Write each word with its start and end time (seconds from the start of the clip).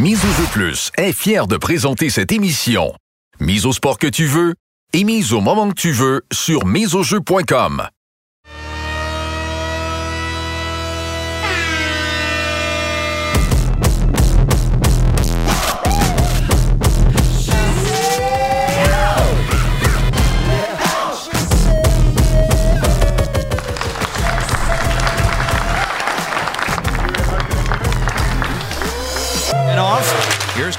Mise 0.00 0.24
au 0.24 0.28
jeu 0.28 0.48
plus 0.50 0.90
est 0.96 1.12
fier 1.12 1.46
de 1.46 1.58
présenter 1.58 2.08
cette 2.08 2.32
émission. 2.32 2.94
Mise 3.38 3.66
au 3.66 3.74
sport 3.74 3.98
que 3.98 4.06
tu 4.06 4.24
veux 4.24 4.54
et 4.94 5.04
mise 5.04 5.34
au 5.34 5.42
moment 5.42 5.68
que 5.68 5.74
tu 5.74 5.92
veux 5.92 6.22
sur 6.32 6.64
miseaujeu.com. 6.64 7.82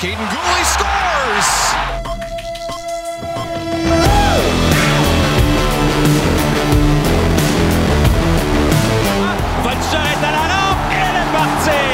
Caden 0.02 0.18
Gooley 0.18 0.64
scores. 0.64 1.76
Fletcher 9.62 10.04
est 10.10 10.24
à 10.26 10.32
la 10.32 10.46
lampe 10.50 10.90
et 10.90 10.96
elle 11.06 11.18
est 11.22 11.32
partie. 11.32 11.86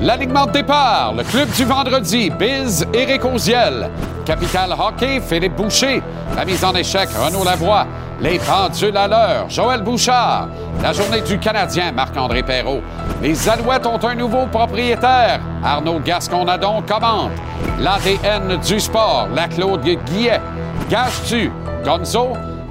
L'alignement 0.00 0.46
de 0.46 0.50
départ, 0.50 1.14
le 1.16 1.22
club 1.22 1.48
du 1.52 1.64
vendredi, 1.64 2.30
Biz 2.30 2.84
Éric 2.92 3.24
Oziel. 3.24 3.88
Capital 4.24 4.72
Hockey, 4.76 5.20
Philippe 5.20 5.54
Boucher. 5.54 6.02
La 6.34 6.44
mise 6.44 6.64
en 6.64 6.74
échec, 6.74 7.08
Renaud 7.16 7.44
Lavoie. 7.44 7.86
Les 8.20 8.38
pendules 8.38 8.96
à 8.96 9.06
l'heure, 9.06 9.50
Joël 9.50 9.82
Bouchard. 9.82 10.48
La 10.82 10.92
journée 10.92 11.20
du 11.20 11.38
Canadien, 11.38 11.92
Marc-André 11.92 12.42
Perrault. 12.42 12.80
Les 13.22 13.48
Alouettes 13.48 13.84
ont 13.84 14.02
un 14.02 14.14
nouveau 14.14 14.46
propriétaire. 14.46 15.40
Arnaud 15.62 16.00
Gascon-Nadon 16.00 16.82
commente. 16.88 17.32
L'ADN 17.78 18.58
du 18.66 18.80
sport, 18.80 19.28
la 19.34 19.48
Claude 19.48 19.82
Guillet. 19.82 20.40
Gage-tu, 20.88 21.52
Gonzo? 21.84 22.28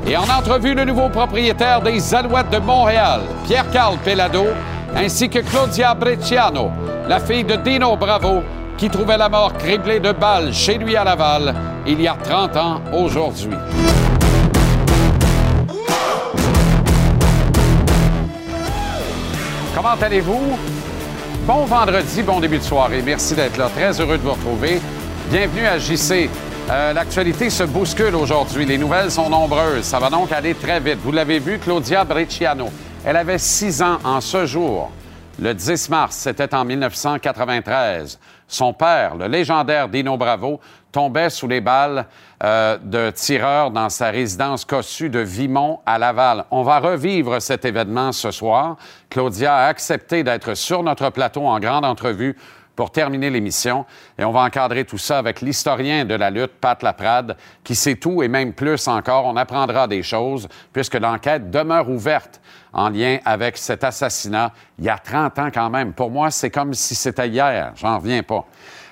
Et 0.07 0.17
en 0.17 0.23
entrevue, 0.23 0.73
le 0.73 0.85
nouveau 0.85 1.09
propriétaire 1.09 1.81
des 1.81 2.13
Alouettes 2.13 2.49
de 2.49 2.59
Montréal, 2.59 3.21
Pierre-Carl 3.45 3.97
Pelado, 4.03 4.45
ainsi 4.95 5.29
que 5.29 5.39
Claudia 5.39 5.93
Brecciano, 5.93 6.71
la 7.07 7.19
fille 7.19 7.43
de 7.43 7.55
Dino 7.55 7.95
Bravo, 7.95 8.43
qui 8.77 8.89
trouvait 8.89 9.17
la 9.17 9.29
mort 9.29 9.53
criblée 9.53 9.99
de 9.99 10.11
balles 10.11 10.53
chez 10.53 10.77
lui 10.77 10.95
à 10.95 11.03
Laval 11.03 11.55
il 11.87 12.01
y 12.01 12.07
a 12.07 12.15
30 12.15 12.57
ans 12.57 12.81
aujourd'hui. 12.91 13.55
Comment 19.85 20.01
allez-vous? 20.01 20.57
Bon 21.45 21.65
vendredi, 21.65 22.23
bon 22.23 22.39
début 22.39 22.57
de 22.57 22.63
soirée. 22.63 23.03
Merci 23.05 23.35
d'être 23.35 23.55
là. 23.55 23.69
Très 23.69 24.01
heureux 24.01 24.17
de 24.17 24.23
vous 24.23 24.31
retrouver. 24.31 24.81
Bienvenue 25.29 25.67
à 25.67 25.77
JC. 25.77 26.27
Euh, 26.71 26.91
L'actualité 26.91 27.51
se 27.51 27.61
bouscule 27.65 28.15
aujourd'hui. 28.15 28.65
Les 28.65 28.79
nouvelles 28.79 29.11
sont 29.11 29.29
nombreuses. 29.29 29.83
Ça 29.83 29.99
va 29.99 30.09
donc 30.09 30.31
aller 30.31 30.55
très 30.55 30.79
vite. 30.79 30.97
Vous 31.03 31.11
l'avez 31.11 31.37
vu, 31.37 31.59
Claudia 31.59 32.03
Brecciano. 32.03 32.69
Elle 33.05 33.15
avait 33.15 33.37
six 33.37 33.83
ans 33.83 33.99
en 34.03 34.21
ce 34.21 34.47
jour. 34.47 34.89
Le 35.39 35.53
10 35.53 35.89
mars, 35.91 36.15
c'était 36.15 36.55
en 36.55 36.65
1993. 36.65 38.17
Son 38.47 38.73
père, 38.73 39.13
le 39.15 39.27
légendaire 39.27 39.87
Dino 39.87 40.17
Bravo, 40.17 40.59
tombait 40.95 41.29
sous 41.29 41.49
les 41.49 41.59
balles 41.59 42.05
euh, 42.41 42.77
de 42.81 43.09
tireurs 43.09 43.69
dans 43.69 43.89
sa 43.89 44.11
résidence 44.11 44.63
cossue 44.63 45.09
de 45.09 45.19
Vimont 45.19 45.81
à 45.85 45.99
Laval. 45.99 46.45
On 46.51 46.63
va 46.63 46.79
revivre 46.79 47.41
cet 47.41 47.65
événement 47.65 48.13
ce 48.13 48.31
soir. 48.31 48.77
Claudia 49.09 49.57
a 49.57 49.67
accepté 49.67 50.23
d'être 50.23 50.53
sur 50.53 50.83
notre 50.83 51.09
plateau 51.09 51.47
en 51.47 51.59
grande 51.59 51.83
entrevue 51.83 52.37
pour 52.77 52.91
terminer 52.91 53.29
l'émission. 53.29 53.85
Et 54.17 54.23
on 54.23 54.31
va 54.31 54.39
encadrer 54.43 54.85
tout 54.85 54.97
ça 54.97 55.17
avec 55.17 55.41
l'historien 55.41 56.05
de 56.05 56.15
la 56.15 56.29
lutte, 56.29 56.53
Pat 56.61 56.81
Laprade, 56.81 57.35
qui 57.65 57.75
sait 57.75 57.95
tout 57.95 58.23
et 58.23 58.29
même 58.29 58.53
plus 58.53 58.87
encore. 58.87 59.25
On 59.25 59.35
apprendra 59.35 59.89
des 59.89 60.01
choses 60.01 60.47
puisque 60.71 60.95
l'enquête 60.95 61.51
demeure 61.51 61.89
ouverte 61.89 62.39
en 62.71 62.87
lien 62.87 63.17
avec 63.25 63.57
cet 63.57 63.83
assassinat 63.83 64.53
il 64.79 64.85
y 64.85 64.89
a 64.89 64.97
30 64.97 65.39
ans 65.39 65.49
quand 65.53 65.69
même. 65.69 65.91
Pour 65.91 66.09
moi, 66.09 66.31
c'est 66.31 66.51
comme 66.51 66.73
si 66.73 66.95
c'était 66.95 67.27
hier. 67.27 67.73
J'en 67.75 67.97
reviens 67.97 68.23
pas. 68.23 68.45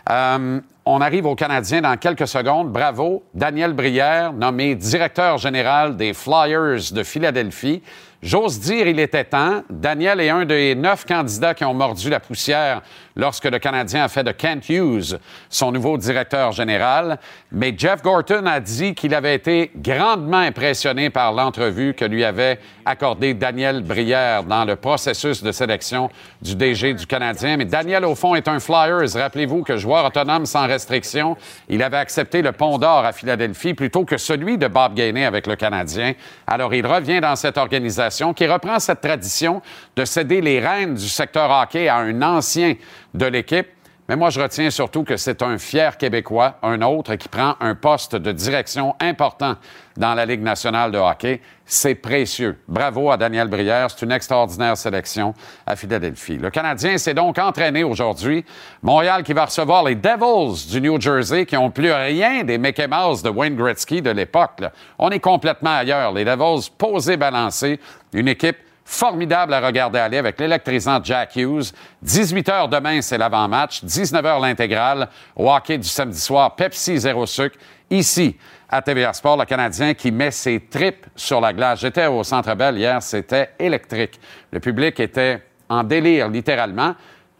Euh, 0.10 0.60
on 0.86 1.00
arrive 1.00 1.26
aux 1.26 1.36
Canadiens 1.36 1.82
dans 1.82 1.98
quelques 1.98 2.28
secondes. 2.28 2.72
Bravo. 2.72 3.24
Daniel 3.34 3.74
Brière, 3.74 4.34
nommé 4.34 4.76
directeur 4.76 5.38
général 5.38 5.96
des 5.96 6.14
Flyers 6.14 6.92
de 6.92 7.04
Philadelphie. 7.04 7.82
J'ose 8.24 8.58
dire, 8.62 8.88
il 8.88 9.02
était 9.02 9.26
temps. 9.26 9.64
Daniel 9.70 10.22
est 10.22 10.30
un 10.30 10.46
des 10.46 10.76
neuf 10.76 11.04
candidats 11.06 11.54
qui 11.54 11.66
ont 11.66 11.74
mordu 11.74 12.10
la 12.10 12.22
poussière 12.22 12.82
lorsque 13.18 13.44
le 13.44 13.60
Canadien 13.60 14.06
a 14.06 14.08
fait 14.08 14.24
de 14.24 14.32
Kent 14.32 14.70
Hughes 14.70 15.20
son 15.50 15.74
nouveau 15.74 15.98
directeur 15.98 16.54
général. 16.54 17.20
Mais 17.52 17.76
Jeff 17.78 18.02
Gorton 18.02 18.46
a 18.46 18.62
dit 18.62 18.96
qu'il 18.96 19.14
avait 19.14 19.36
été 19.36 19.72
grandement 19.76 20.38
impressionné 20.38 21.10
par 21.10 21.34
l'entrevue 21.34 21.94
que 21.96 22.06
lui 22.06 22.24
avait 22.24 22.60
accordée 22.86 23.34
Daniel 23.34 23.84
Brière 23.84 24.46
dans 24.46 24.64
le 24.64 24.78
processus 24.78 25.44
de 25.44 25.52
sélection 25.52 26.10
du 26.42 26.56
DG 26.56 26.94
du 26.94 27.06
Canadien. 27.06 27.58
Mais 27.58 27.66
Daniel, 27.66 28.06
au 28.06 28.16
fond, 28.16 28.36
est 28.36 28.48
un 28.48 28.62
Flyers. 28.62 29.16
Rappelez-vous 29.16 29.64
que 29.64 29.76
joueur 29.76 30.06
autonome 30.06 30.46
sans 30.46 30.66
restriction, 30.66 31.36
il 31.68 31.84
avait 31.84 31.98
accepté 31.98 32.42
le 32.42 32.54
pont 32.54 32.78
d'or 32.78 33.04
à 33.04 33.12
Philadelphie 33.12 33.74
plutôt 33.74 34.06
que 34.06 34.16
celui 34.16 34.58
de 34.58 34.68
Bob 34.68 34.94
Gainey 34.94 35.26
avec 35.26 35.46
le 35.46 35.58
Canadien. 35.58 36.14
Alors, 36.48 36.74
il 36.74 36.88
revient 36.88 37.20
dans 37.20 37.36
cette 37.36 37.58
organisation 37.58 38.13
qui 38.34 38.48
reprend 38.48 38.80
cette 38.80 39.02
tradition 39.02 39.62
de 39.96 40.06
céder 40.06 40.42
les 40.42 40.60
rênes 40.60 40.96
du 40.96 41.10
secteur 41.10 41.50
hockey 41.50 41.88
à 41.88 41.98
un 41.98 42.22
ancien 42.22 42.76
de 43.14 43.26
l'équipe. 43.26 43.68
Mais 44.10 44.18
moi, 44.18 44.30
je 44.30 44.42
retiens 44.42 44.70
surtout 44.70 45.04
que 45.04 45.16
c'est 45.16 45.42
un 45.42 45.58
fier 45.58 45.98
Québécois, 45.98 46.58
un 46.62 46.82
autre, 46.82 47.16
qui 47.16 47.30
prend 47.30 47.56
un 47.62 47.74
poste 47.74 48.18
de 48.18 48.34
direction 48.34 48.96
important 49.00 49.56
dans 49.96 50.14
la 50.14 50.26
Ligue 50.26 50.42
nationale 50.42 50.92
de 50.92 50.98
hockey. 50.98 51.40
C'est 51.66 51.96
précieux. 51.96 52.60
Bravo 52.68 53.12
à 53.12 53.18
Daniel 53.18 53.48
Brière. 53.48 53.90
C'est 53.90 54.04
une 54.04 54.12
extraordinaire 54.12 54.76
sélection 54.76 55.34
à 55.66 55.78
Philadelphie. 55.78 56.38
Le 56.38 56.50
Canadien 56.50 56.98
s'est 56.98 57.14
donc 57.14 57.38
entraîné 57.38 57.86
aujourd'hui. 57.86 58.44
Montréal 58.82 59.24
qui 59.24 59.32
va 59.32 59.46
recevoir 59.46 59.86
les 59.86 59.96
Devils 59.96 60.70
du 60.70 60.82
New 60.82 61.00
Jersey 61.00 61.46
qui 61.46 61.56
n'ont 61.56 61.72
plus 61.72 61.94
rien 61.94 62.44
des 62.44 62.58
Mickey 62.58 62.86
de 62.86 63.30
Wayne 63.30 63.56
Gretzky 63.56 64.02
de 64.02 64.12
l'époque. 64.12 64.64
On 65.00 65.12
est 65.12 65.22
complètement 65.22 65.78
ailleurs. 65.78 66.12
Les 66.12 66.26
Devils 66.26 66.70
posés, 66.78 67.16
balancés. 67.16 67.80
Une 68.12 68.28
équipe 68.28 68.58
formidable 68.86 69.54
à 69.54 69.62
regarder 69.62 70.00
aller 70.00 70.18
avec 70.18 70.40
l'électrisant 70.40 71.00
Jack 71.04 71.36
Hughes. 71.36 71.72
18 72.02 72.48
h 72.50 72.70
demain, 72.70 73.02
c'est 73.02 73.18
l'avant-match. 73.18 73.84
19 73.84 74.24
h 74.24 74.42
l'intégrale. 74.42 75.10
Hockey 75.36 75.78
du 75.78 75.88
samedi 75.88 76.20
soir, 76.20 76.56
Pepsi 76.56 76.98
zéro 76.98 77.26
sucre. 77.26 77.58
Ici, 77.90 78.38
à 78.70 78.82
TVA 78.82 79.14
Sport, 79.14 79.38
le 79.38 79.46
Canadien 79.46 79.94
qui 79.94 80.12
met 80.12 80.32
ses 80.32 80.60
tripes 80.60 81.06
sur 81.16 81.40
la 81.40 81.54
glace. 81.54 81.80
J'étais 81.80 82.08
au 82.08 82.24
Centre 82.24 82.56
Bell 82.56 82.78
hier, 82.78 83.02
c'était 83.02 83.52
électrique. 83.60 84.20
Le 84.52 84.60
public 84.60 85.00
était 85.00 85.44
en 85.70 85.84
délire, 85.84 86.28
littéralement, 86.28 86.96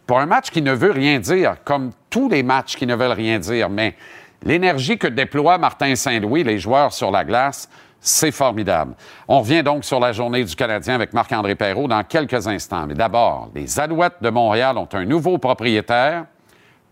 pour 0.06 0.20
un 0.20 0.26
match 0.26 0.50
qui 0.50 0.62
ne 0.62 0.72
veut 0.72 0.92
rien 0.92 1.18
dire, 1.18 1.56
comme 1.64 1.90
tous 2.08 2.28
les 2.28 2.42
matchs 2.42 2.76
qui 2.76 2.86
ne 2.86 2.94
veulent 2.94 3.12
rien 3.12 3.38
dire. 3.38 3.68
Mais 3.68 3.96
l'énergie 4.42 4.98
que 4.98 5.08
déploie 5.08 5.58
Martin 5.58 5.94
Saint-Louis, 5.96 6.44
les 6.44 6.58
joueurs 6.58 6.92
sur 6.92 7.10
la 7.10 7.24
glace, 7.24 7.68
c'est 8.04 8.32
formidable. 8.32 8.94
On 9.26 9.40
revient 9.40 9.62
donc 9.62 9.82
sur 9.82 9.98
la 9.98 10.12
journée 10.12 10.44
du 10.44 10.54
Canadien 10.54 10.94
avec 10.94 11.14
Marc-André 11.14 11.54
Perrault 11.54 11.88
dans 11.88 12.04
quelques 12.04 12.46
instants. 12.46 12.84
Mais 12.86 12.94
d'abord, 12.94 13.48
les 13.54 13.80
Alouettes 13.80 14.20
de 14.20 14.28
Montréal 14.28 14.76
ont 14.76 14.88
un 14.92 15.06
nouveau 15.06 15.38
propriétaire, 15.38 16.26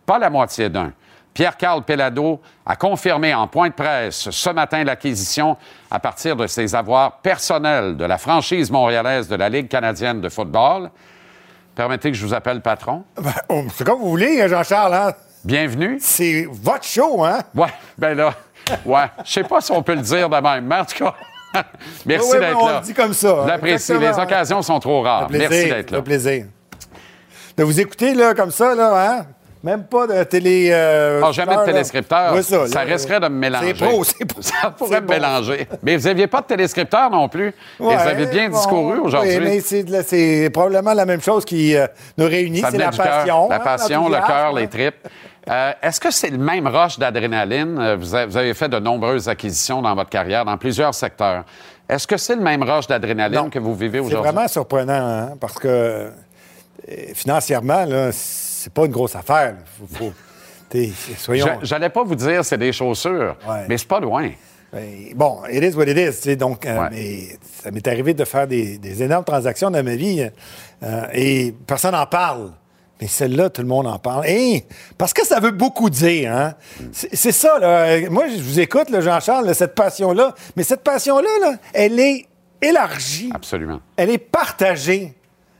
pas 0.06 0.18
la 0.18 0.30
moitié 0.30 0.70
d'un. 0.70 0.92
Pierre-Carl 1.34 1.82
Pelado 1.82 2.40
a 2.64 2.76
confirmé 2.76 3.34
en 3.34 3.46
point 3.46 3.68
de 3.68 3.74
presse 3.74 4.30
ce 4.30 4.50
matin 4.50 4.84
l'acquisition 4.84 5.56
à 5.90 5.98
partir 5.98 6.34
de 6.34 6.46
ses 6.46 6.74
avoirs 6.74 7.18
personnels 7.18 7.96
de 7.96 8.04
la 8.04 8.16
franchise 8.16 8.70
montréalaise 8.70 9.28
de 9.28 9.36
la 9.36 9.50
Ligue 9.50 9.68
canadienne 9.68 10.20
de 10.20 10.30
football. 10.30 10.90
Permettez 11.74 12.10
que 12.10 12.16
je 12.16 12.26
vous 12.26 12.34
appelle 12.34 12.62
patron. 12.62 13.04
Ben, 13.20 13.32
oh, 13.50 13.64
c'est 13.74 13.84
comme 13.86 14.00
vous 14.00 14.10
voulez, 14.10 14.46
Jean-Charles. 14.48 14.94
Hein? 14.94 15.12
Bienvenue. 15.44 15.98
C'est 16.00 16.46
votre 16.50 16.84
show, 16.84 17.24
hein? 17.24 17.40
Ouais, 17.54 17.72
ben 17.98 18.14
là, 18.14 18.34
ouais. 18.84 19.04
Je 19.24 19.32
sais 19.32 19.44
pas 19.44 19.60
si 19.60 19.72
on 19.72 19.82
peut 19.82 19.94
le 19.94 20.02
dire 20.02 20.28
de 20.28 20.36
même, 20.36 20.64
mais 20.66 20.76
en 20.76 20.84
tout 20.84 21.04
cas, 21.04 21.14
merci 22.06 22.38
d'être 22.38 22.58
on 22.60 22.66
là. 22.66 22.80
le 22.80 22.86
dit 22.86 22.94
comme 22.94 23.12
ça. 23.12 23.44
L'apprécie. 23.46 23.98
Les 23.98 24.18
occasions 24.18 24.62
sont 24.62 24.78
trop 24.80 25.02
rares. 25.02 25.26
plaisir, 25.26 25.48
Merci 25.50 25.68
d'être 25.68 25.90
là. 25.90 25.98
fait 25.98 26.04
plaisir. 26.04 26.44
De 27.56 27.64
vous 27.64 27.80
écouter, 27.80 28.14
là, 28.14 28.34
comme 28.34 28.50
ça, 28.50 28.74
là, 28.74 29.18
hein? 29.18 29.26
Même 29.62 29.84
pas 29.84 30.08
de 30.08 30.24
télé. 30.24 30.70
Euh, 30.72 31.20
Ah, 31.24 31.30
jamais 31.30 31.56
de 31.56 31.64
téléscripteur. 31.64 32.34
Oui, 32.34 32.42
ça, 32.42 32.66
ça 32.66 32.84
là, 32.84 32.92
risquerait 32.94 33.20
de 33.20 33.28
me 33.28 33.38
mélanger. 33.38 33.74
C'est 33.78 33.86
pro, 33.86 34.02
c'est. 34.04 34.42
Ça 34.42 34.70
pourrait 34.70 35.00
me 35.00 35.06
mélanger. 35.06 35.68
Mais 35.82 35.96
vous 35.96 36.08
n'aviez 36.08 36.26
pas 36.26 36.40
de 36.40 36.46
téléscripteur 36.46 37.10
non 37.10 37.28
plus. 37.28 37.48
Et 37.48 37.52
vous 37.78 37.90
avez 37.90 38.26
bien 38.26 38.48
bon, 38.48 38.56
discouru 38.56 38.98
aujourd'hui. 38.98 39.38
Oui, 39.38 39.62
mais 39.84 40.02
c'est, 40.02 40.50
probablement 40.52 40.94
la 40.94 41.06
même 41.06 41.22
chose 41.22 41.44
qui 41.44 41.76
euh, 41.76 41.86
nous 42.18 42.26
réunit, 42.26 42.62
c'est 42.68 42.76
la 42.76 42.90
passion. 42.90 43.48
La 43.48 43.56
hein, 43.56 43.60
passion, 43.60 44.08
le 44.08 44.26
cœur, 44.26 44.52
les 44.52 44.64
hein. 44.64 44.66
tripes. 44.66 45.08
Euh, 45.50 45.72
Est-ce 45.82 46.00
que 46.00 46.10
c'est 46.10 46.30
le 46.30 46.38
même 46.38 46.66
rush 46.68 46.98
d'adrénaline? 46.98 47.78
Euh, 47.78 47.96
Vous 47.96 48.14
avez, 48.14 48.54
fait 48.54 48.68
de 48.68 48.78
nombreuses 48.78 49.28
acquisitions 49.28 49.82
dans 49.82 49.94
votre 49.94 50.10
carrière, 50.10 50.44
dans 50.44 50.56
plusieurs 50.56 50.94
secteurs. 50.94 51.44
Est-ce 51.88 52.06
que 52.06 52.16
c'est 52.16 52.36
le 52.36 52.42
même 52.42 52.62
rush 52.62 52.86
d'adrénaline 52.86 53.50
que 53.50 53.58
vous 53.58 53.74
vivez 53.74 53.98
C'est 53.98 54.04
aujourd'hui? 54.06 54.30
vraiment 54.30 54.48
surprenant, 54.48 54.92
hein, 54.94 55.32
parce 55.40 55.54
que 55.58 55.68
euh, 55.68 56.10
financièrement, 57.14 57.84
c'est 58.12 58.72
pas 58.72 58.84
une 58.86 58.92
grosse 58.92 59.16
affaire. 59.16 59.54
Faut, 59.78 59.86
faut- 60.10 60.12
soyons. 61.18 61.46
Je- 61.60 61.66
J'allais 61.66 61.90
pas 61.90 62.02
vous 62.04 62.14
dire 62.14 62.44
c'est 62.44 62.56
des 62.58 62.72
chaussures, 62.72 63.36
Ouais. 63.48 63.66
mais 63.68 63.76
c'est 63.78 63.88
pas 63.88 64.00
loin. 64.00 64.30
Ben, 64.72 64.88
bon, 65.14 65.40
it 65.50 65.62
is 65.62 65.76
what 65.76 65.84
it 65.84 65.98
is. 66.24 66.34
Donc, 66.36 66.64
euh, 66.64 66.88
mais 66.90 67.36
ça 67.62 67.70
m'est 67.70 67.86
arrivé 67.86 68.14
de 68.14 68.24
faire 68.24 68.46
des, 68.46 68.78
des 68.78 69.02
énormes 69.02 69.24
transactions 69.24 69.70
dans 69.70 69.82
ma 69.84 69.96
vie 69.96 70.26
euh, 70.82 71.02
et 71.12 71.54
personne 71.66 71.92
n'en 71.92 72.06
parle. 72.06 72.52
Mais 73.02 73.08
celle-là, 73.08 73.50
tout 73.50 73.62
le 73.62 73.66
monde 73.66 73.88
en 73.88 73.98
parle. 73.98 74.28
Et 74.28 74.64
parce 74.96 75.12
que 75.12 75.26
ça 75.26 75.40
veut 75.40 75.50
beaucoup 75.50 75.90
dire. 75.90 76.32
Hein? 76.32 76.54
C'est 76.92 77.12
c'est 77.16 77.32
ça. 77.32 77.58
Là. 77.58 78.08
Moi, 78.08 78.28
je 78.28 78.40
vous 78.40 78.60
écoute, 78.60 78.86
Jean-Charles, 78.96 79.52
cette 79.56 79.74
passion-là. 79.74 80.36
Mais 80.54 80.62
cette 80.62 80.84
passion-là, 80.84 81.28
là, 81.40 81.54
elle 81.72 81.98
est 81.98 82.26
élargie. 82.62 83.32
Absolument. 83.34 83.80
Elle 83.96 84.10
est 84.10 84.18
partagée. 84.18 85.14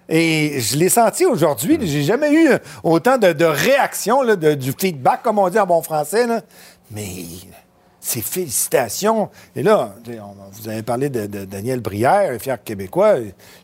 Et 0.09 0.61
je 0.61 0.77
l'ai 0.77 0.89
senti 0.89 1.27
aujourd'hui. 1.27 1.79
J'ai 1.83 2.05
jamais 2.05 2.33
eu 2.33 2.49
autant 2.85 3.19
de, 3.19 3.33
de 3.33 3.45
réactions, 3.45 4.23
là, 4.23 4.37
de- 4.37 4.55
du 4.55 4.73
feedback, 4.79 5.23
comme 5.25 5.41
on 5.41 5.49
dit 5.49 5.59
en 5.59 5.67
bon 5.67 5.83
français. 5.83 6.29
là. 6.29 6.43
Mais 6.93 7.09
ces 7.99 8.21
félicitations. 8.21 9.31
Et 9.57 9.65
là, 9.65 9.97
on- 10.09 10.37
vous 10.53 10.69
avez 10.69 10.83
parlé 10.85 11.09
de, 11.09 11.27
de 11.27 11.45
Daniel 11.45 11.81
Brière, 11.81 12.41
fier 12.41 12.63
québécois. 12.63 13.15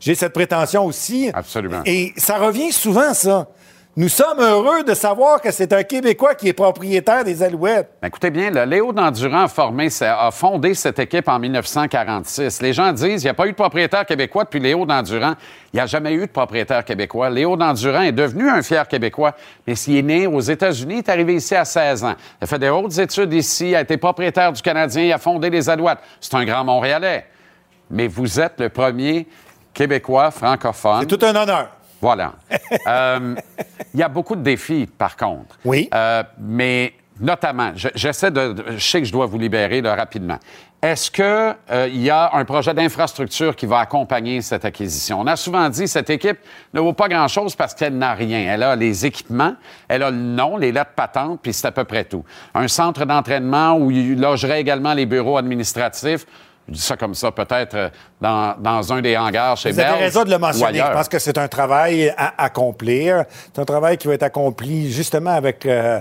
J'ai 0.00 0.16
cette 0.16 0.32
prétention 0.32 0.84
aussi. 0.84 1.30
Absolument. 1.32 1.82
Et 1.86 2.12
ça 2.16 2.38
revient 2.38 2.72
souvent, 2.72 3.14
ça. 3.14 3.46
Nous 3.98 4.08
sommes 4.08 4.38
heureux 4.38 4.84
de 4.84 4.94
savoir 4.94 5.40
que 5.40 5.50
c'est 5.50 5.72
un 5.72 5.82
Québécois 5.82 6.36
qui 6.36 6.46
est 6.46 6.52
propriétaire 6.52 7.24
des 7.24 7.42
Alouettes. 7.42 7.90
Ben, 8.00 8.06
Écoutez 8.06 8.30
bien, 8.30 8.48
le 8.48 8.62
Léo 8.64 8.92
Dandurand 8.92 9.42
a, 9.42 9.48
formé, 9.48 9.88
a 10.02 10.30
fondé 10.30 10.74
cette 10.74 11.00
équipe 11.00 11.26
en 11.26 11.40
1946. 11.40 12.62
Les 12.62 12.72
gens 12.72 12.92
disent 12.92 13.22
qu'il 13.22 13.24
n'y 13.24 13.28
a 13.28 13.34
pas 13.34 13.48
eu 13.48 13.50
de 13.50 13.56
propriétaire 13.56 14.06
québécois 14.06 14.44
depuis 14.44 14.60
Léo 14.60 14.86
Dandurand. 14.86 15.34
Il 15.72 15.78
n'y 15.78 15.80
a 15.80 15.86
jamais 15.86 16.12
eu 16.12 16.20
de 16.20 16.30
propriétaire 16.30 16.84
québécois. 16.84 17.28
Léo 17.28 17.56
Dandurand 17.56 18.02
est 18.02 18.12
devenu 18.12 18.48
un 18.48 18.62
fier 18.62 18.86
québécois, 18.86 19.34
mais 19.66 19.74
s'il 19.74 19.96
est 19.96 20.02
né 20.02 20.28
aux 20.28 20.38
États-Unis, 20.38 20.94
il 20.94 20.98
est 20.98 21.08
arrivé 21.08 21.34
ici 21.34 21.56
à 21.56 21.64
16 21.64 22.04
ans. 22.04 22.14
Il 22.40 22.44
a 22.44 22.46
fait 22.46 22.60
des 22.60 22.68
hautes 22.68 22.96
études 22.98 23.32
ici, 23.32 23.74
a 23.74 23.80
été 23.80 23.96
propriétaire 23.96 24.52
du 24.52 24.62
Canadien, 24.62 25.02
il 25.02 25.12
a 25.12 25.18
fondé 25.18 25.50
les 25.50 25.68
Alouettes. 25.68 25.98
C'est 26.20 26.36
un 26.36 26.44
grand 26.44 26.62
Montréalais. 26.62 27.26
Mais 27.90 28.06
vous 28.06 28.38
êtes 28.38 28.60
le 28.60 28.68
premier 28.68 29.26
Québécois 29.74 30.30
francophone. 30.30 31.00
C'est 31.00 31.18
tout 31.18 31.26
un 31.26 31.34
honneur. 31.34 31.77
Voilà. 32.00 32.32
Euh, 32.86 33.34
Il 33.94 34.00
y 34.00 34.02
a 34.02 34.08
beaucoup 34.08 34.36
de 34.36 34.42
défis, 34.42 34.86
par 34.86 35.16
contre. 35.16 35.56
Oui. 35.64 35.88
Euh, 35.94 36.22
mais 36.38 36.92
notamment, 37.20 37.72
je- 37.74 37.88
j'essaie 37.94 38.30
de, 38.30 38.52
de- 38.52 38.64
Je 38.76 38.84
sais 38.84 39.00
que 39.00 39.06
je 39.06 39.12
dois 39.12 39.26
vous 39.26 39.38
libérer 39.38 39.80
là, 39.80 39.94
rapidement. 39.96 40.38
Est-ce 40.80 41.10
qu'il 41.10 41.96
y 42.00 42.08
a 42.10 42.30
un 42.34 42.44
projet 42.44 42.72
d'infrastructure 42.72 43.56
qui 43.56 43.66
va 43.66 43.80
accompagner 43.80 44.40
cette 44.42 44.64
acquisition? 44.64 45.18
On 45.18 45.26
a 45.26 45.34
souvent 45.34 45.68
dit 45.70 45.80
que 45.82 45.86
cette 45.90 46.08
équipe 46.10 46.38
ne 46.72 46.78
vaut 46.80 46.92
pas 46.92 47.08
grand-chose 47.08 47.56
parce 47.56 47.74
qu'elle 47.74 47.98
n'a 47.98 48.14
rien. 48.14 48.38
Elle 48.54 48.62
a 48.62 48.76
les 48.76 49.04
équipements, 49.04 49.54
elle 49.88 50.04
a 50.04 50.12
le 50.12 50.16
nom, 50.16 50.56
les 50.56 50.70
lettres 50.70 50.92
patentes, 50.94 51.40
puis 51.42 51.52
c'est 51.52 51.66
à 51.66 51.72
peu 51.72 51.82
près 51.82 52.04
tout. 52.04 52.24
Un 52.54 52.68
centre 52.68 53.04
d'entraînement 53.06 53.72
où 53.76 53.90
il 53.90 54.20
logerait 54.20 54.60
également 54.60 54.94
les 54.94 55.06
bureaux 55.06 55.36
administratifs. 55.36 56.26
Je 56.68 56.74
dis 56.74 56.80
ça 56.80 56.96
comme 56.96 57.14
ça, 57.14 57.32
peut-être 57.32 57.74
euh, 57.74 57.88
dans, 58.20 58.54
dans 58.58 58.92
un 58.92 59.00
des 59.00 59.16
hangars 59.16 59.56
chez 59.56 59.70
Vous 59.70 59.80
avez 59.80 60.04
raison 60.04 60.24
de 60.24 60.30
le 60.30 60.38
mentionner. 60.38 60.78
Je 60.86 60.92
pense 60.92 61.08
que 61.08 61.18
c'est 61.18 61.38
un 61.38 61.48
travail 61.48 62.12
à 62.16 62.44
accomplir. 62.44 63.24
C'est 63.54 63.60
un 63.60 63.64
travail 63.64 63.96
qui 63.96 64.06
va 64.06 64.14
être 64.14 64.22
accompli 64.24 64.92
justement 64.92 65.30
avec 65.30 65.64
euh, 65.64 66.00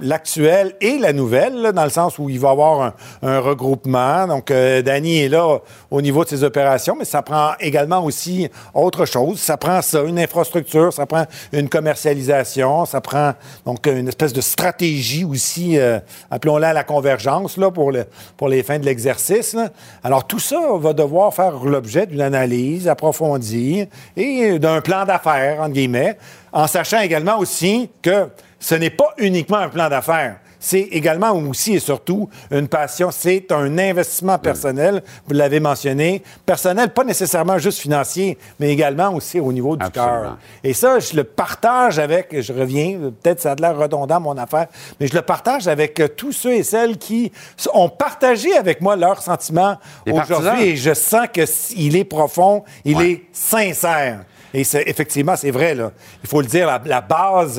l'actuel 0.00 0.74
et 0.80 0.98
la 0.98 1.12
nouvelle, 1.12 1.72
dans 1.72 1.84
le 1.84 1.90
sens 1.90 2.18
où 2.18 2.28
il 2.28 2.38
va 2.40 2.48
y 2.48 2.52
avoir 2.52 2.94
un, 3.22 3.40
regroupement. 3.40 4.26
Donc, 4.26 4.50
euh, 4.50 4.82
Danny 4.82 5.20
est 5.20 5.28
là 5.28 5.58
au 5.90 6.00
niveau 6.00 6.24
de 6.24 6.28
ses 6.28 6.44
opérations, 6.44 6.96
mais 6.98 7.04
ça 7.04 7.22
prend 7.22 7.52
également 7.60 8.04
aussi 8.04 8.48
autre 8.72 9.04
chose. 9.04 9.38
Ça 9.38 9.56
prend 9.56 9.82
ça, 9.82 10.02
une 10.02 10.18
infrastructure, 10.18 10.92
ça 10.92 11.06
prend 11.06 11.24
une 11.52 11.68
commercialisation, 11.68 12.84
ça 12.86 13.00
prend 13.00 13.34
donc 13.64 13.86
une 13.86 14.08
espèce 14.08 14.32
de 14.32 14.40
stratégie 14.40 15.24
aussi, 15.24 15.78
euh, 15.78 15.98
appelons-la 16.30 16.72
la 16.72 16.84
convergence, 16.84 17.56
là, 17.56 17.70
pour, 17.70 17.92
pour 18.36 18.48
les 18.48 18.62
fins 18.62 18.78
de 18.78 18.84
l'exercice. 18.84 19.56
Alors, 20.02 20.26
tout 20.26 20.38
ça 20.38 20.60
va 20.76 20.92
devoir 20.92 21.32
faire 21.34 21.64
l'objet 21.64 22.06
d'une 22.06 22.20
analyse 22.20 22.88
approfondie 22.88 23.86
et 24.16 24.58
d'un 24.58 24.80
plan 24.80 25.04
d'affaires, 25.04 25.60
entre 25.60 25.72
guillemets, 25.72 26.16
en 26.52 26.66
sachant 26.66 27.00
également 27.00 27.38
aussi 27.38 27.90
que 28.02 28.28
ce 28.64 28.74
n'est 28.76 28.88
pas 28.88 29.12
uniquement 29.18 29.58
un 29.58 29.68
plan 29.68 29.90
d'affaires. 29.90 30.36
C'est 30.58 30.80
également 30.80 31.32
aussi 31.32 31.74
et 31.74 31.78
surtout 31.78 32.30
une 32.50 32.66
passion. 32.66 33.10
C'est 33.10 33.52
un 33.52 33.76
investissement 33.76 34.38
personnel. 34.38 35.02
Vous 35.26 35.34
l'avez 35.34 35.60
mentionné. 35.60 36.22
Personnel, 36.46 36.88
pas 36.94 37.04
nécessairement 37.04 37.58
juste 37.58 37.80
financier, 37.80 38.38
mais 38.58 38.70
également 38.70 39.12
aussi 39.12 39.38
au 39.38 39.52
niveau 39.52 39.76
du 39.76 39.86
cœur. 39.90 40.38
Et 40.62 40.72
ça, 40.72 40.98
je 40.98 41.14
le 41.14 41.24
partage 41.24 41.98
avec, 41.98 42.40
je 42.40 42.54
reviens, 42.54 42.98
peut-être 43.22 43.42
ça 43.42 43.50
a 43.52 43.54
de 43.54 43.60
l'air 43.60 43.76
redondant, 43.76 44.18
mon 44.20 44.38
affaire, 44.38 44.68
mais 44.98 45.06
je 45.08 45.14
le 45.14 45.20
partage 45.20 45.68
avec 45.68 46.00
euh, 46.00 46.08
tous 46.08 46.32
ceux 46.32 46.54
et 46.54 46.62
celles 46.62 46.96
qui 46.96 47.30
ont 47.74 47.90
partagé 47.90 48.56
avec 48.56 48.80
moi 48.80 48.96
leurs 48.96 49.20
sentiments 49.20 49.76
aujourd'hui. 50.10 50.68
Et 50.70 50.76
je 50.76 50.94
sens 50.94 51.26
qu'il 51.34 51.94
est 51.96 52.04
profond, 52.04 52.64
il 52.86 52.96
Ouais. 52.96 53.10
est 53.10 53.22
sincère. 53.32 54.24
Et 54.54 54.64
c'est- 54.64 54.84
effectivement, 54.88 55.34
c'est 55.36 55.50
vrai, 55.50 55.74
là. 55.74 55.90
Il 56.22 56.28
faut 56.28 56.40
le 56.40 56.46
dire, 56.46 56.66
la, 56.66 56.80
la 56.84 57.00
base 57.00 57.56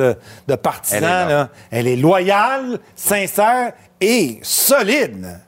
de 0.48 0.56
partisans, 0.56 1.04
Elle 1.04 1.04
est 1.04 1.08
là. 1.10 1.28
là, 1.28 1.50
elle 1.70 1.88
est 1.88 1.96
loyale, 1.98 2.80
sincère 2.96 3.74
et 4.02 4.40
solide. 4.42 5.40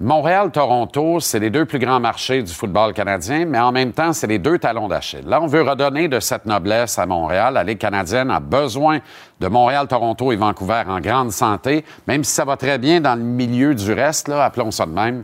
Montréal-Toronto, 0.00 1.20
c'est 1.20 1.40
les 1.40 1.50
deux 1.50 1.64
plus 1.66 1.78
grands 1.80 1.98
marchés 2.00 2.42
du 2.42 2.52
football 2.52 2.92
canadien, 2.94 3.44
mais 3.46 3.58
en 3.58 3.72
même 3.72 3.92
temps, 3.92 4.12
c'est 4.12 4.28
les 4.28 4.38
deux 4.38 4.58
talons 4.58 4.88
d'Achille. 4.88 5.24
Là, 5.26 5.40
on 5.42 5.46
veut 5.46 5.62
redonner 5.62 6.08
de 6.08 6.20
cette 6.20 6.46
noblesse 6.46 6.98
à 6.98 7.04
Montréal. 7.06 7.54
La 7.54 7.64
Ligue 7.64 7.78
canadienne 7.78 8.30
a 8.30 8.40
besoin 8.40 9.00
de 9.40 9.48
Montréal, 9.48 9.88
Toronto 9.88 10.30
et 10.32 10.36
Vancouver 10.36 10.84
en 10.88 11.00
grande 11.00 11.32
santé, 11.32 11.84
même 12.06 12.24
si 12.24 12.32
ça 12.32 12.44
va 12.44 12.56
très 12.56 12.78
bien 12.78 13.00
dans 13.00 13.16
le 13.16 13.22
milieu 13.22 13.74
du 13.74 13.92
reste, 13.92 14.28
là, 14.28 14.44
appelons 14.44 14.70
ça 14.70 14.86
de 14.86 14.92
même. 14.92 15.22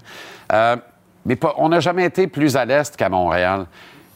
Euh, 0.53 0.77
mais 1.25 1.37
pas- 1.37 1.55
on 1.57 1.69
n'a 1.69 1.81
jamais 1.81 2.05
été 2.05 2.27
plus 2.27 2.57
à 2.57 2.65
l'est 2.65 2.97
qu'à 2.97 3.09
Montréal. 3.09 3.67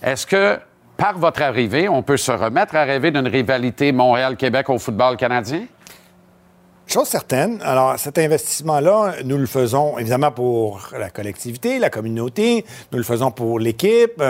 Est-ce 0.02 0.26
que, 0.26 0.58
par 0.98 1.16
votre 1.16 1.42
arrivée, 1.42 1.88
on 1.88 2.02
peut 2.02 2.16
se 2.16 2.32
remettre 2.32 2.74
à 2.74 2.82
rêver 2.82 3.12
d'une 3.12 3.28
rivalité 3.28 3.92
Montréal-Québec 3.92 4.68
au 4.68 4.78
football 4.78 5.16
canadien? 5.16 5.66
Chose 6.88 7.06
certaine, 7.06 7.62
alors 7.62 7.96
cet 7.98 8.18
investissement-là, 8.18 9.14
nous 9.24 9.38
le 9.38 9.46
faisons 9.46 9.96
évidemment 9.96 10.32
pour 10.32 10.88
la 10.98 11.08
collectivité, 11.10 11.78
la 11.78 11.88
communauté, 11.88 12.64
nous 12.90 12.98
le 12.98 13.04
faisons 13.04 13.30
pour 13.30 13.60
l'équipe, 13.60 14.20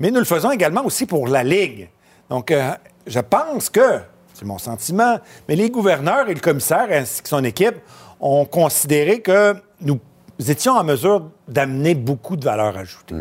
mais 0.00 0.10
nous 0.10 0.20
le 0.20 0.24
faisons 0.24 0.50
également 0.50 0.84
aussi 0.84 1.04
pour 1.04 1.28
la 1.28 1.44
Ligue. 1.44 1.90
Donc, 2.30 2.50
euh, 2.50 2.70
je 3.06 3.20
pense 3.20 3.68
que, 3.68 4.00
c'est 4.32 4.46
mon 4.46 4.58
sentiment, 4.58 5.18
mais 5.46 5.56
les 5.56 5.68
gouverneurs 5.68 6.28
et 6.30 6.34
le 6.34 6.40
commissaire 6.40 6.86
ainsi 6.90 7.20
que 7.22 7.28
son 7.28 7.44
équipe 7.44 7.76
ont 8.18 8.46
considéré 8.46 9.20
que 9.20 9.54
nous 9.82 10.00
étions 10.48 10.72
en 10.72 10.84
mesure 10.84 11.28
d'amener 11.48 11.94
beaucoup 11.94 12.36
de 12.36 12.44
valeur 12.44 12.78
ajoutée. 12.78 13.16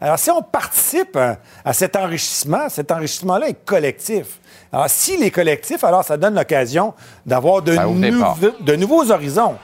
Alors, 0.00 0.18
si 0.18 0.30
on 0.30 0.42
participe 0.42 1.16
à, 1.16 1.36
à 1.64 1.72
cet 1.72 1.94
enrichissement, 1.96 2.68
cet 2.68 2.90
enrichissement-là 2.90 3.48
est 3.48 3.64
collectif. 3.64 4.40
Alors, 4.72 4.88
s'il 4.88 5.22
est 5.22 5.30
collectif, 5.30 5.84
alors 5.84 6.04
ça 6.04 6.16
donne 6.16 6.34
l'occasion 6.34 6.94
d'avoir 7.26 7.60
de 7.62 8.76
nouveaux 8.76 9.10
horizons. 9.10 9.56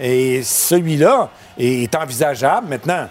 Et 0.00 0.42
celui-là 0.42 1.28
est 1.58 1.94
envisageable 1.94 2.68
maintenant. 2.68 3.08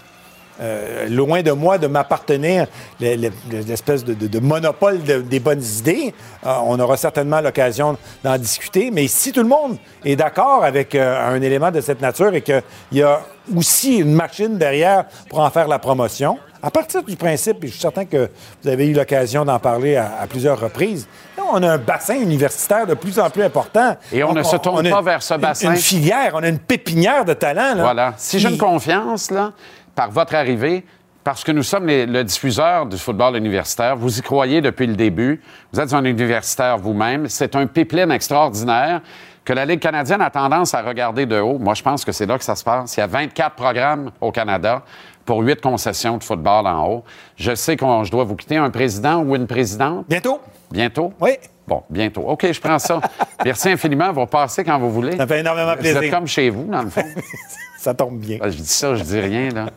Euh, 0.61 1.07
loin 1.09 1.41
de 1.41 1.51
moi 1.51 1.77
de 1.77 1.87
m'appartenir 1.87 2.67
le- 2.99 3.15
le- 3.15 3.31
l'espèce 3.67 4.03
de, 4.03 4.13
de- 4.13 4.27
de 4.27 4.39
monopole 4.39 5.01
de- 5.03 5.21
des 5.21 5.39
bonnes 5.39 5.63
idées. 5.79 6.13
Euh, 6.45 6.53
on 6.65 6.79
aura 6.79 6.97
certainement 6.97 7.41
l'occasion 7.41 7.97
d'en 8.23 8.37
discuter. 8.37 8.91
Mais 8.91 9.07
si 9.07 9.31
tout 9.31 9.41
le 9.41 9.49
monde 9.49 9.77
est 10.05 10.15
d'accord 10.15 10.63
avec 10.63 10.93
euh, 10.95 11.29
un 11.35 11.41
élément 11.41 11.71
de 11.71 11.81
cette 11.81 12.01
nature 12.01 12.33
et 12.35 12.41
qu'il 12.41 12.61
y 12.91 13.01
a 13.01 13.21
aussi 13.55 13.97
une 13.97 14.13
machine 14.13 14.57
derrière 14.57 15.05
pour 15.29 15.39
en 15.39 15.49
faire 15.49 15.67
la 15.67 15.79
promotion, 15.79 16.37
à 16.63 16.69
partir 16.69 17.01
du 17.01 17.15
principe, 17.15 17.63
et 17.63 17.67
je 17.67 17.71
suis 17.71 17.81
certain 17.81 18.05
que 18.05 18.29
vous 18.61 18.69
avez 18.69 18.85
eu 18.87 18.93
l'occasion 18.93 19.43
d'en 19.43 19.57
parler 19.57 19.95
à, 19.95 20.11
à 20.21 20.27
plusieurs 20.27 20.59
reprises, 20.59 21.07
là, 21.35 21.43
on 21.51 21.63
a 21.63 21.71
un 21.71 21.77
bassin 21.79 22.13
universitaire 22.13 22.85
de 22.85 22.93
plus 22.93 23.19
en 23.19 23.31
plus 23.31 23.41
important. 23.41 23.95
Et 24.11 24.23
on 24.23 24.27
Donc, 24.27 24.37
ne 24.37 24.43
se 24.43 24.55
tourne 24.57 24.87
pas 24.87 24.99
une- 24.99 25.05
vers 25.05 25.23
ce 25.23 25.33
une- 25.33 25.39
bassin. 25.41 25.71
Une, 25.71 25.77
filière, 25.77 26.33
on 26.35 26.43
a 26.43 26.47
une 26.49 26.59
pépinière 26.59 27.25
de 27.25 27.33
talent. 27.33 27.73
Là, 27.75 27.81
Voilà. 27.81 28.13
Si 28.17 28.37
j'ai 28.37 28.49
une 28.49 28.59
confiance, 28.59 29.31
là, 29.31 29.53
par 29.95 30.09
votre 30.11 30.35
arrivée, 30.35 30.85
parce 31.23 31.43
que 31.43 31.51
nous 31.51 31.63
sommes 31.63 31.85
les- 31.87 32.05
le 32.07 32.23
diffuseur 32.23 32.85
du 32.87 32.97
football 32.97 33.35
universitaire, 33.37 33.95
vous 33.95 34.17
y 34.17 34.21
croyez 34.21 34.61
depuis 34.61 34.87
le 34.87 34.95
début, 34.95 35.41
vous 35.71 35.79
êtes 35.79 35.93
un 35.93 36.03
universitaire 36.03 36.77
vous-même, 36.77 37.27
c'est 37.27 37.55
un 37.55 37.67
pipeline 37.67 38.11
extraordinaire 38.11 39.01
que 39.45 39.53
la 39.53 39.65
Ligue 39.65 39.79
canadienne 39.79 40.21
a 40.21 40.29
tendance 40.29 40.73
à 40.73 40.81
regarder 40.81 41.25
de 41.25 41.39
haut. 41.39 41.57
Moi, 41.59 41.73
je 41.73 41.81
pense 41.83 42.05
que 42.05 42.11
c'est 42.11 42.25
là 42.25 42.37
que 42.37 42.43
ça 42.43 42.55
se 42.55 42.63
passe. 42.63 42.95
Il 42.97 42.99
y 42.99 43.03
a 43.03 43.07
24 43.07 43.55
programmes 43.55 44.11
au 44.21 44.31
Canada 44.31 44.83
pour 45.25 45.39
8 45.41 45.61
concessions 45.61 46.17
de 46.17 46.23
football 46.23 46.67
en 46.67 46.87
haut. 46.87 47.03
Je 47.37 47.53
sais 47.55 47.75
que 47.75 47.85
je 48.03 48.11
dois 48.11 48.23
vous 48.23 48.35
quitter 48.35 48.57
un 48.57 48.69
président 48.69 49.17
ou 49.23 49.35
une 49.35 49.47
présidente? 49.47 50.05
Bientôt. 50.07 50.39
Bientôt? 50.71 51.13
Oui. 51.19 51.31
Bon, 51.71 51.83
bientôt. 51.89 52.23
OK, 52.23 52.51
je 52.51 52.59
prends 52.59 52.77
ça. 52.79 52.99
Merci 53.45 53.69
infiniment. 53.69 54.11
Vous 54.11 54.19
repassez 54.19 54.61
quand 54.65 54.77
vous 54.77 54.91
voulez. 54.91 55.15
Ça 55.15 55.25
fait 55.25 55.39
énormément 55.39 55.73
Vous 55.79 55.87
êtes 55.87 55.95
plaisir. 55.99 56.11
comme 56.13 56.27
chez 56.27 56.49
vous, 56.49 56.65
dans 56.65 56.81
le 56.81 56.89
fond. 56.89 57.01
Ça 57.79 57.93
tombe 57.93 58.19
bien. 58.19 58.39
Ah, 58.41 58.49
Je 58.49 58.57
dis 58.57 58.67
ça, 58.67 58.93
je 58.93 59.03
dis 59.03 59.17
rien, 59.21 59.47
là. 59.51 59.67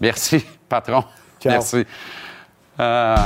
Merci, 0.00 0.44
patron. 0.68 1.04
Ciao. 1.40 1.52
Merci. 1.52 1.86
Euh, 2.80 3.16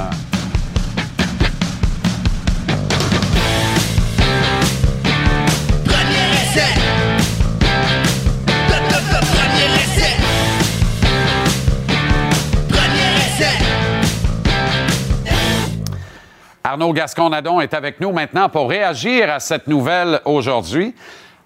Arnaud 16.68 16.92
Gascon-Nadon 16.92 17.62
est 17.62 17.72
avec 17.72 17.98
nous 17.98 18.12
maintenant 18.12 18.50
pour 18.50 18.68
réagir 18.68 19.30
à 19.32 19.40
cette 19.40 19.68
nouvelle 19.68 20.20
aujourd'hui. 20.26 20.94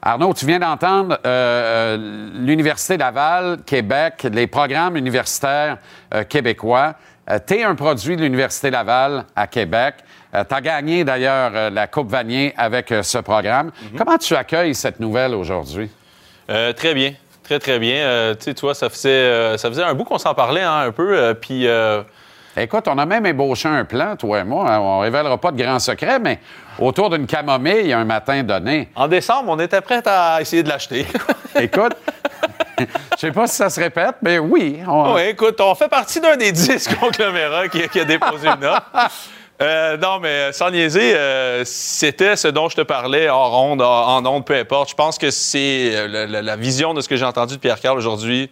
Arnaud, 0.02 0.35
tu 0.35 0.47
viens 0.47 0.59
d'entendre 0.59 1.17
euh, 1.25 1.97
euh, 1.97 2.31
l'Université 2.35 2.97
Laval, 2.97 3.59
Québec, 3.64 4.26
les 4.33 4.49
programmes 4.49 4.97
universitaires 4.97 5.79
euh, 6.12 6.25
québécois. 6.25 6.95
tu 7.47 7.55
es 7.55 7.62
un 7.62 7.76
produit 7.76 8.17
de 8.17 8.23
l'Université 8.23 8.69
Laval 8.73 9.25
à 9.37 9.47
Québec. 9.47 9.95
tu 10.33 10.55
as 10.57 10.61
gagné 10.61 11.05
d'ailleurs 11.05 11.71
la 11.71 11.87
Coupe 11.87 12.11
Vanier 12.11 12.52
avec 12.57 12.93
ce 13.02 13.19
programme. 13.19 13.71
Comment 13.97 14.19
tu 14.19 14.35
accueilles 14.35 14.75
cette 14.75 14.99
nouvelle 14.99 15.37
aujourd'hui? 15.37 15.88
très 16.49 16.95
bien. 16.95 17.14
Très, 17.45 17.61
très 17.61 17.79
bien. 17.79 18.35
tu 18.35 18.43
sais, 18.43 18.55
toi, 18.55 18.75
ça 18.75 18.91
faisait, 18.91 19.57
ça 19.57 19.69
faisait 19.69 19.85
un 19.85 19.95
bout 19.95 20.05
qu'on 20.05 20.19
s'en 20.19 20.35
parlait 20.35 20.62
hein, 20.62 20.79
un 20.79 20.91
peu. 20.91 21.33
Puis 21.41 21.69
Écoute, 22.56 22.87
on 22.87 22.99
a 22.99 23.06
même 23.06 23.25
ébauché 23.25 23.68
un 23.68 23.85
plan, 23.85 24.14
toi 24.16 24.40
et 24.40 24.44
moi. 24.44 24.66
On 24.78 24.99
ne 24.99 25.02
révélera 25.02 25.38
pas 25.38 25.52
de 25.52 25.62
grands 25.62 25.78
secrets, 25.78 26.18
mais 26.18 26.38
autour 26.78 27.09
d'une 27.09 27.26
camomille 27.26 27.92
un 27.92 28.04
matin 28.04 28.42
donné. 28.42 28.90
En 28.94 29.09
décembre, 29.09 29.49
on 29.49 29.59
était 29.59 29.80
prêts 29.80 30.02
à 30.06 30.38
essayer 30.40 30.62
de 30.62 30.68
l'acheter. 30.68 31.06
Écoute, 31.59 31.94
je 32.78 32.85
sais 33.16 33.32
pas 33.32 33.47
si 33.47 33.56
ça 33.56 33.71
se 33.71 33.80
répète, 33.80 34.16
mais 34.21 34.38
oui. 34.38 34.80
Oui, 34.87 35.23
écoute, 35.28 35.61
on 35.61 35.75
fait 35.75 35.88
partie 35.88 36.21
d'un 36.21 36.37
des 36.37 36.52
dix 36.52 36.88
conglomérats 37.00 37.68
qui, 37.68 38.00
a 38.00 38.04
déposé 38.04 38.49
une 38.49 38.64
offre. 38.64 38.90
Euh, 39.61 39.97
non, 39.97 40.18
mais 40.18 40.52
sans 40.52 40.71
niaiser, 40.71 41.14
euh, 41.14 41.62
c'était 41.64 42.35
ce 42.35 42.49
dont 42.49 42.68
je 42.68 42.76
te 42.76 42.80
parlais 42.80 43.28
en 43.28 43.49
ronde, 43.49 43.82
en 43.82 44.25
onde, 44.26 44.44
peu 44.44 44.56
importe. 44.56 44.90
Je 44.90 44.94
pense 44.94 45.18
que 45.18 45.30
c'est 45.30 45.94
euh, 45.94 46.26
la, 46.26 46.42
la, 46.42 46.56
vision 46.56 46.94
de 46.94 47.00
ce 47.00 47.09
que 47.09 47.14
j'ai 47.14 47.25
entendu 47.25 47.54
de 47.54 47.61
Pierre-Carl 47.61 47.97
aujourd'hui. 47.97 48.50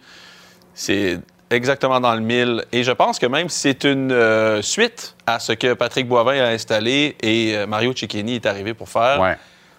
C'est 0.73 1.19
exactement 1.51 1.99
dans 1.99 2.13
le 2.13 2.21
mille. 2.21 2.65
Et 2.71 2.83
je 2.83 2.91
pense 2.91 3.19
que 3.19 3.25
même 3.25 3.49
si 3.49 3.59
c'est 3.59 3.83
une 3.83 4.11
euh, 4.11 4.61
suite 4.61 5.15
à 5.27 5.39
ce 5.39 5.53
que 5.53 5.73
Patrick 5.73 6.07
Boivin 6.07 6.41
a 6.41 6.47
installé 6.47 7.15
et 7.21 7.55
euh, 7.55 7.67
Mario 7.67 7.93
Cicchini 7.95 8.35
est 8.35 8.45
arrivé 8.45 8.73
pour 8.73 8.89
faire, 8.89 9.37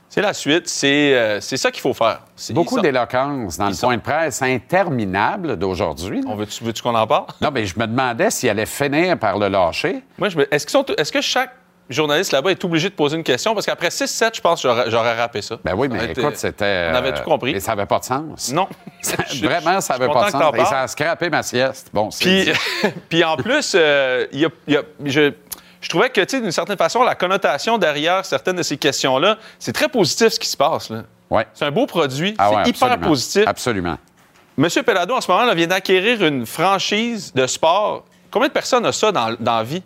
c'est 0.09 0.21
la 0.21 0.35
suite. 0.35 0.69
C'est 0.69 1.15
euh, 1.15 1.41
ça 1.41 1.71
qu'il 1.71 1.81
faut 1.81 1.95
faire. 1.95 2.21
Beaucoup 2.51 2.81
d'éloquence 2.81 3.57
dans 3.57 3.71
le 3.71 3.81
point 3.81 3.97
de 3.97 4.03
presse 4.03 4.43
interminable 4.43 5.57
d'aujourd'hui. 5.57 6.21
On 6.27 6.37
veut-tu 6.37 6.65
veux 6.65 6.73
qu'on 6.75 6.95
en 6.95 7.07
parle? 7.07 7.27
Non, 7.41 7.51
mais 7.51 7.65
je 7.65 7.79
me 7.79 7.87
demandais 7.87 8.31
s'il 8.31 8.51
allait 8.51 8.67
finir 8.67 9.19
par 9.19 9.39
le 9.39 9.49
lâcher. 9.49 10.03
Moi, 10.19 10.29
est-ce 10.51 10.77
est 10.77 11.11
que 11.11 11.21
chaque 11.23 11.55
journaliste 11.93 12.33
là-bas 12.33 12.51
est 12.51 12.65
obligé 12.65 12.89
de 12.89 12.95
poser 12.95 13.17
une 13.17 13.23
question 13.23 13.55
parce 13.55 13.67
qu'après 13.67 13.89
6-7, 13.89 14.37
je 14.37 14.41
pense 14.41 14.63
que 14.63 14.69
j'aurais 14.89 15.17
rappé 15.17 15.43
ça. 15.43 15.59
Ben 15.65 15.75
oui, 15.75 15.89
mais 15.89 16.13
écoute, 16.13 16.37
c'était. 16.37 16.91
On 16.93 16.97
avait 16.97 17.13
tout 17.13 17.23
compris. 17.23 17.53
Et 17.53 17.61
ça 17.61 17.73
n'avait 17.73 17.87
pas 17.87 17.99
de 17.99 18.05
sens. 18.05 18.53
Non. 18.53 18.69
Vraiment, 19.43 19.81
ça 19.81 19.99
n'avait 19.99 20.13
pas 20.13 20.27
de 20.27 20.31
sens. 20.31 20.55
Et 20.57 20.65
ça 20.65 20.83
a 20.83 20.89
scrappé 20.89 21.31
ma 21.31 21.43
sieste. 21.43 21.91
Bon, 21.93 22.09
puis, 22.09 22.51
puis 23.09 23.25
en 23.25 23.37
plus, 23.37 23.75
euh, 23.75 24.27
y 24.33 24.45
a, 24.45 24.83
je, 25.05 25.33
je 25.81 25.89
trouvais 25.89 26.11
que, 26.11 26.21
tu 26.21 26.37
sais, 26.37 26.41
d'une 26.41 26.53
certaine 26.53 26.77
façon, 26.77 27.03
la 27.03 27.15
connotation 27.15 27.77
derrière 27.77 28.25
certaines 28.25 28.57
de 28.57 28.63
ces 28.63 28.77
questions-là, 28.77 29.37
c'est 29.59 29.73
très 29.73 29.89
positif 29.89 30.29
ce 30.29 30.41
qui 30.41 30.49
se 30.49 30.57
passe. 30.57 30.91
Là. 30.91 31.03
Ouais. 31.29 31.47
C'est 31.55 31.65
un 31.65 31.71
beau 31.71 31.87
produit. 31.87 32.35
Ah 32.39 32.63
c'est 32.65 32.71
hyper 32.71 32.99
positif. 33.01 33.45
Absolument. 33.47 33.97
Monsieur 34.57 34.83
Pelado, 34.83 35.15
en 35.15 35.21
ce 35.21 35.31
moment, 35.31 35.45
là, 35.45 35.55
vient 35.55 35.67
d'acquérir 35.67 36.23
une 36.25 36.47
franchise 36.47 37.33
de 37.35 37.47
sport. 37.47 38.05
Combien 38.31 38.49
de 38.49 38.53
personnes 38.53 38.87
ont 38.87 38.93
ça 38.93 39.11
dans, 39.11 39.35
dans 39.41 39.57
la 39.57 39.65
vie? 39.65 39.83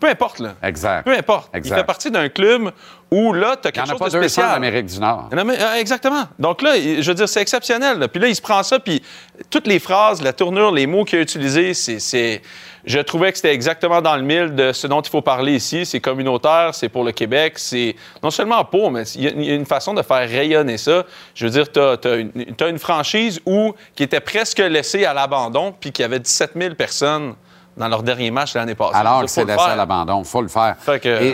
Peu 0.00 0.08
importe, 0.08 0.38
là. 0.38 0.54
Exact. 0.62 1.04
Peu 1.04 1.16
importe. 1.16 1.50
Il 1.54 1.64
fait 1.64 1.84
partie 1.84 2.10
d'un 2.10 2.28
club 2.28 2.70
où, 3.10 3.32
là, 3.32 3.56
tu 3.60 3.68
as 3.68 3.72
quelque 3.72 3.88
chose 3.88 4.12
de 4.12 4.18
spécial. 4.18 4.50
en 4.50 4.54
Amérique 4.54 4.86
du 4.86 5.00
Nord. 5.00 5.30
Euh, 5.32 5.74
exactement. 5.74 6.24
Donc 6.38 6.62
là, 6.62 6.74
je 6.76 7.06
veux 7.08 7.14
dire, 7.14 7.28
c'est 7.28 7.40
exceptionnel. 7.40 8.06
Puis 8.08 8.20
là, 8.20 8.28
il 8.28 8.36
se 8.36 8.42
prend 8.42 8.62
ça, 8.62 8.78
puis 8.78 9.02
toutes 9.50 9.66
les 9.66 9.78
phrases, 9.78 10.22
la 10.22 10.32
tournure, 10.32 10.72
les 10.72 10.86
mots 10.86 11.04
qu'il 11.04 11.18
a 11.18 11.22
utilisés, 11.22 11.74
c'est... 11.74 12.42
Je 12.84 13.00
trouvais 13.00 13.32
que 13.32 13.36
c'était 13.36 13.52
exactement 13.52 14.00
dans 14.00 14.16
le 14.16 14.22
mille 14.22 14.54
de 14.54 14.72
ce 14.72 14.86
dont 14.86 15.02
il 15.02 15.10
faut 15.10 15.20
parler 15.20 15.54
ici. 15.54 15.84
C'est 15.84 16.00
communautaire, 16.00 16.74
c'est 16.74 16.88
pour 16.88 17.04
le 17.04 17.12
Québec, 17.12 17.58
c'est 17.58 17.94
non 18.22 18.30
seulement 18.30 18.64
pour, 18.64 18.90
mais 18.90 19.02
il 19.14 19.44
y, 19.44 19.50
a 19.50 19.54
une 19.54 19.66
façon 19.66 19.92
de 19.92 20.00
faire 20.00 20.26
rayonner 20.26 20.78
ça. 20.78 21.04
Je 21.34 21.44
veux 21.44 21.50
dire, 21.50 21.70
tu 21.70 21.80
as, 21.80 22.68
une 22.68 22.78
franchise 22.78 23.40
où, 23.44 23.74
qui 23.94 24.04
était 24.04 24.20
presque 24.20 24.60
laissée 24.60 25.04
à 25.04 25.12
l'abandon, 25.12 25.74
puis 25.78 25.92
qui 25.92 26.02
avait 26.02 26.20
17 26.20 26.52
000 26.56 26.74
personnes 26.76 27.34
dans 27.78 27.88
leur 27.88 28.02
dernier 28.02 28.30
match 28.30 28.54
l'année 28.54 28.74
passée. 28.74 28.96
Alors 28.96 29.22
que 29.22 29.28
c'est 29.28 29.44
laissé 29.44 29.60
à 29.60 29.76
l'abandon, 29.76 30.20
il 30.20 30.28
faut 30.28 30.42
le 30.42 30.48
faire. 30.48 30.76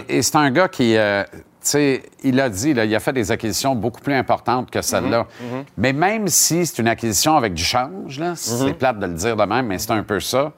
Et, 0.08 0.22
c'est 0.22 0.36
un 0.36 0.50
gars 0.50 0.68
qui, 0.68 0.96
euh, 0.96 1.24
tu 1.32 1.40
sais, 1.62 2.02
il 2.22 2.38
a 2.40 2.48
dit, 2.48 2.70
il 2.70 2.94
a 2.94 3.00
fait 3.00 3.12
des 3.12 3.30
acquisitions 3.30 3.74
beaucoup 3.74 4.00
plus 4.00 4.14
importantes 4.14 4.70
que 4.70 4.82
celle-là. 4.82 5.22
Mm-hmm. 5.22 5.24
Mm-hmm. 5.24 5.64
Mais 5.78 5.92
même 5.92 6.28
si 6.28 6.66
c'est 6.66 6.80
une 6.80 6.88
acquisition 6.88 7.36
avec 7.36 7.54
du 7.54 7.64
change, 7.64 8.18
là, 8.18 8.34
c'est 8.36 8.74
plate 8.74 8.98
de 8.98 9.06
le 9.06 9.14
dire 9.14 9.36
de 9.36 9.44
même, 9.44 9.66
mais 9.66 9.78
c'est 9.78 9.92
un 9.92 10.02
peu 10.02 10.20
ça 10.20 10.52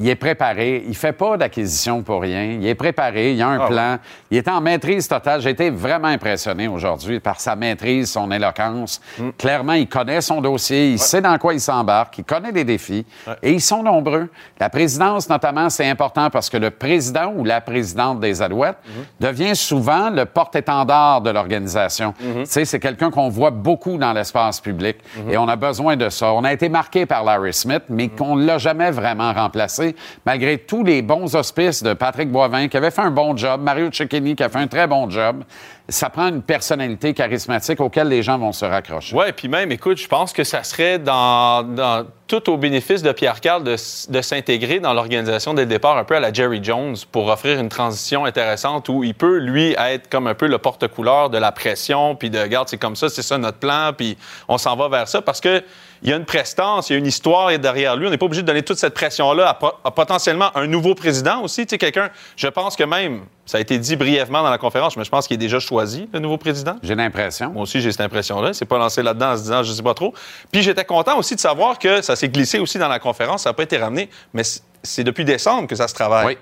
il 0.00 0.08
est 0.08 0.16
préparé. 0.16 0.82
Il 0.88 0.96
fait 0.96 1.12
pas 1.12 1.36
d'acquisition 1.36 2.02
pour 2.02 2.22
rien. 2.22 2.44
Il 2.58 2.66
est 2.66 2.74
préparé. 2.74 3.34
Il 3.34 3.42
a 3.42 3.48
un 3.48 3.60
ah 3.60 3.66
plan. 3.66 3.98
Il 4.30 4.38
est 4.38 4.48
en 4.48 4.60
maîtrise 4.60 5.06
totale. 5.06 5.42
J'ai 5.42 5.50
été 5.50 5.68
vraiment 5.68 6.08
impressionné 6.08 6.68
aujourd'hui 6.68 7.20
par 7.20 7.38
sa 7.38 7.54
maîtrise, 7.54 8.10
son 8.10 8.30
éloquence. 8.30 9.00
Hmm. 9.18 9.30
Clairement, 9.36 9.74
il 9.74 9.88
connaît 9.88 10.22
son 10.22 10.40
dossier. 10.40 10.92
Il 10.92 10.98
sait 10.98 11.20
dans 11.20 11.36
quoi 11.36 11.52
il 11.52 11.60
s'embarque. 11.60 12.16
Il 12.18 12.24
connaît 12.24 12.50
les 12.50 12.64
défis. 12.64 13.04
Et 13.42 13.52
ils 13.52 13.60
sont 13.60 13.82
nombreux. 13.82 14.28
La 14.58 14.70
présidence, 14.70 15.28
notamment, 15.28 15.68
c'est 15.68 15.88
important 15.88 16.30
parce 16.30 16.48
que 16.48 16.56
le 16.56 16.70
président 16.70 17.34
ou 17.36 17.44
la 17.44 17.60
présidente 17.60 18.20
des 18.20 18.40
Alouettes 18.40 18.78
hmm. 18.86 19.24
devient 19.24 19.54
souvent 19.54 20.08
le 20.08 20.24
porte-étendard 20.24 21.20
de 21.20 21.30
l'organisation. 21.30 22.14
Hmm. 22.18 22.44
Tu 22.44 22.46
sais, 22.46 22.64
c'est 22.64 22.80
quelqu'un 22.80 23.10
qu'on 23.10 23.28
voit 23.28 23.50
beaucoup 23.50 23.98
dans 23.98 24.14
l'espace 24.14 24.60
public. 24.60 24.96
Et 25.28 25.36
on 25.36 25.48
a 25.48 25.56
besoin 25.56 25.96
de 25.96 26.08
ça. 26.08 26.32
On 26.32 26.44
a 26.44 26.52
été 26.54 26.70
marqué 26.70 27.04
par 27.04 27.22
Larry 27.22 27.52
Smith, 27.52 27.82
mais 27.90 28.08
qu'on 28.08 28.36
ne 28.36 28.46
l'a 28.46 28.56
jamais 28.56 28.90
vraiment 28.90 29.32
remplacé 29.32 29.89
malgré 30.24 30.58
tous 30.58 30.84
les 30.84 31.02
bons 31.02 31.34
auspices 31.34 31.82
de 31.82 31.92
Patrick 31.94 32.30
Boivin, 32.30 32.68
qui 32.68 32.76
avait 32.76 32.90
fait 32.90 33.02
un 33.02 33.10
bon 33.10 33.36
job, 33.36 33.60
Mario 33.62 33.90
Cecchini, 33.92 34.34
qui 34.36 34.42
a 34.42 34.48
fait 34.48 34.58
un 34.58 34.66
très 34.66 34.86
bon 34.86 35.08
job, 35.08 35.44
ça 35.90 36.08
prend 36.08 36.28
une 36.28 36.42
personnalité 36.42 37.14
charismatique 37.14 37.80
auquel 37.80 38.08
les 38.08 38.22
gens 38.22 38.38
vont 38.38 38.52
se 38.52 38.64
raccrocher. 38.64 39.14
Oui, 39.14 39.26
puis 39.36 39.48
même, 39.48 39.70
écoute, 39.72 39.98
je 39.98 40.08
pense 40.08 40.32
que 40.32 40.44
ça 40.44 40.62
serait 40.62 40.98
dans, 40.98 42.06
tout 42.26 42.50
au 42.50 42.56
bénéfice 42.56 43.02
de 43.02 43.12
Pierre 43.12 43.40
Carl 43.40 43.64
de, 43.64 43.76
s'intégrer 43.76 44.80
dans 44.80 44.94
l'organisation 44.94 45.52
dès 45.52 45.62
le 45.62 45.68
départ, 45.68 45.98
un 45.98 46.04
peu 46.04 46.16
à 46.16 46.20
la 46.20 46.32
Jerry 46.32 46.60
Jones, 46.62 46.96
pour 47.10 47.28
offrir 47.28 47.58
une 47.58 47.68
transition 47.68 48.24
intéressante 48.24 48.88
où 48.88 49.04
il 49.04 49.14
peut, 49.14 49.38
lui, 49.38 49.74
être 49.78 50.08
comme 50.08 50.26
un 50.26 50.34
peu 50.34 50.46
le 50.46 50.58
porte-couleur 50.58 51.28
de 51.30 51.38
la 51.38 51.52
pression, 51.52 52.14
puis 52.14 52.30
de, 52.30 52.38
regarde, 52.38 52.68
c'est 52.68 52.78
comme 52.78 52.96
ça, 52.96 53.08
c'est 53.08 53.22
ça 53.22 53.36
notre 53.36 53.58
plan, 53.58 53.92
puis 53.96 54.16
on 54.48 54.58
s'en 54.58 54.76
va 54.76 54.88
vers 54.88 55.08
ça, 55.08 55.22
parce 55.22 55.40
que 55.40 55.62
il 56.02 56.08
y 56.08 56.12
a 56.12 56.16
une 56.16 56.24
prestance, 56.24 56.88
il 56.88 56.94
y 56.94 56.96
a 56.96 56.98
une 56.98 57.06
histoire 57.06 57.56
derrière 57.58 57.96
lui. 57.96 58.06
On 58.06 58.10
n'est 58.10 58.18
pas 58.18 58.26
obligé 58.26 58.42
de 58.42 58.46
donner 58.46 58.62
toute 58.62 58.78
cette 58.78 58.94
pression-là 58.94 59.58
à, 59.84 59.90
potentiellement 59.90 60.56
un 60.56 60.66
nouveau 60.66 60.94
président 60.94 61.42
aussi. 61.42 61.66
Tu 61.66 61.70
sais, 61.70 61.78
quelqu'un, 61.78 62.10
je 62.36 62.48
pense 62.48 62.74
que 62.76 62.84
même, 62.84 63.22
ça 63.44 63.58
a 63.58 63.60
été 63.60 63.78
dit 63.78 63.96
brièvement 63.96 64.42
dans 64.42 64.50
la 64.50 64.58
conférence, 64.58 64.96
mais 64.96 65.04
je 65.04 65.10
pense 65.10 65.26
qu'il 65.26 65.34
est 65.34 65.38
déjà 65.38 65.58
choisi, 65.58 65.79
le 66.12 66.18
nouveau 66.18 66.38
président? 66.38 66.76
J'ai 66.82 66.94
l'impression. 66.94 67.50
Moi 67.50 67.62
aussi, 67.62 67.80
j'ai 67.80 67.90
cette 67.90 68.00
impression-là. 68.00 68.52
C'est 68.52 68.64
pas 68.64 68.78
lancé 68.78 69.02
là-dedans 69.02 69.32
en 69.32 69.36
se 69.36 69.42
disant, 69.42 69.62
je 69.62 69.72
sais 69.72 69.82
pas 69.82 69.94
trop. 69.94 70.14
Puis 70.50 70.62
j'étais 70.62 70.84
content 70.84 71.18
aussi 71.18 71.34
de 71.34 71.40
savoir 71.40 71.78
que 71.78 72.02
ça 72.02 72.16
s'est 72.16 72.28
glissé 72.28 72.58
aussi 72.58 72.78
dans 72.78 72.88
la 72.88 72.98
conférence. 72.98 73.42
Ça 73.42 73.50
n'a 73.50 73.54
pas 73.54 73.62
été 73.62 73.76
ramené, 73.76 74.10
mais 74.32 74.42
c'est 74.82 75.04
depuis 75.04 75.24
décembre 75.24 75.68
que 75.68 75.76
ça 75.76 75.88
se 75.88 75.94
travaille. 75.94 76.26
Oui. 76.26 76.38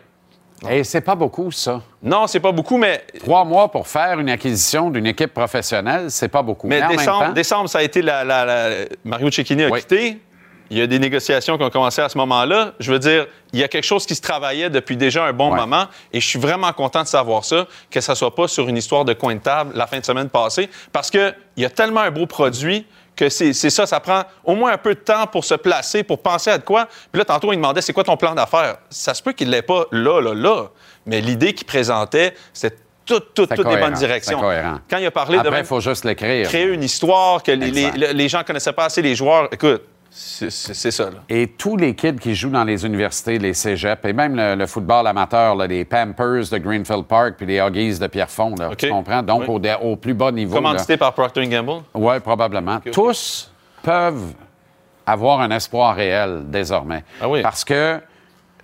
Et 0.69 0.83
c'est 0.83 1.03
pas 1.03 1.15
beaucoup, 1.15 1.53
ça. 1.53 1.83
Non, 2.03 2.27
c'est 2.27 2.41
pas 2.41 2.51
beaucoup, 2.51 2.79
mais. 2.79 3.05
Trois 3.21 3.45
mois 3.45 3.71
pour 3.71 3.87
faire 3.87 4.19
une 4.19 4.29
acquisition 4.29 4.91
d'une 4.91 5.07
équipe 5.07 5.33
professionnelle, 5.33 6.11
c'est 6.11 6.29
pas 6.29 6.43
beaucoup. 6.43 6.67
Mais, 6.67 6.83
décembre, 6.89 7.33
décembre, 7.33 7.69
ça 7.69 7.79
a 7.79 7.83
été 7.83 8.03
la. 8.03 8.87
Mario 9.05 9.31
Cecchini 9.31 9.65
a 9.65 9.71
quitté. 9.71 10.21
Il 10.71 10.79
y 10.79 10.83
a 10.83 10.87
des 10.87 10.99
négociations 10.99 11.57
qui 11.57 11.65
ont 11.65 11.71
commencé 11.71 12.03
à 12.03 12.09
ce 12.09 12.19
moment-là. 12.19 12.73
Je 12.79 12.93
veux 12.93 12.99
dire, 12.99 13.27
il 13.53 13.61
y 13.61 13.65
a 13.65 13.69
quelque 13.69 13.85
chose 13.85 14.05
qui 14.05 14.15
se 14.15 14.21
travaillait 14.21 14.71
depuis 14.71 14.97
déjà 14.97 15.25
un 15.25 15.33
bon 15.33 15.55
moment 15.55 15.87
et 16.13 16.21
je 16.21 16.27
suis 16.27 16.39
vraiment 16.39 16.73
content 16.73 17.03
de 17.03 17.09
savoir 17.09 17.45
ça, 17.45 17.67
que 17.91 18.01
ça 18.01 18.15
soit 18.15 18.35
pas 18.35 18.49
sur 18.49 18.69
une 18.69 18.77
histoire 18.77 19.05
de 19.05 19.15
coin 19.15 19.35
de 19.35 19.41
table 19.41 19.73
la 19.75 19.87
fin 19.87 19.99
de 19.99 20.05
semaine 20.05 20.29
passée, 20.29 20.69
parce 20.93 21.11
qu'il 21.11 21.35
y 21.57 21.65
a 21.65 21.71
tellement 21.71 22.01
un 22.01 22.11
beau 22.11 22.27
produit 22.27 22.87
que 23.17 23.29
c'est 23.29 23.53
ça, 23.53 23.85
ça 23.85 23.99
prend 23.99 24.23
au 24.45 24.55
moins 24.55 24.73
un 24.73 24.79
peu 24.79 24.95
de 24.95 25.01
temps 25.01 25.27
pour 25.27 25.45
se 25.45 25.55
placer, 25.55 26.05
pour 26.05 26.23
penser 26.23 26.51
à 26.51 26.59
de 26.59 26.63
quoi. 26.63 26.87
Puis 27.11 27.19
là, 27.19 27.25
tantôt, 27.25 27.53
il 27.53 27.57
demandait 27.57 27.83
c'est 27.83 27.93
quoi 27.93 28.05
ton 28.05 28.17
plan 28.17 28.35
d'affaires? 28.35 28.77
Ça 28.91 29.13
se 29.13 29.23
peut 29.23 29.33
qu'il 29.33 29.49
ne 29.49 29.53
l'ait 29.53 29.63
pas 29.63 29.87
là, 29.91 30.21
là, 30.21 30.35
là. 30.35 30.69
Mais 31.05 31.21
l'idée 31.21 31.53
qu'il 31.53 31.67
présentait, 31.67 32.35
c'est 32.53 32.79
toutes, 33.05 33.35
toutes, 33.35 33.55
toutes 33.57 33.69
les 33.69 33.77
bonnes 33.77 33.95
directions. 33.95 34.41
Quand 34.89 34.99
il 34.99 35.07
a 35.07 35.11
parlé 35.11 35.39
Après, 35.39 35.61
il 35.61 35.67
faut 35.67 35.81
juste 35.81 36.05
l'écrire. 36.05 36.47
Créer 36.47 36.67
une 36.67 36.85
histoire 36.85 37.43
que 37.43 37.51
les, 37.51 37.71
les, 37.71 38.13
les, 38.13 38.29
gens 38.29 38.39
ne 38.39 38.45
connaissaient 38.45 38.73
pas 38.73 38.85
assez 38.85 39.03
les 39.03 39.17
joueurs. 39.17 39.49
Écoute, 39.51 39.83
c'est 40.21 40.91
ça. 40.91 41.11
Et 41.29 41.47
tous 41.47 41.77
les 41.77 41.95
kids 41.95 42.17
qui 42.17 42.35
jouent 42.35 42.51
dans 42.51 42.65
les 42.65 42.85
universités, 42.85 43.39
les 43.39 43.55
cégeps, 43.55 44.05
et 44.05 44.13
même 44.13 44.35
le, 44.37 44.67
football 44.67 45.07
amateur, 45.07 45.55
les 45.55 45.85
Pampers 45.85 46.51
de 46.51 46.59
Greenfield 46.59 47.05
Park 47.05 47.35
puis 47.37 47.47
les 47.47 47.59
Huggies 47.59 48.01
de 48.01 48.07
Pierrefonds, 48.09 48.57
tu 48.77 48.89
comprends? 48.89 49.23
Donc, 49.23 49.45
au, 49.49 49.97
plus 49.97 50.15
bas 50.15 50.33
niveau. 50.33 50.57
Commandité 50.57 50.97
par 50.97 51.13
Procter 51.13 51.47
Gamble? 51.47 51.83
Oui, 51.95 52.19
probablement. 52.19 52.81
Tous 52.93 53.53
peuvent 53.83 54.35
avoir 55.07 55.41
un 55.41 55.51
espoir 55.53 55.95
réel 55.95 56.43
désormais. 56.47 57.05
Ah 57.21 57.29
oui. 57.29 57.41
Parce 57.41 57.65
que 57.65 58.01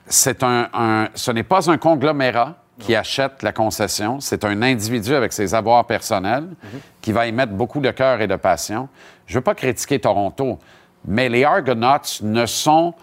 c'est 0.07 0.43
un, 0.43 1.09
ce 1.15 1.31
n'est 1.31 1.45
pas 1.45 1.71
un 1.71 1.79
conglomérat 1.79 2.57
qui 2.81 2.97
achète 2.97 3.45
la 3.45 3.53
concession, 3.53 4.19
c'est 4.19 4.45
un 4.45 4.61
individu 4.61 5.15
avec 5.15 5.33
ses 5.33 5.55
avoirs 5.55 5.87
personnels 5.87 6.43
mhm. 6.43 6.81
qui 7.01 7.13
va 7.13 7.29
y 7.29 7.33
mettre 7.33 7.53
beaucoup 7.53 7.81
de 7.81 7.93
cœur 7.93 8.21
et 8.21 8.27
de 8.27 8.35
passion. 8.35 8.89
Je 9.27 9.35
ne 9.35 9.39
veux 9.39 9.45
pas 9.45 9.55
critiquer 9.55 10.01
Toronto. 10.01 10.59
Mais 11.07 11.29
les 11.29 11.45
Argonauts 11.45 12.21
ne 12.23 12.47
sont 12.47 12.95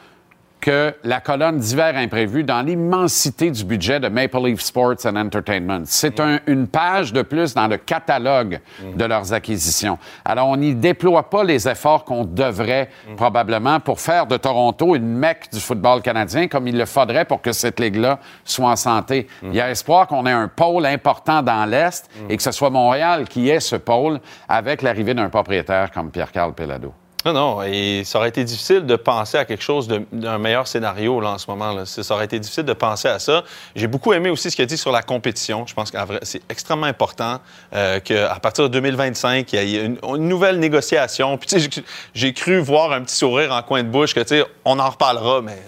que 0.59 0.93
la 1.03 1.19
colonne 1.21 1.57
d'hiver 1.57 1.97
imprévu 1.97 2.43
dans 2.43 2.61
l'immensité 2.61 3.49
du 3.49 3.63
budget 3.65 3.99
de 3.99 4.09
Maple 4.09 4.37
Leaf 4.45 4.61
Sports 4.61 5.07
and 5.07 5.15
Entertainment. 5.15 5.81
C'est 5.85 6.19
un- 6.19 6.37
une 6.45 6.67
page 6.67 7.11
de 7.13 7.23
plus 7.23 7.55
dans 7.55 7.65
le 7.67 7.77
catalogue 7.77 8.59
de 8.95 9.05
leurs 9.05 9.33
acquisitions. 9.33 9.97
Alors, 10.23 10.47
on 10.49 10.57
n'y 10.57 10.75
déploie 10.75 11.31
pas 11.31 11.43
les 11.43 11.67
efforts 11.67 12.05
qu'on 12.05 12.25
devrait 12.25 12.89
probablement 13.17 13.79
pour 13.79 13.99
faire 13.99 14.27
de 14.27 14.37
Toronto 14.37 14.95
une 14.95 15.07
mecque 15.17 15.51
du 15.51 15.59
football 15.59 16.03
canadien 16.03 16.47
comme 16.47 16.67
il 16.67 16.77
le 16.77 16.85
faudrait 16.85 17.25
pour 17.25 17.41
que 17.41 17.53
cette 17.53 17.79
ligue-là 17.79 18.19
soit 18.45 18.69
en 18.69 18.75
santé. 18.75 19.25
Il 19.41 19.55
y 19.55 19.61
a 19.61 19.71
espoir 19.71 20.05
qu'on 20.05 20.27
ait 20.27 20.31
un 20.31 20.47
pôle 20.47 20.85
important 20.85 21.41
dans 21.41 21.65
l'Est 21.65 22.07
et 22.29 22.37
que 22.37 22.43
ce 22.43 22.51
soit 22.51 22.69
Montréal 22.69 23.27
qui 23.27 23.49
ait 23.49 23.59
ce 23.59 23.77
pôle 23.77 24.19
avec 24.47 24.83
l'arrivée 24.83 25.15
d'un 25.15 25.29
propriétaire 25.29 25.89
comme 25.89 26.11
Pierre-Carl 26.11 26.53
Pellado. 26.53 26.93
Non, 27.23 27.33
non, 27.33 27.63
et 27.63 28.03
ça 28.03 28.17
aurait 28.17 28.29
été 28.29 28.43
difficile 28.43 28.85
de 28.85 28.95
penser 28.95 29.37
à 29.37 29.45
quelque 29.45 29.61
chose 29.61 29.87
d'un 30.11 30.37
meilleur 30.39 30.67
scénario 30.67 31.21
là, 31.21 31.31
en 31.31 31.37
ce 31.37 31.49
moment. 31.49 31.71
Là. 31.71 31.85
Ça 31.85 32.15
aurait 32.15 32.25
été 32.25 32.39
difficile 32.39 32.63
de 32.63 32.73
penser 32.73 33.07
à 33.07 33.19
ça. 33.19 33.43
J'ai 33.75 33.87
beaucoup 33.87 34.11
aimé 34.13 34.29
aussi 34.31 34.49
ce 34.49 34.55
qu'il 34.55 34.63
a 34.63 34.65
dit 34.65 34.77
sur 34.77 34.91
la 34.91 35.03
compétition. 35.03 35.67
Je 35.67 35.73
pense 35.75 35.91
que 35.91 35.97
c'est 36.23 36.41
extrêmement 36.49 36.87
important 36.87 37.39
euh, 37.73 37.99
qu'à 37.99 38.39
partir 38.41 38.63
de 38.63 38.69
2025, 38.69 39.53
il 39.53 39.69
y 39.69 39.75
ait 39.77 39.85
une, 39.85 40.27
nouvelle 40.27 40.59
négociation. 40.59 41.37
Puis, 41.37 41.49
tu 41.49 41.59
sais, 41.59 41.83
j'ai 42.15 42.33
cru 42.33 42.59
voir 42.59 42.91
un 42.91 43.01
petit 43.01 43.15
sourire 43.15 43.51
en 43.51 43.61
coin 43.61 43.83
de 43.83 43.89
bouche 43.89 44.15
que, 44.15 44.21
tu 44.21 44.39
sais, 44.39 44.45
on 44.65 44.79
en 44.79 44.89
reparlera, 44.89 45.41
mais 45.41 45.59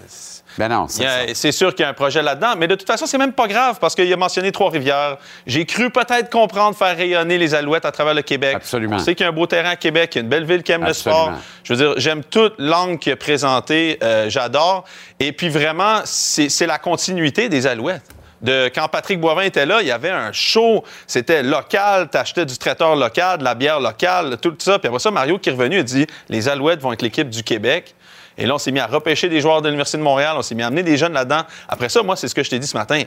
Ben 0.58 0.68
non, 0.68 0.86
il 0.98 1.34
c'est 1.34 1.52
sûr 1.52 1.74
qu'il 1.74 1.82
y 1.82 1.86
a 1.86 1.90
un 1.90 1.94
projet 1.94 2.22
là-dedans, 2.22 2.54
mais 2.56 2.68
de 2.68 2.74
toute 2.74 2.86
façon, 2.86 3.06
c'est 3.06 3.18
même 3.18 3.32
pas 3.32 3.48
grave 3.48 3.78
parce 3.80 3.94
qu'il 3.94 4.12
a 4.12 4.16
mentionné 4.16 4.52
Trois-Rivières. 4.52 5.18
J'ai 5.46 5.64
cru 5.66 5.90
peut-être 5.90 6.30
comprendre 6.30 6.76
faire 6.76 6.96
rayonner 6.96 7.38
les 7.38 7.54
Alouettes 7.54 7.84
à 7.84 7.92
travers 7.92 8.14
le 8.14 8.22
Québec. 8.22 8.54
Absolument. 8.56 8.96
On 8.96 8.98
sait 8.98 9.14
qu'il 9.14 9.24
y 9.24 9.26
a 9.26 9.30
un 9.30 9.34
beau 9.34 9.46
terrain 9.46 9.70
à 9.70 9.76
Québec, 9.76 10.10
qu'il 10.10 10.20
y 10.20 10.22
a 10.22 10.24
une 10.24 10.30
belle 10.30 10.44
ville 10.44 10.62
qui 10.62 10.72
aime 10.72 10.84
Absolument. 10.84 11.26
le 11.26 11.32
sport. 11.32 11.42
Je 11.64 11.74
veux 11.74 11.84
dire, 11.84 11.94
j'aime 11.96 12.22
toute 12.22 12.54
l'angle 12.58 12.98
qu'il 12.98 13.12
a 13.12 13.16
présenté, 13.16 13.98
euh, 14.02 14.30
j'adore. 14.30 14.84
Et 15.18 15.32
puis 15.32 15.48
vraiment, 15.48 16.00
c'est 16.04 16.48
c'est 16.48 16.66
la 16.66 16.78
continuité 16.78 17.48
des 17.48 17.66
Alouettes. 17.66 18.02
De, 18.42 18.70
quand 18.74 18.88
Patrick 18.88 19.18
Boivin 19.20 19.42
était 19.42 19.64
là, 19.64 19.80
il 19.80 19.88
y 19.88 19.90
avait 19.90 20.10
un 20.10 20.30
show, 20.30 20.84
c'était 21.06 21.42
local, 21.42 22.08
t'achetais 22.10 22.44
du 22.44 22.58
traiteur 22.58 22.94
local, 22.94 23.38
de 23.38 23.44
la 23.44 23.54
bière 23.54 23.80
locale, 23.80 24.36
tout 24.36 24.54
ça. 24.58 24.78
Puis 24.78 24.88
après 24.88 24.98
ça, 24.98 25.10
Mario 25.10 25.38
qui 25.38 25.48
est 25.48 25.52
revenu 25.52 25.78
a 25.78 25.82
dit 25.82 26.06
les 26.28 26.48
Alouettes 26.48 26.80
vont 26.82 26.92
être 26.92 27.00
l'équipe 27.00 27.30
du 27.30 27.42
Québec. 27.42 27.94
Et 28.36 28.46
là, 28.46 28.54
on 28.54 28.58
s'est 28.58 28.72
mis 28.72 28.80
à 28.80 28.86
repêcher 28.86 29.28
des 29.28 29.40
joueurs 29.40 29.62
de 29.62 29.68
l'Université 29.68 29.98
de 29.98 30.02
Montréal, 30.02 30.34
on 30.36 30.42
s'est 30.42 30.54
mis 30.54 30.62
à 30.62 30.66
amener 30.66 30.82
des 30.82 30.96
jeunes 30.96 31.12
là-dedans. 31.12 31.42
Après 31.68 31.88
ça, 31.88 32.02
moi, 32.02 32.16
c'est 32.16 32.28
ce 32.28 32.34
que 32.34 32.42
je 32.42 32.50
t'ai 32.50 32.58
dit 32.58 32.66
ce 32.66 32.76
matin. 32.76 33.02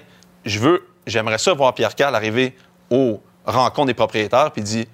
Je 0.46 0.60
veux, 0.60 0.88
j'aimerais 1.06 1.38
ça 1.38 1.54
voir 1.54 1.74
Pierre 1.74 1.96
Carl 1.96 2.16
arriver 2.16 2.56
aux 2.90 3.22
rencontres 3.46 3.88
des 3.88 3.94
propriétaires 3.94 4.52
puis 4.52 4.62
dit 4.62 4.88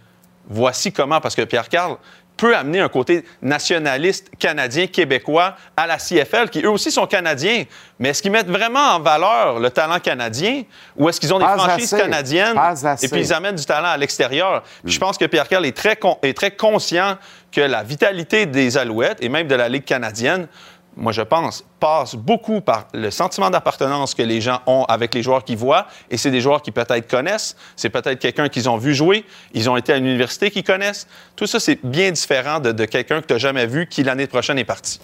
voici 0.48 0.92
comment, 0.92 1.22
parce 1.22 1.36
que 1.36 1.44
Pierre 1.44 1.70
Carl 1.70 1.98
peut 2.44 2.58
amener 2.58 2.82
un 2.82 2.90
côté 2.90 3.24
nationaliste 3.42 4.30
canadien, 4.38 4.88
québécois 4.88 5.56
à 5.78 5.88
la 5.88 5.96
CFL, 5.96 6.50
qui 6.50 6.60
eux 6.60 6.70
aussi 6.70 6.92
sont 6.92 7.08
canadiens. 7.08 7.64
Mais 8.00 8.10
est-ce 8.10 8.22
qu'ils 8.22 8.34
mettent 8.34 8.50
vraiment 8.50 8.96
en 8.96 9.00
valeur 9.00 9.62
le 9.62 9.70
talent 9.70 9.98
canadien 10.00 10.64
ou 10.98 11.08
est-ce 11.08 11.22
qu'ils 11.22 11.34
ont 11.34 11.40
des 11.40 11.46
Pas 11.46 11.58
franchises 11.58 11.94
assez. 11.94 12.04
canadiennes 12.04 12.60
et 13.02 13.08
puis 13.08 13.22
ils 13.22 13.32
amènent 13.32 13.56
du 13.56 13.64
talent 13.64 13.88
à 13.88 13.96
l'extérieur? 13.96 14.62
Je 14.84 15.00
pense 15.00 15.18
que 15.18 15.24
Pierre 15.24 15.48
Carl 15.48 15.66
est 15.66 15.78
très, 15.78 15.98
est 16.24 16.36
très 16.36 16.52
conscient 16.52 17.18
que 17.50 17.62
la 17.62 17.82
vitalité 17.82 18.46
des 18.46 18.78
Alouettes 18.78 19.20
et 19.22 19.30
même 19.30 19.48
de 19.48 19.56
la 19.56 19.70
Ligue 19.70 19.86
canadienne 19.86 20.48
moi, 20.96 21.12
je 21.12 21.22
pense, 21.22 21.64
passe 21.80 22.16
beaucoup 22.16 22.62
par 22.62 22.88
le 22.94 23.10
sentiment 23.12 23.50
d'appartenance 23.50 24.14
que 24.14 24.22
les 24.22 24.42
gens 24.42 24.62
ont 24.68 24.86
avec 24.86 25.14
les 25.14 25.24
joueurs 25.24 25.44
qu'ils 25.44 25.58
voient. 25.58 25.88
Et 26.10 26.18
c'est 26.18 26.32
des 26.32 26.42
joueurs 26.42 26.62
qui 26.62 26.72
peut-être 26.72 27.10
connaissent. 27.10 27.56
C'est 27.76 27.90
peut-être 27.90 28.20
quelqu'un 28.20 28.50
qu'ils 28.50 28.70
ont 28.70 28.78
vu 28.78 28.94
jouer. 28.94 29.26
Ils 29.54 29.70
ont 29.70 29.78
été 29.78 29.94
à 29.94 29.98
l'université 29.98 30.52
qu'ils 30.52 30.64
connaissent. 30.64 31.08
Tout 31.36 31.48
ça, 31.48 31.60
c'est 31.60 31.80
bien 31.84 32.12
différent 32.12 32.60
de, 32.60 32.72
de 32.72 32.86
quelqu'un 32.86 33.22
que 33.22 33.28
tu 33.28 33.34
n'as 33.34 33.40
jamais 33.40 33.66
vu 33.66 33.88
qui, 33.88 34.04
l'année 34.04 34.28
prochaine, 34.28 34.60
est 34.60 34.66
parti. 34.66 35.00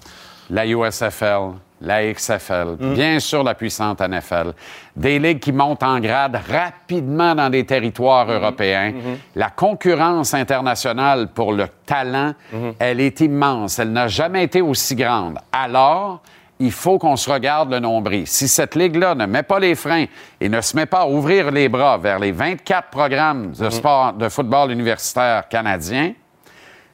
la 0.49 0.65
USFL, 0.65 1.53
la 1.81 2.11
XFL, 2.13 2.75
Mm. 2.79 2.93
bien 2.93 3.19
sûr 3.19 3.43
la 3.43 3.53
puissante 3.53 4.01
NFL, 4.01 4.53
des 4.95 5.17
ligues 5.19 5.39
qui 5.39 5.51
montent 5.53 5.83
en 5.83 5.99
grade 5.99 6.39
rapidement 6.51 7.35
dans 7.35 7.49
des 7.49 7.65
territoires 7.65 8.27
Mm-hmm. 8.27 8.33
européens. 8.33 8.93
La 9.35 9.49
concurrence 9.49 10.33
internationale 10.33 11.27
pour 11.33 11.53
le 11.53 11.67
talent, 11.85 12.33
Mm-hmm. 12.53 12.73
elle 12.79 12.99
est 12.99 13.19
immense. 13.21 13.79
Elle 13.79 13.91
n'a 13.93 14.07
jamais 14.07 14.43
été 14.43 14.61
aussi 14.61 14.95
grande. 14.95 15.37
Alors, 15.51 16.21
il 16.61 16.73
faut 16.73 16.99
qu'on 16.99 17.15
se 17.15 17.29
regarde 17.31 17.71
le 17.71 17.79
nombril. 17.79 18.27
Si 18.27 18.49
cette 18.49 18.75
ligue-là 18.75 19.15
ne 19.15 19.25
met 19.25 19.43
pas 19.43 19.59
les 19.59 19.75
freins 19.75 20.05
et 20.41 20.49
ne 20.49 20.59
se 20.59 20.75
met 20.75 20.85
pas 20.85 21.03
à 21.03 21.07
ouvrir 21.07 21.51
les 21.51 21.69
bras 21.69 21.97
vers 21.97 22.19
les 22.19 22.33
24 22.33 22.89
programmes 22.89 23.51
de 23.53 23.69
sport, 23.69 24.11
de 24.11 24.27
football 24.27 24.69
universitaire 24.71 25.47
canadiens, 25.47 26.11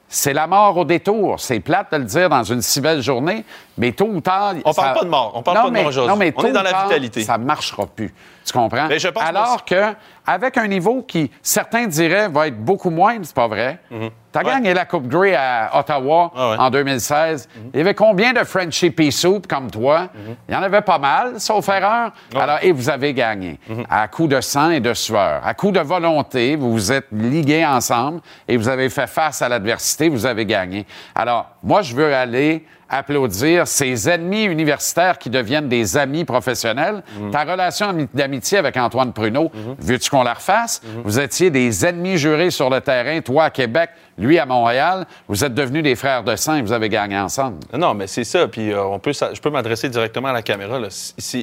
c'est 0.08 0.32
la 0.32 0.46
mort 0.46 0.76
au 0.76 0.84
détour. 0.84 1.40
C'est 1.40 1.58
plate 1.58 1.90
de 1.90 1.96
le 1.96 2.04
dire 2.04 2.28
dans 2.28 2.44
une 2.44 2.62
si 2.62 2.80
belle 2.80 3.02
journée, 3.02 3.44
mais 3.78 3.92
tôt 3.92 4.08
ou 4.08 4.20
tard. 4.20 4.54
On 4.64 4.72
parle 4.72 4.94
pas 4.94 5.04
de 5.04 5.08
mort. 5.08 5.32
On 5.34 5.42
parle 5.42 5.56
Non, 5.58 5.62
pas 5.64 5.70
de 5.70 5.74
mort 5.76 5.86
aujourd'hui. 5.86 6.10
Non, 6.12 6.16
mais 6.18 6.32
On 6.36 6.40
tôt 6.42 6.48
est 6.48 6.52
dans 6.52 6.60
ou 6.60 6.64
la 6.64 6.70
tard, 6.70 6.84
vitalité. 6.84 7.22
Ça 7.22 7.38
ne 7.38 7.44
marchera 7.44 7.86
plus. 7.86 8.14
Tu 8.44 8.52
comprends? 8.52 8.86
Mais 8.88 8.98
je 9.00 9.08
pense 9.08 9.24
Alors 9.24 9.64
que, 9.64 9.92
avec 10.24 10.56
un 10.56 10.68
niveau 10.68 11.02
qui, 11.02 11.30
certains 11.42 11.86
diraient, 11.86 12.28
va 12.28 12.46
être 12.46 12.56
beaucoup 12.64 12.90
moins, 12.90 13.18
mais 13.18 13.24
c'est 13.24 13.34
pas 13.34 13.48
vrai. 13.48 13.80
Tu 13.90 13.96
as 14.38 14.42
Ouais. 14.44 14.44
gagné 14.52 14.74
la 14.74 14.84
Coupe 14.84 15.08
Grey 15.08 15.34
à 15.34 15.70
Ottawa 15.78 16.30
Ah 16.36 16.50
ouais. 16.50 16.56
en 16.58 16.70
2016. 16.70 17.48
Il 17.74 17.78
y 17.78 17.80
avait 17.80 17.94
combien 17.94 18.32
de 18.34 18.44
Frenchie 18.44 18.90
Pea 18.90 19.10
Soup 19.10 19.46
comme 19.48 19.68
toi? 19.70 20.08
Il 20.48 20.54
y 20.54 20.56
en 20.56 20.62
avait 20.62 20.82
pas 20.82 20.98
mal, 20.98 21.40
sauf 21.40 21.68
erreur. 21.70 22.12
Alors, 22.38 22.58
et 22.62 22.70
vous 22.70 22.88
avez 22.90 23.14
gagné. 23.14 23.58
À 23.90 24.06
coup 24.08 24.28
de 24.28 24.40
sang 24.40 24.70
et 24.70 24.80
de 24.80 24.94
sueur. 24.94 25.40
À 25.44 25.54
coup 25.54 25.72
de 25.72 25.80
volonté, 25.80 26.54
vous 26.54 26.70
vous 26.70 26.92
êtes 26.92 27.06
ligués 27.10 27.64
ensemble 27.66 28.20
et 28.46 28.56
vous 28.56 28.68
avez 28.68 28.90
fait 28.90 29.06
face 29.08 29.42
à 29.42 29.48
l'adversité, 29.48 30.08
vous 30.08 30.24
avez 30.26 30.44
gagné. 30.46 30.86
Alors, 31.16 31.46
moi, 31.66 31.82
je 31.82 31.94
veux 31.94 32.14
aller 32.14 32.64
applaudir 32.88 33.66
ces 33.66 34.08
ennemis 34.08 34.44
universitaires 34.44 35.18
qui 35.18 35.28
deviennent 35.28 35.68
des 35.68 35.96
amis 35.96 36.24
professionnels. 36.24 37.02
Ta 37.32 37.42
relation 37.42 37.88
ami- 37.88 38.06
d'amitié 38.14 38.58
avec 38.58 38.76
Antoine 38.76 39.12
Pruneau, 39.12 39.50
veux-tu 39.80 40.08
qu'on 40.08 40.22
la 40.22 40.34
refasse? 40.34 40.80
Vous 41.04 41.18
étiez 41.18 41.50
des 41.50 41.84
ennemis 41.84 42.16
jurés 42.16 42.50
sur 42.52 42.70
le 42.70 42.80
terrain, 42.80 43.20
toi 43.20 43.44
à 43.46 43.50
Québec, 43.50 43.90
lui 44.16 44.38
à 44.38 44.46
Montréal. 44.46 45.04
Vous 45.26 45.44
êtes 45.44 45.52
devenus 45.54 45.82
des 45.82 45.96
frères 45.96 46.22
de 46.22 46.36
sang 46.36 46.54
et 46.54 46.62
vous 46.62 46.70
avez 46.72 46.88
gagné 46.88 47.18
ensemble. 47.18 47.58
Non, 47.76 47.92
mais 47.92 48.06
c'est 48.06 48.22
ça. 48.24 48.46
Puis 48.46 48.72
euh, 48.72 48.84
on 48.84 49.00
peut, 49.00 49.12
ça- 49.12 49.34
je 49.34 49.40
peux 49.40 49.50
m'adresser 49.50 49.88
directement 49.88 50.28
à 50.28 50.32
la 50.32 50.42
caméra. 50.42 50.78
là. 50.78 50.88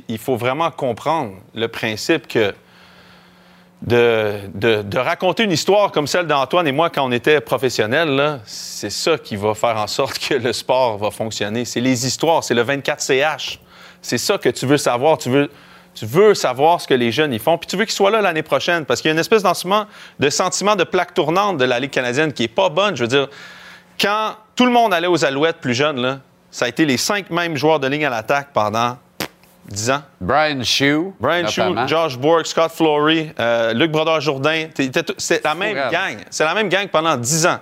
Il 0.07 0.17
faut 0.17 0.37
vraiment 0.37 0.71
comprendre 0.71 1.33
le 1.53 1.67
principe 1.67 2.27
que 2.27 2.53
de, 3.85 4.97
raconter 4.97 5.43
une 5.43 5.51
histoire 5.51 5.91
comme 5.91 6.07
celle 6.07 6.27
d'Antoine 6.27 6.67
et 6.67 6.71
moi 6.71 6.89
quand 6.89 7.05
on 7.05 7.11
était 7.11 7.41
professionnels, 7.41 8.39
c'est 8.45 8.89
ça 8.89 9.17
qui 9.17 9.35
va 9.35 9.53
faire 9.53 9.77
en 9.77 9.87
sorte 9.87 10.19
que 10.19 10.35
le 10.35 10.53
sport 10.53 10.97
va 10.97 11.11
fonctionner. 11.11 11.65
C'est 11.65 11.81
les 11.81 12.05
histoires, 12.05 12.43
c'est 12.43 12.53
le 12.53 12.63
24CH. 12.63 13.59
C'est 14.01 14.17
ça 14.17 14.37
que 14.37 14.49
tu 14.49 14.65
veux 14.65 14.77
savoir. 14.77 15.17
Tu 15.17 15.29
veux, 16.05 16.33
savoir 16.33 16.81
ce 16.81 16.87
que 16.87 16.93
les 16.93 17.11
jeunes 17.11 17.33
y 17.33 17.39
font. 17.39 17.57
Puis 17.57 17.67
tu 17.67 17.77
veux 17.77 17.85
qu'ils 17.85 17.93
soient 17.93 18.09
là 18.09 18.21
l'année 18.21 18.41
prochaine 18.41 18.85
parce 18.85 19.01
qu'il 19.01 19.09
y 19.09 19.11
a 19.11 19.13
une 19.13 19.19
espèce 19.19 19.43
de 19.43 20.29
sentiment 20.29 20.75
de 20.75 20.83
plaque 20.83 21.13
tournante 21.13 21.57
de 21.57 21.65
la 21.65 21.79
Ligue 21.79 21.91
canadienne 21.91 22.33
qui 22.33 22.43
est 22.43 22.47
pas 22.47 22.69
bonne. 22.69 22.95
Je 22.95 23.03
veux 23.03 23.07
dire, 23.07 23.27
quand 23.99 24.33
tout 24.55 24.65
le 24.65 24.71
monde 24.71 24.93
allait 24.93 25.07
aux 25.07 25.23
Alouettes 25.23 25.57
plus 25.57 25.73
jeunes, 25.73 26.19
ça 26.51 26.65
a 26.65 26.67
été 26.67 26.85
les 26.85 26.97
cinq 26.97 27.29
mêmes 27.29 27.57
joueurs 27.57 27.79
de 27.79 27.87
ligne 27.87 28.05
à 28.05 28.09
l'attaque 28.09 28.49
pendant 28.53 28.97
10 29.69 29.91
ans. 29.91 30.01
Brian 30.19 30.63
Shue. 30.63 31.13
Brian 31.19 31.47
Shue, 31.47 31.61
notamment. 31.61 31.87
Josh 31.87 32.17
Bourque, 32.17 32.45
Scott 32.47 32.71
Flory, 32.73 33.31
euh, 33.39 33.73
Luc 33.73 33.91
Brodeur-Jourdain. 33.91 34.67
C'est 35.17 35.43
la 35.43 35.55
même 35.55 35.89
gang. 35.91 36.17
C'est 36.29 36.43
la 36.45 36.53
même 36.53 36.69
gang 36.69 36.87
pendant 36.87 37.15
10 37.17 37.45
ans. 37.47 37.59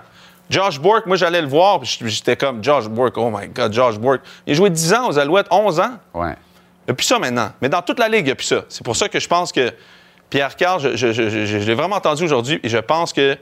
Josh 0.50 0.78
Bourque, 0.80 1.06
moi, 1.06 1.16
j'allais 1.16 1.40
le 1.40 1.48
voir, 1.48 1.80
puis 1.80 1.98
j'étais 2.06 2.36
comme 2.36 2.62
Josh 2.62 2.86
Bourque, 2.88 3.16
oh 3.16 3.30
my 3.30 3.48
God, 3.48 3.72
Josh 3.72 3.98
Bourque. 3.98 4.20
Il 4.46 4.52
a 4.52 4.56
joué 4.56 4.68
10 4.70 4.92
ans 4.94 5.08
aux 5.08 5.18
Alouettes, 5.18 5.46
11 5.50 5.80
ans. 5.80 5.92
Ouais. 6.12 6.34
Il 6.86 6.88
n'y 6.88 6.92
a 6.92 6.94
plus 6.94 7.06
ça 7.06 7.18
maintenant. 7.18 7.52
Mais 7.62 7.68
dans 7.68 7.80
toute 7.80 7.98
la 7.98 8.08
Ligue, 8.08 8.20
il 8.22 8.24
n'y 8.24 8.30
a 8.32 8.34
plus 8.34 8.46
ça. 8.46 8.62
C'est 8.68 8.84
pour 8.84 8.96
ça 8.96 9.08
que 9.08 9.18
je 9.20 9.28
pense 9.28 9.52
que 9.52 9.72
Pierre 10.28 10.56
Carl, 10.56 10.80
je- 10.80 11.12
je- 11.12 11.12
je 11.46 11.56
l'ai 11.58 11.74
vraiment 11.74 11.96
entendu 11.96 12.24
aujourd'hui 12.24 12.58
et 12.62 12.68
je 12.68 12.78
pense 12.78 13.12
que 13.12 13.36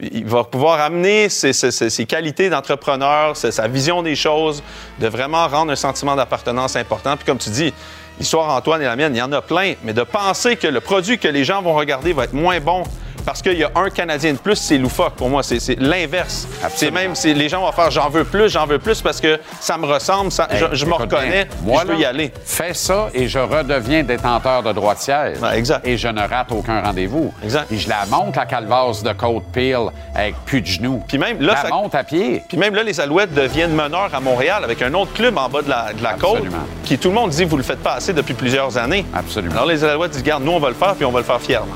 il 0.00 0.26
va 0.26 0.44
pouvoir 0.44 0.80
amener 0.80 1.28
ses, 1.28 2.06
qualités 2.06 2.50
d'entrepreneur, 2.50 3.36
sa 3.36 3.50
sa 3.50 3.68
vision 3.68 4.02
des 4.02 4.14
choses, 4.14 4.62
de 5.00 5.08
vraiment 5.08 5.46
rendre 5.48 5.72
un 5.72 5.76
sentiment 5.76 6.16
d'appartenance 6.16 6.76
important. 6.76 7.16
Puis 7.16 7.26
comme 7.26 7.38
tu 7.38 7.50
dis, 7.50 7.72
l'histoire 8.18 8.54
Antoine 8.54 8.82
et 8.82 8.84
la 8.84 8.96
mienne, 8.96 9.14
il 9.14 9.18
y 9.18 9.22
en 9.22 9.32
a 9.32 9.42
plein, 9.42 9.74
mais 9.82 9.92
de 9.92 10.02
penser 10.02 10.56
que 10.56 10.66
le 10.66 10.80
produit 10.80 11.18
que 11.18 11.28
les 11.28 11.44
gens 11.44 11.62
vont 11.62 11.74
regarder 11.74 12.12
va 12.12 12.24
être 12.24 12.32
moins 12.32 12.60
bon 12.60 12.84
parce 13.28 13.42
qu'il 13.42 13.58
y 13.58 13.62
a 13.64 13.70
un 13.74 13.90
Canadien 13.90 14.32
de 14.32 14.38
plus, 14.38 14.56
c'est 14.56 14.78
loufoque 14.78 15.12
pour 15.12 15.28
moi. 15.28 15.42
C'est 15.42 15.78
l'inverse. 15.78 16.48
C'est 16.76 16.90
même, 16.90 17.12
les 17.22 17.48
gens 17.50 17.60
vont 17.60 17.72
faire 17.72 17.90
j'en 17.90 18.08
veux 18.08 18.24
plus, 18.24 18.48
j'en 18.48 18.64
veux 18.64 18.78
plus 18.78 19.02
parce 19.02 19.20
que 19.20 19.38
ça 19.60 19.76
me 19.76 19.84
ressemble, 19.84 20.32
ça- 20.32 20.48
Hey, 20.50 20.60
je, 20.72 20.76
je 20.76 20.86
me 20.86 20.94
reconnais, 20.94 21.46
Moi, 21.62 21.82
je 21.82 21.88
peux 21.92 21.98
y 21.98 22.06
aller. 22.06 22.32
Fais 22.46 22.72
ça 22.72 23.10
et 23.12 23.28
je 23.28 23.38
redeviens 23.38 24.02
détenteur 24.02 24.62
de 24.62 24.72
droit 24.72 24.94
de 24.94 25.00
siège. 25.00 25.36
Ouais, 25.42 25.58
exact. 25.58 25.86
Et 25.86 25.98
je 25.98 26.08
ne 26.08 26.22
rate 26.22 26.50
aucun 26.52 26.80
rendez-vous. 26.80 27.34
Exact. 27.44 27.66
Puis 27.68 27.80
je 27.80 27.88
la 27.90 28.06
monte, 28.06 28.34
la 28.34 28.46
calvasse 28.46 29.02
de 29.02 29.12
côte 29.12 29.44
pile 29.52 29.88
avec 30.14 30.34
plus 30.46 30.62
de 30.62 30.66
genoux. 30.66 31.02
Puis 31.06 31.18
même 31.18 31.38
là, 31.42 31.52
la 31.52 31.62
ça- 31.62 31.68
monte 31.68 31.94
à 31.94 32.04
pied. 32.04 32.42
Puis 32.48 32.56
même 32.56 32.74
là, 32.74 32.82
les 32.82 32.98
Alouettes 32.98 33.34
deviennent 33.34 33.74
meneurs 33.74 34.08
à 34.14 34.20
Montréal 34.20 34.64
avec 34.64 34.80
un 34.80 34.94
autre 34.94 35.12
club 35.12 35.36
en 35.36 35.50
bas 35.50 35.60
de 35.60 35.68
la, 35.68 35.92
de 35.92 36.02
la 36.02 36.14
côte 36.14 36.36
Absolument. 36.36 36.56
qui, 36.82 36.96
tout 36.96 37.08
le 37.08 37.14
monde 37.14 37.28
dit, 37.28 37.44
vous 37.44 37.58
le 37.58 37.62
faites 37.62 37.82
pas 37.82 37.92
assez 37.96 38.14
depuis 38.14 38.32
plusieurs 38.32 38.78
années. 38.78 39.04
Absolument. 39.14 39.56
Alors 39.56 39.66
les 39.66 39.84
Alouettes 39.84 40.12
disent, 40.12 40.22
garde, 40.22 40.44
nous, 40.44 40.52
on 40.52 40.60
va 40.60 40.70
le 40.70 40.74
faire, 40.74 40.94
puis 40.94 41.04
on 41.04 41.12
va 41.12 41.18
le 41.18 41.26
faire 41.26 41.40
fièrement. 41.42 41.74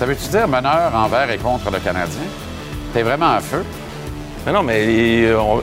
Ça 0.00 0.06
veut-tu 0.06 0.28
dire 0.30 0.48
meneur 0.48 0.92
envers 0.94 1.30
et 1.30 1.36
contre 1.36 1.70
le 1.70 1.78
Canadien? 1.78 2.22
T'es 2.94 3.02
vraiment 3.02 3.34
à 3.34 3.40
feu? 3.40 3.62
Mais 4.46 4.50
non, 4.54 4.62
mais 4.62 5.24
euh, 5.26 5.38
on- 5.38 5.58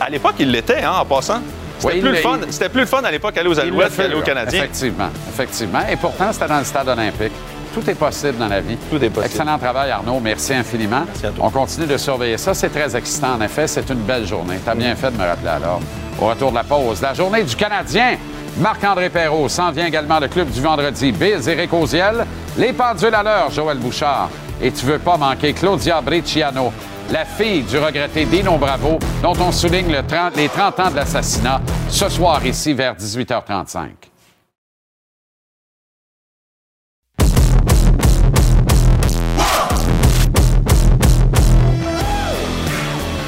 à 0.00 0.08
l'époque, 0.08 0.36
il 0.38 0.50
l'était, 0.50 0.82
hein, 0.82 0.92
en 0.98 1.04
passant. 1.04 1.40
C'était 1.78 1.98
plus, 2.00 2.08
le 2.08 2.14
fun, 2.14 2.38
plus 2.72 2.80
le 2.80 2.86
fun 2.86 3.02
à 3.04 3.10
l'époque 3.10 3.36
aller 3.36 3.50
aux 3.50 3.60
Alouettes 3.60 3.94
qu'aller 3.94 4.14
aux 4.14 4.22
Canadiens. 4.22 4.60
Effectivement, 4.60 5.10
effectivement. 5.28 5.80
Et 5.92 5.96
pourtant, 5.96 6.32
c'était 6.32 6.48
dans 6.48 6.56
le 6.60 6.64
stade 6.64 6.88
olympique. 6.88 7.32
Tout 7.74 7.90
est 7.90 7.94
possible 7.94 8.38
dans 8.38 8.48
la 8.48 8.62
vie. 8.62 8.78
Tout 8.90 8.96
est 8.96 9.10
possible. 9.10 9.26
Excellent 9.26 9.58
travail, 9.58 9.90
Arnaud. 9.90 10.20
Merci 10.20 10.54
infiniment. 10.54 11.02
Merci 11.06 11.26
à 11.26 11.30
toi. 11.32 11.44
On 11.46 11.50
continue 11.50 11.86
de 11.86 11.98
surveiller 11.98 12.38
ça. 12.38 12.54
C'est 12.54 12.70
très 12.70 12.96
excitant, 12.96 13.34
en 13.34 13.42
effet. 13.42 13.66
C'est 13.66 13.90
une 13.90 13.98
belle 14.00 14.26
journée. 14.26 14.56
Tu 14.64 14.70
as 14.70 14.74
bien 14.74 14.96
fait 14.96 15.10
de 15.10 15.18
me 15.18 15.26
rappeler 15.26 15.50
alors. 15.50 15.80
Au 16.18 16.28
retour 16.28 16.48
de 16.50 16.56
la 16.56 16.64
pause, 16.64 17.02
la 17.02 17.12
journée 17.12 17.42
du 17.42 17.54
Canadien. 17.54 18.16
Marc-André 18.58 19.10
Perrault 19.10 19.48
s'en 19.48 19.70
vient 19.70 19.86
également 19.86 20.18
le 20.18 20.28
club 20.28 20.50
du 20.50 20.60
vendredi. 20.60 21.12
Biz, 21.12 21.46
Éric 21.46 21.72
Oziel. 21.72 22.24
Les 22.56 22.72
pendules 22.72 23.14
à 23.14 23.22
l'heure, 23.22 23.50
Joël 23.50 23.78
Bouchard. 23.78 24.30
Et 24.62 24.72
tu 24.72 24.86
veux 24.86 24.98
pas 24.98 25.18
manquer 25.18 25.52
Claudia 25.52 26.00
Brecciano, 26.00 26.72
la 27.10 27.26
fille 27.26 27.62
du 27.62 27.76
regretté 27.76 28.24
Dino 28.24 28.56
Bravo, 28.56 28.98
dont 29.22 29.34
on 29.38 29.52
souligne 29.52 29.92
le 29.92 30.02
30, 30.02 30.36
les 30.36 30.48
30 30.48 30.80
ans 30.80 30.90
de 30.90 30.96
l'assassinat, 30.96 31.60
ce 31.90 32.08
soir 32.08 32.44
ici 32.46 32.72
vers 32.72 32.94
18h35. 32.94 34.15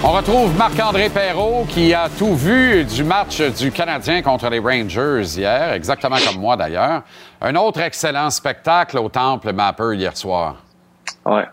On 0.04 0.12
retrouve 0.12 0.56
Marc-André 0.56 1.08
Perrault 1.08 1.66
qui 1.68 1.92
a 1.92 2.08
tout 2.08 2.36
vu 2.36 2.84
du 2.84 3.02
match 3.02 3.40
du 3.40 3.72
Canadien 3.72 4.22
contre 4.22 4.48
les 4.48 4.60
Rangers 4.60 5.24
hier, 5.36 5.72
exactement 5.72 6.16
comme 6.24 6.40
moi 6.40 6.56
d'ailleurs. 6.56 7.02
Un 7.40 7.56
autre 7.56 7.80
excellent 7.80 8.30
spectacle 8.30 8.96
au 8.98 9.08
Temple 9.08 9.52
Mapper 9.52 9.96
hier 9.96 10.16
soir. 10.16 10.62
Ouais. 11.26 11.46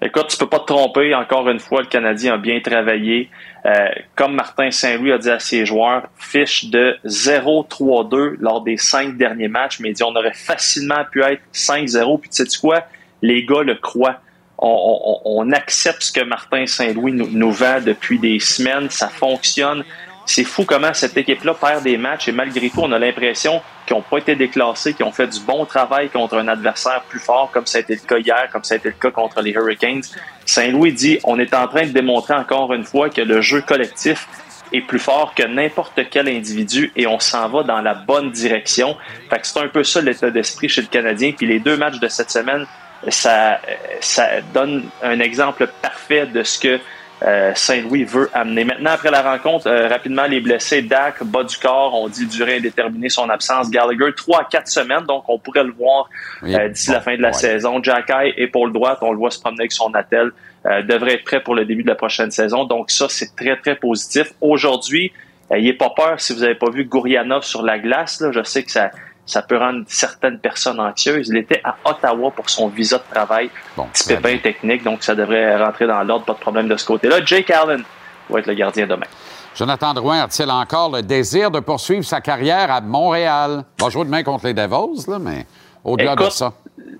Écoute, 0.00 0.28
tu 0.28 0.36
peux 0.36 0.48
pas 0.48 0.60
te 0.60 0.66
tromper. 0.66 1.12
Encore 1.14 1.48
une 1.48 1.58
fois, 1.58 1.80
le 1.80 1.88
Canadien 1.88 2.34
a 2.34 2.38
bien 2.38 2.60
travaillé. 2.60 3.30
Euh, 3.66 3.70
comme 4.14 4.34
Martin 4.34 4.70
Saint-Louis 4.70 5.12
a 5.12 5.18
dit 5.18 5.30
à 5.30 5.40
ses 5.40 5.66
joueurs, 5.66 6.04
fiche 6.16 6.66
de 6.66 6.96
0-3-2 7.04 8.36
lors 8.38 8.62
des 8.62 8.76
cinq 8.76 9.16
derniers 9.16 9.48
matchs, 9.48 9.80
mais 9.80 9.90
il 9.90 9.94
dit 9.94 10.04
on 10.04 10.14
aurait 10.14 10.34
facilement 10.34 11.04
pu 11.10 11.22
être 11.22 11.42
5-0. 11.52 12.20
Puis 12.20 12.30
tu 12.30 12.46
sais 12.46 12.60
quoi? 12.60 12.84
Les 13.22 13.44
gars 13.44 13.62
le 13.62 13.74
croient 13.74 14.20
on, 14.62 15.50
accepte 15.52 16.02
ce 16.02 16.12
que 16.12 16.24
Martin 16.24 16.66
Saint-Louis 16.66 17.12
nous, 17.12 17.52
vend 17.52 17.80
depuis 17.80 18.18
des 18.18 18.38
semaines. 18.38 18.88
Ça 18.90 19.08
fonctionne. 19.08 19.84
C'est 20.24 20.44
fou 20.44 20.64
comment 20.64 20.94
cette 20.94 21.16
équipe-là 21.16 21.54
perd 21.54 21.82
des 21.82 21.96
matchs 21.96 22.28
et 22.28 22.32
malgré 22.32 22.70
tout, 22.70 22.80
on 22.80 22.92
a 22.92 22.98
l'impression 22.98 23.60
qu'ils 23.84 23.96
n'ont 23.96 24.02
pas 24.02 24.18
été 24.18 24.36
déclassés, 24.36 24.94
qu'ils 24.94 25.04
ont 25.04 25.10
fait 25.10 25.26
du 25.26 25.40
bon 25.40 25.66
travail 25.66 26.10
contre 26.10 26.36
un 26.38 26.46
adversaire 26.46 27.02
plus 27.08 27.18
fort, 27.18 27.50
comme 27.52 27.66
ça 27.66 27.78
a 27.78 27.80
été 27.80 27.94
le 27.94 28.06
cas 28.06 28.18
hier, 28.18 28.48
comme 28.52 28.62
ça 28.62 28.74
a 28.74 28.76
été 28.76 28.88
le 28.88 28.94
cas 28.94 29.10
contre 29.10 29.42
les 29.42 29.50
Hurricanes. 29.50 30.02
Saint-Louis 30.46 30.92
dit 30.92 31.18
on 31.24 31.40
est 31.40 31.52
en 31.54 31.66
train 31.66 31.86
de 31.86 31.92
démontrer 31.92 32.34
encore 32.34 32.72
une 32.72 32.84
fois 32.84 33.10
que 33.10 33.20
le 33.20 33.40
jeu 33.40 33.62
collectif 33.62 34.28
est 34.72 34.80
plus 34.80 35.00
fort 35.00 35.34
que 35.34 35.42
n'importe 35.42 36.00
quel 36.08 36.28
individu 36.28 36.92
et 36.96 37.06
on 37.06 37.18
s'en 37.18 37.48
va 37.48 37.64
dans 37.64 37.80
la 37.80 37.94
bonne 37.94 38.30
direction. 38.30 38.96
Fait 39.28 39.40
que 39.40 39.46
c'est 39.46 39.58
un 39.58 39.68
peu 39.68 39.82
ça 39.82 40.00
l'état 40.00 40.30
d'esprit 40.30 40.68
chez 40.68 40.82
le 40.82 40.86
Canadien. 40.86 41.32
Puis 41.36 41.46
les 41.46 41.58
deux 41.58 41.76
matchs 41.76 41.98
de 41.98 42.08
cette 42.08 42.30
semaine 42.30 42.66
ça, 43.08 43.60
ça 44.00 44.40
donne 44.54 44.84
un 45.02 45.20
exemple 45.20 45.68
parfait 45.80 46.26
de 46.26 46.42
ce 46.42 46.58
que 46.58 46.80
euh, 47.24 47.52
Saint-Louis 47.54 48.04
veut 48.04 48.30
amener. 48.32 48.64
Maintenant, 48.64 48.90
après 48.90 49.10
la 49.10 49.22
rencontre, 49.22 49.68
euh, 49.68 49.86
rapidement, 49.86 50.24
les 50.26 50.40
blessés, 50.40 50.82
Dak, 50.82 51.22
bas 51.22 51.44
du 51.44 51.56
corps, 51.56 51.94
on 51.94 52.08
dit 52.08 52.26
durée 52.26 52.56
indéterminée 52.56 53.08
son 53.08 53.28
absence. 53.28 53.70
Gallagher, 53.70 54.12
trois 54.16 54.40
à 54.40 54.44
quatre 54.44 54.68
semaines, 54.68 55.04
donc 55.06 55.24
on 55.28 55.38
pourrait 55.38 55.62
le 55.62 55.72
voir 55.72 56.08
euh, 56.42 56.68
d'ici 56.68 56.90
la 56.90 57.00
fin 57.00 57.16
de 57.16 57.22
la 57.22 57.32
saison. 57.32 57.80
Jacky, 57.82 58.32
épaule 58.36 58.72
droite, 58.72 58.98
on 59.02 59.12
le 59.12 59.18
voit 59.18 59.30
se 59.30 59.38
promener 59.38 59.62
avec 59.62 59.72
son 59.72 59.94
attel, 59.94 60.32
devrait 60.64 61.14
être 61.14 61.24
prêt 61.24 61.40
pour 61.40 61.54
le 61.54 61.64
début 61.64 61.82
de 61.82 61.88
la 61.88 61.94
prochaine 61.94 62.30
saison. 62.30 62.64
Donc 62.64 62.90
ça, 62.90 63.06
c'est 63.08 63.36
très, 63.36 63.56
très 63.56 63.76
positif. 63.76 64.32
Aujourd'hui, 64.40 65.12
n'ayez 65.50 65.74
pas 65.74 65.90
peur 65.90 66.20
si 66.20 66.32
vous 66.32 66.40
n'avez 66.40 66.54
pas 66.54 66.70
vu 66.70 66.84
Gourianov 66.84 67.44
sur 67.44 67.62
la 67.62 67.78
glace. 67.78 68.20
Là, 68.20 68.30
je 68.32 68.42
sais 68.42 68.62
que 68.62 68.70
ça 68.70 68.90
ça 69.32 69.40
peut 69.40 69.56
rendre 69.56 69.84
certaines 69.86 70.38
personnes 70.38 70.78
anxieuses. 70.78 71.28
Il 71.28 71.38
était 71.38 71.62
à 71.64 71.76
Ottawa 71.86 72.30
pour 72.30 72.50
son 72.50 72.68
visa 72.68 72.98
de 72.98 73.14
travail. 73.14 73.50
Bon, 73.76 73.86
petit 73.92 74.06
pépin 74.06 74.36
technique, 74.36 74.84
donc 74.84 75.02
ça 75.02 75.14
devrait 75.14 75.56
rentrer 75.56 75.86
dans 75.86 76.02
l'ordre, 76.02 76.26
pas 76.26 76.34
de 76.34 76.38
problème 76.38 76.68
de 76.68 76.76
ce 76.76 76.84
côté-là. 76.84 77.24
Jake 77.24 77.50
Allen 77.50 77.82
va 78.28 78.38
être 78.40 78.46
le 78.46 78.54
gardien 78.54 78.86
demain. 78.86 79.06
Jonathan 79.54 79.94
Drouin 79.94 80.22
a-t-il 80.22 80.50
encore 80.50 80.90
le 80.90 81.02
désir 81.02 81.50
de 81.50 81.60
poursuivre 81.60 82.04
sa 82.04 82.20
carrière 82.20 82.70
à 82.70 82.82
Montréal? 82.82 83.64
Va 83.80 83.88
jouer 83.88 84.04
demain 84.04 84.22
contre 84.22 84.46
les 84.46 84.54
Devils, 84.54 85.08
là, 85.08 85.18
mais 85.18 85.46
au-delà 85.82 86.14
de 86.14 86.28
ça. 86.28 86.52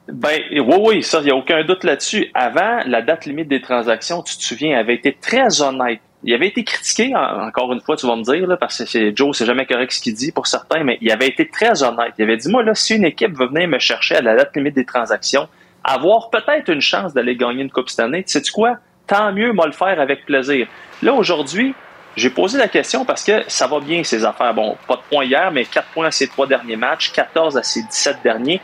Ben, 0.09 0.41
oui, 0.51 0.77
oui, 0.81 1.03
ça, 1.03 1.19
il 1.19 1.25
n'y 1.25 1.31
a 1.31 1.37
aucun 1.37 1.65
doute 1.65 1.85
là-dessus. 1.85 2.31
Avant, 2.35 2.81
la 2.87 3.03
date 3.03 3.27
limite 3.27 3.49
des 3.49 3.61
transactions, 3.61 4.23
tu 4.23 4.37
te 4.37 4.43
souviens, 4.43 4.79
avait 4.79 4.95
été 4.95 5.17
très 5.21 5.61
honnête 5.61 6.01
il 6.25 6.35
avait 6.35 6.49
été 6.49 6.63
critiqué, 6.65 7.13
encore 7.17 7.73
une 7.73 7.81
fois, 7.81 7.97
tu 7.97 8.07
vas 8.07 8.17
me 8.17 8.23
dire, 8.23 8.47
là, 8.47 8.57
parce 8.57 8.85
que 8.85 9.17
Joe, 9.17 9.37
c'est 9.37 9.47
jamais 9.47 9.67
correct 9.67 9.93
ce 9.93 10.01
qu'il 10.01 10.15
dit 10.15 10.31
pour 10.31 10.47
certains, 10.47 10.85
mais 10.85 10.99
il 11.01 11.11
avait 11.11 11.29
été 11.29 11.49
très 11.49 11.83
honnête. 11.83 12.15
Il 12.19 12.25
avait 12.25 12.37
dit, 12.37 12.49
moi, 12.49 12.63
là, 12.63 12.75
si 12.75 12.95
une 12.95 13.05
équipe 13.05 13.37
veut 13.37 13.49
venir 13.49 13.69
me 13.69 13.79
chercher 13.79 14.17
à 14.17 14.23
la 14.23 14.37
date 14.37 14.55
limite 14.55 14.75
des 14.75 14.85
transactions, 14.85 15.49
avoir 15.83 16.31
peut-être 16.31 16.69
une 16.69 16.81
chance 16.81 17.13
d'aller 17.13 17.37
gagner 17.37 17.63
une 17.63 17.71
Coupe 17.71 17.89
cette 17.91 18.01
année, 18.01 18.23
tu 18.23 18.41
sais 18.41 18.51
quoi? 18.53 18.77
Tant 19.07 19.33
mieux, 19.33 19.53
moi 19.53 19.67
le 19.67 19.73
faire 19.73 20.01
avec 20.01 20.25
plaisir. 20.25 20.69
Là, 21.03 21.13
aujourd'hui, 21.13 21.75
j'ai 22.15 22.31
posé 22.31 22.57
la 22.57 22.69
question 22.69 23.05
parce 23.05 23.25
que 23.25 23.43
ça 23.49 23.67
va 23.67 23.81
bien, 23.81 24.05
ces 24.05 24.25
affaires. 24.25 24.55
Bon, 24.55 24.77
pas 24.87 24.95
de 24.97 25.01
points 25.11 25.25
hier, 25.25 25.51
mais 25.51 25.65
4 25.65 25.89
points 25.89 26.07
à 26.07 26.11
ces 26.13 26.29
trois 26.29 26.47
derniers 26.47 26.77
matchs, 26.77 27.11
14 27.13 27.57
à 27.57 27.63
ces 27.63 27.83
17 27.83 28.19
derniers. 28.23 28.61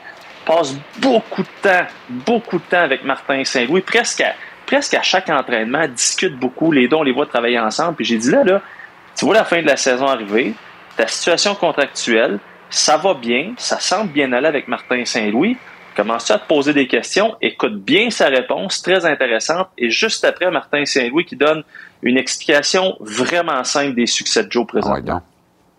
Passe 0.46 0.76
beaucoup 0.98 1.42
de 1.42 1.48
temps, 1.60 1.86
beaucoup 2.08 2.58
de 2.58 2.62
temps 2.62 2.82
avec 2.82 3.04
Martin 3.04 3.44
Saint-Louis, 3.44 3.82
presque 3.82 4.20
à 4.20 4.34
presque 4.68 4.92
à 4.92 5.02
chaque 5.02 5.30
entraînement, 5.30 5.88
discute 5.88 6.38
beaucoup. 6.38 6.70
Les 6.70 6.88
deux, 6.88 6.96
on 6.96 7.02
les 7.02 7.12
voit 7.12 7.26
travailler 7.26 7.58
ensemble. 7.58 7.96
Puis 7.96 8.04
j'ai 8.04 8.18
dit 8.18 8.30
là, 8.30 8.44
là, 8.44 8.60
tu 9.16 9.24
vois 9.24 9.34
la 9.34 9.44
fin 9.44 9.62
de 9.62 9.66
la 9.66 9.76
saison 9.76 10.06
arriver, 10.06 10.52
ta 10.96 11.06
situation 11.06 11.54
contractuelle, 11.54 12.38
ça 12.68 12.98
va 12.98 13.14
bien, 13.14 13.54
ça 13.56 13.80
semble 13.80 14.12
bien 14.12 14.30
aller 14.32 14.46
avec 14.46 14.68
Martin 14.68 15.04
Saint-Louis. 15.06 15.56
Commence-tu 15.96 16.32
à 16.32 16.38
te 16.38 16.46
poser 16.46 16.74
des 16.74 16.86
questions, 16.86 17.34
écoute 17.40 17.82
bien 17.82 18.10
sa 18.10 18.28
réponse, 18.28 18.82
très 18.82 19.04
intéressante, 19.04 19.68
et 19.78 19.90
juste 19.90 20.24
après, 20.24 20.48
Martin 20.50 20.84
Saint-Louis 20.84 21.24
qui 21.24 21.34
donne 21.34 21.64
une 22.02 22.18
explication 22.18 22.96
vraiment 23.00 23.64
simple 23.64 23.94
des 23.94 24.06
succès 24.06 24.44
de 24.44 24.52
Joe 24.52 24.66
présentement. 24.66 25.22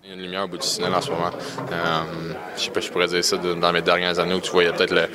Il 0.03 0.09
y 0.09 0.11
a 0.11 0.15
une 0.15 0.23
lumière 0.23 0.43
au 0.45 0.47
bout 0.47 0.57
du 0.57 0.67
tunnel 0.67 0.93
en 0.93 1.01
ce 1.01 1.11
moment. 1.11 1.29
Euh, 1.71 2.33
je 2.57 2.63
sais 2.63 2.71
pas, 2.71 2.79
je 2.81 2.89
pourrais 2.89 3.07
dire 3.07 3.23
ça 3.23 3.37
dans 3.37 3.71
mes 3.71 3.81
dernières 3.81 4.17
années 4.17 4.33
où 4.33 4.41
tu 4.41 4.49
a 4.59 4.73
peut-être 4.73 4.93
le, 4.93 5.07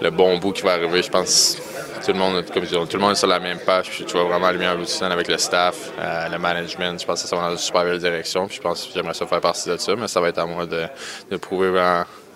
le 0.00 0.10
bon 0.10 0.38
bout 0.38 0.52
qui 0.52 0.62
va 0.62 0.72
arriver. 0.72 1.02
Je 1.02 1.10
pense 1.10 1.58
tout 2.04 2.12
le 2.12 2.18
monde, 2.18 2.44
tout 2.44 2.60
le 2.60 2.98
monde 2.98 3.12
est 3.12 3.16
sur 3.16 3.26
la 3.26 3.40
même 3.40 3.58
page. 3.58 3.90
Puis 3.90 4.04
tu 4.04 4.12
vois 4.12 4.24
vraiment 4.24 4.50
le 4.50 4.58
meilleur 4.58 4.76
bout 4.76 5.02
avec 5.02 5.28
le 5.28 5.38
staff, 5.38 5.92
euh, 5.98 6.28
le 6.28 6.38
management. 6.38 7.00
Je 7.00 7.06
pense 7.06 7.22
que 7.22 7.28
ça 7.28 7.36
va 7.36 7.42
dans 7.42 7.50
une 7.52 7.58
super 7.58 7.84
belle 7.84 7.98
direction. 7.98 8.46
Puis 8.46 8.56
je 8.56 8.62
pense 8.62 8.84
que 8.84 8.92
j'aimerais 8.94 9.14
ça 9.14 9.26
faire 9.26 9.40
partie 9.40 9.68
de 9.68 9.76
ça, 9.76 9.96
mais 9.96 10.08
ça 10.08 10.20
va 10.20 10.28
être 10.28 10.38
à 10.38 10.46
moi 10.46 10.66
de, 10.66 10.86
de 11.30 11.36
prouver, 11.36 11.72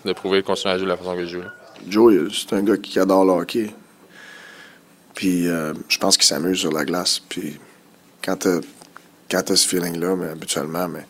de 0.05 0.13
prouver, 0.13 0.43
de 0.43 0.47
continuer 0.47 0.75
à 0.75 0.79
jouer 0.79 0.87
de 0.87 0.91
la 0.91 0.97
façon 0.97 1.15
que 1.15 1.27
je 1.27 1.39
joue. 1.39 1.45
Joe, 1.89 2.33
c'est 2.33 2.55
un 2.57 2.63
gars 2.63 2.77
qui 2.77 2.99
adore 2.99 3.25
le 3.25 3.33
hockey. 3.33 3.71
Puis 5.15 5.49
euh, 5.49 5.75
je 5.89 5.99
pense 5.99 6.17
qu'il 6.17 6.27
s'amuse 6.27 6.59
sur 6.59 6.73
la 6.73 6.85
glace. 6.85 7.21
Puis 7.29 7.59
quand 8.25 8.37
t'as 8.37 8.61
quand 9.31 9.51
as 9.51 9.57
ce 9.57 9.69
feeling-là, 9.69 10.17
mais 10.17 10.29
habituellement, 10.31 10.89
mais 10.89 11.07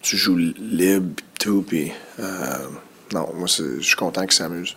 tu 0.00 0.16
joues 0.16 0.36
libre, 0.36 1.14
tout, 1.38 1.62
puis 1.66 1.92
euh, 2.18 2.58
non, 3.12 3.28
moi, 3.34 3.46
je 3.46 3.80
suis 3.80 3.96
content 3.96 4.22
qu'il 4.22 4.32
s'amuse. 4.32 4.76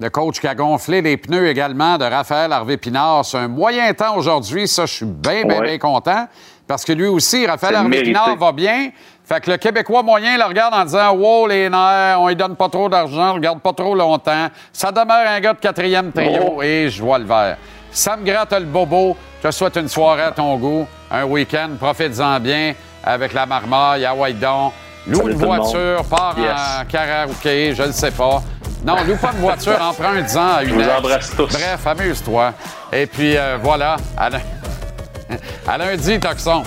Le 0.00 0.08
coach 0.08 0.40
qui 0.40 0.46
a 0.46 0.54
gonflé 0.54 1.02
les 1.02 1.18
pneus 1.18 1.46
également 1.48 1.98
de 1.98 2.06
Raphaël 2.06 2.50
Harvey-Pinard. 2.52 3.22
C'est 3.22 3.36
un 3.36 3.48
moyen 3.48 3.92
temps 3.92 4.16
aujourd'hui. 4.16 4.66
Ça, 4.66 4.86
je 4.86 4.94
suis 4.94 5.04
bien, 5.04 5.44
bien, 5.44 5.60
bien 5.60 5.76
content. 5.76 6.26
Parce 6.66 6.86
que 6.86 6.92
lui 6.92 7.06
aussi, 7.06 7.46
Raphaël 7.46 7.74
Harvey-Pinard 7.74 8.36
va 8.36 8.52
bien. 8.52 8.92
Fait 9.22 9.42
que 9.42 9.50
le 9.50 9.58
Québécois 9.58 10.02
moyen 10.02 10.38
le 10.38 10.44
regarde 10.44 10.72
en 10.72 10.84
disant 10.84 11.12
Wow, 11.12 11.48
les 11.48 11.68
nerfs, 11.68 12.18
on 12.18 12.28
lui 12.28 12.34
donne 12.34 12.56
pas 12.56 12.70
trop 12.70 12.88
d'argent, 12.88 13.32
on 13.32 13.34
le 13.34 13.40
garde 13.40 13.60
pas 13.60 13.74
trop 13.74 13.94
longtemps. 13.94 14.48
Ça 14.72 14.90
demeure 14.90 15.28
un 15.28 15.38
gars 15.38 15.52
de 15.52 15.58
quatrième 15.58 16.10
trio 16.12 16.54
oh. 16.56 16.62
et 16.62 16.88
je 16.88 17.02
vois 17.02 17.18
le 17.18 17.26
vert. 17.26 17.58
Sam 17.92 18.24
gratte 18.24 18.54
le 18.54 18.64
bobo. 18.64 19.16
Je 19.42 19.48
te 19.48 19.52
souhaite 19.52 19.76
une 19.76 19.88
soirée 19.88 20.22
à 20.22 20.32
ton 20.32 20.56
goût, 20.56 20.86
un 21.10 21.24
week-end. 21.24 21.68
Profite-en 21.78 22.40
bien 22.40 22.72
avec 23.04 23.34
la 23.34 23.44
marmaille 23.44 24.06
à 24.06 24.14
Whitedon. 24.14 24.72
Loue 25.06 25.28
une 25.28 25.36
voiture, 25.36 26.04
part 26.08 26.36
en 26.38 26.84
karaoké, 26.86 27.74
je 27.74 27.82
ne 27.82 27.92
sais 27.92 28.10
pas. 28.10 28.42
Non, 28.84 28.96
loue 29.06 29.16
pas 29.16 29.32
une 29.32 29.40
voiture, 29.40 29.80
emprunte-en 29.80 30.54
à 30.56 30.62
une. 30.62 30.70
Je 30.70 30.74
vous 30.74 30.88
embrasse 30.88 31.30
tous. 31.36 31.52
Bref, 31.52 31.86
amuse-toi. 31.86 32.52
Et 32.92 33.06
puis 33.06 33.36
euh, 33.36 33.58
voilà. 33.62 33.96
À, 34.16 34.30
lundi, 35.78 36.18
Toxon. 36.18 36.62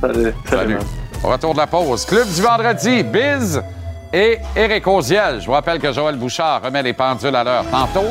Salut. 0.00 0.34
Salut. 0.48 0.78
Au 1.24 1.28
retour 1.28 1.54
de 1.54 1.58
la 1.58 1.66
pause. 1.66 2.04
Club 2.04 2.28
du 2.28 2.42
vendredi, 2.42 3.02
Biz 3.02 3.62
et 4.12 4.38
Éric 4.54 4.86
Oziel. 4.86 5.40
Je 5.40 5.46
vous 5.46 5.52
rappelle 5.52 5.78
que 5.78 5.90
Joël 5.92 6.16
Bouchard 6.16 6.62
remet 6.62 6.82
les 6.82 6.92
pendules 6.92 7.34
à 7.34 7.42
l'heure 7.42 7.64
tantôt 7.70 8.10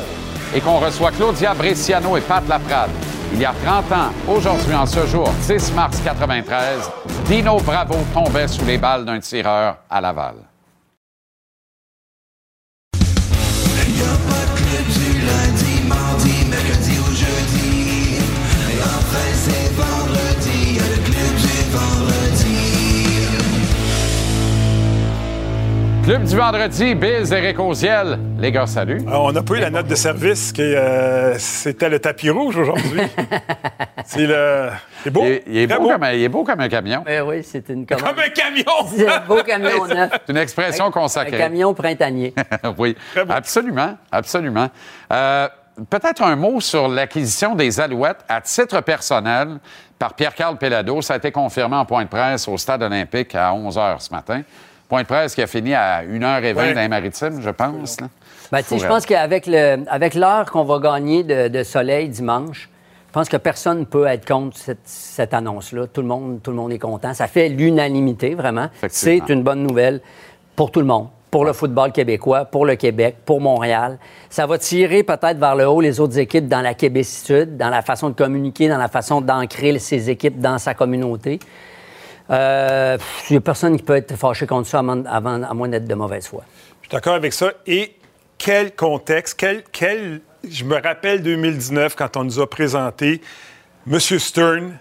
et 0.54 0.60
qu'on 0.62 0.80
reçoit 0.80 1.12
Claudia 1.12 1.54
Bresciano 1.54 2.18
et 2.18 2.22
Pat 2.22 2.46
Laprade. 2.48 2.90
Il 3.34 3.40
y 3.40 3.46
a 3.46 3.54
30 3.66 3.92
ans, 3.92 4.12
aujourd'hui 4.28 4.74
en 4.76 4.86
ce 4.86 5.06
jour, 5.08 5.30
6 5.42 5.74
mars 5.74 6.00
93, 6.04 6.90
Dino 7.26 7.58
Bravo 7.60 7.96
tombait 8.14 8.48
sous 8.48 8.64
les 8.66 8.78
balles 8.78 9.04
d'un 9.04 9.20
tireur 9.20 9.78
à 9.90 10.00
Laval. 10.00 10.36
Club 26.06 26.24
du 26.24 26.36
vendredi, 26.36 26.94
Biz, 26.94 27.32
Eric 27.34 27.60
Oziel. 27.60 28.20
Les 28.38 28.52
gars, 28.52 28.68
salut. 28.68 29.02
Alors, 29.08 29.24
on 29.26 29.32
n'a 29.32 29.42
pas 29.42 29.56
eu 29.56 29.60
la 29.60 29.72
note 29.72 29.88
de 29.88 29.96
service 29.96 30.52
que 30.54 30.62
euh, 30.62 31.36
c'était 31.40 31.90
le 31.90 31.98
tapis 31.98 32.30
rouge 32.30 32.56
aujourd'hui. 32.58 33.02
c'est 34.06 34.28
le. 34.28 34.70
C'est 35.04 35.10
beau. 35.10 35.22
Il 35.24 35.32
est, 35.32 35.44
il 35.48 35.58
est 35.58 35.68
Très 35.68 35.80
beau, 35.80 35.90
Comme 35.90 36.04
un, 36.04 36.12
il 36.12 36.24
est 36.24 36.30
beau 36.30 36.44
comme 36.44 36.60
un 36.60 36.70
camion. 36.70 37.02
Ben 37.04 37.24
oui, 37.24 37.42
c'est 37.44 37.68
une 37.70 37.88
commande. 37.88 38.04
Comme 38.06 38.20
un 38.20 38.30
camion! 38.30 38.88
C'est 38.96 39.08
un 39.10 39.20
beau 39.22 39.42
camion 39.44 39.86
neuf. 39.88 40.12
C'est 40.28 40.32
une 40.32 40.38
expression 40.38 40.86
Un 40.86 40.92
consacrée. 40.92 41.38
camion 41.40 41.74
printanier. 41.74 42.36
oui, 42.78 42.96
Très 43.14 43.26
beau. 43.26 43.34
absolument, 43.34 43.98
absolument. 44.12 44.70
Euh, 45.12 45.48
Peut-être 45.90 46.22
un 46.22 46.38
mot 46.38 46.62
sur 46.62 46.88
l'acquisition 46.88 47.54
des 47.54 47.82
Alouettes 47.82 48.24
à 48.30 48.40
titre 48.40 48.80
personnel 48.80 49.58
par 50.00 50.14
Pierre-Carl 50.14 50.58
Pellado. 50.58 51.02
Ça 51.02 51.16
a 51.16 51.18
été 51.18 51.34
confirmé 51.34 51.76
en 51.76 51.84
point 51.84 52.04
de 52.06 52.10
presse 52.10 52.48
au 52.48 52.58
Stade 52.58 52.82
olympique 52.84 53.36
à 53.36 53.54
11 53.54 53.76
h 53.76 54.00
ce 54.00 54.10
matin. 54.12 54.42
Point 54.90 55.02
de 55.02 55.08
presse 55.08 55.34
qui 55.36 55.42
a 55.42 55.48
fini 55.48 55.74
à 55.74 56.04
1h20 56.04 56.56
Ouais. 56.56 56.74
dans 56.74 56.82
les 56.82 56.88
maritimes, 56.88 57.42
je 57.42 57.50
pense. 57.50 58.00
là. 58.02 58.08
Ben, 58.52 58.60
tu 58.62 58.66
sais, 58.70 58.78
je 58.80 58.88
pense 58.88 59.06
qu'avec 59.06 59.48
le, 59.48 59.84
avec 59.90 60.14
l'heure 60.14 60.52
qu'on 60.52 60.64
va 60.64 60.78
gagner 60.80 61.24
de, 61.24 61.48
de 61.48 61.64
soleil 61.64 62.08
dimanche, 62.10 62.70
je 63.08 63.12
pense 63.12 63.28
que 63.30 63.38
personne 63.38 63.80
ne 63.80 63.86
peut 63.86 64.06
être 64.06 64.28
contre 64.28 64.58
cette, 64.58 64.80
cette 64.86 65.34
annonce-là. 65.34 65.88
Tout 65.88 66.02
le, 66.02 66.08
monde, 66.08 66.40
tout 66.44 66.52
le 66.52 66.58
monde 66.58 66.72
est 66.72 66.78
content. 66.80 67.14
Ça 67.16 67.28
fait 67.28 67.50
l'unanimité, 67.50 68.36
vraiment. 68.36 68.68
C'est 68.90 69.30
une 69.30 69.42
bonne 69.42 69.64
nouvelle 69.64 70.02
pour 70.56 70.70
tout 70.70 70.82
le 70.82 70.86
monde. 70.86 71.08
Pour 71.32 71.44
le 71.44 71.54
football 71.54 71.92
québécois, 71.92 72.46
pour 72.46 72.66
le 72.66 72.76
Québec, 72.76 73.16
pour 73.26 73.42
Montréal. 73.42 73.98
Ça 74.30 74.46
va 74.46 74.58
tirer 74.58 75.04
peut-être 75.04 75.38
vers 75.38 75.56
le 75.56 75.68
haut 75.68 75.82
les 75.82 76.00
autres 76.00 76.18
équipes 76.20 76.48
dans 76.48 76.62
la 76.62 76.74
Québécitude, 76.76 77.58
dans 77.58 77.70
la 77.70 77.82
façon 77.82 78.10
de 78.10 78.16
communiquer, 78.16 78.70
dans 78.70 78.78
la 78.78 78.88
façon 78.88 79.20
d'ancrer 79.20 79.78
ces 79.80 80.10
équipes 80.10 80.40
dans 80.40 80.58
sa 80.60 80.74
communauté. 80.76 81.40
Euh, 82.30 82.98
Il 83.30 83.34
n'y 83.34 83.38
a 83.38 83.42
personne 83.42 83.78
qui 83.78 83.84
peut 83.84 83.96
être 83.96 84.16
fâché 84.16 84.48
contre 84.48 84.68
ça 84.68 84.80
avant- 84.80 85.44
à 85.44 85.54
moins 85.54 85.68
d'être 85.68 85.86
de 85.88 85.96
mauvaise 85.96 86.28
foi. 86.28 86.44
Je 86.82 86.88
suis 86.88 86.92
d'accord 86.96 87.16
avec 87.16 87.34
ça. 87.34 87.52
Et 87.68 87.96
quel 88.38 88.76
contexte, 88.76 89.36
quel, 89.40 89.64
quel... 89.72 90.22
Je 90.48 90.64
me 90.64 90.76
rappelle 90.82 91.22
2019 91.24 91.96
quand 91.96 92.18
on 92.18 92.24
nous 92.24 92.40
a 92.40 92.50
présenté 92.50 93.22
M. 93.92 94.00
Stern, 94.00 94.78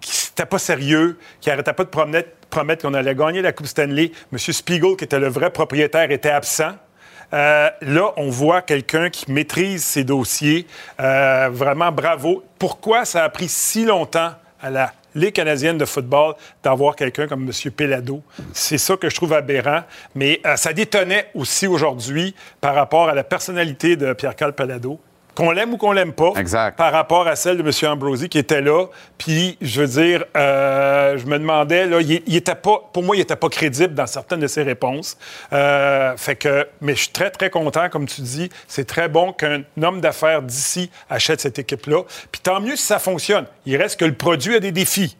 qui 0.00 0.28
n'était 0.30 0.46
pas 0.46 0.58
sérieux, 0.58 1.18
qui 1.40 1.50
arrêtait 1.50 1.72
pas 1.72 1.84
de 1.84 1.88
promettre, 1.88 2.30
promettre 2.50 2.82
qu'on 2.82 2.94
allait 2.94 3.14
gagner 3.14 3.42
la 3.42 3.52
Coupe 3.52 3.66
Stanley. 3.66 4.10
M. 4.32 4.38
Spiegel, 4.38 4.96
qui 4.96 5.04
était 5.04 5.20
le 5.20 5.28
vrai 5.28 5.50
propriétaire, 5.50 6.10
était 6.10 6.30
absent. 6.30 6.72
Euh, 7.32 7.70
là, 7.82 8.12
on 8.16 8.28
voit 8.28 8.60
quelqu'un 8.62 9.08
qui 9.08 9.30
maîtrise 9.32 9.84
ses 9.84 10.04
dossiers. 10.04 10.66
Euh, 11.00 11.48
vraiment, 11.52 11.90
bravo. 11.92 12.42
Pourquoi 12.58 13.04
ça 13.04 13.24
a 13.24 13.28
pris 13.28 13.48
si 13.48 13.84
longtemps 13.84 14.32
à 14.60 14.70
la 14.70 14.92
Ligue 15.14 15.34
canadienne 15.34 15.78
de 15.78 15.84
football 15.84 16.34
d'avoir 16.62 16.96
quelqu'un 16.96 17.26
comme 17.26 17.42
M. 17.42 17.70
Pelado? 17.72 18.22
C'est 18.52 18.78
ça 18.78 18.96
que 18.96 19.08
je 19.08 19.14
trouve 19.14 19.32
aberrant. 19.32 19.82
Mais 20.14 20.40
euh, 20.46 20.56
ça 20.56 20.72
détonnait 20.72 21.30
aussi 21.34 21.66
aujourd'hui 21.66 22.34
par 22.60 22.74
rapport 22.74 23.08
à 23.08 23.14
la 23.14 23.24
personnalité 23.24 23.96
de 23.96 24.12
Pierre-Carl 24.12 24.54
Pelado. 24.54 24.98
Qu'on 25.34 25.50
l'aime 25.50 25.72
ou 25.72 25.76
qu'on 25.78 25.92
l'aime 25.92 26.12
pas, 26.12 26.32
Exact. 26.36 26.76
par 26.76 26.92
rapport 26.92 27.26
à 27.26 27.36
celle 27.36 27.56
de 27.56 27.62
M. 27.62 27.90
Ambrosi 27.90 28.28
qui 28.28 28.38
était 28.38 28.60
là. 28.60 28.86
Puis, 29.16 29.56
je 29.62 29.80
veux 29.80 29.86
dire, 30.02 30.24
euh, 30.36 31.16
je 31.16 31.24
me 31.24 31.38
demandais, 31.38 31.86
là, 31.86 32.00
il, 32.02 32.22
il 32.26 32.36
était 32.36 32.54
pas, 32.54 32.82
pour 32.92 33.02
moi, 33.02 33.16
il 33.16 33.20
n'était 33.20 33.36
pas 33.36 33.48
crédible 33.48 33.94
dans 33.94 34.06
certaines 34.06 34.40
de 34.40 34.46
ses 34.46 34.62
réponses. 34.62 35.16
Euh, 35.54 36.14
fait 36.18 36.36
que, 36.36 36.68
mais 36.82 36.94
je 36.94 37.02
suis 37.04 37.12
très, 37.12 37.30
très 37.30 37.48
content, 37.48 37.88
comme 37.88 38.06
tu 38.06 38.20
dis. 38.20 38.50
C'est 38.68 38.84
très 38.86 39.08
bon 39.08 39.32
qu'un 39.32 39.62
homme 39.82 40.02
d'affaires 40.02 40.42
d'ici 40.42 40.90
achète 41.08 41.40
cette 41.40 41.58
équipe-là. 41.58 42.02
Puis 42.30 42.42
tant 42.42 42.60
mieux 42.60 42.76
si 42.76 42.84
ça 42.84 42.98
fonctionne. 42.98 43.46
Il 43.64 43.76
reste 43.76 43.98
que 43.98 44.04
le 44.04 44.14
produit 44.14 44.56
a 44.56 44.60
des 44.60 44.72
défis. 44.72 45.16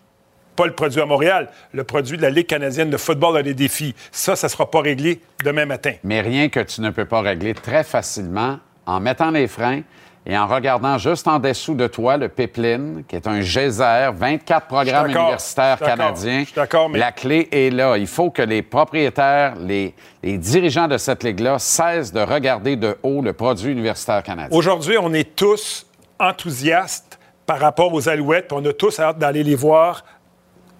Pas 0.56 0.66
le 0.66 0.74
produit 0.74 1.00
à 1.00 1.06
Montréal, 1.06 1.48
le 1.72 1.82
produit 1.84 2.18
de 2.18 2.22
la 2.22 2.28
Ligue 2.28 2.46
canadienne 2.46 2.90
de 2.90 2.98
football 2.98 3.38
a 3.38 3.42
des 3.42 3.54
défis. 3.54 3.94
Ça, 4.10 4.36
ça 4.36 4.48
ne 4.48 4.50
sera 4.50 4.70
pas 4.70 4.82
réglé 4.82 5.22
demain 5.42 5.64
matin. 5.64 5.92
Mais 6.04 6.20
rien 6.20 6.50
que 6.50 6.60
tu 6.60 6.82
ne 6.82 6.90
peux 6.90 7.06
pas 7.06 7.22
régler 7.22 7.54
très 7.54 7.82
facilement 7.82 8.58
en 8.84 9.00
mettant 9.00 9.30
les 9.30 9.48
freins 9.48 9.80
et 10.24 10.38
en 10.38 10.46
regardant 10.46 10.98
juste 10.98 11.26
en 11.26 11.38
dessous 11.40 11.74
de 11.74 11.86
toi 11.88 12.16
le 12.16 12.28
pipeline, 12.28 13.02
qui 13.08 13.16
est 13.16 13.26
un 13.26 13.40
geyser, 13.40 14.10
24 14.14 14.66
programmes 14.66 15.06
universitaires 15.26 15.78
canadiens. 15.96 16.44
mais- 16.88 16.98
La 17.00 17.10
clé 17.12 17.48
est 17.50 17.70
là. 17.70 17.96
Il 17.98 18.06
faut 18.06 18.30
que 18.30 18.42
les 18.42 18.62
propriétaires, 18.62 19.56
les, 19.56 19.94
les 20.22 20.38
dirigeants 20.38 20.86
de 20.88 20.96
cette 20.96 21.24
ligue-là 21.24 21.58
cessent 21.58 22.12
de 22.12 22.20
regarder 22.20 22.76
de 22.76 22.96
haut 23.02 23.20
le 23.20 23.32
produit 23.32 23.72
universitaire 23.72 24.22
canadien. 24.22 24.56
Aujourd'hui, 24.56 24.96
on 25.00 25.12
est 25.12 25.34
tous 25.34 25.86
enthousiastes 26.20 27.18
par 27.46 27.58
rapport 27.58 27.92
aux 27.92 28.08
Alouettes. 28.08 28.48
puis 28.48 28.56
On 28.60 28.64
a 28.64 28.72
tous 28.72 28.98
hâte 29.00 29.18
d'aller 29.18 29.42
les 29.42 29.54
voir 29.56 30.04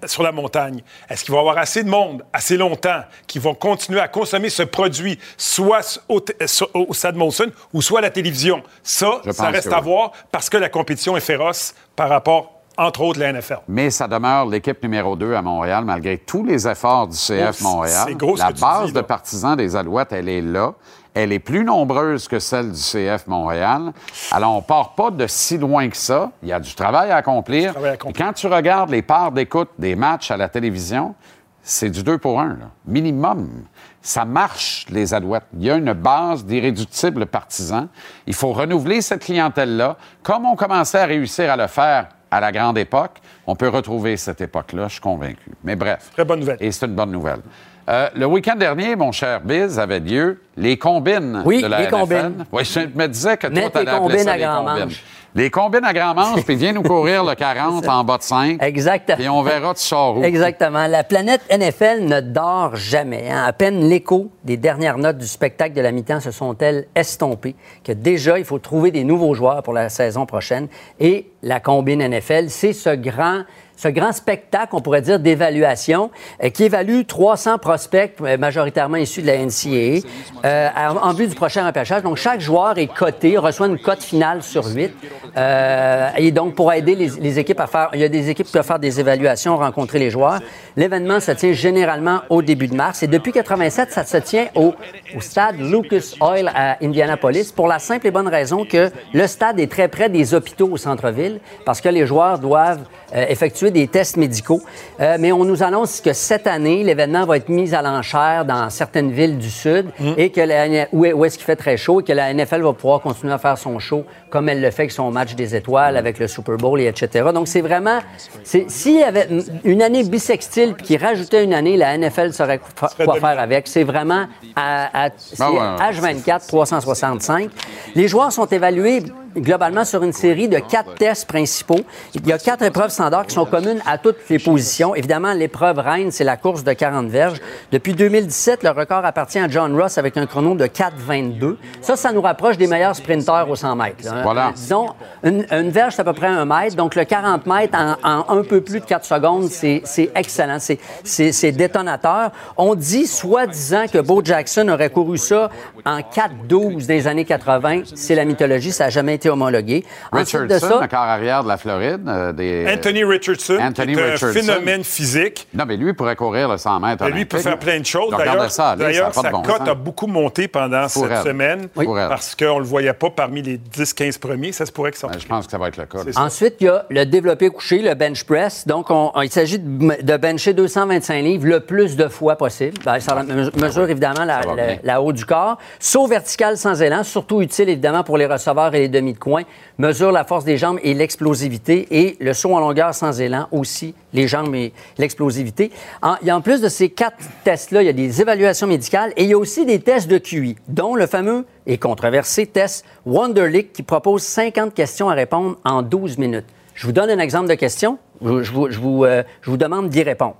sur 0.06 0.22
la 0.22 0.32
montagne. 0.32 0.82
Est-ce 1.08 1.24
qu'il 1.24 1.32
va 1.32 1.38
y 1.38 1.40
avoir 1.40 1.58
assez 1.58 1.82
de 1.84 1.88
monde, 1.88 2.24
assez 2.32 2.56
longtemps, 2.56 3.02
qui 3.26 3.38
vont 3.38 3.54
continuer 3.54 4.00
à 4.00 4.08
consommer 4.08 4.50
ce 4.50 4.62
produit, 4.62 5.18
soit 5.36 6.00
au, 6.08 6.20
sur- 6.46 6.70
au 6.74 6.88
Molson 7.14 7.50
ou 7.72 7.82
soit 7.82 7.98
à 8.00 8.02
la 8.02 8.10
télévision? 8.10 8.62
Ça, 8.82 9.20
Je 9.24 9.30
ça 9.32 9.46
reste 9.48 9.72
à 9.72 9.78
oui. 9.78 9.84
voir 9.84 10.12
parce 10.30 10.48
que 10.50 10.56
la 10.56 10.68
compétition 10.68 11.16
est 11.16 11.20
féroce 11.20 11.74
par 11.96 12.08
rapport, 12.08 12.60
entre 12.76 13.02
autres, 13.02 13.20
à 13.22 13.24
la 13.32 13.38
NFL. 13.38 13.58
Mais 13.68 13.90
ça 13.90 14.08
demeure 14.08 14.46
l'équipe 14.46 14.82
numéro 14.82 15.14
2 15.16 15.34
à 15.34 15.42
Montréal, 15.42 15.84
malgré 15.84 16.18
tous 16.18 16.44
les 16.44 16.66
efforts 16.66 17.06
du 17.08 17.16
CF 17.16 17.60
Montréal. 17.60 18.04
c'est 18.08 18.14
gros 18.14 18.36
La 18.36 18.50
base 18.50 18.86
dis, 18.86 18.92
de 18.92 19.00
partisans 19.02 19.56
des 19.56 19.76
Alouettes, 19.76 20.12
elle 20.12 20.28
est 20.28 20.40
là. 20.40 20.72
Elle 21.14 21.32
est 21.32 21.38
plus 21.38 21.64
nombreuse 21.64 22.26
que 22.26 22.38
celle 22.38 22.72
du 22.72 22.80
CF 22.80 23.26
Montréal. 23.26 23.92
Alors, 24.30 24.56
on 24.56 24.62
part 24.62 24.94
pas 24.94 25.10
de 25.10 25.26
si 25.26 25.58
loin 25.58 25.88
que 25.88 25.96
ça. 25.96 26.30
Il 26.42 26.48
y 26.48 26.52
a 26.52 26.60
du 26.60 26.74
travail 26.74 27.10
à 27.10 27.16
accomplir. 27.16 27.72
travail 27.72 27.90
à 27.90 28.08
Et 28.08 28.12
quand 28.12 28.32
tu 28.32 28.46
regardes 28.46 28.90
les 28.90 29.02
parts 29.02 29.32
d'écoute 29.32 29.68
des 29.78 29.94
matchs 29.94 30.30
à 30.30 30.38
la 30.38 30.48
télévision, 30.48 31.14
c'est 31.62 31.90
du 31.90 32.02
2 32.02 32.18
pour 32.18 32.40
1, 32.40 32.58
minimum. 32.86 33.64
Ça 34.00 34.24
marche, 34.24 34.86
les 34.90 35.14
Alouettes. 35.14 35.46
Il 35.54 35.64
y 35.64 35.70
a 35.70 35.76
une 35.76 35.92
base 35.92 36.44
d'irréductibles 36.44 37.26
partisans. 37.26 37.88
Il 38.26 38.34
faut 38.34 38.52
renouveler 38.52 39.00
cette 39.00 39.22
clientèle-là. 39.22 39.96
Comme 40.22 40.44
on 40.44 40.56
commençait 40.56 40.98
à 40.98 41.06
réussir 41.06 41.52
à 41.52 41.56
le 41.56 41.68
faire 41.68 42.08
à 42.30 42.40
la 42.40 42.50
grande 42.50 42.78
époque, 42.78 43.20
on 43.46 43.54
peut 43.54 43.68
retrouver 43.68 44.16
cette 44.16 44.40
époque-là, 44.40 44.88
je 44.88 44.94
suis 44.94 45.00
convaincu. 45.00 45.50
Mais 45.62 45.76
bref. 45.76 46.10
Très 46.14 46.24
bonne 46.24 46.40
nouvelle. 46.40 46.56
Et 46.60 46.72
c'est 46.72 46.86
une 46.86 46.94
bonne 46.94 47.12
nouvelle. 47.12 47.42
Euh, 47.88 48.08
le 48.14 48.26
week-end 48.26 48.54
dernier, 48.56 48.94
mon 48.96 49.10
cher 49.12 49.40
Biz, 49.40 49.78
avait 49.78 50.00
lieu 50.00 50.40
les 50.56 50.76
combines 50.78 51.42
Oui, 51.44 51.62
de 51.62 51.66
la 51.66 51.78
les 51.80 51.84
NFL. 51.86 51.90
combines. 51.96 52.44
Oui, 52.52 52.64
je 52.64 52.80
me 52.80 53.06
disais 53.08 53.36
que 53.36 53.48
Mets 53.48 53.62
toi, 53.62 53.70
t'allais 53.70 53.90
appeler 53.90 54.18
ça 54.18 54.32
à 54.32 54.36
les 54.36 54.42
grand 54.44 54.64
combines. 54.64 54.84
manche. 54.84 55.02
Les 55.34 55.50
combines 55.50 55.84
à 55.84 55.92
grand 55.94 56.14
manche, 56.14 56.42
puis 56.46 56.54
viens 56.56 56.72
nous 56.74 56.82
courir 56.82 57.24
le 57.24 57.34
40 57.34 57.88
en 57.88 58.04
bas 58.04 58.18
de 58.18 58.22
5. 58.22 58.62
Exactement. 58.62 59.18
Et 59.18 59.28
on 59.30 59.42
verra 59.42 59.72
tu 59.74 59.80
sors 59.82 60.18
où. 60.18 60.22
Exactement. 60.22 60.86
La 60.86 61.02
planète 61.04 61.40
NFL 61.50 62.04
ne 62.04 62.20
dort 62.20 62.76
jamais. 62.76 63.30
hein. 63.30 63.42
À 63.46 63.52
peine 63.54 63.88
l'écho 63.88 64.30
des 64.44 64.58
dernières 64.58 64.98
notes 64.98 65.16
du 65.18 65.26
spectacle 65.26 65.74
de 65.74 65.80
la 65.80 65.90
mi-temps 65.90 66.20
se 66.20 66.30
sont-elles 66.30 66.86
estompées 66.94 67.56
que 67.82 67.92
déjà, 67.92 68.38
il 68.38 68.44
faut 68.44 68.58
trouver 68.58 68.90
des 68.90 69.04
nouveaux 69.04 69.34
joueurs 69.34 69.62
pour 69.62 69.72
la 69.72 69.88
saison 69.88 70.26
prochaine. 70.26 70.68
Et 71.00 71.30
la 71.42 71.60
combine 71.60 72.06
NFL, 72.06 72.48
c'est 72.50 72.74
ce 72.74 72.90
grand 72.94 73.42
ce 73.82 73.88
grand 73.88 74.12
spectacle, 74.12 74.76
on 74.76 74.80
pourrait 74.80 75.02
dire, 75.02 75.18
d'évaluation, 75.18 76.12
euh, 76.42 76.50
qui 76.50 76.64
évalue 76.64 77.00
300 77.04 77.58
prospects, 77.58 78.14
euh, 78.20 78.38
majoritairement 78.38 78.96
issus 78.96 79.22
de 79.22 79.26
la 79.26 79.38
NCAA, 79.38 80.06
euh, 80.44 80.68
en, 81.02 81.12
vue 81.12 81.26
du 81.26 81.34
prochain 81.34 81.66
repêchage. 81.66 82.02
Donc, 82.04 82.16
chaque 82.16 82.40
joueur 82.40 82.78
est 82.78 82.86
coté, 82.86 83.36
reçoit 83.36 83.66
une 83.66 83.78
cote 83.78 84.04
finale 84.04 84.44
sur 84.44 84.64
8. 84.66 84.92
Euh, 85.36 86.08
et 86.16 86.30
donc, 86.30 86.54
pour 86.54 86.72
aider 86.72 86.94
les, 86.94 87.38
équipes 87.40 87.58
à 87.58 87.66
faire, 87.66 87.90
il 87.94 88.00
y 88.00 88.04
a 88.04 88.08
des 88.08 88.30
équipes 88.30 88.46
qui 88.46 88.52
peuvent 88.52 88.64
faire 88.64 88.78
des 88.78 89.00
évaluations, 89.00 89.56
rencontrer 89.56 89.98
les 89.98 90.10
joueurs. 90.10 90.38
L'événement 90.76 91.18
se 91.18 91.32
tient 91.32 91.52
généralement 91.52 92.20
au 92.28 92.40
début 92.40 92.68
de 92.68 92.76
mars. 92.76 93.02
Et 93.02 93.08
depuis 93.08 93.32
87, 93.32 93.90
ça 93.90 94.04
se 94.04 94.18
tient 94.18 94.46
au, 94.54 94.74
au 95.16 95.20
stade 95.20 95.58
Lucas 95.58 96.14
Oil 96.20 96.52
à 96.54 96.76
Indianapolis 96.82 97.50
pour 97.50 97.66
la 97.66 97.80
simple 97.80 98.06
et 98.06 98.10
bonne 98.12 98.28
raison 98.28 98.64
que 98.64 98.90
le 99.12 99.26
stade 99.26 99.58
est 99.58 99.70
très 99.70 99.88
près 99.88 100.08
des 100.08 100.34
hôpitaux 100.34 100.68
au 100.70 100.76
centre-ville 100.76 101.40
parce 101.64 101.80
que 101.80 101.88
les 101.88 102.06
joueurs 102.06 102.38
doivent 102.38 102.84
effectuer 103.14 103.71
des 103.72 103.88
tests 103.88 104.16
médicaux. 104.16 104.60
Euh, 105.00 105.16
mais 105.18 105.32
on 105.32 105.44
nous 105.44 105.62
annonce 105.62 106.00
que 106.00 106.12
cette 106.12 106.46
année, 106.46 106.84
l'événement 106.84 107.24
va 107.26 107.36
être 107.38 107.48
mis 107.48 107.74
à 107.74 107.82
l'enchère 107.82 108.44
dans 108.44 108.70
certaines 108.70 109.10
villes 109.10 109.38
du 109.38 109.50
Sud 109.50 109.86
et 110.16 110.30
que 110.30 110.40
la, 110.40 110.86
où, 110.92 111.04
est- 111.04 111.12
où 111.12 111.24
est-ce 111.24 111.36
qu'il 111.38 111.44
fait 111.46 111.56
très 111.56 111.76
chaud 111.76 112.00
et 112.00 112.04
que 112.04 112.12
la 112.12 112.32
NFL 112.32 112.62
va 112.62 112.72
pouvoir 112.72 113.00
continuer 113.00 113.32
à 113.32 113.38
faire 113.38 113.58
son 113.58 113.78
show 113.78 114.04
comme 114.30 114.48
elle 114.48 114.60
le 114.60 114.70
fait 114.70 114.82
avec 114.82 114.92
son 114.92 115.10
match 115.10 115.34
des 115.34 115.54
étoiles, 115.56 115.96
avec 115.96 116.18
le 116.18 116.26
Super 116.28 116.56
Bowl 116.56 116.80
et 116.80 116.86
etc. 116.86 117.28
Donc, 117.34 117.48
c'est 117.48 117.60
vraiment... 117.60 117.98
S'il 118.44 118.98
y 118.98 119.02
avait 119.02 119.28
une 119.64 119.82
année 119.82 120.04
bissextile 120.04 120.74
puis 120.74 120.86
qui 120.86 120.96
rajoutait 120.96 121.44
une 121.44 121.52
année, 121.54 121.76
la 121.76 121.96
NFL 121.98 122.32
saurait 122.32 122.58
quoi 122.58 122.88
faire 123.16 123.38
avec. 123.40 123.68
C'est 123.68 123.84
vraiment 123.84 124.26
à, 124.56 125.06
à- 125.06 125.10
c'est 125.16 125.42
Ah 125.42 125.50
ouais, 125.52 125.58
ouais. 125.58 126.12
H24 126.14 126.46
365. 126.46 127.50
Les 127.94 128.08
joueurs 128.08 128.32
sont 128.32 128.46
évalués 128.46 129.02
globalement 129.36 129.84
sur 129.84 130.02
une 130.02 130.12
série 130.12 130.48
de 130.48 130.58
quatre 130.58 130.94
tests 130.94 131.26
principaux. 131.26 131.80
Il 132.14 132.26
y 132.26 132.32
a 132.32 132.38
quatre 132.38 132.62
épreuves 132.62 132.90
standards 132.90 133.26
qui 133.26 133.34
sont 133.34 133.44
communes 133.46 133.80
à 133.86 133.98
toutes 133.98 134.16
les 134.28 134.38
positions. 134.38 134.94
Évidemment, 134.94 135.32
l'épreuve 135.32 135.78
reine, 135.78 136.10
c'est 136.10 136.24
la 136.24 136.36
course 136.36 136.64
de 136.64 136.72
40 136.72 137.08
verges. 137.08 137.40
Depuis 137.70 137.94
2017, 137.94 138.62
le 138.62 138.70
record 138.70 139.04
appartient 139.04 139.38
à 139.38 139.48
John 139.48 139.78
Ross 139.80 139.98
avec 139.98 140.16
un 140.16 140.26
chrono 140.26 140.54
de 140.54 140.66
4,22. 140.66 141.56
Ça, 141.80 141.96
ça 141.96 142.12
nous 142.12 142.22
rapproche 142.22 142.56
des 142.58 142.66
meilleurs 142.66 142.96
sprinteurs 142.96 143.48
au 143.48 143.56
100 143.56 143.76
mètres. 143.76 144.04
là. 144.04 144.22
Voilà. 144.22 144.48
Euh, 144.48 144.52
disons, 144.54 144.88
une, 145.24 145.46
une 145.50 145.70
verge, 145.70 145.94
c'est 145.94 146.02
à 146.02 146.04
peu 146.04 146.12
près 146.12 146.26
un 146.28 146.44
mètre. 146.44 146.76
Donc, 146.76 146.94
le 146.94 147.04
40 147.04 147.46
mètres 147.46 147.78
en, 147.78 147.96
en 148.28 148.38
un 148.38 148.42
peu 148.42 148.60
plus 148.60 148.80
de 148.80 148.84
4 148.84 149.04
secondes, 149.04 149.48
c'est 149.48 149.82
excellent. 150.14 150.58
C'est 151.04 151.52
détonateur. 151.52 152.30
On 152.56 152.74
dit, 152.74 153.06
soi-disant, 153.06 153.84
que 153.92 153.98
Bo 153.98 154.22
Jackson 154.24 154.68
aurait 154.68 154.90
couru 154.90 155.18
ça 155.18 155.50
en 155.84 155.98
4,12 155.98 156.86
des 156.86 157.06
années 157.06 157.24
80. 157.24 157.82
C'est 157.94 158.14
la 158.14 158.24
mythologie. 158.24 158.72
Ça 158.72 158.84
n'a 158.84 158.90
jamais 158.90 159.14
été 159.14 159.21
homologué. 159.28 159.84
Ensuite 160.12 160.42
de 160.42 160.54
Richardson, 160.54 160.68
ça, 160.68 160.80
le 160.82 160.88
corps 160.88 160.98
arrière 161.00 161.42
de 161.42 161.48
la 161.48 161.56
Floride. 161.56 162.00
euh, 162.08 162.32
des, 162.32 162.66
Anthony 162.72 163.04
Richardson, 163.04 163.58
Anthony 163.60 163.94
qui 163.94 163.98
est 164.00 164.02
un 164.02 164.10
Richardson. 164.12 164.40
phénomène 164.40 164.84
physique. 164.84 165.46
Non, 165.54 165.64
mais 165.66 165.76
lui, 165.76 165.88
il 165.90 165.94
pourrait 165.94 166.16
courir 166.16 166.48
le 166.48 166.56
100 166.58 166.80
mètres. 166.80 167.04
Lui, 167.08 167.20
il 167.22 167.26
peut 167.28 167.38
faire 167.38 167.58
plein 167.58 167.80
de 167.80 167.86
choses. 167.86 168.14
D'ailleurs, 168.16 168.50
ça 168.50 168.76
d'ailleurs, 168.76 169.14
sa 169.14 169.22
de 169.22 169.30
bon 169.30 169.42
cote 169.42 169.66
a 169.68 169.74
beaucoup 169.74 170.06
monté 170.06 170.48
pendant 170.48 170.82
Pour 170.88 171.02
cette 171.04 171.10
elle. 171.12 171.22
semaine 171.24 171.68
Oui. 171.76 171.84
Pour 171.84 171.98
elle. 171.98 172.08
parce 172.08 172.34
qu'on 172.34 172.54
ne 172.56 172.60
le 172.60 172.66
voyait 172.66 172.92
pas 172.92 173.10
parmi 173.10 173.42
les 173.42 173.58
10-15 173.58 174.18
premiers. 174.18 174.52
Ça 174.52 174.66
se 174.66 174.72
pourrait 174.72 174.90
que 174.92 174.98
ça. 174.98 175.08
Ben, 175.08 175.18
je 175.18 175.26
pense 175.26 175.46
que 175.46 175.52
ça 175.52 175.58
va 175.58 175.68
être 175.68 175.76
le 175.76 175.86
cas. 175.86 175.98
Ensuite, 176.16 176.56
il 176.60 176.66
y 176.66 176.68
a 176.68 176.84
le 176.90 177.04
développé 177.04 177.48
couché, 177.50 177.78
le 177.82 177.94
bench 177.94 178.24
press. 178.24 178.66
Donc, 178.66 178.90
on- 178.90 179.10
on- 179.14 179.22
il 179.22 179.30
s'agit 179.30 179.58
de, 179.58 180.02
de 180.02 180.16
bencher 180.16 180.52
225 180.52 181.22
livres 181.22 181.46
le 181.46 181.60
plus 181.60 181.96
de 181.96 182.08
fois 182.08 182.36
possible. 182.36 182.78
Ben, 182.84 183.00
ça 183.00 183.22
me- 183.22 183.50
mesure 183.60 183.88
évidemment 183.88 184.24
la, 184.24 184.40
la- 184.42 184.54
bien. 184.54 184.78
la 184.82 185.00
haut 185.02 185.12
du 185.12 185.24
corps. 185.24 185.58
Saut 185.78 186.06
vertical 186.06 186.56
sans 186.56 186.80
élan, 186.82 187.02
surtout 187.04 187.42
utile 187.42 187.68
évidemment 187.68 188.02
pour 188.04 188.18
les 188.18 188.26
receveurs 188.26 188.74
et 188.74 188.80
les 188.80 188.88
demi 188.88 189.11
de 189.12 189.18
coin. 189.18 189.42
Mesure 189.78 190.12
la 190.12 190.24
force 190.24 190.44
des 190.44 190.58
jambes 190.58 190.78
et 190.82 190.94
l'explosivité. 190.94 191.86
Et 191.90 192.16
le 192.20 192.32
saut 192.32 192.54
en 192.54 192.60
longueur 192.60 192.94
sans 192.94 193.20
élan 193.20 193.48
aussi, 193.52 193.94
les 194.12 194.28
jambes 194.28 194.54
et 194.54 194.72
l'explosivité. 194.98 195.70
En, 196.02 196.16
en 196.28 196.40
plus 196.40 196.60
de 196.60 196.68
ces 196.68 196.90
quatre 196.90 197.16
tests-là, 197.44 197.82
il 197.82 197.86
y 197.86 197.88
a 197.88 197.92
des 197.92 198.20
évaluations 198.20 198.66
médicales 198.66 199.12
et 199.16 199.24
il 199.24 199.30
y 199.30 199.34
a 199.34 199.38
aussi 199.38 199.64
des 199.66 199.80
tests 199.80 200.08
de 200.08 200.18
QI, 200.18 200.56
dont 200.68 200.94
le 200.94 201.06
fameux 201.06 201.44
et 201.66 201.78
controversé 201.78 202.46
test 202.46 202.84
Wonderlic 203.06 203.72
qui 203.72 203.82
propose 203.82 204.22
50 204.22 204.74
questions 204.74 205.08
à 205.08 205.14
répondre 205.14 205.58
en 205.64 205.82
12 205.82 206.18
minutes. 206.18 206.46
Je 206.74 206.86
vous 206.86 206.92
donne 206.92 207.10
un 207.10 207.18
exemple 207.18 207.48
de 207.48 207.54
question. 207.54 207.98
Je, 208.22 208.50
vous, 208.50 208.70
je 208.70 208.78
vous, 208.78 209.04
euh, 209.04 209.22
je 209.42 209.50
vous 209.50 209.56
demande 209.56 209.88
d'y 209.88 210.02
répondre. 210.02 210.36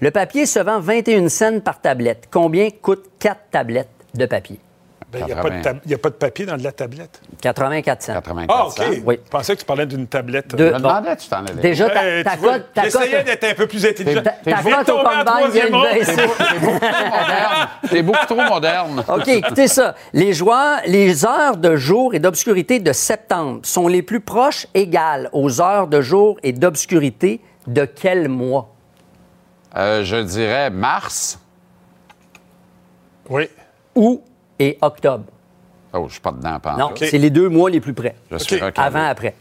Le 0.00 0.10
papier 0.10 0.46
se 0.46 0.58
vend 0.58 0.80
21 0.80 1.28
cents 1.28 1.60
par 1.60 1.80
tablette. 1.80 2.28
Combien 2.30 2.68
coûtent 2.70 3.10
4 3.18 3.38
tablettes 3.50 3.88
de 4.14 4.26
papier? 4.26 4.58
Ben, 5.14 5.20
Il 5.20 5.26
n'y 5.26 5.32
a, 5.32 5.36
pas 5.42 5.50
de 5.50 5.62
tab- 5.62 5.78
il 5.84 5.90
y 5.90 5.94
a 5.94 5.98
pas 5.98 6.10
de 6.10 6.14
papier 6.14 6.44
dans 6.46 6.56
de 6.56 6.62
la 6.64 6.72
tablette. 6.72 7.20
84 7.40 8.02
cents. 8.02 8.12
84 8.14 8.56
Ah, 8.58 8.66
OK. 8.66 8.72
cents. 8.76 9.00
Oui. 9.06 9.20
Je 9.24 9.30
pensais 9.30 9.54
que 9.54 9.60
tu 9.60 9.64
parlais 9.66 9.86
d'une 9.86 10.06
tablette. 10.08 10.54
De- 10.56 10.66
Je 10.68 10.72
me 10.72 10.78
demandais, 10.78 11.16
tu 11.16 11.28
t'en 11.28 11.44
allais. 11.44 11.62
Déjà, 11.62 11.88
ta, 11.88 12.00
Ouais, 12.02 12.24
ta 12.24 12.36
cote- 12.36 12.72
ta 12.74 12.82
J'essayais 12.84 13.16
cote- 13.18 13.26
d'être 13.26 13.44
un 13.44 13.54
peu 13.54 13.66
plus 13.66 13.86
intelligent. 13.86 14.22
ta- 14.22 14.32
cote 14.32 14.88
au 14.90 14.96
combine 14.96 15.50
vient 15.52 15.66
de 15.66 15.94
baisser. 15.98 16.16
moderne. 16.60 17.68
T'es 17.88 18.02
beaucoup 18.02 18.26
trop 18.26 18.42
moderne. 18.42 19.04
OK, 19.08 19.28
écoutez 19.28 19.68
ça. 19.68 19.94
Les 20.12 20.32
joueurs, 20.32 20.80
les 20.86 21.24
heures 21.24 21.56
de 21.56 21.76
jour 21.76 22.14
et 22.14 22.18
d'obscurité 22.18 22.80
de 22.80 22.92
septembre 22.92 23.60
sont 23.62 23.86
les 23.88 24.02
plus 24.02 24.20
proches 24.20 24.66
égales 24.74 25.28
aux 25.32 25.60
heures 25.60 25.86
de 25.86 26.00
jour 26.00 26.38
et 26.42 26.52
d'obscurité 26.52 27.40
de 27.66 27.84
quel 27.84 28.28
mois? 28.28 28.74
Euh, 29.76 30.04
je 30.04 30.16
dirais 30.16 30.70
mars. 30.70 31.38
Oui. 33.28 33.48
Août 33.94 34.22
et 34.58 34.78
octobre. 34.80 35.24
Oh, 35.92 36.04
je 36.08 36.12
suis 36.14 36.20
pas 36.20 36.32
dedans, 36.32 36.58
pas 36.60 36.76
Non, 36.76 36.90
c'est 36.96 37.18
les 37.18 37.30
deux 37.30 37.48
mois 37.48 37.70
les 37.70 37.80
plus 37.80 37.94
près. 37.94 38.14
Je 38.30 38.38
suis. 38.38 38.60
Avant, 38.76 39.04
après. 39.06 39.34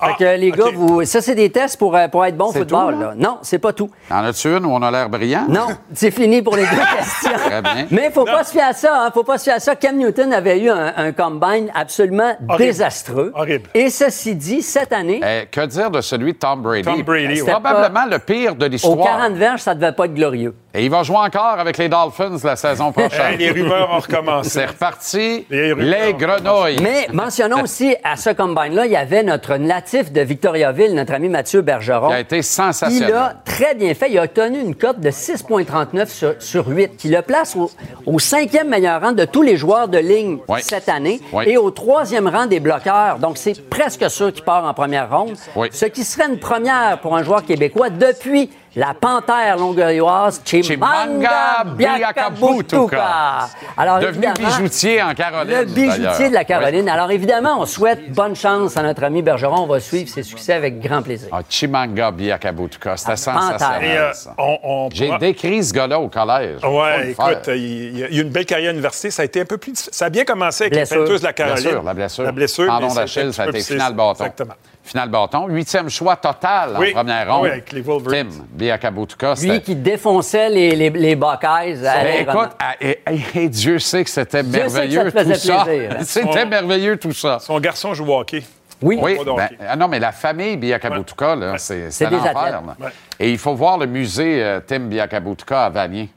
Ah, 0.00 0.08
fait 0.18 0.24
que 0.36 0.40
les 0.40 0.50
gars, 0.50 0.66
vous, 0.74 1.04
ça, 1.04 1.22
c'est 1.22 1.36
des 1.36 1.50
tests 1.50 1.78
pour, 1.78 1.96
euh, 1.96 2.08
pour 2.08 2.26
être 2.26 2.36
bon 2.36 2.46
au 2.46 2.52
football. 2.52 2.94
tout, 2.94 3.00
là? 3.00 3.06
là. 3.06 3.14
Non, 3.16 3.38
c'est 3.42 3.60
pas 3.60 3.72
tout. 3.72 3.88
En 4.10 4.24
as-tu 4.24 4.48
une 4.48 4.66
où 4.66 4.70
on 4.70 4.82
a 4.82 4.90
l'air 4.90 5.08
brillant? 5.08 5.46
Non, 5.48 5.68
c'est 5.94 6.10
fini 6.10 6.42
pour 6.42 6.56
les 6.56 6.64
deux 6.64 6.96
questions. 6.98 7.30
Très 7.46 7.62
bien. 7.62 7.86
Mais 7.90 8.10
faut 8.10 8.24
pas 8.24 8.42
se 8.44 8.50
fier 8.50 8.64
à 8.68 8.72
ça. 8.72 9.04
Hein, 9.06 9.10
faut 9.14 9.22
pas 9.22 9.38
se 9.38 9.44
fier 9.44 9.54
à 9.54 9.60
ça. 9.60 9.76
Cam 9.76 9.96
Newton 9.96 10.32
avait 10.32 10.58
eu 10.60 10.68
un, 10.68 10.92
un 10.96 11.12
combine 11.12 11.70
absolument 11.74 12.36
Horrible. 12.48 12.64
désastreux. 12.64 13.32
Horrible. 13.34 13.70
Et 13.72 13.88
ceci 13.88 14.34
dit, 14.34 14.60
cette 14.62 14.92
année, 14.92 15.20
Eh, 15.24 15.46
que 15.46 15.64
dire 15.64 15.90
de 15.90 16.00
celui 16.00 16.32
de 16.34 16.38
Tom 16.38 16.60
Brady? 16.60 16.82
Tom 16.82 17.02
Brady, 17.02 17.36
C'est 17.36 17.42
oui. 17.44 17.50
probablement 17.50 18.04
le 18.10 18.18
pire 18.18 18.56
de 18.56 18.66
aux 18.66 18.68
l'histoire. 18.68 18.98
40 19.06 19.32
verges, 19.34 19.60
ça 19.60 19.74
devait 19.74 19.92
pas 19.92 20.04
être 20.06 20.14
glorieux. 20.14 20.54
Et 20.76 20.84
il 20.84 20.90
va 20.90 21.04
jouer 21.04 21.18
encore 21.18 21.56
avec 21.60 21.78
les 21.78 21.88
Dolphins 21.88 22.36
la 22.42 22.56
saison 22.56 22.90
prochaine. 22.92 23.38
les 23.38 23.50
rumeurs 23.52 23.90
ont 23.92 24.00
recommencé. 24.00 24.50
C'est 24.50 24.66
reparti. 24.66 25.46
Les 25.48 25.72
rumeurs. 25.72 25.98
Les 26.06 26.14
grenouilles. 26.14 26.78
Mais 26.82 27.06
mentionnons 27.12 27.62
aussi, 27.62 27.94
à 28.02 28.16
ce 28.16 28.30
combine-là, 28.30 28.86
il 28.86 28.90
y 28.92 28.96
avait 28.96 29.22
notre 29.22 29.56
natif 29.56 30.10
de 30.10 30.20
Victoriaville, 30.22 30.92
notre 30.94 31.12
ami 31.14 31.28
Mathieu 31.28 31.60
Bergeron. 31.60 32.08
Qui 32.08 32.14
a 32.14 32.20
été 32.20 32.36
Il 32.38 32.42
sensationnel. 32.42 33.14
a 33.14 33.34
très 33.44 33.76
bien 33.76 33.94
fait. 33.94 34.10
Il 34.10 34.18
a 34.18 34.24
obtenu 34.24 34.60
une 34.60 34.74
cote 34.74 34.98
de 34.98 35.10
6,39 35.10 36.06
sur, 36.08 36.34
sur 36.40 36.66
8, 36.66 36.96
qui 36.96 37.08
le 37.08 37.22
place 37.22 37.54
au, 37.54 37.70
au 38.06 38.18
cinquième 38.18 38.68
meilleur 38.68 39.00
rang 39.00 39.12
de 39.12 39.24
tous 39.24 39.42
les 39.42 39.56
joueurs 39.56 39.86
de 39.86 39.98
ligne 39.98 40.38
Oui. 40.48 40.58
cette 40.62 40.88
année 40.88 41.20
Oui. 41.32 41.44
et 41.46 41.56
au 41.56 41.70
troisième 41.70 42.26
rang 42.26 42.46
des 42.46 42.58
bloqueurs. 42.58 43.18
Donc, 43.20 43.38
c'est 43.38 43.68
presque 43.70 44.10
sûr 44.10 44.32
qu'il 44.32 44.42
part 44.42 44.64
en 44.64 44.74
première 44.74 45.08
ronde. 45.16 45.36
Oui. 45.54 45.68
Ce 45.70 45.86
qui 45.86 46.02
serait 46.02 46.28
une 46.28 46.38
première 46.40 46.98
pour 47.00 47.16
un 47.16 47.22
joueur 47.22 47.44
québécois 47.44 47.90
depuis 47.90 48.50
la 48.76 48.94
panthère 48.94 49.56
longueuilloise 49.56 50.42
Chimanga 50.44 50.64
Chimanga 50.64 51.64
Biakabutuka. 51.76 53.48
Alors, 53.76 54.00
Devenu 54.00 54.26
bijoutier 54.38 55.02
en 55.02 55.14
Caroline. 55.14 55.58
le 55.60 55.64
bijoutier 55.64 56.28
de 56.28 56.34
la 56.34 56.44
Caroline. 56.44 56.88
Alors, 56.88 57.10
évidemment, 57.10 57.60
on 57.60 57.66
souhaite 57.66 58.12
bonne 58.12 58.34
chance 58.34 58.76
à 58.76 58.82
notre 58.82 59.04
ami 59.04 59.22
Bergeron. 59.22 59.62
On 59.62 59.66
va 59.66 59.80
suivre 59.80 60.08
ses 60.08 60.22
succès 60.22 60.54
avec 60.54 60.80
grand 60.80 61.02
plaisir. 61.02 61.28
Ah, 61.32 61.40
Chimanga 61.48 62.10
Biakabutuka. 62.10 62.96
C'était 62.96 63.16
sensationnel. 63.16 64.12
Euh, 64.38 64.88
J'ai 64.92 65.16
décrit 65.18 65.62
ce 65.62 65.72
gars-là 65.72 65.98
au 66.00 66.08
collège. 66.08 66.60
Le 66.62 67.10
écoute, 67.10 67.48
il, 67.48 67.98
y 67.98 68.04
a 68.04 68.08
eu 68.08 68.22
une 68.22 68.30
belle 68.30 68.46
carrière 68.46 68.70
à 68.70 68.72
l'université. 68.72 69.10
Ça 69.10 69.22
a 69.22 69.24
été 69.24 69.40
un 69.40 69.44
peu 69.44 69.58
plus. 69.58 69.72
difficile. 69.72 69.92
Ça 69.94 70.06
a 70.06 70.10
bien 70.10 70.24
commencé 70.24 70.64
avec 70.64 70.74
Blessure. 70.74 71.04
les 71.04 71.18
de 71.18 71.24
la 71.24 71.32
Caroline. 71.32 71.62
Blessure, 71.62 71.82
la 71.82 71.94
blessure. 71.94 72.24
La 72.24 72.32
blessure. 72.32 72.72
Un 72.72 72.94
d'Achille, 72.94 73.32
ça 73.32 73.44
a 73.44 73.48
été 73.48 73.60
final 73.60 73.94
bâton. 73.94 74.24
Exactement. 74.24 74.54
Final 74.84 75.08
bâton. 75.08 75.46
Huitième 75.48 75.88
choix 75.88 76.14
total 76.16 76.76
Oui. 76.78 76.90
en 76.90 76.96
première 76.98 77.32
ronde. 77.32 77.44
Oui, 77.44 77.48
avec 77.50 77.72
les 77.72 77.80
Wolverines. 77.80 78.28
Tim 78.30 78.44
Biakabutuka. 78.52 79.32
Lui 79.42 79.60
qui 79.62 79.74
défonçait 79.74 80.50
les, 80.50 80.76
les, 80.76 80.90
les 80.90 81.16
Buckeyes. 81.16 81.86
à 81.86 82.02
Ben, 82.04 82.20
écoute, 82.28 82.50
ah, 82.58 82.74
et- 82.80 83.48
Dieu 83.48 83.78
sait 83.78 84.04
que 84.04 84.10
c'était 84.10 84.42
Dieu 84.42 84.68
sait 84.68 84.86
que 84.88 84.94
merveilleux 84.94 85.04
ça 85.04 85.10
te 85.10 85.18
faisait 85.18 85.34
tout 85.34 85.40
ça. 85.58 85.64
plaisir, 85.64 85.90
hein. 85.90 85.96
C'était 86.04 86.42
Son- 86.42 86.48
merveilleux 86.48 86.96
tout 86.98 87.12
ça. 87.12 87.38
Son 87.40 87.58
garçon 87.60 87.94
joue 87.94 88.04
au 88.12 88.18
hockey. 88.20 88.42
oui. 88.82 88.98
Oui, 89.00 89.16
ben, 89.24 89.48
ah 89.66 89.74
non, 89.76 89.88
mais 89.88 89.98
la 89.98 90.12
famille 90.12 90.58
Biakabutuka, 90.58 91.34
là, 91.34 91.56
c'est 91.58 91.90
c'est 91.90 92.10
l'enfer. 92.10 92.62
Ouais. 92.78 92.88
Et 93.18 93.30
il 93.30 93.38
faut 93.38 93.54
voir 93.54 93.78
le 93.78 93.86
musée 93.86 94.42
euh, 94.44 94.60
Tim 94.66 94.80
Biakabutuka 94.80 95.64
à 95.64 95.70
Vanier. 95.70 96.10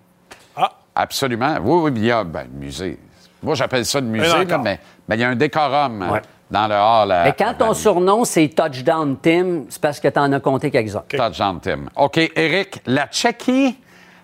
Ah, 0.58 0.72
Absolument. 0.94 1.56
Oui, 1.64 1.84
oui, 1.84 1.92
il 1.96 2.06
y 2.06 2.12
a 2.12 2.24
ben, 2.26 2.46
le 2.52 2.60
musée. 2.66 3.00
Moi, 3.42 3.56
j'appelle 3.56 3.86
ça 3.86 4.02
le 4.02 4.08
musée, 4.08 4.44
là, 4.46 4.58
mais 4.58 4.80
mais 5.08 5.16
il 5.16 5.22
y 5.22 5.24
a 5.24 5.30
un 5.30 5.36
décorum 5.36 6.10
Ouais. 6.12 6.22
Dans 6.50 6.68
le 6.68 6.76
hall. 6.76 7.12
à- 7.12 7.24
Mais 7.26 7.34
quand 7.38 7.50
à 7.50 7.54
ton 7.54 7.74
surnom, 7.74 8.24
c'est 8.26 8.48
Touchdown 8.50 9.18
Tim, 9.22 9.64
c'est 9.70 9.82
parce 9.82 10.00
que 10.00 10.08
tu 10.08 10.20
en 10.20 10.32
as 10.34 10.40
compté 10.40 10.72
quelques-uns. 10.72 11.04
Touchdown 11.10 11.60
Tim. 11.62 11.80
OK, 11.96 12.18
Eric, 12.36 12.82
la 12.86 13.08
Tchéquie 13.08 13.78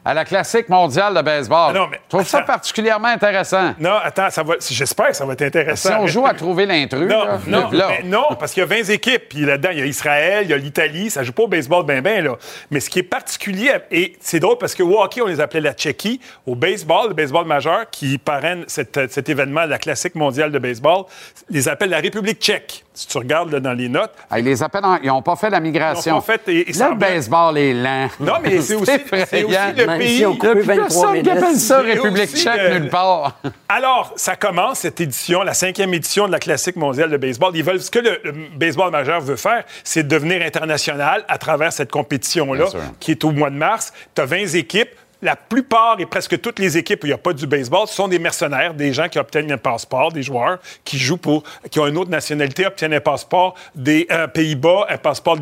à 0.06 0.14
la 0.14 0.26
classique 0.26 0.68
mondiale 0.70 1.14
de 1.16 1.22
baseball. 1.22 1.72
Ah 1.76 1.80
non, 1.80 1.88
mais 1.90 2.00
Je 2.04 2.10
trouve 2.10 2.28
ça 2.28 2.42
particulièrement 2.42 3.08
intéressant. 3.08 3.74
non, 3.80 3.96
attends, 4.04 4.30
ça 4.30 4.44
va. 4.44 4.56
J'espère 4.60 5.08
que 5.08 5.16
ça 5.16 5.26
va 5.26 5.34
être 5.34 5.42
intéressant. 5.44 5.90
Si 5.90 5.96
on 5.96 6.08
joue 6.08 6.26
à 6.26 6.34
trouver 6.34 6.66
l'intrus, 6.66 7.08
Non, 7.10 7.24
là, 7.26 7.40
non, 7.48 7.72
là, 7.72 7.88
mais 7.90 8.04
non, 8.10 8.26
parce 8.40 8.52
qu'il 8.54 8.62
y 8.62 8.64
a 8.64 8.68
20 8.68 8.90
équipes. 8.90 9.30
Puis 9.30 9.40
là-dedans, 9.46 9.70
il 9.72 9.80
y 9.80 9.82
a 9.82 9.86
Israël, 9.86 10.42
il 10.46 10.50
y 10.50 10.54
a 10.54 10.58
l'Italie. 10.58 11.10
Ça 11.10 11.24
joue 11.24 11.32
pas 11.32 11.44
au 11.44 11.48
baseball 11.48 11.86
ben 11.86 12.02
ben, 12.02 12.24
là. 12.24 12.36
Mais 12.70 12.80
ce 12.80 12.90
qui 12.90 13.00
est 13.00 13.04
particulier, 13.04 13.72
et 13.92 14.18
c'est 14.20 14.40
drôle 14.40 14.58
parce 14.58 14.76
que 14.76 14.84
au 14.84 15.02
hockey, 15.02 15.22
on 15.22 15.28
les 15.28 15.40
appelait 15.40 15.62
la 15.62 15.74
Tchéquie. 15.74 16.20
Au 16.46 16.56
baseball, 16.56 17.08
le 17.10 17.14
baseball 17.14 17.46
majeur, 17.46 17.90
qui 17.90 18.18
parraine 18.18 18.66
cette- 18.68 19.12
cet 19.12 19.30
événement, 19.30 19.66
la 19.66 19.78
classique 19.78 20.16
mondiale 20.16 20.52
de 20.52 20.60
baseball, 20.60 21.04
les 21.50 21.68
appelle 21.70 21.90
la 21.90 22.00
République 22.00 22.40
tchèque. 22.42 22.84
Si 22.96 23.08
tu 23.08 23.18
regardes 23.18 23.52
là, 23.52 23.60
dans 23.60 23.74
les 23.74 23.90
notes. 23.90 24.12
Ah, 24.30 24.38
ils 24.40 24.46
les 24.46 24.62
appellent 24.62 24.86
en- 24.86 24.98
Ils 25.02 25.08
n'ont 25.08 25.22
pas 25.24 25.36
fait 25.36 25.50
la 25.50 25.60
migration. 25.60 26.12
Ils 26.12 26.16
n'ont 26.16 26.22
pas 26.22 26.34
fait, 26.38 26.52
et- 26.52 26.70
et 26.70 26.74
le 26.74 26.96
baseball 26.96 27.58
est 27.58 27.74
lent. 27.74 28.08
Non, 28.20 28.34
mais 28.44 28.62
c'est 28.62 28.76
aussi, 28.76 28.86
c'est 28.86 29.12
aussi 29.14 29.22
effrayant. 29.24 29.74
le 29.76 29.86
Même 29.88 29.98
pays. 30.00 30.18
si 30.20 30.26
on 30.28 30.36
coupé 30.36 30.50
Il 30.62 30.66
y 30.68 30.72
a 30.72 30.76
23 30.76 30.84
personne 30.84 31.08
qui 31.10 31.18
minutes. 31.30 31.30
appelle 31.44 31.56
ça 31.58 31.78
République 31.82 32.36
tchèque 32.36 32.62
le- 32.62 32.80
nulle 32.80 32.90
part. 32.90 33.40
Alors, 33.68 34.14
ça 34.16 34.36
commence 34.36 34.80
cette 34.80 35.02
édition, 35.02 35.42
la 35.42 35.56
cinquième 35.56 35.94
édition 35.94 36.28
de 36.28 36.32
la 36.32 36.40
classique 36.40 36.76
mondiale 36.76 37.10
de 37.10 37.18
baseball. 37.18 37.52
Ils 37.56 37.64
veulent, 37.64 37.82
ce 37.82 37.90
que 37.90 38.00
le, 38.00 38.20
le 38.24 38.34
baseball 38.56 38.92
majeur 38.92 39.22
veut 39.22 39.38
faire, 39.38 39.64
c'est 39.84 40.08
devenir 40.08 40.44
international 40.44 41.26
à 41.28 41.38
travers 41.40 41.74
cette 41.74 41.92
compétition-là, 41.92 42.66
qui 43.00 43.12
est 43.12 43.24
au 43.24 43.32
mois 43.32 43.50
de 43.50 43.56
mars. 43.56 43.92
Tu 44.16 44.22
as 44.22 44.26
20 44.26 44.54
équipes. 44.56 44.90
La 45.24 45.38
plupart 45.38 45.96
et 46.00 46.06
presque 46.06 46.42
toutes 46.42 46.60
les 46.60 46.78
équipes 46.78 47.02
où 47.04 47.06
il 47.08 47.12
n'y 47.12 47.14
a 47.14 47.18
pas 47.18 47.32
du 47.32 47.48
baseball 47.48 47.88
sont 47.88 48.10
des 48.10 48.20
mercenaires, 48.20 48.74
des 48.74 48.92
gens 48.92 49.08
qui 49.08 49.18
obtiennent 49.18 49.50
un 49.54 49.58
passeport, 49.58 50.12
des 50.12 50.22
joueurs 50.22 50.60
qui 50.84 50.98
jouent 51.00 51.16
pour, 51.16 51.44
qui 51.72 51.80
ont 51.80 51.88
une 51.88 51.98
autre 51.98 52.10
nationalité, 52.12 52.66
obtiennent 52.66 52.94
un 52.94 53.00
passeport 53.00 53.56
des 53.74 54.06
euh, 54.12 54.28
Pays-Bas, 54.28 54.88
un 54.90 54.98
passeport 54.98 55.38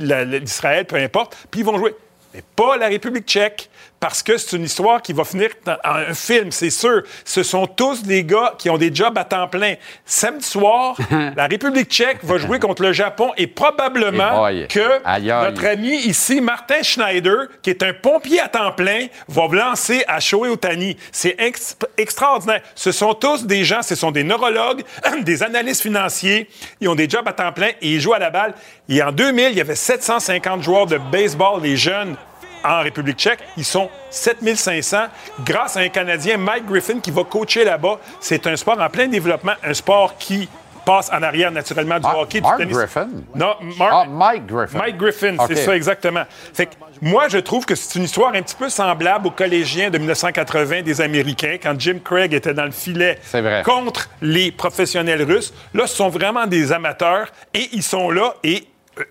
la- 0.00 0.24
d'Israël, 0.40 0.84
peu 0.84 0.96
importe, 0.96 1.36
puis 1.48 1.60
ils 1.60 1.64
vont 1.64 1.78
jouer. 1.78 1.94
Mais 2.34 2.42
pas 2.56 2.76
la 2.76 2.88
République 2.88 3.24
tchèque, 3.24 3.70
parce 4.00 4.22
que 4.22 4.38
c'est 4.38 4.56
une 4.56 4.64
histoire 4.64 5.02
qui 5.02 5.12
va 5.12 5.24
finir 5.24 5.50
dans 5.66 5.76
un 5.84 6.14
film, 6.14 6.50
c'est 6.50 6.70
sûr. 6.70 7.02
Ce 7.24 7.42
sont 7.42 7.66
tous 7.66 8.02
des 8.02 8.24
gars 8.24 8.54
qui 8.58 8.70
ont 8.70 8.78
des 8.78 8.92
jobs 8.94 9.16
à 9.18 9.24
temps 9.24 9.46
plein. 9.46 9.74
Samedi 10.06 10.44
soir, 10.44 10.96
la 11.36 11.46
République 11.46 11.90
tchèque 11.90 12.18
va 12.22 12.38
jouer 12.38 12.58
contre 12.58 12.82
le 12.82 12.92
Japon 12.94 13.32
et 13.36 13.46
probablement 13.46 14.38
boy. 14.40 14.66
que 14.68 14.80
Aïe, 15.04 15.30
aïe. 15.30 15.44
notre 15.50 15.66
ami 15.66 15.96
ici, 15.98 16.40
Martin 16.40 16.82
Schneider, 16.82 17.48
qui 17.62 17.68
est 17.70 17.82
un 17.82 17.92
pompier 17.92 18.40
à 18.40 18.48
temps 18.48 18.72
plein, 18.72 19.06
va 19.28 19.46
lancer 19.52 20.02
à 20.08 20.18
Shohei 20.18 20.48
Otani. 20.50 20.96
C'est 21.12 21.36
ex- 21.38 21.76
extraordinaire. 21.98 22.62
Ce 22.74 22.92
sont 22.92 23.12
tous 23.12 23.44
des 23.46 23.64
gens, 23.64 23.82
ce 23.82 23.94
sont 23.94 24.10
des 24.12 24.24
neurologues, 24.24 24.82
des 25.22 25.42
analystes 25.42 25.82
financiers. 25.82 26.48
Ils 26.80 26.88
ont 26.88 26.94
des 26.94 27.08
jobs 27.08 27.28
à 27.28 27.32
temps 27.34 27.52
plein 27.52 27.68
et 27.82 27.92
ils 27.92 28.00
jouent 28.00 28.14
à 28.14 28.18
la 28.18 28.30
balle. 28.30 28.54
Et 28.88 29.02
en 29.02 29.12
2000, 29.12 29.48
il 29.50 29.58
y 29.58 29.60
avait 29.60 29.74
750 29.76 30.62
joueurs 30.62 30.86
de 30.86 30.96
baseball, 30.96 31.60
les 31.62 31.76
jeunes, 31.76 32.16
en 32.64 32.80
République 32.82 33.18
tchèque. 33.18 33.40
Ils 33.56 33.64
sont 33.64 33.88
7500 34.10 35.06
grâce 35.44 35.76
à 35.76 35.80
un 35.80 35.88
Canadien, 35.88 36.36
Mike 36.36 36.66
Griffin, 36.66 37.00
qui 37.00 37.10
va 37.10 37.24
coacher 37.24 37.64
là-bas. 37.64 37.98
C'est 38.20 38.46
un 38.46 38.56
sport 38.56 38.80
en 38.80 38.88
plein 38.88 39.06
développement, 39.08 39.52
un 39.62 39.74
sport 39.74 40.16
qui 40.18 40.48
passe 40.84 41.10
en 41.12 41.22
arrière 41.22 41.50
naturellement 41.52 41.96
du 41.96 42.02
Mark- 42.02 42.16
hockey, 42.16 42.38
du 42.40 42.46
Mark 42.46 42.58
tennis. 42.58 42.74
Griffin? 42.74 43.08
Non, 43.34 43.54
Mark, 43.78 43.92
Ah, 43.92 44.04
Mike 44.08 44.46
Griffin. 44.46 44.78
Mike 44.78 44.96
Griffin, 44.96 45.36
c'est 45.46 45.56
ça 45.56 45.76
exactement. 45.76 46.22
Fait 46.54 46.66
que 46.66 46.72
moi, 47.02 47.28
je 47.28 47.36
trouve 47.36 47.66
que 47.66 47.74
c'est 47.74 47.98
une 47.98 48.04
histoire 48.06 48.32
un 48.34 48.40
petit 48.40 48.54
peu 48.56 48.70
semblable 48.70 49.26
aux 49.26 49.30
collégiens 49.30 49.90
de 49.90 49.98
1980 49.98 50.80
des 50.82 51.00
Américains, 51.02 51.58
quand 51.62 51.78
Jim 51.78 51.98
Craig 52.02 52.32
était 52.32 52.54
dans 52.54 52.64
le 52.64 52.70
filet 52.70 53.18
contre 53.64 54.08
les 54.22 54.50
professionnels 54.52 55.22
russes. 55.22 55.52
Là, 55.74 55.86
ce 55.86 55.94
sont 55.96 56.08
vraiment 56.08 56.46
des 56.46 56.72
amateurs 56.72 57.28
et 57.52 57.68
ils 57.72 57.82
sont 57.82 58.10
là 58.10 58.34
et 58.42 58.66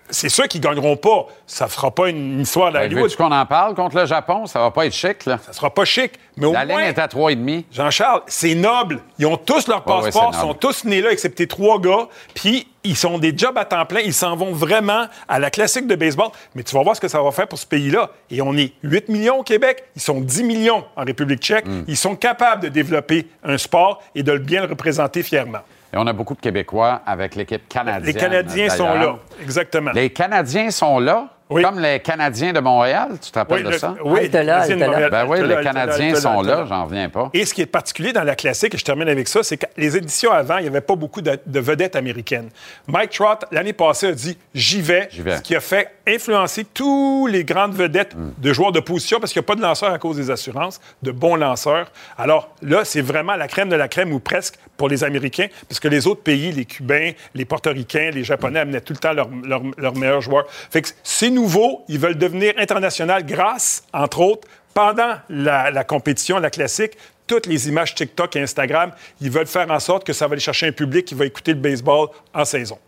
c'est 0.08 0.28
sûr 0.28 0.48
qu'ils 0.48 0.60
gagneront 0.60 0.96
pas. 0.96 1.26
Ça 1.46 1.68
fera 1.68 1.90
pas 1.90 2.08
une 2.08 2.40
histoire 2.40 2.72
Ben, 2.72 2.82
d'Hollywood. 2.82 3.04
Veux-tu 3.04 3.16
qu'on 3.16 3.32
en 3.32 3.46
parle 3.46 3.74
contre 3.74 3.96
le 3.96 4.06
Japon? 4.06 4.46
Ça 4.46 4.60
va 4.60 4.70
pas 4.70 4.86
être 4.86 4.92
chic, 4.92 5.26
là. 5.26 5.38
Ça 5.44 5.52
sera 5.52 5.70
pas 5.70 5.84
chic, 5.84 6.12
mais 6.36 6.46
au 6.46 6.52
La 6.52 6.66
moins... 6.66 6.80
ligne 6.80 6.90
est 6.90 6.98
à 6.98 7.06
3,5. 7.06 7.64
Jean-Charles, 7.72 8.22
c'est 8.26 8.54
noble. 8.54 9.00
Ils 9.18 9.26
ont 9.26 9.36
tous 9.36 9.68
leur 9.68 9.84
passeport, 9.84 10.34
c'est 10.34 10.40
sont 10.40 10.54
tous 10.54 10.84
nés 10.84 11.00
là, 11.00 11.12
excepté 11.12 11.46
trois 11.46 11.80
gars. 11.80 12.08
Puis, 12.34 12.66
ils 12.82 12.96
sont 12.96 13.18
des 13.18 13.36
jobs 13.36 13.56
à 13.58 13.64
temps 13.64 13.84
plein. 13.84 14.00
Ils 14.00 14.14
s'en 14.14 14.36
vont 14.36 14.52
vraiment 14.52 15.06
à 15.28 15.38
la 15.38 15.50
classique 15.50 15.86
de 15.86 15.94
baseball. 15.94 16.30
Mais 16.54 16.62
tu 16.62 16.74
vas 16.74 16.82
voir 16.82 16.96
ce 16.96 17.00
que 17.00 17.08
ça 17.08 17.22
va 17.22 17.30
faire 17.30 17.46
pour 17.46 17.58
ce 17.58 17.66
pays-là. 17.66 18.10
Et 18.30 18.40
on 18.40 18.56
est 18.56 18.72
8 18.82 19.08
millions 19.08 19.38
au 19.40 19.42
Québec. 19.42 19.84
Ils 19.96 20.02
sont 20.02 20.20
10 20.20 20.44
millions 20.44 20.84
en 20.96 21.04
République 21.04 21.40
tchèque. 21.40 21.66
Mm. 21.66 21.84
Ils 21.88 21.96
sont 21.96 22.16
capables 22.16 22.62
de 22.62 22.68
développer 22.68 23.28
un 23.44 23.58
sport 23.58 24.02
et 24.14 24.22
de 24.22 24.32
le 24.32 24.38
bien 24.38 24.62
le 24.62 24.68
représenter 24.68 25.22
fièrement. 25.22 25.60
Et 25.92 25.96
on 25.96 26.06
a 26.06 26.12
beaucoup 26.12 26.34
de 26.34 26.40
Québécois 26.40 27.02
avec 27.04 27.34
l'équipe 27.34 27.68
canadienne. 27.68 28.04
Les 28.04 28.14
Canadiens 28.14 28.68
sont 28.68 28.94
là. 28.94 29.16
Exactement. 29.42 29.90
Les 29.92 30.10
Canadiens 30.10 30.70
sont 30.70 31.00
là, 31.00 31.28
Oui. 31.50 31.62
comme 31.62 31.80
les 31.80 32.00
Canadiens 32.00 32.52
de 32.52 32.60
Montréal. 32.60 33.08
Tu 33.20 33.30
te 33.30 33.38
rappelles 33.38 33.64
de 33.64 33.70
le- 33.70 33.78
ça? 33.78 33.94
oui, 34.04 34.14
là, 34.14 34.20
les 34.22 34.30
Canadiens 34.30 34.76
de 34.76 34.80
halte 34.80 34.80
là. 34.80 34.86
Montréal. 34.88 35.10
Ben 35.10 35.24
oui, 35.26 35.38
Halte 35.38 35.40
là, 35.42 35.48
les 35.48 35.54
là, 35.54 35.62
Canadiens 35.62 36.06
halte 36.06 36.14
là, 36.14 36.20
sont 36.20 36.42
là, 36.42 36.64
j'en 36.68 36.84
reviens 36.84 37.08
pas. 37.08 37.30
Et 37.34 37.44
ce 37.44 37.52
qui 37.54 37.62
est 37.62 37.66
particulier 37.66 38.12
dans 38.12 38.22
la 38.24 38.36
classique, 38.36 38.74
et 38.74 38.78
je 38.78 38.84
termine 38.84 39.08
avec 39.08 39.28
ça, 39.28 39.42
c'est 39.42 39.56
que 39.56 39.66
les 39.76 39.96
éditions 39.96 40.30
avant, 40.30 40.58
il 40.58 40.62
n'y 40.62 40.68
avait 40.68 40.80
pas 40.80 40.94
beaucoup 40.96 41.20
de, 41.22 41.38
de 41.44 41.60
vedettes 41.60 41.96
américaines. 41.96 42.48
Mike 42.86 43.10
Trout, 43.10 43.44
l'année 43.50 43.72
passée, 43.72 44.06
a 44.08 44.12
dit 44.12 44.38
J'y 44.54 44.80
vais, 44.80 45.08
ce 45.12 45.42
qui 45.42 45.56
a 45.56 45.60
fait 45.60 45.90
influencer 46.06 46.64
tous 46.64 47.26
les 47.26 47.44
grandes 47.44 47.74
vedettes 47.74 48.14
de 48.38 48.52
joueurs 48.52 48.72
de 48.72 48.80
position 48.80 49.18
parce 49.20 49.32
qu'il 49.32 49.40
n'y 49.40 49.44
a 49.44 49.48
pas 49.48 49.54
de 49.56 49.62
lanceurs 49.62 49.92
à 49.92 49.98
cause 49.98 50.16
des 50.16 50.30
assurances, 50.30 50.80
de 51.02 51.10
bons 51.10 51.36
lanceurs. 51.36 51.90
Alors 52.18 52.50
là, 52.62 52.84
c'est 52.84 53.00
vraiment 53.02 53.36
la 53.36 53.48
crème 53.48 53.68
de 53.68 53.76
la 53.76 53.88
crème 53.88 54.12
ou 54.12 54.20
presque 54.20 54.54
pour 54.76 54.88
les 54.88 55.04
Américains, 55.04 55.46
parce 55.68 55.78
que 55.80 55.88
les 55.88 56.06
autres 56.06 56.22
pays, 56.22 56.52
les 56.52 56.64
Cubains, 56.64 57.10
les 57.34 57.44
Portoricains, 57.44 58.10
les 58.12 58.24
Japonais 58.24 58.60
amenaient 58.60 58.80
tout 58.80 58.92
le 58.94 58.98
temps 58.98 59.12
leurs 59.12 59.28
leurs- 59.44 59.62
leurs 59.76 59.94
meilleurs 59.96 60.20
joueurs. 60.22 60.46
Fait 60.70 60.80
que 60.82 60.88
c'est 61.02 61.30
nouveau, 61.40 61.84
ils 61.88 61.98
veulent 61.98 62.18
devenir 62.18 62.52
international 62.58 63.24
grâce, 63.24 63.82
entre 63.92 64.20
autres, 64.20 64.46
pendant 64.74 65.14
la, 65.28 65.70
la 65.70 65.84
compétition, 65.84 66.38
la 66.38 66.50
classique, 66.50 66.92
toutes 67.26 67.46
les 67.46 67.68
images 67.68 67.94
TikTok 67.94 68.36
et 68.36 68.42
Instagram, 68.42 68.92
ils 69.20 69.30
veulent 69.30 69.46
faire 69.46 69.70
en 69.70 69.80
sorte 69.80 70.04
que 70.04 70.12
ça 70.12 70.26
va 70.26 70.32
aller 70.32 70.40
chercher 70.40 70.66
un 70.68 70.72
public 70.72 71.04
qui 71.06 71.14
va 71.14 71.24
écouter 71.26 71.52
le 71.54 71.60
baseball 71.60 72.08
en 72.34 72.44
saison. 72.44 72.78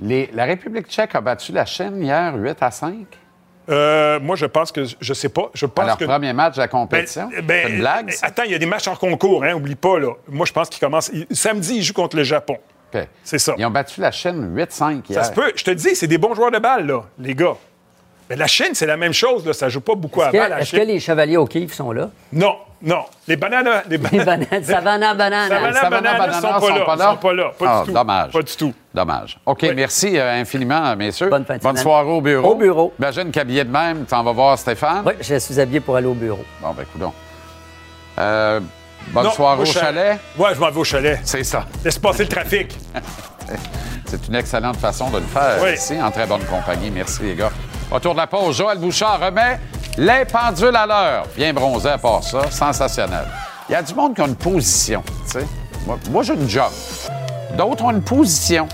Les- 0.00 0.30
la 0.32 0.44
République 0.44 0.88
tchèque 0.88 1.14
a 1.14 1.20
battu 1.20 1.52
la 1.52 1.64
Chine 1.66 2.02
hier 2.02 2.34
8 2.34 2.56
à 2.62 2.70
5 2.70 3.06
Euh, 3.70 4.20
moi, 4.20 4.36
je 4.36 4.44
pense 4.46 4.70
que, 4.72 4.82
je 5.00 5.14
sais 5.14 5.30
pas, 5.30 5.50
je 5.54 5.64
pense 5.66 5.86
leur 5.86 5.96
que... 5.96 6.04
premier 6.04 6.32
match 6.34 6.54
de 6.56 6.60
la 6.60 6.66
Ben, 6.66 6.70
compétition. 6.70 7.30
ben, 7.42 7.62
C'est 7.66 7.70
une 7.72 7.78
blague, 7.78 8.10
ça? 8.10 8.26
Attends, 8.26 8.42
il 8.44 8.50
y 8.52 8.54
a 8.54 8.58
des 8.58 8.66
matchs 8.66 8.88
en 8.88 8.94
concours, 8.96 9.42
hein, 9.42 9.54
oublie 9.54 9.74
pas, 9.74 9.98
là. 9.98 10.12
Moi, 10.28 10.44
je 10.46 10.52
pense 10.52 10.68
qu'ils 10.68 10.80
commencent... 10.80 11.10
Samedi, 11.30 11.76
ils 11.76 11.82
jouent 11.82 11.94
contre 11.94 12.16
le 12.16 12.24
Japon. 12.24 12.58
C'est 13.22 13.38
ça. 13.38 13.54
Ils 13.58 13.64
ont 13.66 13.70
battu 13.70 14.00
la 14.00 14.10
Chine 14.10 14.54
8-5 14.56 15.02
hier. 15.08 15.22
Ça 15.24 15.30
se 15.30 15.32
peut. 15.32 15.52
Je 15.54 15.64
te 15.64 15.70
dis, 15.70 15.94
c'est 15.94 16.06
des 16.06 16.18
bons 16.18 16.34
joueurs 16.34 16.50
de 16.50 16.58
balle, 16.58 16.86
là, 16.86 17.02
les 17.18 17.34
gars. 17.34 17.54
Mais 18.30 18.36
la 18.36 18.46
Chine, 18.46 18.70
c'est 18.72 18.86
la 18.86 18.96
même 18.96 19.12
chose, 19.12 19.44
là. 19.46 19.52
Ça 19.52 19.68
joue 19.68 19.80
pas 19.82 19.94
beaucoup 19.94 20.22
à 20.22 20.30
balle, 20.32 20.56
est-ce 20.58 20.72
que 20.76 20.82
les 20.82 20.98
chevaliers 21.00 21.36
au 21.36 21.46
Kiev 21.46 21.72
sont 21.72 21.92
là? 21.92 22.08
Non, 22.32 22.56
non. 22.80 23.04
Les 23.28 23.36
bananes... 23.36 23.68
Les 23.88 23.98
Les 23.98 23.98
bananes... 23.98 24.24
bananes, 24.24 24.64
Savannah 24.64 25.14
banane. 25.14 25.48
Savannah 25.48 25.80
Savannah 25.80 25.90
Bananas 26.12 26.18
Bananas 26.18 26.40
sont 26.40 26.60
pas 26.60 26.96
là. 26.96 27.10
Sont 27.10 27.16
pas 27.18 27.32
là. 27.34 27.52
Pas 27.58 27.66
Ah, 27.68 27.80
du 27.82 27.86
tout. 27.88 27.92
Dommage. 27.94 28.32
Pas 28.32 28.42
du 28.42 28.56
tout. 28.56 28.74
Dommage. 28.94 29.38
OK, 29.44 29.62
merci 29.76 30.18
euh, 30.18 30.40
infiniment, 30.40 30.96
messieurs. 30.96 31.28
Bonne 31.28 31.44
fin 31.44 31.58
semaine. 31.58 31.76
soirée 31.76 32.08
au 32.10 32.20
bureau. 32.22 32.52
Au 32.52 32.54
bureau. 32.54 32.92
Imagine 32.98 33.30
qu'habillé 33.30 33.64
de 33.64 33.70
même, 33.70 34.06
tu 34.06 34.14
en 34.14 34.22
vas 34.22 34.32
voir 34.32 34.58
Stéphane. 34.58 35.02
Oui, 35.04 35.12
je 35.20 35.34
suis 35.38 35.60
habillé 35.60 35.80
pour 35.80 35.96
aller 35.96 36.06
au 36.06 36.14
bureau. 36.14 36.44
Bon, 36.62 36.72
ben, 36.72 36.84
coudonc. 36.90 37.12
Euh, 38.18 38.60
bonne 39.12 39.24
Non, 39.24 39.30
soirée 39.32 39.62
au 39.62 39.64
chalet. 39.64 40.18
Ouais, 40.38 40.54
je 40.54 40.60
m'en 40.60 40.70
vais 40.70 40.80
au 40.80 40.84
chalet. 40.84 41.20
C'est 41.24 41.44
ça. 41.44 41.64
Laisse 41.84 41.98
passer 41.98 42.24
le 42.24 42.28
trafic. 42.28 42.76
C'est 44.06 44.28
une 44.28 44.34
excellente 44.36 44.76
façon 44.76 45.10
de 45.10 45.18
le 45.18 45.24
faire 45.24 45.58
Oui. 45.62 45.74
ici, 45.74 46.00
en 46.00 46.10
très 46.10 46.26
bonne 46.26 46.44
compagnie. 46.44 46.90
Merci, 46.90 47.22
les 47.22 47.34
gars. 47.34 47.50
Autour 47.90 48.12
de 48.14 48.18
la 48.18 48.26
pause, 48.26 48.56
Joël 48.56 48.78
Bouchard 48.78 49.20
remet 49.20 49.58
les 49.98 50.24
pendules 50.24 50.74
à 50.76 50.86
l'heure. 50.86 51.26
Bien 51.36 51.52
bronzé 51.52 51.88
à 51.90 51.98
part 51.98 52.22
ça, 52.22 52.50
sensationnel. 52.50 53.24
Il 53.68 53.72
y 53.72 53.74
a 53.74 53.82
du 53.82 53.94
monde 53.94 54.14
qui 54.14 54.20
a 54.22 54.26
une 54.26 54.36
position, 54.36 55.02
tu 55.26 55.32
sais. 55.40 55.46
Moi, 55.86 55.98
moi, 56.10 56.22
j'ai 56.22 56.34
une 56.34 56.48
job. 56.48 56.70
D'autres 57.56 57.84
ont 57.84 57.90
une 57.90 58.02
position. 58.02 58.68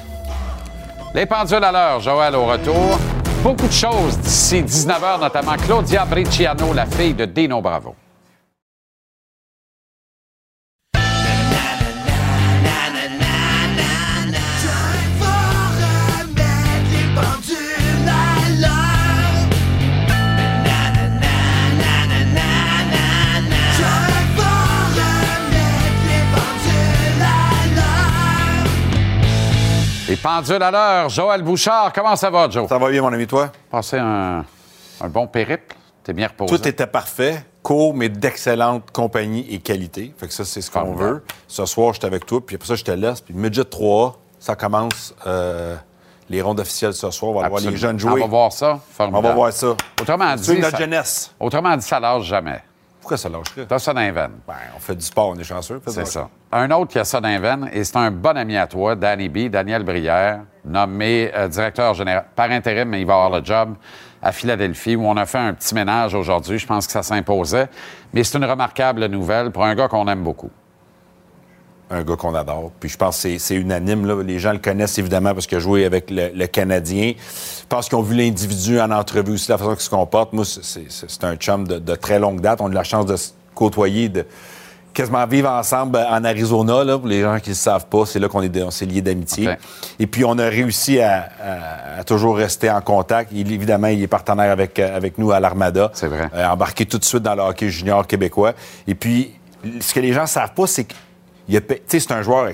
Les 1.15 1.27
pendules 1.27 1.63
à 1.65 1.73
l'heure, 1.73 2.01
Joël 2.01 2.35
au 2.37 2.47
retour. 2.47 2.99
Beaucoup 3.43 3.67
de 3.67 3.73
choses 3.73 4.19
d'ici 4.19 4.63
19h, 4.63 5.21
notamment 5.21 5.55
Claudia 5.57 6.05
Briciano, 6.05 6.73
la 6.75 6.87
fille 6.87 7.15
de 7.15 7.25
Dino 7.25 7.61
Bravo. 7.61 7.95
Les 30.11 30.17
pendules 30.17 30.61
à 30.61 30.73
l'heure, 30.73 31.09
Joël 31.09 31.41
Bouchard, 31.41 31.93
comment 31.93 32.17
ça 32.17 32.31
va, 32.31 32.51
Joe? 32.51 32.69
Ça 32.69 32.79
va 32.79 32.91
bien, 32.91 33.01
mon 33.01 33.13
ami, 33.13 33.29
toi? 33.29 33.53
Passé 33.71 33.97
un, 33.97 34.45
un 35.01 35.09
bon 35.09 35.29
périple? 35.29 35.77
T'es 36.03 36.13
bien 36.13 36.27
reposé? 36.27 36.59
Tout 36.59 36.67
était 36.67 36.89
parfait, 36.89 37.45
court, 37.63 37.95
mais 37.95 38.09
d'excellente 38.09 38.91
compagnie 38.91 39.47
et 39.49 39.61
qualité. 39.61 40.13
Fait 40.19 40.27
que 40.27 40.33
ça, 40.35 40.45
c'est 40.45 40.63
ce 40.63 40.69
qu'on 40.73 40.95
veut. 40.95 41.23
Ce 41.47 41.65
soir, 41.65 41.95
j'étais 41.95 42.07
avec 42.09 42.27
toi, 42.27 42.45
puis 42.45 42.57
après 42.57 42.67
ça, 42.67 42.75
je 42.75 42.83
te 42.83 42.91
laisse. 42.91 43.21
Puis 43.21 43.35
midget 43.35 43.65
3, 43.65 44.19
ça 44.41 44.57
commence 44.57 45.15
euh, 45.29 45.77
les 46.29 46.43
rondes 46.43 46.59
officielles 46.59 46.95
ce 46.95 47.09
soir. 47.13 47.31
On 47.31 47.41
va 47.41 47.49
voir 47.49 47.61
les 47.61 47.69
Absolument. 47.69 47.79
jeunes 47.79 47.99
jouer. 48.01 48.11
On 48.23 48.25
va 48.25 48.31
voir 48.31 48.53
ça. 48.53 48.81
On 48.81 48.93
Formidable. 48.93 49.29
va 49.29 49.35
voir 49.35 49.53
ça. 49.53 49.77
Autrement 50.01 50.35
C'est 50.37 50.55
dit, 50.57 50.61
notre 50.61 50.73
ça, 50.77 50.79
jeunesse. 50.83 51.31
autrement 51.39 51.77
dit, 51.77 51.87
ça 51.87 52.01
lâche 52.01 52.25
jamais. 52.25 52.61
Pourquoi 53.01 53.17
ça 53.17 53.29
lâcherait? 53.29 53.67
T'as 53.67 53.79
ça 53.79 53.95
dans 53.95 54.01
les 54.01 54.11
veines. 54.11 54.39
Ben, 54.47 54.55
on 54.77 54.79
fait 54.79 54.95
du 54.95 55.05
sport, 55.05 55.29
on 55.29 55.37
est 55.37 55.45
chanceux. 55.45 55.81
C'est 55.87 56.07
ça. 56.07 56.29
Un 56.53 56.71
autre 56.71 56.93
qui 56.93 56.99
a 56.99 57.05
ça 57.05 57.21
dans 57.21 57.29
les 57.29 57.39
veines, 57.39 57.71
et 57.73 57.85
c'est 57.85 57.97
un 57.97 58.11
bon 58.11 58.37
ami 58.37 58.57
à 58.57 58.67
toi, 58.67 58.95
Danny 58.95 59.29
B, 59.29 59.49
Daniel 59.49 59.83
Brière, 59.85 60.41
nommé 60.65 61.31
euh, 61.35 61.49
directeur 61.49 61.95
général, 61.95 62.27
par 62.37 62.51
intérim, 62.51 62.89
mais 62.89 63.01
il 63.01 63.07
va 63.07 63.15
avoir 63.15 63.41
le 63.41 63.45
job 63.45 63.75
à 64.23 64.33
Philadelphie, 64.33 64.97
où 64.97 65.07
on 65.07 65.17
a 65.17 65.25
fait 65.25 65.39
un 65.39 65.55
petit 65.55 65.75
ménage 65.75 66.15
aujourd'hui. 66.15 66.59
Je 66.59 66.67
pense 66.67 66.87
que 66.87 66.93
ça 66.93 67.03
s'imposait. 67.03 67.69
Mais 68.13 68.23
c'est 68.23 68.37
une 68.37 68.45
remarquable 68.45 69.07
nouvelle 69.07 69.51
pour 69.51 69.65
un 69.65 69.75
gars 69.75 69.89
qu'on 69.89 70.07
aime 70.09 70.23
beaucoup. 70.23 70.51
Un 71.91 72.03
gars 72.03 72.17
qu'on 72.17 72.35
adore. 72.35 72.71
Puis 72.79 72.89
je 72.89 72.97
pense 72.97 73.23
que 73.23 73.39
c'est- 73.39 73.55
unanime. 73.55 74.07
Là. 74.07 74.23
Les 74.23 74.39
gens 74.39 74.53
le 74.53 74.59
connaissent 74.59 74.99
évidemment 74.99 75.35
parce 75.35 75.47
qu'il 75.47 75.57
a 75.59 75.61
joué 75.61 75.85
avec 75.85 76.11
le, 76.11 76.31
le 76.35 76.47
Canadien. 76.47 77.13
Je 77.17 77.67
pense 77.69 77.89
qu'ils 77.89 77.99
ont 77.99 78.03
vu 78.03 78.15
l'individu 78.17 78.81
en 78.81 78.91
entrevue 78.91 79.33
aussi, 79.33 79.51
la 79.51 79.59
façon 79.59 79.73
qu'il 79.73 79.81
se 79.81 79.91
comporte. 79.91 80.33
Moi, 80.33 80.45
c'est- 80.45 81.25
un 81.25 81.37
chum 81.37 81.67
de, 81.67 81.79
de 81.79 81.95
très 81.97 82.19
longue 82.19 82.41
date. 82.41 82.61
On 82.61 82.69
a 82.69 82.71
eu 82.71 82.75
la 82.75 82.85
chance 82.85 83.07
de 83.07 83.17
se 83.17 83.31
côtoyer, 83.55 84.09
de 84.09 84.25
quasiment 84.95 85.25
vivre 85.27 85.49
ensemble 85.51 85.99
en 85.99 86.25
Arizona. 86.25 86.83
Là, 86.85 86.99
pour 86.99 87.07
les 87.09 87.23
gens 87.23 87.39
qui 87.41 87.51
ne 87.51 87.55
le 87.55 87.59
savent 87.59 87.87
pas, 87.87 88.07
c'est 88.07 88.19
là 88.19 88.29
qu'on 88.29 88.43
est, 88.43 88.63
on 88.63 88.71
s'est 88.71 88.87
liés 88.87 89.03
d'amitié. 89.03 89.47
Et 89.99 90.07
puis, 90.07 90.25
on 90.25 90.39
a 90.39 90.45
réussi 90.49 91.01
à, 91.01 91.29
à- 91.43 91.99
à 92.01 92.05
toujours 92.05 92.37
rester 92.37 92.71
en 92.71 92.81
contact. 92.81 93.31
Il, 93.35 93.53
évidemment, 93.53 93.89
il 93.89 94.03
est 94.03 94.07
partenaire 94.09 94.51
avec, 94.51 94.79
avec 94.79 95.19
nous 95.19 95.31
à 95.33 95.41
l'Armada. 95.41 95.91
C'est 95.95 96.07
vrai. 96.09 96.29
Euh, 96.35 96.47
embarqué 96.49 96.87
tout 96.87 96.99
de 96.99 97.05
suite 97.05 97.23
dans 97.23 97.35
le 97.35 97.43
hockey 97.43 97.69
junior 97.69 98.07
québécois. 98.07 98.53
Et 98.87 98.95
puis, 98.95 99.33
ce 99.81 99.93
que 99.93 100.01
les 100.01 100.13
gens 100.13 100.23
ne 100.23 100.27
savent 100.27 100.55
pas, 100.55 100.67
c'est 100.67 100.85
que 100.85 100.95
c'est 101.87 102.13
un 102.13 102.23
joueur 102.23 102.53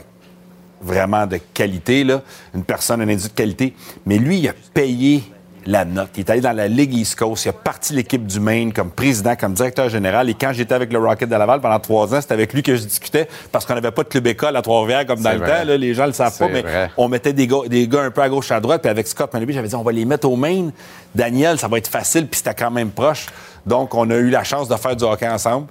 vraiment 0.80 1.26
de 1.26 1.38
qualité, 1.54 2.04
là, 2.04 2.22
une 2.54 2.64
personne, 2.64 3.00
un 3.00 3.08
individu 3.08 3.28
de 3.28 3.34
qualité. 3.34 3.74
Mais 4.04 4.18
lui, 4.18 4.38
il 4.38 4.48
a 4.48 4.52
payé 4.74 5.24
la 5.66 5.84
note. 5.84 6.10
Il 6.16 6.20
est 6.20 6.30
allé 6.30 6.40
dans 6.40 6.52
la 6.52 6.68
Ligue 6.68 6.94
East 6.94 7.18
Coast. 7.18 7.44
Il 7.44 7.48
a 7.48 7.52
parti 7.52 7.92
l'équipe 7.92 8.24
du 8.24 8.40
Maine 8.40 8.72
comme 8.72 8.90
président, 8.90 9.34
comme 9.34 9.52
directeur 9.52 9.88
général. 9.88 10.30
Et 10.30 10.34
quand 10.34 10.52
j'étais 10.52 10.74
avec 10.74 10.92
le 10.92 10.98
Rocket 10.98 11.28
de 11.28 11.34
Laval 11.34 11.60
pendant 11.60 11.80
trois 11.80 12.14
ans, 12.14 12.20
c'était 12.20 12.34
avec 12.34 12.52
lui 12.54 12.62
que 12.62 12.76
je 12.76 12.84
discutais 12.84 13.28
parce 13.50 13.64
qu'on 13.64 13.74
n'avait 13.74 13.90
pas 13.90 14.04
de 14.04 14.08
club 14.08 14.26
école 14.28 14.56
à 14.56 14.62
Trois-Rivières 14.62 15.06
comme 15.06 15.20
dans 15.20 15.32
le 15.32 15.40
temps. 15.40 15.64
Là, 15.64 15.76
les 15.76 15.94
gens 15.94 16.06
le 16.06 16.12
savent 16.12 16.38
pas, 16.38 16.48
mais 16.48 16.64
on 16.96 17.08
mettait 17.08 17.32
des 17.32 17.46
gars, 17.46 17.66
des 17.66 17.88
gars 17.88 18.02
un 18.02 18.10
peu 18.10 18.22
à 18.22 18.28
gauche, 18.28 18.50
à 18.52 18.60
droite. 18.60 18.82
Puis 18.82 18.90
avec 18.90 19.06
Scott 19.08 19.30
j'avais 19.32 19.68
dit 19.68 19.74
on 19.74 19.82
va 19.82 19.92
les 19.92 20.04
mettre 20.04 20.28
au 20.28 20.36
Maine. 20.36 20.72
Daniel, 21.14 21.58
ça 21.58 21.68
va 21.68 21.78
être 21.78 21.88
facile. 21.88 22.28
Puis 22.28 22.38
c'était 22.38 22.54
quand 22.54 22.70
même 22.70 22.90
proche. 22.90 23.26
Donc, 23.64 23.94
on 23.94 24.08
a 24.10 24.14
eu 24.14 24.30
la 24.30 24.44
chance 24.44 24.68
de 24.68 24.76
faire 24.76 24.94
du 24.94 25.04
hockey 25.04 25.28
ensemble. 25.28 25.66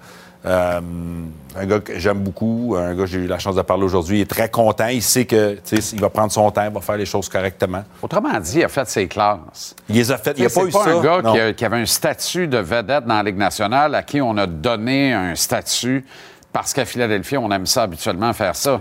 Euh, 0.45 0.81
un 1.57 1.65
gars 1.65 1.79
que 1.79 1.97
j'aime 1.97 2.19
beaucoup, 2.19 2.75
un 2.77 2.93
gars 2.93 3.03
que 3.03 3.09
j'ai 3.09 3.19
eu 3.19 3.27
la 3.27 3.39
chance 3.39 3.55
de 3.55 3.61
parler 3.61 3.83
aujourd'hui, 3.83 4.19
il 4.19 4.21
est 4.21 4.29
très 4.29 4.49
content. 4.49 4.87
Il 4.87 5.01
sait 5.01 5.25
que 5.25 5.57
il 5.93 6.01
va 6.01 6.09
prendre 6.09 6.31
son 6.31 6.51
temps, 6.51 6.65
il 6.65 6.73
va 6.73 6.81
faire 6.81 6.97
les 6.97 7.05
choses 7.05 7.29
correctement. 7.29 7.83
Autrement 8.01 8.39
dit, 8.39 8.59
il 8.59 8.63
a 8.63 8.67
fait 8.67 8.87
ses 8.87 9.07
classes. 9.07 9.75
Il 9.89 9.95
les 9.95 10.11
a 10.11 10.17
fait. 10.17 10.33
Il 10.37 10.41
n'y 10.41 10.47
a 10.47 10.49
pas 10.49 10.65
eu 10.65 10.69
pas 10.69 10.89
un 10.89 11.01
gars 11.01 11.53
qui, 11.53 11.65
avait 11.65 11.77
un 11.77 11.85
statut 11.85 12.47
de 12.47 12.57
vedette 12.57 13.05
dans 13.05 13.15
la 13.15 13.23
Ligue 13.23 13.37
nationale 13.37 13.95
à 13.95 14.03
qui 14.03 14.21
on 14.21 14.37
a 14.37 14.45
donné 14.45 15.13
un 15.13 15.35
statut 15.35 16.05
parce 16.51 16.73
qu'à 16.73 16.85
Philadelphie, 16.85 17.37
on 17.37 17.49
aime 17.51 17.65
ça 17.65 17.83
habituellement 17.83 18.31
faire 18.33 18.55
ça. 18.55 18.79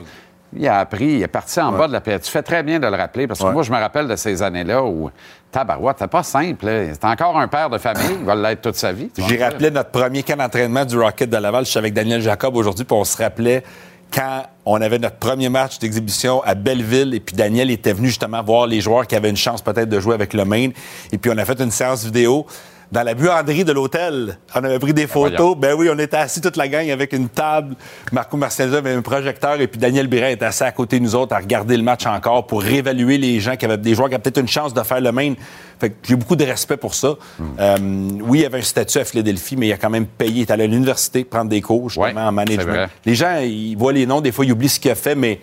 Il 0.57 0.69
a 0.69 0.79
appris, 0.79 1.15
il 1.15 1.23
est 1.23 1.29
parti 1.29 1.61
en 1.61 1.73
bas 1.73 1.89
de 1.89 1.93
la 1.93 2.01
paix. 2.01 2.19
Tu 2.21 2.31
fais 2.31 2.43
très 2.43 2.63
bien 2.63 2.79
de 2.79 2.87
le 2.87 2.95
rappeler 2.95 3.27
parce 3.27 3.41
que 3.41 3.47
moi, 3.47 3.63
je 3.63 3.73
me 3.73 3.79
rappelle 3.79 4.07
de 4.07 4.17
ces 4.17 4.43
années-là 4.43 4.85
où 4.85 5.11
tabarouette, 5.55 5.97
c'est 6.01 6.09
pas 6.09 6.25
simple. 6.25 6.67
C'est 6.93 7.05
encore 7.05 7.39
un 7.39 7.47
père 7.47 7.71
de 7.71 7.79
famille, 7.79 8.17
il 8.19 8.25
va 8.25 8.35
l'être 8.35 8.63
toute 8.63 8.75
sa 8.75 8.93
vie. 8.93 9.11
J'ai 9.17 9.43
rappelé 9.43 9.71
notre 9.71 9.91
premier 9.91 10.25
camp 10.25 10.37
d'entraînement 10.37 10.85
du 10.85 10.99
Rocket 10.99 11.31
de 11.31 11.37
Laval. 11.37 11.65
Je 11.65 11.71
suis 11.71 11.79
avec 11.79 11.95
Daniel 11.95 12.21
Jacob 12.21 12.57
aujourd'hui, 12.57 12.85
puis 12.85 12.97
on 12.97 13.05
se 13.05 13.17
rappelait 13.17 13.63
quand 14.13 14.43
on 14.65 14.81
avait 14.81 14.99
notre 14.99 15.17
premier 15.17 15.49
match 15.49 15.79
d'exhibition 15.79 16.43
à 16.43 16.55
Belleville 16.55 17.15
et 17.15 17.21
puis 17.21 17.37
Daniel 17.37 17.71
était 17.71 17.93
venu 17.93 18.09
justement 18.09 18.43
voir 18.43 18.67
les 18.67 18.81
joueurs 18.81 19.07
qui 19.07 19.15
avaient 19.15 19.31
une 19.31 19.37
chance 19.37 19.63
peut-être 19.63 19.89
de 19.89 20.01
jouer 20.01 20.15
avec 20.15 20.35
le 20.35 20.45
Maine. 20.45 20.73
Et 21.13 21.19
puis 21.19 21.31
on 21.33 21.39
a 21.39 21.45
fait 21.45 21.61
une 21.61 21.71
séance 21.71 22.05
vidéo 22.05 22.47
dans 22.93 23.03
la 23.03 23.15
buanderie 23.15 23.65
de 23.65 23.73
l'hôtel. 23.73 24.39
On 24.55 24.65
avait 24.65 24.79
pris 24.79 24.95
des 24.95 25.07
ben 25.07 25.09
photos. 25.09 25.57
Ben 25.57 25.75
oui, 25.75 25.89
on 25.93 25.99
était 25.99 26.17
assis 26.17 26.41
toute 26.41 26.57
la 26.57 26.69
gang 26.69 26.89
avec 26.91 27.13
une 27.13 27.29
table. 27.29 27.75
Marco 28.13 28.37
Marcial 28.37 28.75
avait 28.75 28.93
un 28.93 29.03
projecteur 29.03 29.61
et 29.61 29.67
puis 29.67 29.79
Daniel 29.79 30.07
Biret 30.07 30.35
était 30.35 30.45
assis 30.45 30.65
à 30.65 30.73
côté 30.73 30.99
de 30.99 31.05
nous 31.05 31.15
autres 31.15 31.35
à 31.35 31.39
regarder 31.39 31.77
le 31.77 31.83
match 31.83 32.07
encore 32.07 32.47
pour 32.47 32.63
réévaluer 32.63 33.19
les 33.19 33.41
gens 33.41 33.57
qui 33.57 33.65
avaient 33.65 33.79
des 33.79 33.95
joueurs 33.95 34.09
qui 34.09 34.15
avaient 34.15 34.23
peut-être 34.23 34.41
une 34.41 34.49
chance 34.49 34.73
de 34.75 34.83
faire 34.83 35.01
le 35.01 35.13
même. 35.13 35.35
Fait 35.81 35.91
que 35.91 35.97
j'ai 36.03 36.17
beaucoup 36.17 36.37
de 36.37 36.45
respect 36.45 36.77
pour 36.77 36.95
ça. 36.95 37.15
Hmm. 37.39 37.45
Euh, 37.59 37.77
oui, 38.23 38.41
il 38.41 38.47
avait 38.47 38.59
un 38.59 38.63
statut 38.63 38.99
à 38.99 39.05
Philadelphie, 39.05 39.57
mais 39.57 39.69
il 39.69 39.73
a 39.73 39.77
quand 39.77 39.91
même 39.91 40.07
payé. 40.07 40.33
Il 40.35 40.41
est 40.43 40.51
allé 40.51 40.65
à 40.65 40.67
l'université 40.67 41.25
prendre 41.25 41.51
des 41.51 41.61
cours 41.61 41.91
justement 41.91 42.29
en 42.29 42.33
management. 42.33 42.89
Les 43.05 43.15
gens, 43.15 43.39
ils 43.41 43.77
voient 43.77 43.93
les 43.93 44.07
noms, 44.07 44.21
des 44.21 44.33
fois 44.33 44.45
ils 44.45 44.53
oublient 44.53 44.69
ce 44.69 44.81
qu'il 44.81 44.91
a 44.91 44.95
fait, 44.95 45.15
mais 45.15 45.41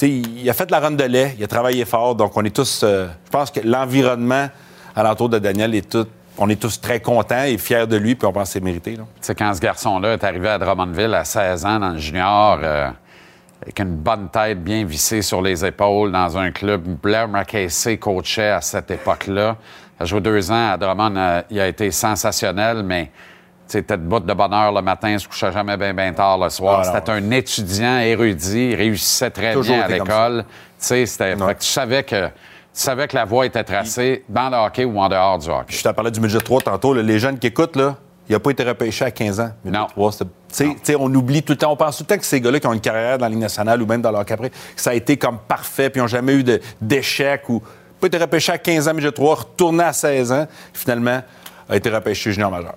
il 0.00 0.48
a 0.48 0.52
fait 0.52 0.66
de 0.66 0.72
la 0.72 0.80
ronde 0.80 0.96
de 0.96 1.04
lait, 1.04 1.34
il 1.38 1.44
a 1.44 1.46
travaillé 1.46 1.84
fort, 1.84 2.14
donc 2.14 2.36
on 2.36 2.44
est 2.44 2.54
tous. 2.54 2.80
Euh, 2.82 3.08
je 3.24 3.30
pense 3.30 3.50
que 3.50 3.60
l'environnement 3.60 4.48
alentour 4.94 5.28
de 5.28 5.38
Daniel 5.38 5.74
est 5.74 5.88
tout 5.88 6.06
on 6.42 6.48
est 6.48 6.60
tous 6.60 6.80
très 6.80 6.98
contents 6.98 7.44
et 7.44 7.56
fiers 7.56 7.86
de 7.86 7.96
lui, 7.96 8.16
puis 8.16 8.26
on 8.26 8.32
pense 8.32 8.48
que 8.48 8.54
c'est 8.54 8.60
mérité. 8.60 8.94
Tu 8.94 9.02
sais, 9.20 9.34
quand 9.34 9.54
ce 9.54 9.60
garçon-là 9.60 10.14
est 10.14 10.24
arrivé 10.24 10.48
à 10.48 10.58
Drummondville 10.58 11.14
à 11.14 11.24
16 11.24 11.64
ans 11.64 11.78
dans 11.78 11.90
le 11.90 11.98
junior, 11.98 12.58
euh, 12.60 12.88
avec 13.62 13.78
une 13.78 13.94
bonne 13.94 14.28
tête 14.28 14.62
bien 14.62 14.84
vissée 14.84 15.22
sur 15.22 15.40
les 15.40 15.64
épaules 15.64 16.10
dans 16.10 16.36
un 16.36 16.50
club, 16.50 16.82
Blair 17.00 17.28
McCasey 17.28 17.96
coachait 17.96 18.48
à 18.48 18.60
cette 18.60 18.90
époque-là. 18.90 19.56
Il 20.00 20.02
a 20.02 20.06
joué 20.06 20.20
deux 20.20 20.50
ans 20.50 20.72
à 20.72 20.76
Drummond, 20.76 21.14
euh, 21.16 21.42
il 21.48 21.60
a 21.60 21.68
été 21.68 21.92
sensationnel, 21.92 22.82
mais 22.82 23.12
c'était 23.68 23.96
de 23.96 24.02
bout 24.02 24.18
de 24.18 24.34
bonheur 24.34 24.72
le 24.72 24.82
matin, 24.82 25.10
il 25.10 25.20
se 25.20 25.28
couchait 25.28 25.52
jamais 25.52 25.76
bien, 25.76 25.94
bien 25.94 26.12
tard 26.12 26.38
le 26.38 26.50
soir. 26.50 26.82
Ah, 26.84 26.92
c'était 26.92 27.12
un 27.12 27.30
étudiant 27.30 27.98
érudit, 27.98 28.70
il 28.70 28.74
réussissait 28.74 29.30
très 29.30 29.54
bien 29.54 29.82
à 29.82 29.86
l'école. 29.86 30.44
Tu 30.80 31.06
sais, 31.06 31.36
tu 31.60 31.66
savais 31.68 32.02
que 32.02 32.28
tu 32.74 32.80
savais 32.80 33.06
que 33.06 33.16
la 33.16 33.24
voie 33.24 33.46
était 33.46 33.64
tracée 33.64 34.24
dans 34.28 34.48
le 34.48 34.56
hockey 34.56 34.84
ou 34.84 34.98
en 34.98 35.08
dehors 35.08 35.38
du 35.38 35.48
hockey. 35.48 35.76
Je 35.76 35.82
t'ai 35.82 35.92
parlé 35.92 36.10
du 36.10 36.20
midget 36.20 36.38
3 36.38 36.62
tantôt. 36.62 36.94
les 36.94 37.18
jeunes 37.18 37.38
qui 37.38 37.48
écoutent, 37.48 37.76
là, 37.76 37.96
il 38.28 38.32
n'a 38.32 38.40
pas 38.40 38.50
été 38.50 38.62
repêché 38.62 39.04
à 39.04 39.10
15 39.10 39.40
ans. 39.40 39.50
Non. 39.64 39.86
on 40.98 41.14
oublie 41.14 41.42
tout 41.42 41.52
le 41.52 41.58
temps, 41.58 41.72
on 41.72 41.76
pense 41.76 41.98
tout 41.98 42.04
le 42.04 42.14
temps 42.14 42.18
que 42.18 42.24
ces 42.24 42.40
gars-là 42.40 42.60
qui 42.60 42.66
ont 42.66 42.72
une 42.72 42.80
carrière 42.80 43.18
dans 43.18 43.26
la 43.26 43.30
Ligue 43.30 43.40
nationale 43.40 43.82
ou 43.82 43.86
même 43.86 44.00
dans 44.00 44.10
leur 44.10 44.20
après, 44.20 44.50
ça 44.76 44.90
a 44.90 44.94
été 44.94 45.16
comme 45.16 45.38
parfait, 45.38 45.90
puis 45.90 45.98
ils 45.98 46.02
n'ont 46.02 46.08
jamais 46.08 46.34
eu 46.34 46.44
d'échec 46.80 47.48
ou 47.48 47.62
pas 48.00 48.06
été 48.06 48.18
repêché 48.18 48.52
à 48.52 48.58
15 48.58 48.88
ans, 48.88 48.94
midget 48.94 49.12
3, 49.12 49.34
retourné 49.34 49.84
à 49.84 49.92
16 49.92 50.32
ans, 50.32 50.46
finalement, 50.72 51.20
a 51.68 51.76
été 51.76 51.90
repêché 51.90 52.32
junior 52.32 52.50
majeur. 52.50 52.74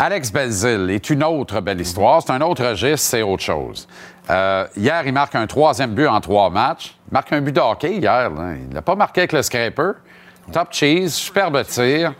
Alex 0.00 0.30
Belzil 0.30 0.90
est 0.90 1.10
une 1.10 1.24
autre 1.24 1.60
belle 1.60 1.80
histoire. 1.80 2.22
C'est 2.22 2.30
un 2.30 2.40
autre 2.40 2.64
registre, 2.64 3.08
c'est 3.08 3.22
autre 3.22 3.42
chose. 3.42 3.88
Euh, 4.30 4.64
hier, 4.76 5.02
il 5.04 5.12
marque 5.12 5.34
un 5.34 5.46
troisième 5.48 5.90
but 5.90 6.06
en 6.06 6.20
trois 6.20 6.50
matchs. 6.50 6.94
Il 7.10 7.14
marque 7.14 7.32
un 7.32 7.40
but 7.40 7.52
de 7.52 7.60
hockey 7.60 7.96
hier. 7.96 8.30
Il 8.68 8.74
n'a 8.74 8.82
pas 8.82 8.94
marqué 8.94 9.22
avec 9.22 9.32
le 9.32 9.42
scraper. 9.42 9.92
Top 10.52 10.68
cheese, 10.70 11.10
superbe 11.10 11.64
tir. 11.64 12.14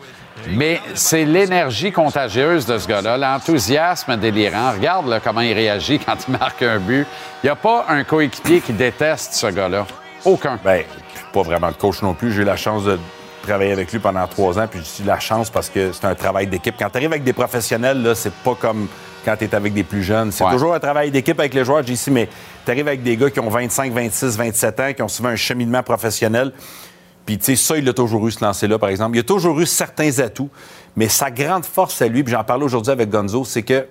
Mais 0.51 0.81
c'est 0.95 1.25
l'énergie 1.25 1.93
contagieuse 1.93 2.67
de 2.67 2.79
ce 2.79 2.89
gars-là, 2.89 3.17
l'enthousiasme 3.17 4.17
délirant. 4.17 4.73
Regarde 4.73 5.21
comment 5.23 5.41
il 5.41 5.53
réagit 5.53 6.01
quand 6.01 6.17
il 6.27 6.33
marque 6.33 6.63
un 6.63 6.79
but. 6.79 7.07
Il 7.43 7.47
n'y 7.47 7.51
a 7.51 7.57
pas 7.57 7.87
un 7.89 8.03
coéquipier 8.03 8.61
qui 8.61 8.73
déteste 8.73 9.35
ce 9.35 9.47
gars-là. 9.47 9.87
Aucun. 10.25 10.59
Bien, 10.65 10.83
pas 11.33 11.43
vraiment 11.43 11.69
le 11.69 11.75
coach 11.75 12.03
non 12.03 12.15
plus. 12.15 12.33
J'ai 12.33 12.43
eu 12.43 12.45
la 12.45 12.57
chance 12.57 12.85
de 12.85 12.99
travailler 13.49 13.73
avec 13.73 13.91
lui 13.93 13.99
pendant 13.99 14.27
trois 14.27 14.59
ans, 14.59 14.67
puis 14.71 14.81
j'ai 14.97 15.03
eu 15.03 15.07
la 15.07 15.19
chance 15.19 15.51
parce 15.51 15.69
que 15.69 15.93
c'est 15.93 16.05
un 16.05 16.15
travail 16.15 16.47
d'équipe. 16.47 16.75
Quand 16.79 16.91
tu 16.91 16.97
arrives 16.99 17.13
avec 17.13 17.25
des 17.25 17.33
professionnels, 17.33 18.03
là, 18.03 18.15
c'est 18.15 18.33
pas 18.33 18.55
comme 18.55 18.89
quand 19.25 19.37
tu 19.37 19.45
es 19.45 19.55
avec 19.55 19.73
des 19.73 19.85
plus 19.85 20.03
jeunes. 20.03 20.31
C'est 20.33 20.49
toujours 20.51 20.75
un 20.75 20.81
travail 20.81 21.11
d'équipe 21.11 21.39
avec 21.39 21.55
les 21.55 21.65
joueurs, 21.65 21.83
JC, 21.85 22.09
mais 22.11 22.29
tu 22.65 22.71
arrives 22.71 22.87
avec 22.87 23.03
des 23.03 23.17
gars 23.17 23.31
qui 23.31 23.41
ont 23.41 23.49
25, 23.49 23.93
26, 23.93 24.37
27 24.37 24.81
ans, 24.81 24.93
qui 24.93 25.03
ont 25.03 25.09
souvent 25.09 25.31
un 25.31 25.37
cheminement 25.37 25.83
professionnel. 25.83 26.53
Puis, 27.27 27.39
tu 27.39 27.45
sais, 27.45 27.57
ça, 27.57 27.77
il 27.77 27.89
a 27.89 27.93
toujours 27.93 28.27
eu 28.27 28.31
ce 28.31 28.45
lancer-là, 28.45 28.79
par 28.79 28.89
exemple. 28.89 29.17
Il 29.17 29.21
a 29.21 29.25
toujours 29.25 29.59
eu 29.61 29.67
certains 29.67 30.19
atouts, 30.19 30.51
mais 30.97 31.09
sa 31.09 31.31
grande 31.31 31.65
force 31.65 32.01
à 32.01 32.09
lui, 32.09 32.23
puis 32.23 32.33
j'en 32.33 32.45
parlais 32.45 32.65
aujourd'hui 32.65 32.93
avec 32.93 33.11
Gonzo, 33.11 33.45
c'est 33.45 33.63
que 33.63 33.87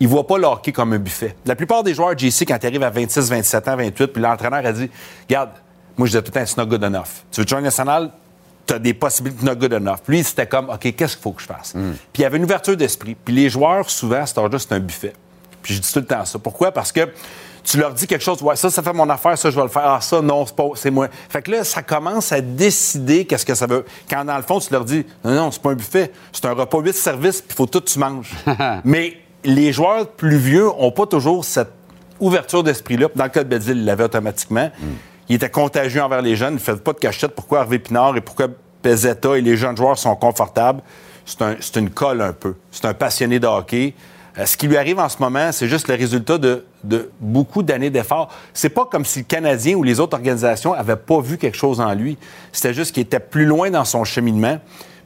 il 0.00 0.08
voit 0.08 0.26
pas 0.26 0.36
le 0.36 0.46
hockey 0.46 0.72
comme 0.72 0.92
un 0.92 0.98
buffet. 0.98 1.34
La 1.46 1.56
plupart 1.56 1.82
des 1.82 1.94
joueurs 1.94 2.16
JC, 2.16 2.44
quand 2.46 2.58
ils 2.62 2.66
arrivent 2.66 2.82
à 2.82 2.90
26, 2.90 3.30
27 3.30 3.68
ans, 3.68 3.76
28, 3.76 4.06
puis 4.08 4.22
l'entraîneur 4.22 4.64
a 4.64 4.72
dit 4.72 4.90
Regarde, 5.28 5.50
moi, 5.96 6.06
je 6.06 6.12
disais 6.12 6.22
tout 6.22 6.28
le 6.28 6.32
temps, 6.32 6.42
it's 6.42 6.56
not 6.56 6.66
good 6.66 6.84
enough. 6.84 7.24
Tu 7.30 7.40
veux 7.40 7.46
jouer 7.46 7.62
national, 7.62 8.10
tu 8.66 8.74
as 8.74 8.78
des 8.78 8.94
possibilités 8.94 9.44
not 9.44 9.56
good 9.56 9.72
enough. 9.72 9.98
Lui, 10.08 10.22
c'était 10.24 10.46
comme, 10.46 10.68
OK, 10.70 10.80
qu'est-ce 10.80 11.16
qu'il 11.16 11.22
faut 11.22 11.32
que 11.32 11.42
je 11.42 11.46
fasse? 11.46 11.74
Hmm. 11.74 11.92
Puis 12.12 12.20
il 12.20 12.22
y 12.22 12.24
avait 12.24 12.36
une 12.36 12.44
ouverture 12.44 12.76
d'esprit. 12.76 13.14
Puis 13.14 13.34
les 13.34 13.48
joueurs, 13.48 13.88
souvent, 13.88 14.22
à 14.22 14.26
cet 14.26 14.38
âge-là, 14.38 14.58
c'est 14.58 14.72
un 14.72 14.80
buffet. 14.80 15.12
Puis 15.62 15.74
je 15.74 15.80
dis 15.80 15.92
tout 15.92 16.00
le 16.00 16.06
temps 16.06 16.24
ça. 16.24 16.38
Pourquoi? 16.38 16.72
Parce 16.72 16.92
que 16.92 17.08
tu 17.64 17.78
leur 17.78 17.92
dis 17.92 18.06
quelque 18.06 18.22
chose, 18.22 18.40
ouais, 18.42 18.54
ça, 18.54 18.70
ça 18.70 18.82
fait 18.82 18.92
mon 18.92 19.08
affaire, 19.10 19.36
ça, 19.36 19.50
je 19.50 19.56
vais 19.56 19.62
le 19.62 19.68
faire. 19.68 19.82
Ah, 19.84 20.00
ça, 20.00 20.20
non, 20.20 20.46
c'est 20.46 20.54
pas, 20.54 20.68
c'est 20.74 20.90
moi. 20.90 21.08
Fait 21.28 21.42
que 21.42 21.50
là, 21.50 21.64
ça 21.64 21.82
commence 21.82 22.30
à 22.30 22.40
décider 22.40 23.24
qu'est-ce 23.24 23.44
que 23.44 23.54
ça 23.54 23.66
veut. 23.66 23.84
Quand, 24.08 24.24
dans 24.24 24.36
le 24.36 24.42
fond, 24.42 24.60
tu 24.60 24.72
leur 24.72 24.84
dis, 24.84 25.04
non, 25.24 25.34
non, 25.34 25.50
c'est 25.50 25.60
pas 25.60 25.70
un 25.70 25.74
buffet, 25.74 26.12
c'est 26.32 26.44
un 26.44 26.52
repas 26.52 26.78
huit 26.78 26.94
services, 26.94 27.40
puis 27.40 27.50
il 27.50 27.56
faut 27.56 27.66
tout 27.66 27.80
que 27.80 27.88
tu 27.88 27.98
manges. 27.98 28.30
Mais 28.84 29.16
les 29.42 29.72
joueurs 29.72 30.08
plus 30.08 30.38
vieux 30.38 30.68
ont 30.70 30.92
pas 30.92 31.06
toujours 31.06 31.44
cette 31.44 31.72
ouverture 32.20 32.62
d'esprit-là. 32.62 33.08
Dans 33.14 33.24
le 33.24 33.30
cas 33.30 33.42
de 33.42 33.48
Bedil, 33.48 33.72
il 33.72 33.84
l'avait 33.84 34.04
automatiquement. 34.04 34.70
Hmm 34.78 34.94
il 35.28 35.36
était 35.36 35.50
contagieux 35.50 36.02
envers 36.02 36.22
les 36.22 36.36
jeunes. 36.36 36.54
Il 36.54 36.56
ne 36.56 36.60
fait 36.60 36.76
pas 36.76 36.92
de 36.92 36.98
cachette. 36.98 37.34
Pourquoi 37.34 37.60
Hervé 37.60 37.78
Pinard 37.78 38.16
et 38.16 38.20
pourquoi 38.20 38.48
Pezetta 38.82 39.36
et 39.36 39.40
les 39.40 39.56
jeunes 39.56 39.76
joueurs 39.76 39.98
sont 39.98 40.14
confortables? 40.16 40.82
C'est 41.24 41.76
une 41.76 41.90
colle 41.90 42.20
un 42.20 42.32
peu. 42.32 42.54
C'est 42.70 42.84
un 42.84 42.94
passionné 42.94 43.40
de 43.40 43.46
hockey. 43.46 43.94
Euh, 44.38 44.46
ce 44.46 44.56
qui 44.56 44.68
lui 44.68 44.76
arrive 44.76 44.98
en 44.98 45.08
ce 45.08 45.16
moment, 45.18 45.50
c'est 45.50 45.66
juste 45.66 45.88
le 45.88 45.94
résultat 45.94 46.38
de, 46.38 46.64
beaucoup 47.20 47.62
d'années 47.62 47.90
d'efforts. 47.90 48.30
C'est 48.52 48.68
pas 48.68 48.84
comme 48.84 49.04
si 49.04 49.20
le 49.20 49.24
Canadien 49.24 49.74
ou 49.74 49.82
les 49.82 49.98
autres 49.98 50.14
organisations 50.14 50.74
n'avaient 50.74 50.96
pas 50.96 51.20
vu 51.20 51.38
quelque 51.38 51.56
chose 51.56 51.80
en 51.80 51.92
lui. 51.94 52.18
C'était 52.52 52.74
juste 52.74 52.92
qu'il 52.92 53.02
était 53.02 53.20
plus 53.20 53.46
loin 53.46 53.70
dans 53.70 53.84
son 53.84 54.04
cheminement, 54.04 54.58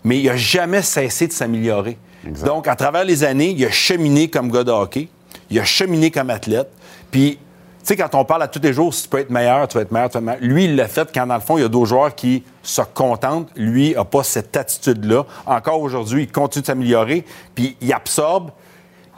mais 0.05 0.19
il 0.19 0.27
n'a 0.27 0.37
jamais 0.37 0.83
cessé 0.83 1.27
de 1.27 1.33
s'améliorer. 1.33 1.97
Donc, 2.45 2.69
à 2.69 2.77
travers 2.77 3.05
les 3.05 3.25
années, 3.25 3.55
il 3.57 3.65
a 3.65 3.71
cheminé 3.71 4.29
comme 4.29 4.51
gars 4.51 4.65
de 4.65 4.71
hockey, 4.71 5.09
il 5.49 5.59
a 5.59 5.65
cheminé 5.65 6.11
comme 6.11 6.29
athlète, 6.29 6.69
puis 7.11 7.39
sais, 7.83 7.97
quand 7.97 8.15
on 8.15 8.25
parle 8.25 8.43
à 8.43 8.49
tous 8.49 8.61
les 8.63 8.73
jours, 8.73 8.93
si 8.93 9.05
tu 9.05 9.09
peux 9.09 9.19
être 9.19 9.31
meilleur, 9.31 9.67
tu 9.69 9.77
vas 9.77 9.83
être 9.83 9.93
meilleur, 9.93 10.09
tu 10.11 10.15
vas 10.15 10.21
être 10.21 10.41
meilleur. 10.41 10.43
Lui, 10.43 10.65
il 10.65 10.77
l'a 10.77 10.89
fait 10.89 11.09
quand, 11.13 11.27
dans 11.27 11.35
le 11.35 11.41
fond, 11.41 11.57
il 11.59 11.63
y 11.63 11.65
a 11.65 11.69
d'autres 11.69 11.87
joueurs 11.87 12.15
qui 12.15 12.45
se 12.63 12.83
contentent. 12.83 13.49
Lui 13.57 13.95
n'a 13.95 14.05
pas 14.05 14.23
cette 14.23 14.57
attitude-là. 14.57 15.25
Encore 15.47 15.81
aujourd'hui, 15.81 16.25
il 16.25 16.33
continue 16.33 16.63
de 16.63 16.67
s'améliorer, 16.67 17.25
puis 17.55 17.77
il 17.81 17.93
absorbe, 17.93 18.51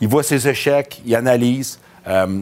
il 0.01 0.09
voit 0.09 0.23
ses 0.23 0.49
échecs, 0.49 1.03
il 1.05 1.15
analyse. 1.15 1.79
Euh, 2.07 2.41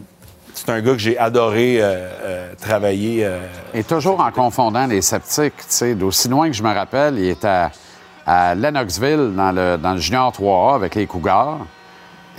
c'est 0.54 0.68
un 0.68 0.80
gars 0.80 0.92
que 0.92 0.98
j'ai 0.98 1.16
adoré 1.16 1.80
euh, 1.80 2.08
euh, 2.22 2.54
travailler. 2.60 3.28
Et 3.72 3.84
toujours 3.84 4.20
en 4.20 4.30
confondant 4.30 4.86
les 4.86 5.02
sceptiques, 5.02 5.56
tu 5.56 5.64
sais, 5.68 5.94
d'aussi 5.94 6.28
loin 6.28 6.48
que 6.48 6.56
je 6.56 6.62
me 6.62 6.72
rappelle, 6.72 7.18
il 7.18 7.30
était 7.30 7.68
à, 8.26 8.54
Lennoxville, 8.54 9.32
dans 9.34 9.52
le, 9.52 9.76
dans 9.76 9.92
le 9.92 9.98
Junior 10.00 10.32
3A 10.32 10.74
avec 10.74 10.94
les 10.94 11.06
Cougars. 11.06 11.58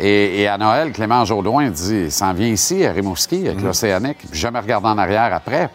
Et, 0.04 0.47
à 0.47 0.58
Noël, 0.58 0.91
Clément 0.91 1.24
Jourdouin 1.26 1.70
dit 1.70 2.04
il 2.06 2.12
s'en 2.12 2.34
vient 2.34 2.47
ici, 2.47 2.86
à 2.86 2.91
Rimouski, 2.91 3.47
avec 3.47 3.60
mhm. 3.60 3.68
l'Océanique, 3.68 4.18
puis 4.18 4.39
jamais 4.39 4.60
regardé 4.60 4.88
en 4.88 4.97
arrière 4.97 5.34
après. 5.34 5.70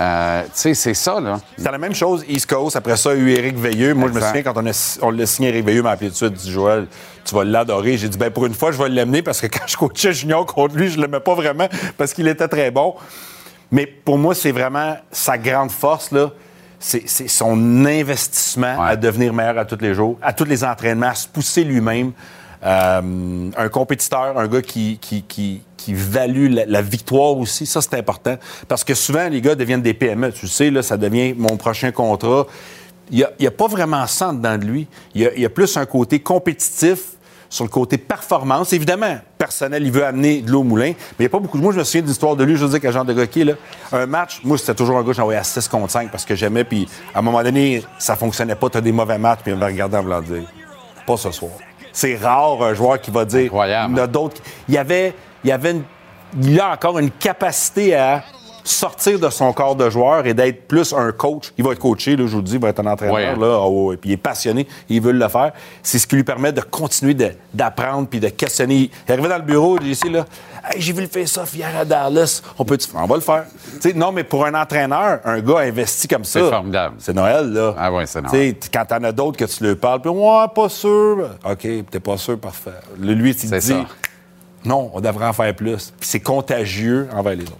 Euh, 0.00 0.42
tu 0.44 0.50
sais, 0.52 0.74
c'est 0.74 0.94
ça, 0.94 1.20
là. 1.20 1.40
C'est 1.56 1.70
la 1.70 1.78
même 1.78 1.94
chose, 1.94 2.24
East 2.28 2.46
Coast. 2.46 2.76
Après 2.76 2.96
ça, 2.96 3.14
il 3.14 3.20
y 3.20 3.22
a 3.22 3.24
eu 3.24 3.30
Éric 3.38 3.56
Veilleux. 3.56 3.94
Moi, 3.94 4.08
je 4.08 4.14
me 4.14 4.20
souviens, 4.20 4.42
quand 4.42 4.56
on, 4.56 4.66
a, 4.66 4.98
on 5.02 5.10
l'a 5.10 5.24
signé, 5.24 5.50
Éric 5.50 5.64
Veilleux 5.64 5.82
m'a 5.82 5.92
appelé 5.92 6.10
tout 6.10 6.14
de 6.14 6.16
suite, 6.16 6.32
dit 6.32 6.50
Joël, 6.50 6.86
tu 7.24 7.34
vas 7.34 7.44
l'adorer. 7.44 7.96
J'ai 7.96 8.08
dit, 8.08 8.18
ben 8.18 8.30
pour 8.30 8.44
une 8.44 8.54
fois, 8.54 8.72
je 8.72 8.82
vais 8.82 8.88
l'amener 8.88 9.22
parce 9.22 9.40
que 9.40 9.46
quand 9.46 9.66
je 9.66 9.76
coachais 9.76 10.12
Junior 10.12 10.44
contre 10.44 10.76
lui, 10.76 10.90
je 10.90 11.00
l'aimais 11.00 11.20
pas 11.20 11.34
vraiment 11.34 11.68
parce 11.96 12.12
qu'il 12.12 12.26
était 12.26 12.48
très 12.48 12.70
bon. 12.70 12.94
Mais 13.70 13.86
pour 13.86 14.18
moi, 14.18 14.34
c'est 14.34 14.52
vraiment 14.52 14.96
sa 15.10 15.38
grande 15.38 15.70
force, 15.70 16.10
là 16.10 16.30
c'est 16.84 17.08
c'est 17.08 17.28
son 17.28 17.86
investissement 17.86 18.82
à 18.82 18.94
devenir 18.94 19.32
meilleur 19.32 19.56
à 19.56 19.64
tous 19.64 19.78
les 19.80 19.94
jours, 19.94 20.18
à 20.20 20.34
tous 20.34 20.44
les 20.44 20.64
entraînements, 20.64 21.06
à 21.06 21.14
se 21.14 21.26
pousser 21.26 21.64
lui-même. 21.64 22.12
Euh, 22.64 23.50
un 23.56 23.68
compétiteur, 23.68 24.38
un 24.38 24.48
gars 24.48 24.62
qui, 24.62 24.98
qui, 24.98 25.22
qui, 25.22 25.62
qui 25.76 25.92
value 25.92 26.50
la, 26.66 26.82
victoire 26.82 27.36
aussi, 27.36 27.66
ça 27.66 27.82
c'est 27.82 27.94
important. 27.94 28.36
Parce 28.68 28.84
que 28.84 28.94
souvent, 28.94 29.28
les 29.28 29.42
gars 29.42 29.54
deviennent 29.54 29.82
des 29.82 29.92
PME. 29.92 30.32
Tu 30.32 30.46
le 30.46 30.50
sais, 30.50 30.70
là, 30.70 30.82
ça 30.82 30.96
devient 30.96 31.34
mon 31.36 31.56
prochain 31.58 31.92
contrat. 31.92 32.46
Il 33.10 33.26
n'y 33.38 33.46
a, 33.46 33.50
pas 33.50 33.66
vraiment 33.66 34.06
ça 34.06 34.32
dedans 34.32 34.56
de 34.56 34.64
lui. 34.64 34.86
Il 35.14 35.22
y 35.22 35.44
a, 35.44 35.50
plus 35.50 35.76
un 35.76 35.84
côté 35.84 36.20
compétitif 36.20 37.00
sur 37.50 37.64
le 37.64 37.70
côté 37.70 37.98
performance. 37.98 38.72
Évidemment, 38.72 39.18
personnel, 39.36 39.84
il 39.84 39.92
veut 39.92 40.06
amener 40.06 40.40
de 40.40 40.50
l'eau 40.50 40.60
au 40.60 40.64
moulin, 40.64 40.88
mais 40.88 40.94
il 41.20 41.22
n'y 41.22 41.26
a 41.26 41.28
pas 41.28 41.38
beaucoup 41.38 41.58
de... 41.58 41.62
Moi, 41.62 41.74
je 41.74 41.78
me 41.78 41.84
souviens 41.84 42.00
de 42.00 42.06
l'histoire 42.06 42.34
de 42.34 42.44
lui, 42.44 42.56
je 42.56 42.64
veux 42.64 42.78
dire, 42.78 42.90
genre 42.90 43.04
de 43.04 43.12
gars 43.12 43.26
qui 43.26 43.42
est 43.42 43.44
là. 43.44 43.52
Un 43.92 44.06
match, 44.06 44.40
moi, 44.42 44.56
c'était 44.56 44.74
toujours 44.74 44.96
un 44.96 45.02
gars 45.02 45.08
que 45.08 45.12
j'envoyais 45.12 45.38
à 45.38 45.44
6 45.44 45.68
contre 45.68 45.90
5 45.90 46.10
parce 46.10 46.24
que 46.24 46.34
j'aimais, 46.34 46.64
puis 46.64 46.88
à 47.14 47.18
un 47.18 47.22
moment 47.22 47.42
donné, 47.42 47.84
ça 47.98 48.16
fonctionnait 48.16 48.56
pas, 48.56 48.70
tu 48.70 48.78
as 48.78 48.80
des 48.80 48.90
mauvais 48.90 49.18
matchs, 49.18 49.40
puis 49.44 49.52
on 49.52 49.58
va 49.58 49.66
regarder 49.66 49.98
en 49.98 50.02
voulant 50.02 50.22
dire, 50.22 50.44
pas 51.06 51.18
ce 51.18 51.30
soir. 51.30 51.52
C'est 51.94 52.16
rare 52.16 52.62
un 52.62 52.74
joueur 52.74 53.00
qui 53.00 53.10
va 53.10 53.24
dire... 53.24 53.44
Incroyable. 53.46 53.94
Il 53.94 53.96
y 53.96 54.00
en 54.00 54.04
a 54.04 54.06
d'autres... 54.06 54.42
Il 54.68 54.74
y 54.74 54.78
avait... 54.78 55.14
Il 55.42 55.48
y 55.48 55.52
avait 55.52 55.70
une- 55.70 55.84
Il 56.42 56.60
a 56.60 56.72
encore 56.72 56.98
une 56.98 57.10
capacité 57.10 57.94
à 57.94 58.22
sortir 58.66 59.18
de 59.18 59.28
son 59.28 59.52
corps 59.52 59.76
de 59.76 59.88
joueur 59.90 60.26
et 60.26 60.32
d'être 60.34 60.66
plus 60.66 60.92
un 60.94 61.12
coach. 61.12 61.52
Il 61.58 61.64
va 61.64 61.72
être 61.72 61.78
coaché, 61.78 62.16
là, 62.16 62.24
je 62.26 62.30
vous 62.32 62.38
le 62.38 62.42
dis, 62.44 62.54
il 62.54 62.60
va 62.60 62.70
être 62.70 62.80
un 62.80 62.86
entraîneur, 62.86 63.14
Ouais. 63.14 63.36
là, 63.36 63.66
ouais, 63.68 63.84
ouais. 63.90 63.96
puis 63.98 64.10
il 64.10 64.12
est 64.14 64.16
passionné, 64.16 64.66
il 64.88 65.02
veut 65.02 65.12
le 65.12 65.28
faire. 65.28 65.52
C'est 65.82 65.98
ce 65.98 66.06
qui 66.06 66.16
lui 66.16 66.24
permet 66.24 66.50
de 66.50 66.62
continuer 66.62 67.14
d'apprendre 67.52 68.08
puis 68.08 68.20
de 68.20 68.30
questionner. 68.30 68.74
Il 68.76 68.90
est 69.06 69.12
arrivé 69.12 69.28
dans 69.28 69.36
le 69.36 69.42
bureau, 69.42 69.78
ici, 69.80 70.08
là, 70.08 70.24
Hey, 70.66 70.80
j'ai 70.80 70.92
vu 70.94 71.02
le 71.02 71.08
face-off 71.08 71.54
hier 71.54 71.76
à 71.76 71.84
Dallas, 71.84 72.40
on 72.58 72.64
peut 72.64 72.78
On 72.94 73.04
va 73.06 73.14
le 73.16 73.20
faire. 73.20 73.44
Tu 73.82 73.94
non, 73.94 74.12
mais 74.12 74.24
pour 74.24 74.46
un 74.46 74.54
entraîneur, 74.54 75.20
un 75.24 75.40
gars 75.40 75.58
investi 75.58 76.08
comme 76.08 76.24
ça, 76.24 76.40
C'est 76.40 76.48
formidable. 76.50 76.94
c'est 76.98 77.12
Noël, 77.12 77.52
là. 77.52 77.74
Ah 77.76 77.92
ouais, 77.92 78.06
c'est 78.06 78.22
Tu 78.22 78.28
Noël. 78.36 78.54
quand 78.72 78.84
t'en 78.86 79.04
as 79.04 79.12
d'autres 79.12 79.36
que 79.36 79.44
tu 79.44 79.62
leur 79.62 79.76
parles, 79.76 80.00
puis 80.00 80.10
ouais, 80.10 80.44
pas 80.54 80.68
sûr. 80.70 81.28
OK, 81.44 81.58
t'es 81.90 82.00
pas 82.00 82.16
sûr, 82.16 82.38
parfait. 82.38 82.70
Lui, 82.98 83.30
il 83.30 83.36
te 83.36 83.46
dit, 83.54 83.60
ça. 83.60 83.84
non, 84.64 84.90
on 84.94 85.00
devrait 85.00 85.26
en 85.26 85.32
faire 85.34 85.54
plus. 85.54 85.92
Puis 86.00 86.08
c'est 86.08 86.20
contagieux 86.20 87.08
envers 87.14 87.34
les 87.34 87.44
autres. 87.44 87.58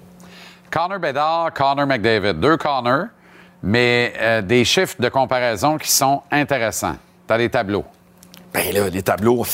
Connor 0.71 0.99
Bedard, 0.99 1.53
Connor 1.53 1.87
McDavid. 1.87 2.35
Deux 2.41 2.57
Connor, 2.57 3.07
mais 3.63 4.15
euh, 4.19 4.41
des 4.43 4.65
chiffres 4.65 4.97
de 4.99 5.09
comparaison 5.11 5.77
qui 5.77 5.91
sont 5.91 6.23
intéressants. 6.31 6.97
T'as 7.27 7.37
les 7.37 7.51
tableaux. 7.51 7.85
Ben 8.55 8.73
là, 8.73 8.89
les 8.89 9.03
tableaux, 9.03 9.45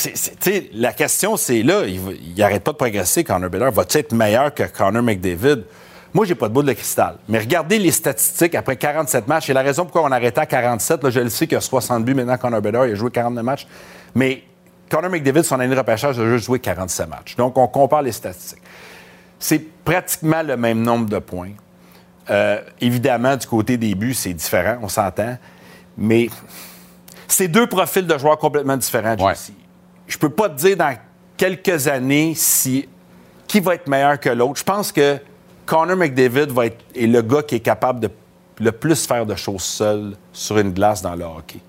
la 0.74 0.92
question, 0.92 1.36
c'est 1.38 1.62
là, 1.62 1.84
il, 1.86 1.98
va- 1.98 2.10
il 2.12 2.42
arrête 2.42 2.62
pas 2.62 2.72
de 2.72 2.76
progresser, 2.76 3.24
Connor 3.24 3.48
Bedard. 3.48 3.72
Va-t-il 3.72 4.00
être 4.02 4.12
meilleur 4.12 4.52
que 4.52 4.64
Connor 4.64 5.02
McDavid? 5.02 5.64
Moi, 6.12 6.26
j'ai 6.26 6.34
pas 6.34 6.48
de 6.48 6.52
boule 6.52 6.66
de 6.66 6.72
cristal. 6.74 7.16
Mais 7.26 7.38
regardez 7.38 7.78
les 7.78 7.92
statistiques 7.92 8.54
après 8.54 8.76
47 8.76 9.26
matchs. 9.26 9.48
Et 9.48 9.54
la 9.54 9.62
raison 9.62 9.84
pourquoi 9.84 10.02
on 10.04 10.12
arrêtait 10.12 10.40
à 10.40 10.46
47, 10.46 11.02
là, 11.02 11.08
je 11.10 11.20
le 11.20 11.30
sais 11.30 11.46
qu'il 11.46 11.54
y 11.54 11.58
a 11.58 11.62
60 11.62 12.04
buts 12.04 12.12
maintenant, 12.14 12.36
Connor 12.36 12.60
Bedard, 12.60 12.86
il 12.86 12.92
a 12.92 12.94
joué 12.94 13.10
49 13.10 13.42
matchs. 13.42 13.66
Mais 14.14 14.42
Connor 14.90 15.10
McDavid, 15.10 15.44
son 15.44 15.58
année 15.58 15.72
de 15.74 15.78
repêchage, 15.80 16.18
a 16.18 16.28
juste 16.28 16.44
joué 16.44 16.58
47 16.58 17.08
matchs. 17.08 17.36
Donc, 17.36 17.56
on 17.56 17.68
compare 17.68 18.02
les 18.02 18.12
statistiques. 18.12 18.60
C'est 19.38 19.60
pratiquement 19.82 20.42
le 20.42 20.58
même 20.58 20.82
nombre 20.82 21.08
de 21.08 21.18
points. 21.20 21.52
Euh, 22.28 22.60
évidemment, 22.82 23.34
du 23.36 23.46
côté 23.46 23.78
des 23.78 23.94
buts, 23.94 24.12
c'est 24.14 24.34
différent, 24.34 24.76
on 24.82 24.88
s'entend. 24.88 25.38
Mais 25.96 26.28
c'est 27.32 27.48
deux 27.48 27.66
profils 27.66 28.06
de 28.06 28.18
joueurs 28.18 28.38
complètement 28.38 28.76
différents, 28.76 29.16
JC. 29.16 29.52
Je 30.06 30.18
peux 30.18 30.30
pas 30.30 30.48
te 30.48 30.56
dire 30.56 30.76
dans 30.76 30.96
quelques 31.36 31.88
années 31.88 32.34
si 32.34 32.88
qui 33.46 33.60
va 33.60 33.74
être 33.74 33.88
meilleur 33.88 34.18
que 34.20 34.28
l'autre. 34.30 34.58
Je 34.58 34.64
pense 34.64 34.92
que 34.92 35.18
Connor 35.66 35.96
McDavid 35.96 36.46
va 36.52 36.66
être 36.66 36.84
est 36.94 37.06
le 37.06 37.22
gars 37.22 37.42
qui 37.42 37.56
est 37.56 37.60
capable 37.60 38.00
de 38.00 38.10
le 38.60 38.72
plus 38.72 39.06
faire 39.06 39.24
de 39.24 39.34
choses 39.34 39.62
seul 39.62 40.14
sur 40.32 40.58
une 40.58 40.72
glace 40.72 41.02
dans 41.02 41.14
le 41.14 41.24
hockey. 41.24 41.60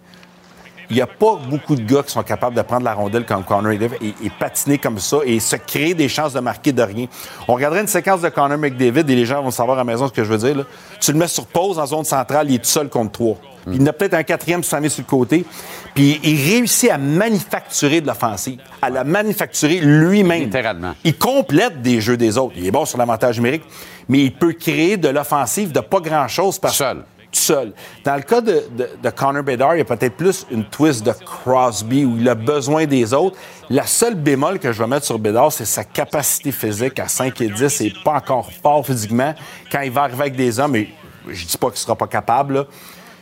Il 0.92 0.96
n'y 0.96 1.02
a 1.02 1.08
pas 1.08 1.39
beaucoup 1.50 1.76
de 1.78 1.82
gars 1.82 2.04
qui 2.04 2.12
sont 2.12 2.22
capables 2.22 2.54
de 2.54 2.62
prendre 2.62 2.84
la 2.84 2.94
rondelle 2.94 3.26
comme 3.26 3.46
Connor 3.46 3.72
McDavid 3.72 3.96
et, 4.02 4.26
et 4.26 4.30
patiner 4.30 4.78
comme 4.78 5.00
ça 5.00 5.20
et 5.26 5.39
se 5.39 5.56
créer 5.56 5.94
des 5.94 6.10
chances 6.10 6.34
de 6.34 6.42
marquer 6.42 6.74
de 6.74 6.82
rien. 6.82 7.06
On 7.48 7.54
regarderait 7.54 7.80
une 7.80 7.88
séquence 7.88 8.20
de 8.20 8.28
Connor 8.28 8.58
McDavid 8.58 9.10
et 9.10 9.16
les 9.16 9.26
gens 9.26 9.42
vont 9.42 9.52
savoir 9.52 9.78
à 9.78 9.82
la 9.82 9.86
maison 9.86 10.08
ce 10.10 10.12
que 10.12 10.26
je 10.26 10.30
veux 10.30 10.38
dire. 10.38 10.58
là. 10.58 10.64
Tu 11.00 11.14
le 11.14 11.18
mets 11.18 11.30
sur 11.30 11.46
pause 11.46 11.80
en 11.80 11.86
zone 11.86 12.04
centrale, 12.04 12.50
il 12.50 12.56
est 12.56 12.60
tout 12.60 12.66
seul 12.66 12.89
contre 12.89 13.12
trois. 13.14 13.38
Il 13.72 13.82
en 13.84 13.86
a 13.86 13.94
peut-être 13.94 14.16
un 14.16 14.24
quatrième 14.24 14.64
s'en 14.64 14.82
est 14.84 14.89
sur 14.89 15.04
le 15.04 15.10
côté. 15.10 15.46
Puis 15.94 16.20
il 16.24 16.52
réussit 16.52 16.89
à 16.89 16.98
manufacturer 16.98 18.02
de 18.02 18.08
l'offensive, 18.08 18.60
à 18.82 18.89
la 18.89 19.04
manufacturer 19.06 19.80
lui-même. 19.80 20.44
Littéralement. 20.44 20.94
Il 21.04 21.18
complète 21.18 21.82
des 21.82 22.02
jeux 22.02 22.18
des 22.18 22.38
autres. 22.38 22.54
Il 22.58 22.66
est 22.66 22.72
bon 22.72 22.86
sur 22.86 22.98
l'avantage 22.98 23.38
numérique, 23.38 23.64
mais 24.10 24.20
il 24.20 24.34
peut 24.34 24.54
créer 24.54 24.98
de 24.98 25.08
l'offensive 25.08 25.72
de 25.72 25.80
pas 25.80 26.00
grand-chose 26.00 26.60
par 26.60 26.72
Seul. 26.72 27.04
Tout 27.32 27.40
seul. 27.40 27.74
Dans 28.04 28.16
le 28.16 28.22
cas 28.22 28.42
de, 28.42 28.64
de, 28.76 28.90
de 29.02 29.10
Connor 29.10 29.44
Bedard, 29.44 29.76
il 29.76 29.80
y 29.80 29.82
a 29.82 29.86
peut-être 29.86 30.16
plus 30.16 30.46
une 30.52 30.66
twist 30.66 31.06
de 31.06 31.12
Crosby 31.12 32.06
où 32.06 32.18
il 32.18 32.28
a 32.28 32.36
besoin 32.36 32.86
des 32.86 33.14
autres. 33.14 33.38
La 33.70 33.86
seule 33.86 34.16
bémol 34.16 34.60
que 34.60 34.72
je 34.72 34.84
vais 34.84 34.88
mettre 34.88 35.06
sur 35.06 35.18
Bedard, 35.18 35.52
c'est 35.52 35.66
sa 35.66 35.84
capacité 35.84 36.52
physique 36.52 37.00
à 37.00 37.08
5 37.08 37.40
et 37.42 37.50
10. 37.50 37.80
Il 37.80 37.94
n'est 37.94 38.04
pas 38.04 38.14
encore 38.14 38.52
fort 38.52 38.86
physiquement. 38.86 39.34
Quand 39.72 39.82
il 39.82 39.92
va 39.92 40.04
arriver 40.04 40.22
avec 40.22 40.36
des 40.36 40.60
hommes, 40.60 40.76
et 40.76 40.90
je 41.30 41.46
dis 41.46 41.58
pas 41.58 41.70
qu'il 41.70 41.80
sera 41.80 41.96
pas 41.96 42.08
capable, 42.08 42.54
là. 42.54 42.66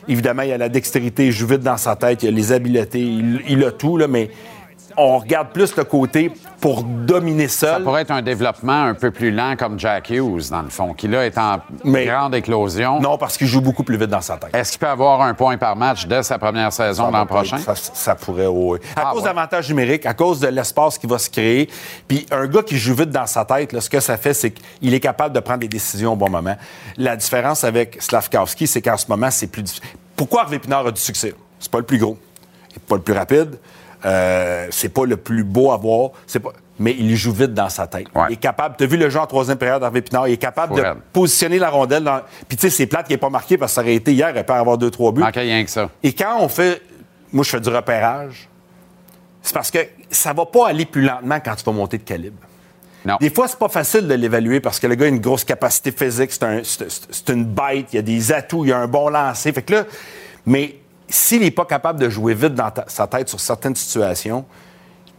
Évidemment, 0.07 0.41
il 0.41 0.51
a 0.51 0.57
la 0.57 0.69
dextérité, 0.69 1.27
il 1.27 1.31
joue 1.31 1.45
vite 1.45 1.61
dans 1.61 1.77
sa 1.77 1.95
tête, 1.95 2.23
il 2.23 2.29
a 2.29 2.31
les 2.31 2.51
habiletés, 2.51 2.99
il, 2.99 3.43
il 3.47 3.63
a 3.63 3.71
tout, 3.71 3.95
là, 3.95 4.07
mais 4.07 4.31
on 4.97 5.17
regarde 5.17 5.49
plus 5.49 5.75
le 5.75 5.83
côté 5.83 6.31
pour 6.61 6.83
dominer 6.83 7.47
Ça 7.47 7.75
seul. 7.75 7.83
pourrait 7.83 8.01
être 8.01 8.11
un 8.11 8.21
développement 8.21 8.83
un 8.85 8.93
peu 8.93 9.11
plus 9.11 9.31
lent 9.31 9.55
comme 9.57 9.79
Jack 9.79 10.09
Hughes, 10.09 10.49
dans 10.49 10.61
le 10.61 10.69
fond, 10.69 10.93
qui 10.93 11.07
là 11.07 11.25
est 11.25 11.37
en 11.37 11.59
Mais- 11.85 12.05
grande 12.05 12.35
éclosion. 12.35 12.99
Non, 12.99 13.17
parce 13.17 13.37
qu'il 13.37 13.47
joue 13.47 13.61
beaucoup 13.61 13.83
plus 13.83 13.97
vite 13.97 14.09
dans 14.09 14.21
sa 14.21 14.37
tête. 14.37 14.49
Est-ce 14.53 14.71
qu'il 14.71 14.79
peut 14.79 14.87
avoir 14.87 15.21
un 15.21 15.33
point 15.33 15.57
par 15.57 15.75
match 15.75 16.05
dès 16.05 16.23
sa 16.23 16.37
première 16.37 16.73
saison 16.73 17.05
Ça 17.05 17.11
l'an 17.17 17.25
prochain? 17.25 17.57
Ça, 17.59 17.75
ça 17.75 18.15
pourrait, 18.15 18.47
oui. 18.47 18.79
À 18.95 19.01
Ah, 19.05 19.11
cause 19.13 19.21
ouais. 19.21 19.29
d'avantages 19.29 19.69
numériques, 19.69 20.05
à 20.05 20.13
cause 20.13 20.39
de 20.39 20.47
l'espace 20.47 20.97
qui 20.97 21.07
va 21.07 21.17
se 21.17 21.29
créer. 21.29 21.69
Puis 22.07 22.25
un 22.31 22.47
gars 22.47 22.63
qui 22.63 22.77
joue 22.77 22.95
vite 22.95 23.11
dans 23.11 23.25
sa 23.27 23.45
tête, 23.45 23.71
là, 23.73 23.81
ce 23.81 23.89
que 23.89 23.99
ça 23.99 24.17
fait, 24.17 24.33
c'est 24.33 24.51
qu'il 24.51 24.93
est 24.93 24.99
capable 24.99 25.33
de 25.33 25.39
prendre 25.39 25.59
des 25.59 25.67
décisions 25.67 26.13
au 26.13 26.17
bon 26.17 26.29
moment. 26.29 26.55
La 26.97 27.15
différence 27.15 27.63
avec 27.63 28.01
Slavkowski, 28.01 28.67
c'est 28.67 28.81
qu'en 28.81 28.97
ce 28.97 29.05
moment, 29.07 29.31
c'est 29.31 29.47
plus 29.47 29.63
difficile. 29.63 29.85
Pourquoi 30.15 30.41
Harvey 30.41 30.59
Pinard 30.59 30.87
a 30.87 30.91
du 30.91 30.99
succès? 30.99 31.33
C'est 31.59 31.71
pas 31.71 31.77
le 31.79 31.85
plus 31.85 31.97
gros. 31.97 32.17
Il 32.71 32.73
n'est 32.75 32.83
pas 32.87 32.95
le 32.95 33.01
plus 33.01 33.13
rapide. 33.13 33.57
Euh, 34.05 34.67
c'est 34.71 34.89
pas 34.89 35.05
le 35.05 35.17
plus 35.17 35.43
beau 35.43 35.71
à 35.71 35.77
voir. 35.77 36.11
C'est 36.27 36.39
pas... 36.39 36.51
Mais 36.81 36.95
il 36.97 37.13
joue 37.17 37.33
vite 37.33 37.53
dans 37.53 37.67
sa 37.67 37.87
tête. 37.87 38.07
Ouais. 38.15 38.27
Il 38.29 38.33
est 38.33 38.37
capable. 38.37 38.75
Tu 38.77 38.85
as 38.85 38.87
vu 38.87 38.95
le 38.95 39.09
jeu 39.09 39.19
en 39.19 39.27
troisième 39.27 39.57
période 39.57 39.81
d'Harvey 39.81 40.01
Pinard. 40.01 40.29
Il 40.29 40.33
est 40.33 40.37
capable 40.37 40.75
de 40.77 40.83
positionner 41.11 41.59
la 41.59 41.69
rondelle. 41.69 42.03
Dans... 42.05 42.21
Puis 42.47 42.55
tu 42.57 42.61
sais, 42.61 42.69
c'est 42.69 42.85
plate 42.87 43.07
qu'il 43.07 43.15
n'est 43.15 43.19
pas 43.19 43.29
marqué 43.29 43.57
parce 43.57 43.71
que 43.73 43.75
ça 43.75 43.81
aurait 43.81 43.95
été 43.95 44.13
hier. 44.13 44.31
Il 44.33 44.43
peut 44.45 44.53
avoir 44.53 44.77
deux, 44.77 44.89
trois 44.89 45.11
buts. 45.11 45.23
Rien 45.35 45.63
que 45.65 45.69
ça. 45.69 45.89
Et 46.03 46.13
quand 46.13 46.37
on 46.39 46.47
fait. 46.47 46.81
Moi, 47.33 47.43
je 47.43 47.49
fais 47.49 47.59
du 47.59 47.67
repérage. 47.69 48.47
C'est 49.41 49.53
parce 49.53 49.71
que 49.71 49.79
ça 50.09 50.31
va 50.33 50.45
pas 50.45 50.69
aller 50.69 50.85
plus 50.85 51.01
lentement 51.01 51.39
quand 51.43 51.55
tu 51.55 51.63
vas 51.65 51.71
monter 51.73 51.97
de 51.97 52.03
calibre. 52.03 52.37
Non. 53.05 53.17
Des 53.19 53.29
fois, 53.29 53.47
c'est 53.47 53.59
pas 53.59 53.69
facile 53.69 54.07
de 54.07 54.13
l'évaluer 54.13 54.59
parce 54.59 54.79
que 54.79 54.87
le 54.87 54.95
gars 54.95 55.05
a 55.05 55.09
une 55.09 55.19
grosse 55.19 55.43
capacité 55.43 55.91
physique, 55.91 56.31
c'est 56.31 56.43
un- 56.43 56.61
une 57.33 57.45
bête, 57.45 57.87
il 57.93 57.95
y 57.95 57.99
a 57.99 58.01
des 58.01 58.31
atouts, 58.31 58.65
il 58.65 58.69
y 58.69 58.73
a 58.73 58.77
un 58.77 58.87
bon 58.87 59.09
lancer. 59.09 59.51
Fait 59.53 59.61
que 59.61 59.73
là, 59.73 59.83
mais 60.45 60.75
s'il 61.09 61.41
n'est 61.41 61.51
pas 61.51 61.65
capable 61.65 61.99
de 61.99 62.09
jouer 62.09 62.33
vite 62.33 62.53
dans 62.55 62.71
ta- 62.71 62.85
sa 62.87 63.07
tête 63.07 63.29
sur 63.29 63.39
certaines 63.39 63.75
situations, 63.75 64.45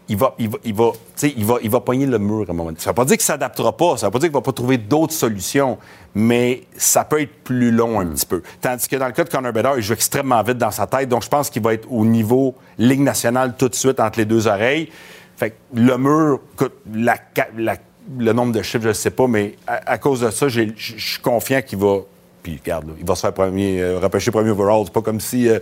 il 0.09 0.17
va, 0.17 0.35
il 0.41 0.49
va, 0.49 0.59
il 0.65 0.75
va, 0.75 0.91
il 1.23 1.45
va, 1.45 1.55
il 1.63 1.71
va 1.71 1.81
pogner 1.81 2.05
le 2.07 2.19
mur 2.19 2.45
à 2.49 2.51
un 2.51 2.55
moment 2.55 2.65
donné. 2.65 2.79
Ça 2.81 2.91
ne 2.91 2.93
veut 2.93 2.95
pas 2.97 3.05
dire 3.05 3.17
qu'il 3.17 3.23
ne 3.23 3.27
s'adaptera 3.27 3.77
pas, 3.77 3.97
ça 3.97 4.07
ne 4.07 4.09
veut 4.09 4.13
pas 4.13 4.19
dire 4.19 4.29
qu'il 4.29 4.35
ne 4.37 4.41
va 4.41 4.45
pas 4.45 4.53
trouver 4.53 4.77
d'autres 4.79 5.13
solutions, 5.13 5.79
mais 6.15 6.63
ça 6.77 7.05
peut 7.05 7.21
être 7.21 7.45
plus 7.45 7.71
long 7.71 8.01
un 8.01 8.07
petit 8.07 8.27
peu. 8.27 8.43
Tandis 8.61 8.89
que 8.89 8.97
dans 8.97 9.07
le 9.07 9.13
cas 9.13 9.23
de 9.23 9.29
Connor 9.31 9.53
Bedard, 9.53 9.77
il 9.79 9.83
joue 9.85 9.93
extrêmement 9.93 10.43
vite 10.43 10.59
dans 10.59 10.73
sa 10.73 10.89
tête, 10.89 11.09
donc 11.09 11.23
je 11.23 11.29
pense 11.29 11.49
qu'il 11.49 11.63
va 11.63 11.75
être 11.75 11.87
au 11.93 12.05
niveau 12.05 12.57
Ligue 12.79 13.01
nationale 13.03 13.55
tout 13.57 13.69
de 13.69 13.75
suite 13.77 14.01
entre 14.01 14.19
les 14.19 14.25
deux 14.25 14.49
oreilles. 14.49 14.89
Fait 15.37 15.51
que 15.51 15.57
le 15.75 15.97
mur, 15.97 16.41
la 16.93 17.15
la- 17.57 17.77
le 18.19 18.33
nombre 18.33 18.53
de 18.53 18.63
chiffres, 18.63 18.83
je 18.83 18.89
ne 18.89 18.93
sais 18.95 19.11
pas, 19.11 19.29
mais 19.29 19.55
à, 19.69 19.93
à 19.93 19.99
cause 19.99 20.23
de 20.23 20.31
ça, 20.31 20.49
je 20.49 20.63
suis 20.77 21.21
confiant 21.23 21.63
qu'il 21.63 21.79
va. 21.79 21.99
Puis 22.43 22.59
regarde, 22.63 22.87
là, 22.89 22.93
il 22.99 23.07
va 23.07 23.15
se 23.15 23.21
faire 23.23 23.33
premier, 23.35 23.81
euh, 23.81 23.99
repêcher 23.99 24.31
premier 24.31 24.51
overall. 24.51 24.83
C'est 24.85 24.93
pas 24.93 25.03
comme 25.03 25.21
si. 25.21 25.49
euh, 25.49 25.59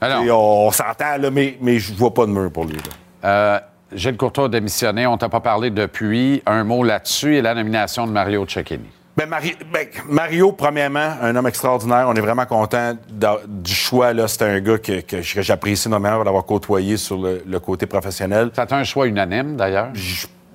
Alors. 0.00 0.22
on, 0.22 0.66
on 0.68 0.70
s'entend, 0.70 1.16
mais, 1.32 1.56
mais 1.60 1.78
je 1.78 1.92
vois 1.94 2.12
pas 2.14 2.26
de 2.26 2.30
mur 2.32 2.50
pour 2.50 2.64
lui. 2.64 2.76
là. 2.76 2.82
Euh, 3.24 3.58
Gilles 3.92 4.16
Courtois 4.16 4.44
a 4.44 4.48
démissionné. 4.48 5.06
On 5.06 5.18
t'a 5.18 5.28
pas 5.28 5.40
parlé 5.40 5.70
depuis. 5.70 6.42
Un 6.46 6.64
mot 6.64 6.84
là-dessus 6.84 7.36
et 7.36 7.42
la 7.42 7.54
nomination 7.54 8.06
de 8.06 8.12
Mario 8.12 8.46
Cecchini. 8.48 8.84
Ben, 9.16 9.28
Mari- 9.28 9.56
ben, 9.72 9.86
Mario, 10.08 10.52
premièrement, 10.52 11.14
un 11.20 11.34
homme 11.36 11.48
extraordinaire. 11.48 12.06
On 12.08 12.14
est 12.14 12.20
vraiment 12.20 12.46
content 12.46 12.94
du 13.46 13.74
choix. 13.74 14.12
C'est 14.28 14.42
un 14.42 14.60
gars 14.60 14.78
que, 14.78 15.00
que 15.00 15.20
j'apprécie 15.20 15.88
énormément 15.88 16.22
d'avoir 16.24 16.44
côtoyé 16.46 16.96
sur 16.96 17.18
le, 17.18 17.42
le 17.44 17.60
côté 17.60 17.86
professionnel. 17.86 18.50
C'est 18.54 18.72
un 18.72 18.84
choix 18.84 19.06
unanime, 19.08 19.56
d'ailleurs. 19.56 19.88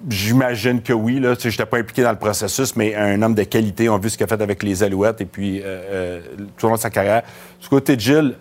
J'imagine 0.10 0.82
que 0.82 0.94
oui. 0.94 1.22
Je 1.22 1.48
n'étais 1.48 1.66
pas 1.66 1.78
impliqué 1.78 2.04
dans 2.04 2.12
le 2.12 2.18
processus, 2.18 2.76
mais 2.76 2.96
un 2.96 3.22
homme 3.22 3.34
de 3.34 3.44
qualité. 3.44 3.90
On 3.90 3.96
a 3.96 4.00
vu 4.00 4.10
ce 4.10 4.18
qu'il 4.18 4.26
a 4.26 4.28
fait 4.28 4.42
avec 4.42 4.62
les 4.62 4.84
Alouettes 4.84 5.22
et 5.22 5.26
puis 5.26 5.62
euh, 5.62 5.64
euh, 5.66 6.22
tout 6.58 6.66
au 6.66 6.70
long 6.70 6.76
de 6.76 6.82
sa 6.82 6.90
carrière. 6.90 7.24
Du 7.62 7.68
côté 7.68 7.96
de 7.96 8.02
Gilles, 8.02 8.36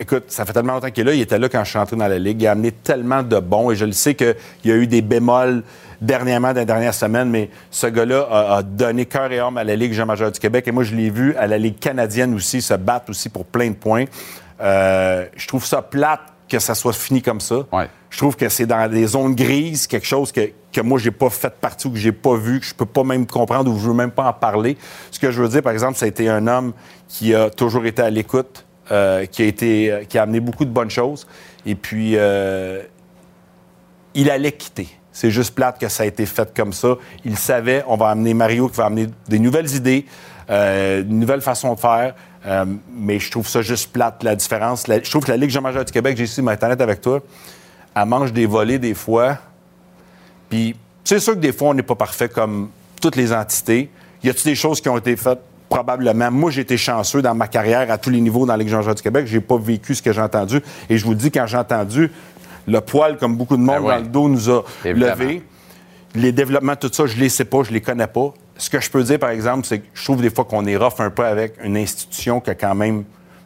écoute, 0.00 0.24
ça 0.28 0.44
fait 0.44 0.52
tellement 0.52 0.74
longtemps 0.74 0.90
qu'il 0.90 1.02
est 1.02 1.10
là. 1.10 1.14
Il 1.14 1.20
était 1.20 1.38
là 1.38 1.48
quand 1.48 1.64
je 1.64 1.70
suis 1.70 1.78
entré 1.78 1.96
dans 1.96 2.08
la 2.08 2.18
Ligue. 2.18 2.40
Il 2.42 2.46
a 2.46 2.52
amené 2.52 2.72
tellement 2.72 3.22
de 3.22 3.38
bons 3.38 3.70
et 3.70 3.76
je 3.76 3.84
le 3.84 3.92
sais 3.92 4.14
qu'il 4.14 4.36
y 4.64 4.70
a 4.70 4.76
eu 4.76 4.86
des 4.86 5.02
bémols 5.02 5.62
dernièrement, 6.00 6.52
dans 6.52 6.60
les 6.60 6.66
dernières 6.66 6.94
semaines, 6.94 7.30
mais 7.30 7.48
ce 7.70 7.86
gars-là 7.86 8.26
a, 8.28 8.56
a 8.56 8.62
donné 8.62 9.06
cœur 9.06 9.30
et 9.30 9.38
âme 9.38 9.56
à 9.56 9.64
la 9.64 9.76
Ligue 9.76 9.92
jean 9.92 10.06
majeure 10.06 10.32
du 10.32 10.40
Québec. 10.40 10.66
Et 10.66 10.72
moi, 10.72 10.82
je 10.82 10.94
l'ai 10.94 11.10
vu 11.10 11.34
à 11.36 11.46
la 11.46 11.58
Ligue 11.58 11.78
canadienne 11.78 12.34
aussi 12.34 12.60
se 12.60 12.74
battre 12.74 13.10
aussi 13.10 13.28
pour 13.28 13.44
plein 13.44 13.68
de 13.68 13.74
points. 13.74 14.06
Euh, 14.60 15.26
je 15.36 15.46
trouve 15.46 15.64
ça 15.64 15.82
plate 15.82 16.20
que 16.48 16.58
ça 16.58 16.74
soit 16.74 16.92
fini 16.92 17.22
comme 17.22 17.40
ça. 17.40 17.64
Ouais. 17.72 17.88
Je 18.10 18.18
trouve 18.18 18.36
que 18.36 18.48
c'est 18.48 18.66
dans 18.66 18.90
des 18.90 19.06
zones 19.06 19.34
grises, 19.34 19.86
quelque 19.86 20.06
chose 20.06 20.32
que, 20.32 20.50
que 20.72 20.80
moi, 20.80 20.98
j'ai 20.98 21.10
pas 21.10 21.30
fait 21.30 21.54
partie 21.60 21.86
ou 21.86 21.90
que 21.90 21.98
j'ai 21.98 22.12
pas 22.12 22.34
vu, 22.34 22.60
que 22.60 22.66
je 22.66 22.74
peux 22.74 22.86
pas 22.86 23.04
même 23.04 23.26
comprendre 23.26 23.70
ou 23.70 23.78
je 23.78 23.88
veux 23.88 23.94
même 23.94 24.10
pas 24.10 24.28
en 24.28 24.32
parler. 24.32 24.76
Ce 25.10 25.18
que 25.18 25.30
je 25.30 25.42
veux 25.42 25.48
dire, 25.48 25.62
par 25.62 25.72
exemple, 25.72 25.98
ça 25.98 26.06
a 26.06 26.08
été 26.08 26.28
un 26.28 26.46
homme 26.46 26.72
qui 27.08 27.34
a 27.34 27.50
toujours 27.50 27.84
été 27.84 28.02
à 28.02 28.10
l'écoute, 28.10 28.64
euh, 28.90 29.26
qui, 29.26 29.42
a 29.42 29.44
été, 29.44 29.92
euh, 29.92 30.04
qui 30.04 30.18
a 30.18 30.22
amené 30.22 30.40
beaucoup 30.40 30.64
de 30.64 30.70
bonnes 30.70 30.90
choses. 30.90 31.26
Et 31.66 31.74
puis, 31.74 32.14
euh, 32.16 32.82
il 34.14 34.30
allait 34.30 34.52
quitter. 34.52 34.88
C'est 35.12 35.30
juste 35.30 35.54
plate 35.54 35.78
que 35.78 35.88
ça 35.88 36.04
a 36.04 36.06
été 36.06 36.24
fait 36.24 36.52
comme 36.54 36.72
ça. 36.72 36.96
Il 37.24 37.36
savait, 37.36 37.84
on 37.86 37.96
va 37.96 38.08
amener 38.08 38.32
Mario 38.32 38.68
qui 38.68 38.76
va 38.76 38.86
amener 38.86 39.08
des 39.28 39.38
nouvelles 39.38 39.74
idées, 39.74 40.06
euh, 40.48 41.02
une 41.02 41.20
nouvelle 41.20 41.42
façon 41.42 41.74
de 41.74 41.78
faire. 41.78 42.14
Mais 42.92 43.18
je 43.18 43.30
trouve 43.30 43.46
ça 43.46 43.62
juste 43.62 43.92
plate, 43.92 44.22
la 44.24 44.34
différence. 44.34 44.84
Je 44.88 45.10
trouve 45.10 45.24
que 45.24 45.30
la 45.30 45.36
Ligue 45.36 45.50
jean 45.50 45.60
majeure 45.60 45.84
du 45.84 45.92
Québec, 45.92 46.16
j'ai 46.16 46.24
ici, 46.24 46.42
ma 46.42 46.54
honnête 46.60 46.80
avec 46.80 47.00
toi, 47.00 47.20
elle 47.94 48.06
mange 48.06 48.32
des 48.32 48.46
volets 48.46 48.78
des 48.78 48.94
fois. 48.94 49.38
Puis 50.52 50.76
c'est 51.02 51.18
sûr 51.18 51.32
que 51.32 51.38
des 51.38 51.50
fois, 51.50 51.70
on 51.70 51.74
n'est 51.74 51.82
pas 51.82 51.94
parfait 51.94 52.28
comme 52.28 52.68
toutes 53.00 53.16
les 53.16 53.32
entités. 53.32 53.88
Y 54.22 54.28
a-t-il 54.28 54.50
des 54.50 54.54
choses 54.54 54.82
qui 54.82 54.88
ont 54.90 54.98
été 54.98 55.16
faites? 55.16 55.38
Probablement. 55.70 56.30
Moi, 56.30 56.50
j'ai 56.50 56.60
été 56.60 56.76
chanceux 56.76 57.22
dans 57.22 57.34
ma 57.34 57.48
carrière 57.48 57.90
à 57.90 57.96
tous 57.96 58.10
les 58.10 58.20
niveaux 58.20 58.44
dans 58.44 58.54
Ligue 58.54 58.68
jean 58.68 58.82
du 58.82 59.00
Québec. 59.00 59.26
J'ai 59.26 59.40
pas 59.40 59.56
vécu 59.56 59.94
ce 59.94 60.02
que 60.02 60.12
j'ai 60.12 60.20
entendu. 60.20 60.60
Et 60.90 60.98
je 60.98 61.04
vous 61.06 61.12
le 61.12 61.16
dis, 61.16 61.30
quand 61.30 61.46
j'ai 61.46 61.56
entendu, 61.56 62.12
le 62.68 62.80
poil, 62.82 63.16
comme 63.16 63.34
beaucoup 63.34 63.56
de 63.56 63.62
monde 63.62 63.82
Ben 63.82 63.88
dans 63.88 63.96
le 63.96 64.08
dos, 64.08 64.28
nous 64.28 64.50
a 64.50 64.62
levé. 64.84 65.42
Les 66.14 66.32
développements, 66.32 66.76
tout 66.76 66.90
ça, 66.92 67.06
je 67.06 67.16
les 67.16 67.30
sais 67.30 67.46
pas, 67.46 67.62
je 67.62 67.72
les 67.72 67.80
connais 67.80 68.06
pas. 68.06 68.34
Ce 68.58 68.68
que 68.68 68.78
je 68.78 68.90
peux 68.90 69.02
dire, 69.02 69.18
par 69.18 69.30
exemple, 69.30 69.66
c'est 69.66 69.78
que 69.78 69.86
je 69.94 70.04
trouve 70.04 70.20
des 70.20 70.28
fois 70.28 70.44
qu'on 70.44 70.66
est 70.66 70.76
rough 70.76 70.98
un 70.98 71.08
peu 71.08 71.24
avec 71.24 71.54
une 71.64 71.78
institution 71.78 72.40
qui 72.40 72.50
a 72.50 72.54
quand 72.54 72.74
même 72.74 73.04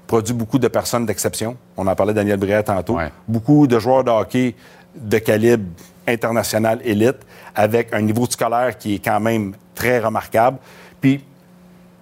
produit 0.08 0.34
beaucoup 0.34 0.58
de 0.58 0.66
personnes 0.66 1.06
d'exception. 1.06 1.56
On 1.76 1.86
en 1.86 1.94
parlait 1.94 2.14
de 2.14 2.18
Daniel 2.18 2.40
Brière 2.40 2.64
tantôt. 2.64 2.94
Ouais. 2.96 3.12
Beaucoup 3.28 3.68
de 3.68 3.78
joueurs 3.78 4.02
de 4.02 4.10
hockey 4.10 4.56
de 4.96 5.18
calibre 5.18 5.66
international 6.06 6.80
élite 6.84 7.18
avec 7.54 7.92
un 7.92 8.00
niveau 8.00 8.26
scolaire 8.26 8.76
qui 8.78 8.96
est 8.96 9.04
quand 9.04 9.20
même 9.20 9.54
très 9.74 9.98
remarquable. 9.98 10.58
Puis, 11.00 11.24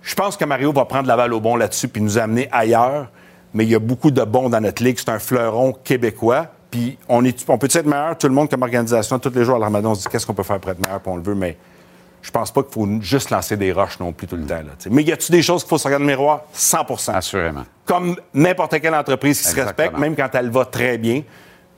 je 0.02 0.14
pense 0.14 0.36
que 0.36 0.44
Mario 0.44 0.72
va 0.72 0.84
prendre 0.84 1.08
la 1.08 1.16
balle 1.16 1.32
au 1.32 1.40
bon 1.40 1.56
là-dessus 1.56 1.88
puis 1.88 2.02
nous 2.02 2.18
amener 2.18 2.48
ailleurs. 2.52 3.08
Mais 3.54 3.64
il 3.64 3.70
y 3.70 3.74
a 3.74 3.78
beaucoup 3.78 4.10
de 4.10 4.22
bons 4.22 4.50
dans 4.50 4.60
notre 4.60 4.82
ligue. 4.82 4.98
C'est 4.98 5.10
un 5.10 5.18
fleuron 5.18 5.72
québécois. 5.72 6.48
Puis 6.70 6.98
on, 7.08 7.24
est, 7.24 7.48
on 7.48 7.56
peut 7.56 7.68
être 7.72 7.86
meilleur, 7.86 8.18
tout 8.18 8.26
le 8.26 8.34
monde 8.34 8.50
comme 8.50 8.62
organisation, 8.62 9.20
tous 9.20 9.30
les 9.30 9.44
jours 9.44 9.56
à 9.56 9.58
la 9.60 9.66
Ramadan, 9.66 9.92
on 9.92 9.94
se 9.94 10.02
dit 10.02 10.08
qu'est-ce 10.10 10.26
qu'on 10.26 10.34
peut 10.34 10.42
faire 10.42 10.58
pour 10.58 10.72
être 10.72 10.84
meilleur, 10.84 11.00
puis 11.00 11.12
on 11.12 11.16
le 11.16 11.22
veut, 11.22 11.36
mais 11.36 11.56
je 12.20 12.32
pense 12.32 12.50
pas 12.50 12.64
qu'il 12.64 12.72
faut 12.72 12.88
juste 13.00 13.30
lancer 13.30 13.56
des 13.56 13.70
roches 13.70 14.00
non 14.00 14.10
plus 14.10 14.26
tout 14.26 14.34
le 14.34 14.44
temps. 14.44 14.56
Là, 14.56 14.72
mais 14.90 15.04
y 15.04 15.12
a-tu 15.12 15.30
des 15.30 15.42
choses 15.42 15.62
qu'il 15.62 15.68
faut 15.68 15.78
se 15.78 15.86
regarder 15.86 16.04
dans 16.04 16.10
le 16.10 16.16
miroir? 16.16 16.40
100% 16.52 17.12
Assurément. 17.14 17.64
Comme 17.84 18.16
n'importe 18.32 18.80
quelle 18.80 18.94
entreprise 18.94 19.40
qui 19.40 19.46
se 19.46 19.54
respecte, 19.54 19.96
même 19.98 20.16
quand 20.16 20.30
elle 20.34 20.50
va 20.50 20.64
très 20.64 20.98
bien. 20.98 21.22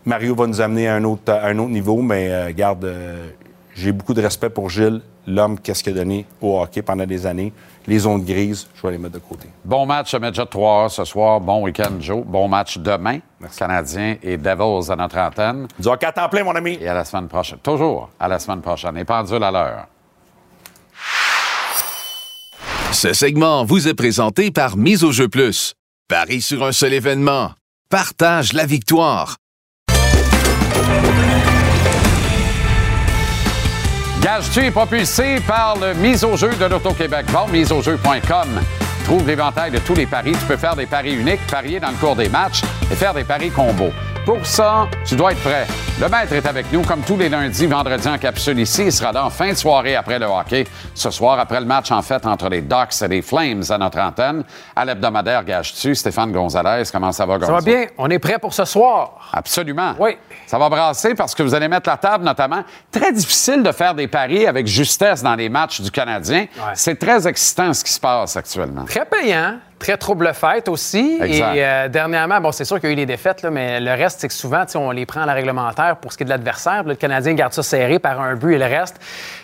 Mario 0.07 0.36
va 0.36 0.46
nous 0.46 0.61
amener 0.61 0.86
à 0.86 0.94
un 0.94 1.02
autre, 1.02 1.32
à 1.32 1.46
un 1.46 1.59
autre 1.59 1.70
niveau, 1.70 2.00
mais 2.00 2.30
euh, 2.30 2.52
garde, 2.54 2.84
euh, 2.84 3.28
j'ai 3.74 3.90
beaucoup 3.90 4.14
de 4.14 4.22
respect 4.22 4.50
pour 4.50 4.70
Gilles, 4.70 5.00
l'homme, 5.26 5.59
qu'est-ce 5.59 5.82
qu'il 5.82 5.94
a 5.94 5.96
donné 5.96 6.24
au 6.40 6.61
hockey 6.61 6.80
pendant 6.80 7.04
des 7.04 7.26
années. 7.26 7.52
Les 7.88 7.98
zones 7.98 8.24
grises, 8.24 8.68
je 8.76 8.86
vais 8.86 8.92
les 8.92 8.98
mettre 8.98 9.14
de 9.14 9.18
côté. 9.18 9.48
Bon 9.64 9.84
match 9.84 10.14
à 10.14 10.20
Medjet 10.20 10.46
3 10.46 10.90
ce 10.90 11.04
soir. 11.04 11.40
Bon 11.40 11.64
week-end, 11.64 11.90
Joe. 11.98 12.24
Bon 12.24 12.46
match 12.46 12.78
demain. 12.78 13.18
Canadiens 13.57 14.16
et 14.22 14.36
Devils 14.36 14.92
à 14.92 14.94
notre 14.94 15.18
antenne. 15.18 15.66
Du 15.76 15.88
hockey 15.88 16.07
à 16.07 16.12
temps 16.12 16.28
plein, 16.28 16.44
mon 16.44 16.54
ami! 16.54 16.78
Et 16.80 16.88
à 16.88 16.94
la 16.94 17.04
semaine 17.04 17.26
prochaine. 17.26 17.59
Toujours 17.59 18.09
à 18.20 18.28
la 18.28 18.38
semaine 18.38 18.61
prochaine. 18.61 18.96
Et 18.96 19.04
pendule 19.04 19.42
à 19.42 19.50
l'heure. 19.50 19.86
Ce 22.92 23.12
segment 23.12 23.64
vous 23.64 23.88
est 23.88 23.94
présenté 23.94 24.52
par 24.52 24.76
Mise 24.76 25.02
au 25.02 25.11
jeu 25.11 25.28
plus. 25.28 25.74
Parie 26.09 26.40
sur 26.40 26.64
un 26.64 26.72
seul 26.72 26.92
événement. 26.92 27.50
Partage 27.90 28.52
la 28.52 28.66
victoire. 28.66 29.36
Gage-tu 34.27 34.64
est 34.64 34.70
propulsé 34.72 35.39
par 35.47 35.79
le 35.79 35.95
mise 35.95 36.24
au 36.24 36.37
jeu 36.37 36.51
de 36.51 36.64
l'Auto-Québec? 36.64 37.27
Au 37.33 37.49
miseaujeu.com. 37.49 38.61
Trouve 39.05 39.24
l'éventail 39.24 39.70
de 39.70 39.79
tous 39.79 39.95
les 39.95 40.07
paris. 40.07 40.33
Tu 40.33 40.47
peux 40.47 40.57
faire 40.57 40.74
des 40.74 40.87
paris 40.87 41.14
uniques, 41.14 41.47
parier 41.49 41.79
dans 41.79 41.91
le 41.91 41.95
cours 41.95 42.16
des 42.16 42.29
matchs 42.29 42.62
et 42.91 42.97
faire 42.97 43.14
des 43.14 43.22
paris 43.22 43.51
combos. 43.51 43.93
Pour 44.27 44.45
ça, 44.45 44.89
tu 45.07 45.14
dois 45.14 45.31
être 45.33 45.41
prêt. 45.41 45.68
Le 46.01 46.09
maître 46.09 46.33
est 46.33 46.45
avec 46.47 46.72
nous 46.72 46.83
comme 46.83 47.01
tous 47.03 47.16
les 47.16 47.29
lundis, 47.29 47.66
vendredis 47.68 48.09
en 48.09 48.18
capsule 48.18 48.59
ici. 48.59 48.83
Il 48.87 48.93
sera 48.93 49.12
là 49.12 49.24
en 49.24 49.31
fin 49.31 49.51
de 49.51 49.55
soirée 49.55 49.95
après 49.95 50.18
le 50.18 50.27
hockey. 50.27 50.64
Ce 50.95 51.11
soir, 51.11 51.39
après 51.39 51.61
le 51.61 51.64
match 51.66 51.93
en 51.93 52.03
fait 52.03 52.27
entre 52.27 52.49
les 52.49 52.61
Ducks 52.61 53.01
et 53.03 53.07
les 53.09 53.22
Flames 53.22 53.62
à 53.70 53.79
notre 53.79 54.01
antenne. 54.01 54.43
À 54.74 54.85
l'hebdomadaire 54.85 55.45
Gage-tu, 55.45 55.95
Stéphane 55.95 56.33
Gonzalez, 56.33 56.83
comment 56.91 57.12
ça 57.12 57.24
va, 57.24 57.35
Ça 57.35 57.39
Gonzalo? 57.39 57.59
va 57.59 57.64
bien. 57.64 57.87
On 57.99 58.11
est 58.11 58.18
prêt 58.18 58.41
pour 58.41 58.53
ce 58.53 58.64
soir. 58.64 59.31
Absolument. 59.33 59.95
Oui. 60.01 60.16
Ça 60.49 60.59
va 60.59 60.68
brasser 60.68 61.14
parce 61.14 61.33
que 61.33 61.45
vous 61.45 61.55
allez 61.55 61.68
mettre 61.68 61.89
la 61.89 61.97
table, 61.97 62.24
notamment. 62.24 62.64
Très 62.91 63.12
difficile 63.12 63.62
de 63.62 63.70
faire 63.70 63.95
des 63.95 64.09
paris 64.09 64.45
avec 64.47 64.66
justesse 64.66 65.22
dans 65.22 65.37
les 65.37 65.49
matchs 65.49 65.81
du 65.81 65.91
Canadien. 65.93 66.47
C'est 66.74 66.99
très 66.99 67.29
excitant 67.29 67.72
ce 67.72 67.85
qui 67.85 67.93
se 67.93 68.01
passe 68.01 68.37
actuellement. 68.37 68.85
Très 68.87 69.05
payant. 69.07 69.59
Très 69.79 69.97
trouble-fête 69.99 70.68
aussi. 70.68 71.18
Exact. 71.20 71.55
Et 71.55 71.64
euh, 71.64 71.89
dernièrement, 71.89 72.41
bon, 72.41 72.51
c'est 72.51 72.64
sûr 72.64 72.81
qu'il 72.81 72.89
y 72.89 72.93
a 72.93 72.95
eu 72.95 72.97
les 72.97 73.07
défaites, 73.07 73.43
là, 73.43 73.51
mais 73.51 73.79
le 73.79 73.91
reste, 73.91 74.20
c'est 74.20 74.29
que 74.29 74.35
souvent, 74.35 74.64
on 74.74 74.91
les 74.91 75.05
prend 75.05 75.20
à 75.20 75.27
la 75.27 75.35
réglementaire 75.35 75.97
pour 75.97 76.12
ce 76.12 76.16
qui 76.16 76.22
est 76.22 76.24
de 76.24 76.31
l'adversaire. 76.31 76.83
Le 76.85 76.95
Canadien 76.95 77.35
garde 77.35 77.53
ça 77.53 77.62
serré 77.62 77.99
par 77.99 78.20
un 78.20 78.37
but 78.37 78.55
et 78.55 78.59
le 78.59 78.64
reste. 78.64 78.97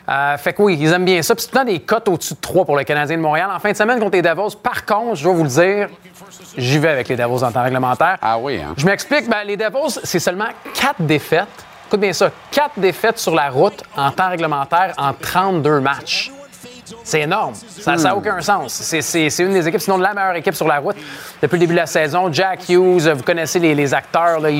Euh, 0.09 0.37
fait 0.39 0.55
que 0.55 0.63
oui, 0.63 0.79
ils 0.81 0.91
aiment 0.93 1.05
bien 1.05 1.21
ça. 1.21 1.35
Puis 1.35 1.45
c'est 1.45 1.51
tout 1.51 1.59
le 1.59 1.65
temps 1.65 1.71
des 1.71 1.81
cotes 1.81 2.09
au-dessus 2.09 2.35
de 2.35 2.41
3 2.41 2.65
pour 2.65 2.77
le 2.77 2.85
Canadien 2.85 3.17
de 3.17 3.23
Montréal. 3.23 3.51
En 3.55 3.59
fin 3.59 3.73
de 3.73 3.77
semaine 3.77 4.01
contre 4.01 4.17
les 4.17 4.23
Devils, 4.23 4.57
par 4.63 4.87
contre, 4.87 5.17
je 5.17 5.25
dois 5.25 5.35
vous 5.35 5.45
le 5.45 5.51
dire, 5.51 5.89
j'y 6.57 6.79
vais 6.79 6.89
avec 6.89 7.09
les 7.09 7.17
Devils 7.17 7.45
en 7.45 7.53
temps 7.53 7.63
réglementaire. 7.63 8.17
Ah 8.23 8.39
oui, 8.39 8.59
hein? 8.59 8.75
Je 8.77 8.87
m'explique. 8.87 9.29
Ben, 9.29 9.45
les 9.45 9.57
Devils, 9.59 10.01
c'est 10.03 10.19
seulement 10.19 10.49
4 10.75 11.03
défaites. 11.03 11.47
Écoute 11.89 12.01
bien 12.01 12.15
ça. 12.15 12.31
4 12.51 12.79
défaites 12.79 13.19
sur 13.19 13.35
la 13.35 13.51
route 13.51 13.83
en 13.97 14.11
temps 14.11 14.31
réglementaire 14.31 14.95
en 14.97 15.13
32 15.13 15.81
matchs. 15.81 16.33
C'est 17.05 17.21
énorme. 17.23 17.55
Ça 17.55 17.97
n'a 17.97 18.17
aucun 18.17 18.41
sens. 18.41 18.73
C'est- 18.73 19.39
une 19.43 19.53
des 19.55 19.67
équipes, 19.67 19.81
sinon 19.81 19.99
la 19.99 20.15
meilleure 20.15 20.37
équipe 20.37 20.55
sur 20.55 20.69
la 20.69 20.79
route 20.79 20.97
depuis 21.41 21.55
le 21.57 21.61
début 21.61 21.75
de 21.75 21.81
la 21.81 21.87
saison. 21.87 22.33
Jack 22.33 22.69
Hughes, 22.69 23.09
vous 23.09 23.23
connaissez 23.23 23.59
les, 23.59 23.75
les 23.75 23.95
acteurs, 23.95 24.41
là, 24.41 24.51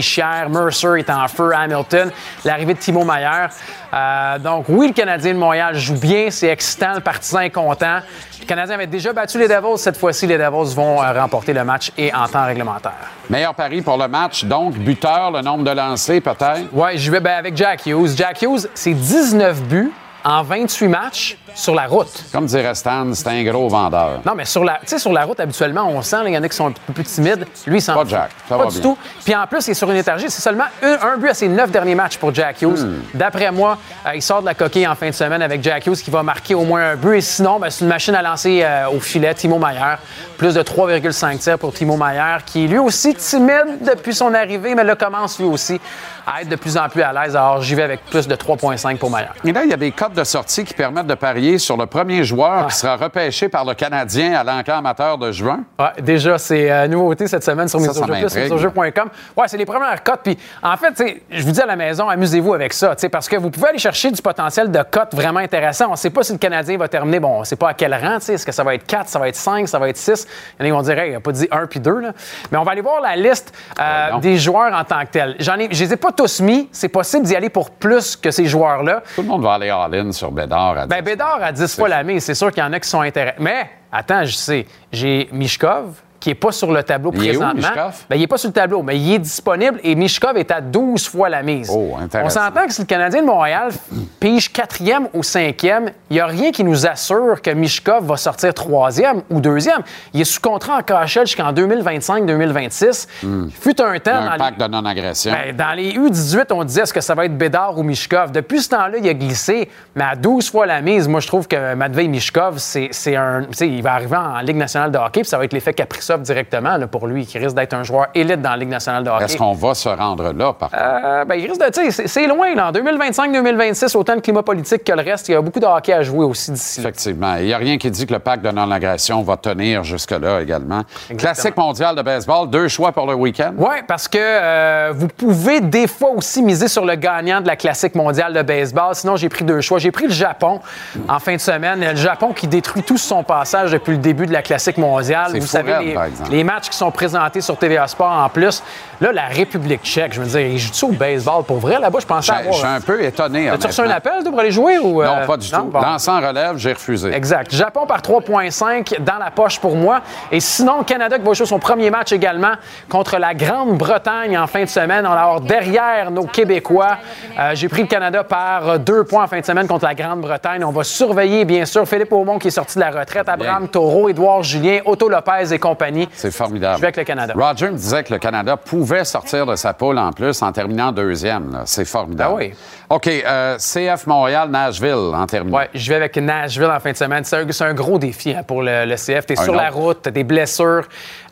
Mercer 0.49 0.99
est 0.99 1.11
en 1.11 1.29
feu, 1.29 1.53
Hamilton, 1.55 2.11
l'arrivée 2.45 2.75
de 2.75 2.79
Timo 2.79 3.05
Mayer. 3.05 3.47
Euh, 3.95 4.39
donc 4.39 4.65
oui, 4.69 4.89
le 4.89 4.93
Canadien 4.95 5.35
de 5.35 5.39
Montréal 5.39 5.77
joue 5.77 5.95
bien, 5.95 6.29
c'est 6.31 6.49
excitant, 6.49 6.95
le 6.95 7.01
partisan 7.01 7.41
est 7.41 7.51
content. 7.51 7.99
Le 8.41 8.47
Canadien 8.47 8.75
avait 8.75 8.87
déjà 8.89 9.13
battu 9.13 9.39
les 9.39 9.47
Devils. 9.47 9.79
Cette 9.79 9.97
fois-ci, 9.97 10.27
les 10.27 10.37
Devils 10.37 10.75
vont 10.75 11.01
euh, 11.01 11.13
remporter 11.13 11.53
le 11.53 11.63
match 11.63 11.93
et 11.97 12.13
en 12.13 12.27
temps 12.27 12.45
réglementaire. 12.45 12.93
Meilleur 13.31 13.55
pari 13.55 13.83
pour 13.83 13.97
le 13.97 14.09
match, 14.09 14.45
donc 14.45 14.75
buteur, 14.75 15.31
le 15.31 15.43
nombre 15.43 15.63
de 15.65 15.71
lancers 15.71 16.21
peut-être? 16.21 16.73
Ouais, 16.73 16.97
je 16.99 17.11
vais 17.11 17.21
ben, 17.21 17.37
avec 17.39 17.57
Jack 17.57 17.87
Hughes. 17.87 18.17
Jack 18.17 18.43
Hughes, 18.43 18.69
c'est 18.75 18.95
19 18.95 19.63
buts 19.63 19.93
en 20.25 20.43
28 20.43 20.89
matchs 20.89 21.37
sur 21.55 21.75
la 21.75 21.87
route. 21.87 22.09
Comme 22.33 22.47
dirait 22.47 22.75
Stan, 22.75 23.07
c'est 23.13 23.29
un 23.29 23.43
gros 23.45 23.69
vendeur. 23.69 24.21
Non, 24.25 24.33
mais 24.35 24.45
sur 24.45 24.65
la, 24.65 24.75
tu 24.81 24.87
sais, 24.87 24.99
sur 24.99 25.13
la 25.13 25.25
route, 25.25 25.39
habituellement, 25.41 25.87
on 25.89 26.01
sent, 26.03 26.17
il 26.27 26.33
y 26.33 26.39
en 26.39 26.43
a 26.43 26.49
qui 26.49 26.57
sont 26.57 26.69
un 26.69 26.73
peu 26.73 26.93
plus 26.93 27.05
timides. 27.05 27.47
Lui, 27.67 27.79
il 27.79 27.83
s'en 27.83 27.95
Pas. 27.95 28.05
Jack, 28.07 28.31
ça 28.49 28.57
Pas 28.57 28.65
va 28.65 28.71
du 28.71 28.81
bien. 28.81 28.83
tout. 28.83 28.99
Puis 29.25 29.35
en 29.35 29.47
plus, 29.47 29.67
il 29.67 29.71
est 29.73 29.75
sur 29.75 29.91
une 29.91 29.97
énergie. 29.97 30.31
C'est 30.31 30.41
seulement 30.43 30.65
un, 30.83 30.97
un 31.13 31.17
but 31.19 31.29
à 31.29 31.35
ses 31.35 31.49
neuf 31.49 31.71
derniers 31.71 31.95
matchs 31.95 32.17
pour 32.17 32.35
Jack 32.35 32.63
Hughes. 32.63 32.79
Hmm. 32.85 33.03
D'après 33.15 33.51
moi, 33.51 33.77
euh, 34.07 34.15
il 34.15 34.23
sort 34.23 34.41
de 34.41 34.47
la 34.47 34.55
coquille 34.55 34.87
en 34.87 34.95
fin 34.95 35.09
de 35.09 35.15
semaine 35.15 35.43
avec 35.43 35.63
Jack 35.63 35.87
Hughes 35.87 35.97
qui 35.97 36.11
va 36.11 36.23
marquer 36.23 36.55
au 36.55 36.63
moins 36.65 36.93
un 36.93 36.97
but. 36.97 37.17
Et 37.17 37.21
sinon, 37.21 37.59
ben, 37.59 37.69
c'est 37.69 37.83
une 37.85 37.91
machine 37.91 38.15
à 38.15 38.23
lancer 38.23 38.63
euh, 38.63 38.89
au 38.89 39.01
filet, 39.01 39.35
Timo 39.35 39.59
Mayer. 39.59 39.97
Plus 40.39 40.55
de 40.55 40.63
3,5 40.63 41.39
tirs 41.39 41.59
pour 41.59 41.73
Timo 41.75 41.97
Mayer, 41.97 42.39
qui 42.47 42.65
est 42.65 42.69
lui 42.69 42.79
aussi 42.79 43.15
timide 43.15 43.79
depuis 43.83 44.15
son 44.15 44.33
arrivée, 44.35 44.75
mais 44.75 44.85
là 44.85 44.97
commence 44.97 45.39
lui 45.39 45.47
aussi 45.47 45.81
à 46.27 46.43
être 46.43 46.49
de 46.49 46.57
plus 46.57 46.77
en 46.77 46.89
plus 46.89 47.03
à 47.03 47.13
l'aise. 47.13 47.37
Alors, 47.37 47.63
j'y 47.63 47.75
vais 47.75 47.83
avec 47.83 48.05
plus 48.07 48.27
de 48.29 48.35
3,5 48.35 48.99
pour 48.99 49.11
Mayer. 49.11 49.27
Et 49.45 49.53
là, 49.53 49.65
il 49.65 49.71
y 49.71 49.75
a 49.75 49.77
des 49.77 49.91
codes 49.93 50.13
de 50.15 50.25
sortie 50.25 50.65
qui 50.65 50.75
permettent 50.75 51.07
de 51.07 51.15
parier 51.15 51.59
sur 51.59 51.77
le 51.77 51.87
premier 51.87 52.25
joueur 52.25 52.67
qui 52.67 52.77
sera 52.77 52.97
repêché 52.97 53.49
par 53.49 53.65
le 53.65 53.75
Canadien 53.75 54.35
à 54.35 54.45
l'encamp 54.45 54.79
amateur 54.79 55.19
de 55.19 55.33
juin. 55.33 55.61
Ouais, 55.79 56.03
déjà, 56.03 56.39
c'est 56.39 56.71
euh, 56.71 56.87
nouveauté 56.89 57.27
cette 57.27 57.45
semaine 57.45 57.69
sur 57.69 57.81
miseaujeu.com. 57.81 59.09
Ouais, 59.37 59.49
c'est 59.49 59.57
les 59.57 59.67
premières 59.67 60.03
cotes. 60.03 60.21
Puis, 60.25 60.39
en 60.63 60.77
fait, 60.77 61.23
je 61.31 61.43
vous 61.43 61.53
dis 61.53 61.61
à 61.61 61.67
la 61.67 61.77
maison, 61.77 62.09
amusez-vous 62.09 62.55
avec 62.55 62.73
ça, 62.73 62.95
parce 63.11 63.29
que 63.29 63.37
vous 63.37 63.51
pouvez 63.51 63.69
aller 63.69 63.79
chercher 63.79 64.11
du 64.11 64.21
potentiel 64.23 64.71
de 64.71 64.83
cotes 64.91 65.15
vraiment 65.15 65.41
intéressant. 65.41 65.89
On 65.89 65.93
ne 65.93 65.97
sait 65.97 66.11
pas 66.11 66.23
si 66.23 66.33
le 66.33 66.39
Canadien 66.39 66.79
va 66.79 66.89
terminer. 66.89 67.21
Bon, 67.21 67.37
on 67.37 67.41
ne 67.41 67.45
sait 67.45 67.57
pas 67.57 67.71
à 67.71 67.75
quel 67.75 67.95
rang. 67.95 68.17
Est-ce 68.17 68.47
que 68.47 68.53
ça 68.53 68.63
va 68.65 68.75
être 68.75 68.87
4, 68.87 69.09
ça 69.09 69.19
va 69.19 69.29
être 69.29 69.37
5, 69.37 69.69
ça 69.69 69.79
va 69.79 69.89
être 69.89 69.97
6? 69.97 70.27
Il 70.61 70.67
y 70.67 70.73
en 70.73 70.77
a 70.77 70.83
qui 70.83 70.87
vont 70.89 70.95
dire, 70.95 70.99
hey, 70.99 71.11
il 71.11 71.15
n'a 71.15 71.21
pas 71.21 71.33
dit 71.33 71.49
1 71.51 71.67
puis 71.67 71.81
2, 71.81 71.99
là. 72.01 72.13
Mais 72.51 72.59
on 72.59 72.63
va 72.63 72.73
aller 72.73 72.81
voir 72.81 73.01
la 73.01 73.17
liste 73.17 73.53
euh, 73.79 73.83
Ouais, 74.07 74.13
non. 74.13 74.19
des 74.19 74.39
joueurs 74.39 74.73
en 74.73 74.85
tant 74.85 75.01
que 75.03 75.11
tels. 75.11 75.37
J'en 75.39 75.59
ai, 75.59 75.69
je 75.71 75.85
les 75.85 75.93
ai 75.93 75.97
pas 75.97 76.12
tous 76.13 76.41
mis. 76.41 76.69
C'est 76.73 76.89
possible 76.89 77.27
d'y 77.27 77.35
aller 77.35 77.51
pour 77.51 77.71
plus 77.71 78.17
que 78.17 78.31
ces 78.31 78.47
joueurs-là. 78.47 79.03
Tout 79.15 79.23
le 79.23 79.29
monde 79.29 79.43
va 79.43 79.55
aller 79.55 79.71
all-in 79.71 80.13
sur 80.13 80.31
Bédard. 80.31 80.79
À 80.79 80.87
Ben, 80.87 81.03
Bédard 81.03 81.39
à 81.43 81.53
10 81.53 81.77
fois 81.77 81.89
la 81.89 82.03
mise, 82.03 82.25
c'est 82.25 82.35
sûr 82.35 82.51
qu'il 82.53 82.63
y 82.63 82.67
en 82.67 82.73
a 82.73 82.81
qui 82.81 82.89
sont 82.89 83.01
intéressés. 83.01 83.37
Mais, 83.41 83.69
attends, 83.91 84.25
je 84.25 84.33
sais, 84.35 84.67
j'ai 84.93 85.29
Mishkov, 85.33 85.95
qui 86.23 86.29
n'est 86.29 86.35
pas 86.37 86.53
sur 86.53 86.71
le 86.71 86.85
tableau 86.85 87.11
Il 87.15 87.27
est 87.27 87.37
où, 87.37 87.41
présentement. 87.41 87.91
Ben, 88.09 88.15
il 88.17 88.21
n'est 88.21 88.27
pas 88.29 88.37
sur 88.39 88.49
le 88.49 88.53
tableau, 88.53 88.83
mais 88.85 88.97
il 88.97 89.15
est 89.15 89.19
disponible 89.19 89.81
et 89.83 89.97
Mishkov 89.97 90.37
est 90.37 90.53
à 90.53 90.61
12 90.61 91.09
fois 91.09 91.29
la 91.29 91.43
mise. 91.43 91.69
Oh. 91.75 91.97
On 92.23 92.29
s'entend 92.29 92.65
que 92.67 92.73
si 92.73 92.83
le 92.83 92.87
Canadien 92.87 93.23
de 93.23 93.27
Montréal 93.27 93.71
pige 94.21 94.53
quatrième 94.53 95.09
ou 95.15 95.25
cinquième, 95.25 95.91
il 96.11 96.15
n'y 96.15 96.21
a 96.21 96.27
rien 96.27 96.53
qui 96.53 96.63
nous 96.63 96.87
assure 96.87 97.43
que 97.43 97.51
Mishkov 97.51 98.07
va 98.07 98.17
sortir 98.17 98.55
troisième 98.55 99.23
ou 99.31 99.41
deuxième. 99.41 99.81
Il 100.15 100.21
est 100.21 100.25
sous 100.25 100.41
contrat 100.41 100.77
en 100.79 100.83
KHL 100.83 101.27
jusqu'en 101.27 101.53
2025-2026. 101.53 103.09
Il 103.25 103.51
fut 103.51 103.81
un 103.81 103.93
Il 103.95 103.97
y 103.97 104.01
temps 104.01 104.13
a 104.13 104.35
un 104.35 104.37
dans 104.37 104.51
les- 104.51 104.57
de 104.57 104.67
non-agression. 104.71 105.33
ben, 105.33 105.57
dans 105.57 105.73
les 105.77 105.93
U18, 105.95 106.53
on 106.53 106.63
disait 106.65 106.83
est-ce 106.83 106.95
que 106.95 107.01
ça 107.01 107.15
va 107.17 107.25
être 107.25 107.37
Bédard 107.37 107.77
ou 107.79 107.83
Mishkov? 107.83 108.31
Depuis 108.33 108.61
ce 108.61 108.69
temps-là, 108.71 108.99
il 108.99 109.09
a 109.09 109.15
glissé, 109.15 109.69
mais 109.97 110.05
à 110.05 110.15
12 110.15 110.51
fois 110.51 110.67
la 110.67 110.81
mise, 110.81 111.09
moi, 111.09 111.19
je 111.21 111.27
trouve 111.27 111.49
que 111.49 111.75
Matvei 111.75 112.07
Mishkov, 112.09 112.59
c'est 112.59 112.89
c'est 112.93 113.17
un. 113.17 113.47
il 113.61 113.83
va 113.83 113.95
arriver 113.95 114.17
en 114.17 114.39
Ligue 114.41 114.57
nationale 114.57 114.91
de 114.91 114.99
hockey, 114.99 115.21
puis 115.23 115.29
ça 115.29 115.39
va 115.39 115.45
être 115.45 115.53
l'effet 115.53 115.73
Directement 116.21 116.77
là, 116.77 116.87
pour 116.87 117.07
lui, 117.07 117.27
qui 117.27 117.39
risque 117.39 117.57
d'être 117.57 117.75
un 117.75 117.83
joueur 117.83 118.09
élite 118.15 118.43
dans 118.43 118.51
la 118.51 118.57
Ligue 118.57 118.69
nationale 118.69 119.05
de 119.05 119.11
hockey. 119.11 119.25
Est-ce 119.25 119.37
qu'on 119.37 119.53
va 119.53 119.75
se 119.75 119.89
rendre 119.89 120.33
là, 120.33 120.53
par 120.53 120.71
contre? 120.71 120.83
Euh, 120.83 121.25
ben, 121.25 121.35
il 121.37 121.51
risque 121.51 121.61
de. 121.61 121.91
c'est- 121.91 122.27
loin, 122.27 122.55
là. 122.55 122.69
En 122.69 122.73
2025-2026, 122.73 123.97
autant 123.97 124.15
le 124.15 124.21
climat 124.21 124.43
politique 124.43 124.85
que 124.85 124.93
le 124.93 125.03
reste, 125.03 125.29
il 125.29 125.33
y 125.33 125.35
a 125.35 125.41
beaucoup 125.41 125.61
de 125.61 125.67
hockey 125.67 125.93
à 125.93 126.03
jouer 126.03 126.25
aussi 126.25 126.53
d'ici 126.53 126.81
là. 126.81 126.89
Effectivement. 126.89 127.35
Il 127.37 127.47
n'y 127.47 127.53
a 127.53 127.59
rien 127.59 127.79
qui 127.79 127.91
dit 127.91 128.07
que 128.07 128.13
le 128.13 128.19
pacte 128.19 128.45
de 128.45 128.51
non-agression 128.51 129.23
va 129.23 129.37
tenir 129.37 129.85
jusque-là 129.85 130.41
également. 130.41 130.83
Classique 131.17 131.57
mondial 131.57 131.97
de 131.97 132.03
baseball, 132.03 132.49
deux 132.49 132.69
choix 132.69 132.93
pour 132.93 133.07
le 133.07 133.15
week-end. 133.15 133.53
Oui, 133.57 133.77
parce 133.87 134.09
que 134.09 134.19
euh, 134.19 134.93
vous 134.95 135.09
pouvez 135.09 135.61
des 135.61 135.87
fois 135.87 136.11
aussi 136.11 136.43
miser 136.43 136.69
sur 136.69 136.85
le 136.85 136.95
gagnant 136.95 137.41
de 137.41 137.47
la 137.47 137.57
classique 137.57 137.95
mondiale 137.95 138.33
de 138.33 138.43
baseball. 138.43 138.95
Sinon, 138.95 139.17
j'ai 139.17 139.29
pris 139.29 139.45
deux 139.45 139.61
choix. 139.61 139.79
J'ai 139.79 139.91
pris 139.91 140.07
le 140.07 140.13
Japon 140.13 140.61
en 141.09 141.19
fin 141.19 141.35
de 141.35 141.41
semaine. 141.41 141.81
Le 141.81 141.97
Japon 141.97 142.33
qui 142.33 142.47
détruit 142.47 142.83
tout 142.83 142.99
son 142.99 143.23
passage 143.23 143.73
depuis 143.73 143.93
le 143.93 143.99
début 143.99 144.27
de 144.27 144.33
la 144.33 144.43
classique 144.43 144.79
mondiale. 144.79 145.33
Vous 145.39 145.47
savez, 145.47 145.73
les, 145.85 145.97
par 146.03 146.09
exemple. 146.09 146.31
les 146.31 146.45
matchs 146.45 146.69
qui 146.69 146.77
sont 146.77 146.91
présentés 146.91 147.41
sur 147.41 147.57
TVA 147.57 147.87
Sport 147.87 148.11
en 148.11 148.29
plus. 148.29 148.63
Là, 149.01 149.11
la 149.13 149.27
République 149.27 149.83
tchèque, 149.83 150.13
je 150.15 150.21
veux 150.21 150.27
dire, 150.29 150.41
ils 150.47 150.59
jouent 150.59 150.91
au 150.91 150.93
baseball 150.93 151.43
pour 151.43 151.59
vrai? 151.59 151.79
Là-bas? 151.81 151.99
Je 152.01 152.07
pensais 152.07 152.31
avoir... 152.33 152.53
je 152.53 152.59
suis 152.59 152.67
un 152.69 152.81
peu 152.81 153.03
étonné. 153.03 153.49
As-tu 153.51 153.67
reçu 153.67 153.81
un 153.81 153.91
appel 153.91 154.23
pour 154.25 154.39
aller 154.39 154.53
jouer? 154.53 154.79
Ou, 154.79 155.03
euh, 155.03 155.07
Non, 155.07 155.27
pas 155.27 155.37
du 155.37 155.51
tout. 155.51 155.63
bon. 155.65 155.81
Lancé 155.81 156.09
en 156.11 156.21
relève, 156.21 156.57
j'ai 156.57 156.73
refusé. 156.73 157.13
Exact. 157.13 157.53
Japon 157.53 157.85
par 157.87 158.01
3,5 158.01 159.01
dans 159.01 159.19
la 159.19 159.31
poche 159.33 159.59
pour 159.59 159.75
moi. 159.75 160.03
Et 160.31 160.39
sinon, 160.39 160.79
le 160.79 160.85
Canada 160.85 161.19
qui 161.19 161.25
va 161.25 161.33
jouer 161.33 161.47
son 161.47 161.59
premier 161.59 161.91
match 161.91 162.13
également 162.13 162.53
contre 162.89 163.19
la 163.19 163.35
Grande-Bretagne 163.35 164.39
en 164.39 164.47
fin 164.47 164.63
de 164.63 164.69
semaine. 164.69 165.05
On 165.05 165.11
va 165.11 165.23
avoir 165.23 165.41
derrière 165.41 166.11
nos 166.13 166.27
Québécois. 166.27 166.99
Euh, 167.39 167.51
J'ai 167.55 167.69
pris 167.69 167.83
le 167.83 167.89
Canada 167.89 168.23
par 168.23 168.79
deux 168.79 169.03
points 169.03 169.25
en 169.25 169.29
fin 169.29 169.41
de 169.41 169.45
semaine 169.45 169.67
contre 169.67 169.85
la 169.85 169.95
Grande-Bretagne. 169.95 170.65
On 170.65 170.71
va 170.71 170.85
surveiller, 170.85 171.45
bien 171.45 171.65
sûr, 171.65 171.87
Philippe 171.89 172.13
Aumont 172.13 172.39
qui 172.39 172.49
est 172.49 172.53
sorti 172.53 172.77
de 172.77 172.85
la 172.85 172.91
retraite, 172.91 173.29
Abraham 173.29 173.67
Taureau, 173.69 174.09
Édouard 174.09 174.45
Julien, 174.45 174.79
Otto 174.85 175.09
Lopez 175.09 175.53
et 175.53 175.59
compagnie. 175.59 175.92
C'est 176.15 176.31
formidable. 176.31 176.77
Je 176.77 176.81
vais 176.81 176.87
avec 176.87 176.97
le 176.97 177.05
Canada. 177.05 177.35
Roger 177.37 177.71
me 177.71 177.77
disait 177.77 178.05
que 178.05 178.13
le 178.13 178.19
Canada 178.19 178.57
pouvait 178.57 179.05
sortir 179.05 179.47
de 179.47 179.57
sa 179.57 179.73
poule 179.75 179.99
en 179.99 180.13
plus 180.13 180.41
en 180.43 180.53
terminant 180.53 180.93
deuxième. 180.93 181.63
C'est 181.65 181.85
formidable. 181.85 182.31
Ah 182.33 182.37
oui. 182.37 182.55
OK, 182.91 183.07
euh, 183.09 183.57
CF 183.57 184.07
Montréal, 184.07 184.51
Nashville 184.51 185.15
en 185.15 185.27
terminant. 185.27 185.59
Ouais, 185.59 185.71
je 185.75 185.89
vais 185.89 185.97
avec 185.97 186.17
Nashville 186.17 186.71
en 186.71 186.79
fin 186.81 186.93
de 186.93 186.97
semaine. 186.97 187.25
C'est 187.25 187.63
un, 187.65 187.75
gros 187.75 187.99
défi 187.99 188.35
hein, 188.35 188.43
pour 188.47 188.63
le, 188.63 188.85
le 188.85 188.97
CF. 188.97 189.25
Tu 189.27 189.33
es 189.33 189.39
Un 189.41 189.45
sur 189.45 189.55
la 189.55 189.71
route, 189.71 190.03
tu 190.03 190.09
as 190.09 190.13
des 190.13 190.25
blessures. 190.25 190.85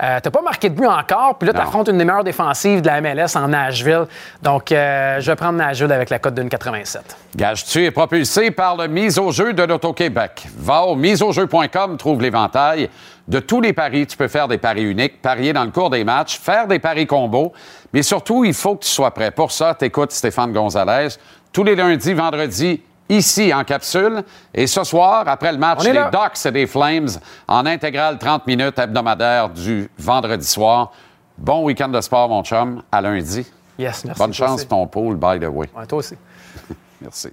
Euh, 0.02 0.20
tu 0.22 0.30
pas 0.30 0.42
marqué 0.42 0.70
de 0.70 0.74
but 0.74 0.86
encore. 0.86 1.36
Puis 1.38 1.46
là, 1.46 1.52
tu 1.52 1.58
Non. 1.58 1.64
affrontes 1.66 1.88
une 1.88 1.98
des 1.98 2.04
meilleures 2.04 2.24
défensives 2.24 2.80
de 2.80 2.86
la 2.86 3.00
MLS 3.02 3.36
en 3.36 3.48
Nashville. 3.48 4.06
Donc, 4.42 4.72
euh, 4.72 5.20
je 5.20 5.30
vais 5.30 5.36
prendre 5.36 5.58
Nashville 5.58 5.92
avec 5.92 6.08
la 6.08 6.18
cote 6.18 6.34
d'une 6.34 6.48
87. 6.48 7.16
Gage-tu 7.36 7.84
est 7.84 7.90
propulsé 7.90 8.50
par 8.50 8.76
le 8.76 8.88
mise 8.88 9.18
au 9.18 9.30
jeu 9.30 9.52
de 9.52 9.62
l'Auto-Québec. 9.62 10.46
Va 10.56 10.82
au 10.82 10.94
miseaujeu.com, 10.96 11.96
trouve 11.98 12.22
l'éventail 12.22 12.88
de 13.28 13.40
tous 13.40 13.60
les 13.60 13.72
paris. 13.72 14.06
Tu 14.06 14.16
peux 14.16 14.28
faire 14.28 14.48
des 14.48 14.58
paris 14.58 14.82
uniques, 14.82 15.22
parier 15.22 15.52
dans 15.52 15.64
le 15.64 15.70
cours 15.70 15.90
des 15.90 16.04
matchs, 16.04 16.38
faire 16.38 16.66
des 16.66 16.78
paris 16.78 17.06
combos. 17.06 17.52
Mais 17.92 18.02
surtout, 18.02 18.44
il 18.44 18.54
faut 18.54 18.76
que 18.76 18.84
tu 18.84 18.90
sois 18.90 19.12
prêt. 19.12 19.30
Pour 19.30 19.52
ça, 19.52 19.74
t'écoutes 19.74 20.12
Stéphane 20.12 20.52
Gonzalez 20.52 21.08
tous 21.52 21.64
les 21.64 21.74
lundis, 21.74 22.14
vendredis, 22.14 22.80
ici 23.08 23.52
en 23.52 23.64
capsule. 23.64 24.22
Et 24.54 24.66
ce 24.66 24.84
soir, 24.84 25.24
après 25.26 25.52
le 25.52 25.58
match 25.58 25.82
des. 25.82 25.92
Ducks 25.92 26.46
et 26.46 26.52
des 26.52 26.66
Flames, 26.66 27.08
en 27.48 27.66
intégrale 27.66 28.18
30 28.18 28.46
minutes 28.46 28.78
hebdomadaire 28.78 29.48
du 29.48 29.90
vendredi 29.98 30.46
soir. 30.46 30.92
Bon 31.36 31.64
week-end 31.64 31.88
de 31.88 32.00
sport, 32.00 32.28
mon 32.28 32.42
chum. 32.44 32.82
À 32.92 33.00
lundi. 33.00 33.46
Yes, 33.78 34.04
merci. 34.04 34.18
Bonne 34.18 34.34
chance, 34.34 34.60
aussi. 34.60 34.66
ton 34.68 34.86
pool, 34.86 35.16
by 35.16 35.40
the 35.40 35.48
way. 35.48 35.68
Ouais, 35.74 35.86
toi 35.86 35.98
aussi. 35.98 36.14
Merci. 37.00 37.28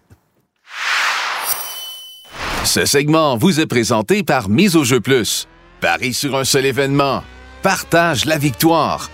Ce 2.64 2.86
segment 2.86 3.36
vous 3.36 3.60
est 3.60 3.66
présenté 3.66 4.24
par 4.24 4.48
Mise 4.48 4.78
au 4.78 4.86
jeu 4.86 5.02
plus. 5.02 5.46
Parie 5.82 6.14
sur 6.14 6.36
un 6.36 6.44
seul 6.44 6.66
événement. 6.66 7.24
Partage 7.62 8.26
la 8.26 8.38
victoire. 8.38 9.10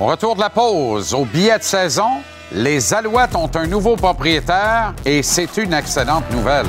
Au 0.00 0.06
retour 0.06 0.34
de 0.36 0.40
la 0.40 0.50
pause, 0.50 1.12
au 1.12 1.24
billet 1.24 1.58
de 1.58 1.62
saison, 1.62 2.22
les 2.50 2.94
Alouettes 2.94 3.36
ont 3.36 3.50
un 3.54 3.66
nouveau 3.66 3.96
propriétaire 3.96 4.94
et 5.04 5.22
c'est 5.22 5.56
une 5.58 5.74
excellente 5.74 6.30
nouvelle. 6.30 6.66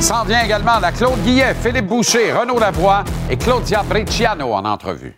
S'en 0.00 0.24
vient 0.24 0.44
également 0.44 0.78
la 0.78 0.92
Claude 0.92 1.20
Guillet, 1.22 1.54
Philippe 1.54 1.86
Boucher, 1.86 2.32
Renaud 2.32 2.58
Lavoie 2.58 3.04
et 3.30 3.36
Claudia 3.36 3.82
Brecciano 3.82 4.52
en 4.52 4.64
entrevue. 4.64 5.16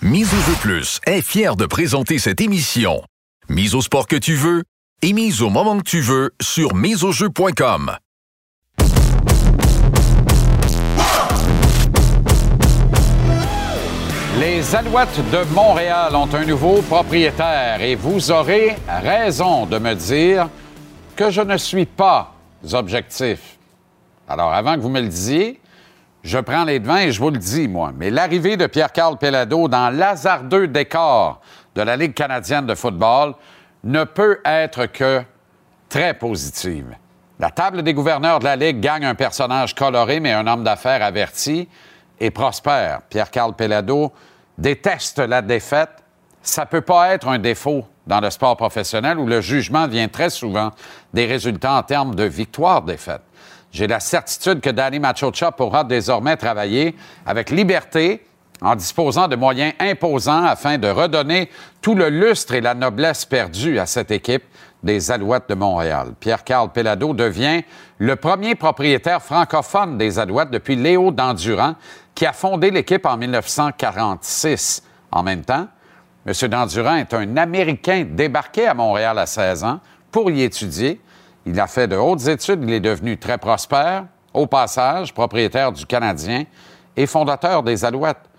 Mise 0.00 0.32
au 0.32 0.50
jeu 0.50 0.56
plus 0.62 0.98
est 1.04 1.20
fier 1.20 1.56
de 1.56 1.66
présenter 1.66 2.18
cette 2.18 2.40
émission. 2.40 3.02
Mise 3.50 3.74
au 3.74 3.82
sport 3.82 4.06
que 4.06 4.16
tu 4.16 4.34
veux 4.34 4.62
et 5.02 5.12
mise 5.12 5.42
au 5.42 5.50
moment 5.50 5.78
que 5.78 5.84
tu 5.84 6.00
veux 6.00 6.34
sur 6.40 6.74
miseaujeu.com. 6.74 7.96
Les 14.38 14.74
Alouettes 14.74 15.30
de 15.30 15.44
Montréal 15.54 16.14
ont 16.14 16.28
un 16.34 16.44
nouveau 16.44 16.82
propriétaire 16.82 17.82
et 17.82 17.94
vous 17.94 18.30
aurez 18.30 18.76
raison 18.88 19.66
de 19.66 19.78
me 19.78 19.94
dire 19.94 20.48
que 21.16 21.30
je 21.30 21.42
ne 21.42 21.56
suis 21.56 21.86
pas 21.86 22.34
objectif. 22.72 23.58
Alors, 24.28 24.52
avant 24.52 24.76
que 24.76 24.80
vous 24.80 24.88
me 24.88 25.00
le 25.00 25.08
disiez, 25.08 25.60
je 26.22 26.38
prends 26.38 26.64
les 26.64 26.78
devants 26.78 26.98
et 26.98 27.12
je 27.12 27.20
vous 27.20 27.30
le 27.30 27.38
dis, 27.38 27.68
moi. 27.68 27.92
Mais 27.96 28.10
l'arrivée 28.10 28.56
de 28.56 28.66
Pierre-Carl 28.66 29.18
Pellado 29.18 29.68
dans 29.68 29.90
l'hasardeux 29.90 30.68
décor 30.68 31.40
de 31.74 31.82
la 31.82 31.96
Ligue 31.96 32.14
canadienne 32.14 32.66
de 32.66 32.74
football 32.74 33.34
ne 33.84 34.04
peut 34.04 34.40
être 34.44 34.86
que 34.86 35.22
très 35.88 36.14
positive. 36.14 36.94
La 37.38 37.50
table 37.50 37.82
des 37.82 37.94
gouverneurs 37.94 38.38
de 38.38 38.44
la 38.44 38.56
Ligue 38.56 38.80
gagne 38.80 39.04
un 39.04 39.14
personnage 39.14 39.74
coloré, 39.74 40.20
mais 40.20 40.32
un 40.32 40.46
homme 40.46 40.62
d'affaires 40.62 41.02
averti 41.02 41.68
et 42.18 42.30
prospère. 42.30 43.00
Pierre-Carl 43.08 43.54
Pellado 43.54 44.12
déteste 44.58 45.18
la 45.18 45.40
défaite. 45.40 45.90
Ça 46.42 46.66
peut 46.66 46.82
pas 46.82 47.14
être 47.14 47.28
un 47.28 47.38
défaut 47.38 47.86
dans 48.06 48.20
le 48.20 48.30
sport 48.30 48.56
professionnel 48.56 49.18
où 49.18 49.26
le 49.26 49.40
jugement 49.40 49.88
vient 49.88 50.08
très 50.08 50.30
souvent 50.30 50.70
des 51.14 51.26
résultats 51.26 51.74
en 51.74 51.82
termes 51.82 52.14
de 52.14 52.24
victoire-défaite. 52.24 53.22
J'ai 53.72 53.86
la 53.86 54.00
certitude 54.00 54.60
que 54.60 54.70
Danny 54.70 54.98
Machocha 54.98 55.52
pourra 55.52 55.84
désormais 55.84 56.36
travailler 56.36 56.96
avec 57.24 57.50
liberté 57.50 58.26
en 58.62 58.74
disposant 58.74 59.28
de 59.28 59.36
moyens 59.36 59.72
imposants 59.78 60.44
afin 60.44 60.78
de 60.78 60.88
redonner 60.88 61.50
tout 61.80 61.94
le 61.94 62.08
lustre 62.08 62.54
et 62.54 62.60
la 62.60 62.74
noblesse 62.74 63.24
perdus 63.24 63.78
à 63.78 63.86
cette 63.86 64.10
équipe 64.10 64.44
des 64.82 65.10
Alouettes 65.10 65.48
de 65.48 65.54
Montréal. 65.54 66.14
Pierre-Carl 66.18 66.70
Pellado 66.70 67.12
devient 67.14 67.62
le 67.98 68.16
premier 68.16 68.54
propriétaire 68.54 69.22
francophone 69.22 69.98
des 69.98 70.18
Alouettes 70.18 70.50
depuis 70.50 70.76
Léo 70.76 71.10
Dandurand, 71.10 71.74
qui 72.14 72.26
a 72.26 72.32
fondé 72.32 72.70
l'équipe 72.70 73.06
en 73.06 73.16
1946. 73.16 74.82
En 75.12 75.22
même 75.22 75.42
temps, 75.42 75.66
M. 76.26 76.48
Dandurand 76.48 76.96
est 76.96 77.14
un 77.14 77.36
Américain 77.36 78.06
débarqué 78.08 78.66
à 78.66 78.74
Montréal 78.74 79.18
à 79.18 79.26
16 79.26 79.64
ans 79.64 79.80
pour 80.10 80.30
y 80.30 80.42
étudier. 80.42 81.00
Il 81.46 81.58
a 81.58 81.66
fait 81.66 81.88
de 81.88 81.96
hautes 81.96 82.26
études, 82.26 82.62
il 82.62 82.72
est 82.72 82.80
devenu 82.80 83.16
très 83.18 83.38
prospère, 83.38 84.04
au 84.34 84.46
passage 84.46 85.12
propriétaire 85.14 85.72
du 85.72 85.86
Canadien 85.86 86.44
et 86.96 87.06
fondateur 87.06 87.62
des 87.62 87.84
Alouettes. 87.84 88.29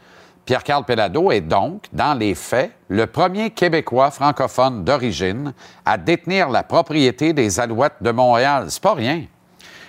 Pierre-Carl 0.46 0.84
Pellado 0.84 1.32
est 1.32 1.42
donc, 1.42 1.84
dans 1.94 2.14
les 2.14 2.36
faits, 2.36 2.72
le 2.88 3.06
premier 3.08 3.52
Québécois 3.52 4.12
francophone 4.12 4.84
d'origine 4.84 5.54
à 5.86 5.98
détenir 5.98 6.50
la 6.50 6.64
propriété 6.64 7.32
des 7.34 7.60
Alouettes 7.60 8.02
de 8.02 8.12
Montréal. 8.12 8.66
C'est 8.70 8.82
pas 8.82 8.96
rien. 8.96 9.24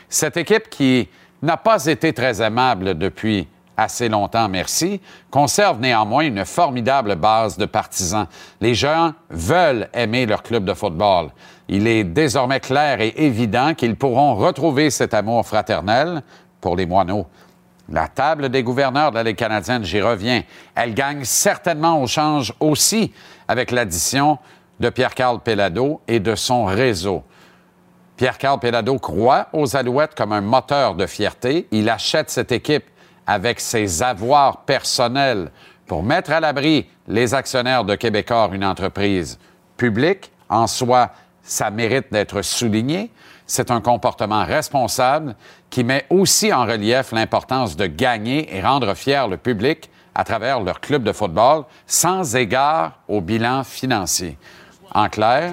Cette 0.09 0.37
équipe 0.37 0.69
qui 0.69 1.09
n'a 1.41 1.57
pas 1.57 1.87
été 1.87 2.13
très 2.13 2.43
aimable 2.43 2.97
depuis 2.97 3.49
assez 3.77 4.09
longtemps, 4.11 4.49
merci, 4.49 5.01
conserve 5.31 5.81
néanmoins 5.81 6.25
une 6.25 6.45
formidable 6.45 7.17
base 7.17 7.57
de 7.57 7.65
partisans. 7.65 8.27
Les 8.61 8.75
gens 8.75 9.13
veulent 9.31 9.89
aimer 9.95 10.27
leur 10.27 10.43
club 10.43 10.65
de 10.65 10.75
football. 10.75 11.31
Il 11.69 11.87
est 11.87 12.05
désormais 12.05 12.61
clair 12.61 13.01
et 13.01 13.15
évident 13.17 13.73
qu'ils 13.75 13.97
pourront 13.97 14.35
retrouver 14.35 14.91
cet 14.91 15.15
amour 15.15 15.47
fraternel 15.47 16.23
pour 16.61 16.77
les 16.77 16.87
moineaux. 16.87 17.27
La 17.93 18.09
table 18.09 18.49
des 18.49 18.63
gouverneurs 18.63 19.11
de 19.11 19.17
la 19.17 19.23
Ligue 19.23 19.37
canadienne, 19.37 19.85
j'y 19.85 20.01
reviens. 20.01 20.43
Elle 20.75 20.95
gagne 20.95 21.25
certainement 21.25 22.03
au 22.03 22.07
change 22.07 22.55
aussi 22.59 23.13
avec 23.47 23.71
l'addition 23.71 24.39
de 24.81 24.89
Pierre-Carl 24.89 25.41
Pellado 25.41 26.01
et 26.09 26.19
de 26.19 26.35
son 26.35 26.65
réseau. 26.65 27.23
Pierre-Carl 28.17 28.59
Pelado 28.59 28.99
croit 28.99 29.49
aux 29.53 29.77
Alouettes 29.77 30.15
comme 30.15 30.33
un 30.33 30.41
moteur 30.41 30.95
de 30.95 31.05
fierté. 31.07 31.69
Il 31.71 31.91
achète 31.91 32.31
cette 32.31 32.51
équipe 32.51 32.87
avec 33.27 33.61
ses 33.61 34.03
avoirs 34.03 34.63
personnels 34.63 35.51
pour 35.87 36.03
mettre 36.03 36.33
à 36.33 36.41
l'abri 36.41 36.89
les 37.09 37.35
actionnaires 37.35 37.85
de 37.85 37.95
Québecor, 37.95 38.55
une 38.55 38.65
entreprise 38.65 39.39
publique. 39.77 40.33
En 40.49 40.67
soi, 40.67 41.11
ça 41.43 41.71
mérite 41.71 42.11
d'être 42.11 42.41
souligné. 42.41 43.11
C'est 43.55 43.71
un 43.71 43.83
comportement 43.83 44.47
responsable 44.47 45.37
qui 45.69 45.85
met 45.85 46.07
aussi 46.09 46.51
en 46.55 46.65
relief 46.65 47.13
l'importance 47.13 47.77
de 47.77 47.85
gagner 47.85 48.49
et 48.57 48.63
rendre 48.63 48.95
fier 48.95 49.29
le 49.29 49.37
public 49.37 49.91
à 50.15 50.25
travers 50.25 50.59
leur 50.63 50.81
club 50.81 51.03
de 51.03 51.13
football 51.13 51.65
sans 51.87 52.35
égard 52.35 52.93
au 53.09 53.21
bilan 53.21 53.63
financier. 53.63 54.39
En 54.95 55.11
clair, 55.11 55.53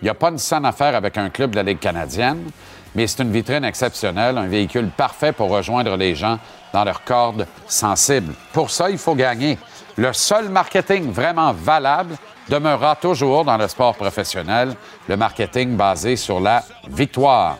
il 0.00 0.04
n'y 0.04 0.08
a 0.08 0.14
pas 0.14 0.28
une 0.28 0.38
scène 0.38 0.64
à 0.64 0.70
faire 0.70 0.94
avec 0.94 1.18
un 1.18 1.30
club 1.30 1.50
de 1.50 1.56
la 1.56 1.64
Ligue 1.64 1.80
canadienne, 1.80 2.48
mais 2.94 3.08
c'est 3.08 3.24
une 3.24 3.32
vitrine 3.32 3.64
exceptionnelle, 3.64 4.38
un 4.38 4.46
véhicule 4.46 4.90
parfait 4.96 5.32
pour 5.32 5.48
rejoindre 5.48 5.96
les 5.96 6.14
gens 6.14 6.38
dans 6.72 6.84
leurs 6.84 7.02
cordes 7.02 7.48
sensibles. 7.66 8.34
Pour 8.52 8.70
ça, 8.70 8.88
il 8.88 8.98
faut 8.98 9.16
gagner. 9.16 9.58
Le 9.96 10.12
seul 10.12 10.48
marketing 10.48 11.10
vraiment 11.10 11.52
valable 11.52 12.14
demeurera 12.48 12.96
toujours 12.96 13.44
dans 13.44 13.56
le 13.56 13.68
sport 13.68 13.94
professionnel, 13.94 14.74
le 15.08 15.16
marketing 15.16 15.76
basé 15.76 16.16
sur 16.16 16.40
la 16.40 16.62
victoire. 16.88 17.58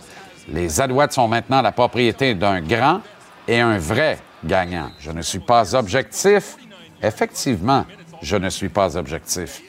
Les 0.48 0.80
Alouettes 0.80 1.12
sont 1.12 1.28
maintenant 1.28 1.62
la 1.62 1.72
propriété 1.72 2.34
d'un 2.34 2.60
grand 2.60 3.00
et 3.46 3.60
un 3.60 3.78
vrai 3.78 4.18
gagnant. 4.44 4.90
Je 4.98 5.10
ne 5.10 5.22
suis 5.22 5.38
pas 5.38 5.74
objectif. 5.74 6.56
Effectivement, 7.02 7.84
je 8.20 8.36
ne 8.36 8.48
suis 8.48 8.68
pas 8.68 8.96
objectif. 8.96 9.62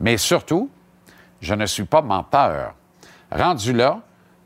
Mais 0.00 0.16
surtout, 0.16 0.70
je 1.40 1.54
ne 1.54 1.66
suis 1.66 1.84
pas 1.84 2.02
menteur. 2.02 2.74
Rendu 3.30 3.72
là, 3.72 4.00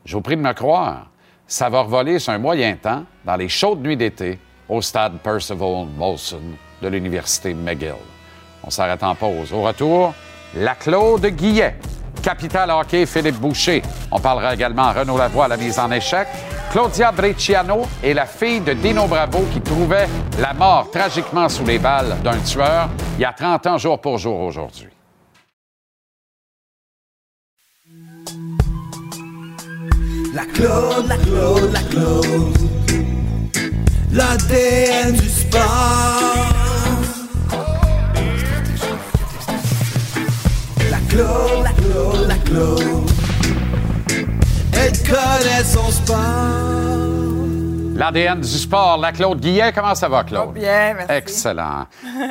je 0.05 0.15
vous 0.15 0.21
prie 0.21 0.35
de 0.35 0.41
me 0.41 0.53
croire, 0.53 1.07
ça 1.47 1.69
va 1.69 1.81
revoler 1.81 2.19
sur 2.19 2.33
un 2.33 2.37
moyen 2.37 2.75
temps 2.75 3.03
dans 3.25 3.35
les 3.35 3.49
chaudes 3.49 3.81
nuits 3.81 3.97
d'été 3.97 4.39
au 4.69 4.81
stade 4.81 5.19
Percival 5.19 5.85
Molson 5.97 6.41
de 6.81 6.87
l'Université 6.87 7.53
McGill. 7.53 7.95
On 8.63 8.69
s'arrête 8.69 9.03
en 9.03 9.15
pause. 9.15 9.53
Au 9.53 9.61
retour, 9.61 10.13
la 10.55 10.75
Claude 10.75 11.25
Guillet. 11.25 11.75
Capital 12.21 12.69
Hockey, 12.69 13.05
Philippe 13.05 13.39
Boucher. 13.39 13.81
On 14.11 14.19
parlera 14.19 14.53
également 14.53 14.83
à 14.83 14.93
Renaud 14.93 15.17
Lavoie 15.17 15.47
la 15.47 15.57
mise 15.57 15.79
en 15.79 15.91
échec. 15.91 16.27
Claudia 16.71 17.11
Brecciano 17.11 17.81
est 18.03 18.13
la 18.13 18.25
fille 18.25 18.61
de 18.61 18.73
Dino 18.73 19.07
Bravo 19.07 19.45
qui 19.51 19.59
trouvait 19.59 20.07
la 20.39 20.53
mort 20.53 20.89
tragiquement 20.91 21.49
sous 21.49 21.65
les 21.65 21.79
balles 21.79 22.15
d'un 22.23 22.37
tueur 22.37 22.89
il 23.17 23.21
y 23.21 23.25
a 23.25 23.33
30 23.33 23.67
ans 23.67 23.77
jour 23.77 23.99
pour 23.99 24.17
jour 24.17 24.39
aujourd'hui. 24.39 24.87
La 30.33 30.45
Claude, 30.45 31.07
la 31.07 31.17
Claude, 31.17 31.73
la 31.73 31.81
Claude. 31.81 32.57
L'ADN 34.13 35.11
du 35.11 35.29
sport. 35.29 36.70
La 41.11 41.17
Claude, 41.17 41.63
la 41.63 41.73
Claude, 41.73 42.27
la 42.29 42.35
Claude. 42.35 43.11
Elle 44.73 44.97
connaît 45.03 45.63
son 45.65 45.91
sport. 45.91 46.15
L'ADN 47.95 48.39
du 48.39 48.47
sport, 48.47 48.97
la 48.97 49.11
Claude 49.11 49.41
Guillet. 49.41 49.73
Comment 49.73 49.93
ça 49.93 50.07
va, 50.07 50.23
Claude? 50.23 50.53
Bien, 50.53 50.93
merci. 50.93 51.11
Excellent. 51.13 51.87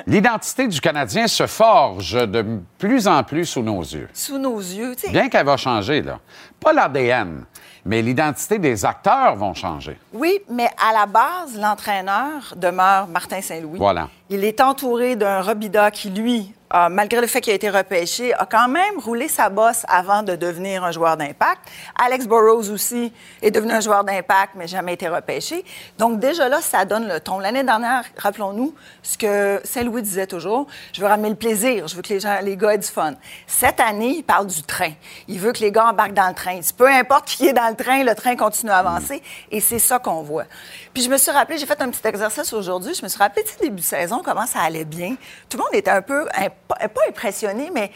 L'identité 0.07 0.67
du 0.67 0.81
Canadien 0.81 1.29
se 1.29 1.47
forge 1.47 2.27
de 2.27 2.43
plus 2.79 3.07
en 3.07 3.23
plus 3.23 3.45
sous 3.45 3.63
nos 3.63 3.83
yeux. 3.83 4.09
Sous 4.15 4.39
nos 4.39 4.59
yeux, 4.59 4.95
tu 4.97 5.03
sais. 5.03 5.13
Bien 5.13 5.29
qu'elle 5.29 5.45
va 5.45 5.59
changer, 5.59 6.01
là. 6.01 6.19
Pas 6.59 6.73
l'ADN, 6.73 7.45
mais 7.85 8.01
l'identité 8.01 8.59
des 8.59 8.83
acteurs 8.87 9.37
vont 9.37 9.53
changer. 9.53 9.99
Oui, 10.15 10.41
mais 10.49 10.71
à 10.79 10.95
la 10.99 11.05
base, 11.05 11.55
l'entraîneur 11.55 12.55
demeure 12.57 13.09
Martin 13.09 13.43
Saint-Louis. 13.43 13.79
Voilà. 13.79 14.09
Il 14.33 14.45
est 14.45 14.61
entouré 14.61 15.17
d'un 15.17 15.43
Robida 15.43 15.91
qui, 15.91 16.09
lui, 16.09 16.55
malgré 16.73 17.21
le 17.21 17.27
fait 17.27 17.41
qu'il 17.41 17.53
a 17.53 17.57
été 17.57 17.69
repêché, 17.69 18.33
a 18.35 18.47
quand 18.47 18.69
même 18.69 18.97
roulé 18.99 19.27
sa 19.27 19.49
bosse 19.49 19.85
avant 19.89 20.23
de 20.23 20.37
devenir 20.37 20.85
un 20.85 20.93
joueur 20.93 21.17
d'impact. 21.17 21.69
Alex 22.01 22.29
Burrows 22.29 22.71
aussi 22.71 23.13
est 23.43 23.51
devenu 23.51 23.73
un 23.73 23.81
joueur 23.81 24.05
d'impact, 24.05 24.53
mais 24.55 24.69
jamais 24.69 24.95
été 24.95 25.09
repêché. 25.09 25.65
Donc 25.99 26.21
déjà 26.21 26.49
là, 26.49 26.61
ça 26.61 26.85
donne 26.85 27.09
le 27.09 27.19
ton. 27.19 27.41
L'année 27.41 27.65
dernière, 27.65 28.05
rappelons-nous 28.17 28.73
ce 29.03 29.19
que 29.19 29.61
Saint-Louis 29.65 30.03
disait 30.03 30.29
toujours, 30.29 30.69
je 30.93 31.01
veux 31.01 31.09
ramener 31.09 31.31
le 31.31 31.35
plaisir, 31.35 31.89
je 31.89 31.97
veux 31.97 32.03
que 32.03 32.11
les, 32.11 32.21
gens, 32.21 32.39
les 32.41 32.57
gars 32.57 32.75
aient 32.75 32.79
du 32.79 32.87
fun. 32.87 33.15
Cette 33.49 33.81
année, 33.81 34.19
il 34.19 34.23
parle 34.23 34.47
du 34.47 34.63
train. 34.63 34.93
Il 35.27 35.41
veut 35.41 35.51
que 35.51 35.61
les 35.61 35.73
gars 35.73 35.89
embarquent 35.89 36.15
dans 36.15 36.29
le 36.29 36.35
train. 36.35 36.61
Peu 36.77 36.87
importe 36.87 37.27
qui 37.27 37.49
est 37.49 37.53
dans 37.53 37.69
le 37.69 37.75
train, 37.75 38.05
le 38.05 38.15
train 38.15 38.37
continue 38.37 38.71
à 38.71 38.79
avancer. 38.79 39.23
Et 39.51 39.59
c'est 39.59 39.81
ça 39.81 39.99
qu'on 39.99 40.23
voit. 40.23 40.45
Puis 40.93 41.03
je 41.05 41.09
me 41.11 41.17
suis 41.19 41.31
rappelé, 41.31 41.57
j'ai 41.59 41.67
fait 41.67 41.81
un 41.81 41.89
petit 41.91 42.07
exercice 42.07 42.53
aujourd'hui, 42.53 42.95
je 42.95 43.03
me 43.03 43.09
suis 43.09 43.19
rappelé, 43.19 43.45
tu 43.45 43.57
début 43.63 43.77
de 43.81 43.85
saison, 43.87 44.23
comment 44.25 44.47
ça 44.47 44.61
allait 44.61 44.85
bien. 44.85 45.17
Tout 45.49 45.57
le 45.57 45.63
monde 45.63 45.75
était 45.75 45.91
un 45.91 46.03
peu, 46.03 46.27
imp- 46.37 46.53
pas 46.69 47.01
impressionné, 47.09 47.71
mais 47.73 47.91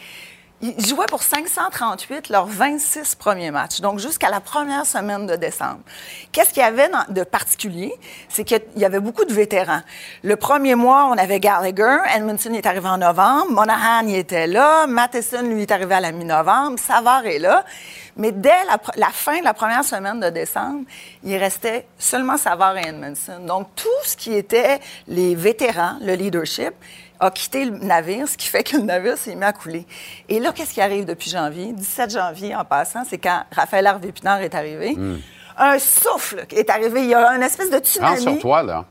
ils 0.61 0.85
jouaient 0.87 1.05
pour 1.07 1.21
538 1.21 2.29
leurs 2.29 2.45
26 2.47 3.15
premiers 3.15 3.51
matchs, 3.51 3.81
donc 3.81 3.99
jusqu'à 3.99 4.29
la 4.29 4.39
première 4.39 4.85
semaine 4.85 5.27
de 5.27 5.35
décembre. 5.35 5.81
Qu'est-ce 6.31 6.53
qu'il 6.53 6.63
y 6.63 6.65
avait 6.65 6.89
de 7.09 7.23
particulier? 7.23 7.93
C'est 8.29 8.45
qu'il 8.45 8.61
y 8.77 8.85
avait 8.85 9.01
beaucoup 9.01 9.25
de 9.25 9.33
vétérans. 9.33 9.81
Le 10.23 10.37
premier 10.37 10.75
mois, 10.75 11.09
on 11.11 11.17
avait 11.17 11.41
Gallagher, 11.41 11.97
Edmondson 12.15 12.53
est 12.53 12.65
arrivé 12.65 12.87
en 12.87 12.97
novembre, 12.99 13.51
Monahan 13.51 14.07
était 14.07 14.47
là, 14.47 14.87
Matheson, 14.87 15.41
lui, 15.41 15.63
est 15.63 15.71
arrivé 15.71 15.93
à 15.95 15.99
la 15.99 16.13
mi-novembre, 16.13 16.79
Savard 16.79 17.25
est 17.25 17.39
là. 17.39 17.65
Mais 18.17 18.31
dès 18.31 18.63
la, 18.97 19.09
fin 19.09 19.39
de 19.39 19.43
la 19.43 19.53
première 19.53 19.83
semaine 19.83 20.19
de 20.19 20.29
décembre, 20.29 20.85
il 21.23 21.35
restait 21.37 21.85
seulement 21.97 22.37
Savard 22.37 22.77
et 22.77 22.87
Edmondson. 22.87 23.39
Donc, 23.45 23.67
tout 23.75 23.89
ce 24.03 24.15
qui 24.15 24.33
était 24.33 24.79
les 25.07 25.35
vétérans, 25.35 25.97
le 26.01 26.13
leadership, 26.13 26.73
a 27.19 27.31
quitté 27.31 27.65
le 27.65 27.77
navire, 27.77 28.27
ce 28.27 28.37
qui 28.37 28.47
fait 28.47 28.63
que 28.63 28.77
le 28.77 28.83
navire 28.83 29.17
s'est 29.17 29.35
mis 29.35 29.43
à 29.43 29.53
couler. 29.53 29.85
Et 30.27 30.39
là, 30.39 30.51
qu'est-ce 30.53 30.73
qui 30.73 30.81
arrive 30.81 31.05
depuis 31.05 31.29
janvier? 31.29 31.71
17 31.71 32.11
janvier, 32.11 32.55
en 32.55 32.65
passant, 32.65 33.03
c'est 33.09 33.17
quand 33.17 33.43
Raphaël 33.51 33.87
Harvey-Pinard 33.87 34.41
est 34.41 34.55
arrivé. 34.55 34.97
Un 35.57 35.79
souffle 35.79 36.45
qui 36.47 36.55
est 36.55 36.69
arrivé. 36.69 37.01
Il 37.03 37.09
y 37.09 37.13
a 37.13 37.29
une 37.35 37.43
espèce 37.43 37.69
de 37.69 37.77
tsunami 37.79 38.17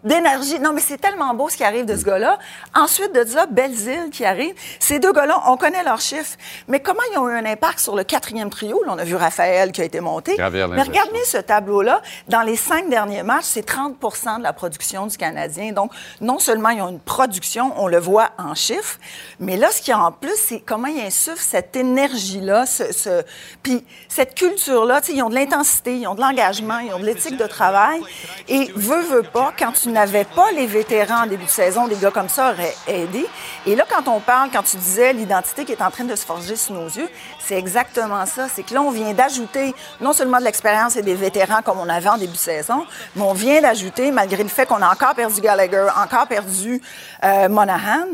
d'énergie. 0.03 0.59
Non, 0.61 0.73
mais 0.73 0.81
c'est 0.81 0.99
tellement 0.99 1.35
beau 1.35 1.49
ce 1.49 1.57
qui 1.57 1.65
arrive 1.65 1.85
de 1.85 1.97
ce 1.97 2.05
gars-là. 2.05 2.39
Ensuite 2.75 3.13
de 3.15 3.25
ça, 3.25 3.47
Belzile 3.47 4.11
qui 4.11 4.25
arrive. 4.25 4.55
Ces 4.81 4.99
deux 4.99 5.13
gars-là, 5.13 5.43
on 5.47 5.57
connaît 5.57 5.83
leurs 5.85 6.01
chiffres. 6.01 6.37
Mais 6.69 6.81
comment 6.81 7.01
ils 7.13 7.19
ont 7.19 7.29
eu 7.29 7.35
un 7.35 7.45
impact 7.45 7.81
sur 7.81 7.95
le 7.97 8.05
quatrième 8.05 8.51
trio? 8.51 8.83
Là, 8.85 8.93
on 8.95 8.99
a 8.99 9.05
vu 9.05 9.15
Raphaël 9.17 9.73
qui 9.73 9.83
a 9.83 9.85
été 9.85 10.01
monté. 10.01 10.37
Mais 10.77 10.83
regardez 10.83 11.25
ce 11.25 11.39
tableau-là. 11.39 12.01
Dans 12.29 12.43
les 12.43 12.57
cinq 12.57 12.89
derniers 12.89 13.23
matchs, 13.23 13.45
c'est 13.47 13.67
30% 13.69 14.39
de 14.39 14.43
la 14.43 14.53
production 14.53 15.07
du 15.07 15.17
Canadien. 15.17 15.73
Donc, 15.73 15.93
non 16.21 16.39
seulement 16.39 16.71
ils 16.71 16.81
ont 16.81 16.89
une 16.89 17.01
production, 17.01 17.73
on 17.77 17.87
le 17.89 17.99
voit 17.99 18.31
en 18.39 18.55
chiffres, 18.55 18.99
mais 19.41 19.57
là, 19.57 19.71
ce 19.71 19.81
qu'il 19.83 19.91
y 19.91 19.93
a 19.95 20.01
en 20.01 20.13
plus, 20.13 20.35
c'est 20.37 20.61
comment 20.61 20.89
ils 20.89 21.01
insufflent 21.05 21.39
cette 21.43 21.77
énergie-là, 21.77 22.65
ce, 22.67 22.93
ce- 22.93 23.23
puis 23.63 23.85
cette 24.09 24.35
culture-là. 24.35 25.01
Ils 25.09 25.23
ont 25.23 25.29
de 25.29 25.35
l'intensité, 25.35 25.97
ils 25.99 26.07
ont 26.07 26.15
de 26.15 26.21
l'engagement, 26.21 26.54
ils 26.61 26.93
ont 26.93 26.99
de 26.99 27.05
l'éthique 27.05 27.37
de 27.37 27.47
travail. 27.47 28.01
Et 28.49 28.71
veut, 28.75 29.03
veut 29.03 29.23
pas, 29.23 29.53
quand 29.59 29.73
tu 29.73 29.89
n'avais 29.89 30.25
pas 30.25 30.51
les 30.53 30.67
vétérans 30.67 31.25
en 31.25 31.27
début 31.27 31.45
de 31.45 31.51
saison, 31.51 31.89
des 31.89 31.97
gars 31.97 32.11
comme 32.11 32.29
ça 32.29 32.53
auraient 32.53 32.75
aidé. 32.87 33.27
Et 33.67 33.75
là, 33.75 33.85
quand 33.89 34.09
on 34.11 34.21
parle, 34.21 34.51
quand 34.53 34.63
tu 34.63 34.77
disais 34.77 35.13
l'identité 35.13 35.65
qui 35.65 35.73
est 35.73 35.83
en 35.83 35.91
train 35.91 36.05
de 36.05 36.17
se 36.17 36.25
forger 36.25 36.57
sous 36.57 36.73
nos 36.73 36.87
yeux, 36.87 37.09
c'est 37.47 37.59
exactement 37.59 38.25
ça. 38.27 38.49
C'est 38.49 38.63
que 38.63 38.73
là, 38.73 38.81
on 38.81 38.91
vient 38.91 39.13
d'ajouter 39.13 39.75
non 40.01 40.13
seulement 40.13 40.39
de 40.39 40.45
l'expérience 40.45 40.97
et 40.97 41.03
des 41.03 41.15
vétérans 41.15 41.63
comme 41.63 41.79
on 41.79 41.89
avait 41.89 42.09
en 42.09 42.17
début 42.17 42.33
de 42.33 42.39
saison, 42.39 42.87
mais 43.15 43.23
on 43.23 43.35
vient 43.35 43.61
d'ajouter, 43.61 44.11
malgré 44.11 44.43
le 44.43 44.49
fait 44.49 44.67
qu'on 44.67 44.81
a 44.81 44.91
encore 44.91 45.15
perdu 45.15 45.41
Gallagher, 45.41 45.89
encore 46.03 46.27
perdu 46.27 46.81
euh, 47.23 47.49
Monahan, 47.49 48.07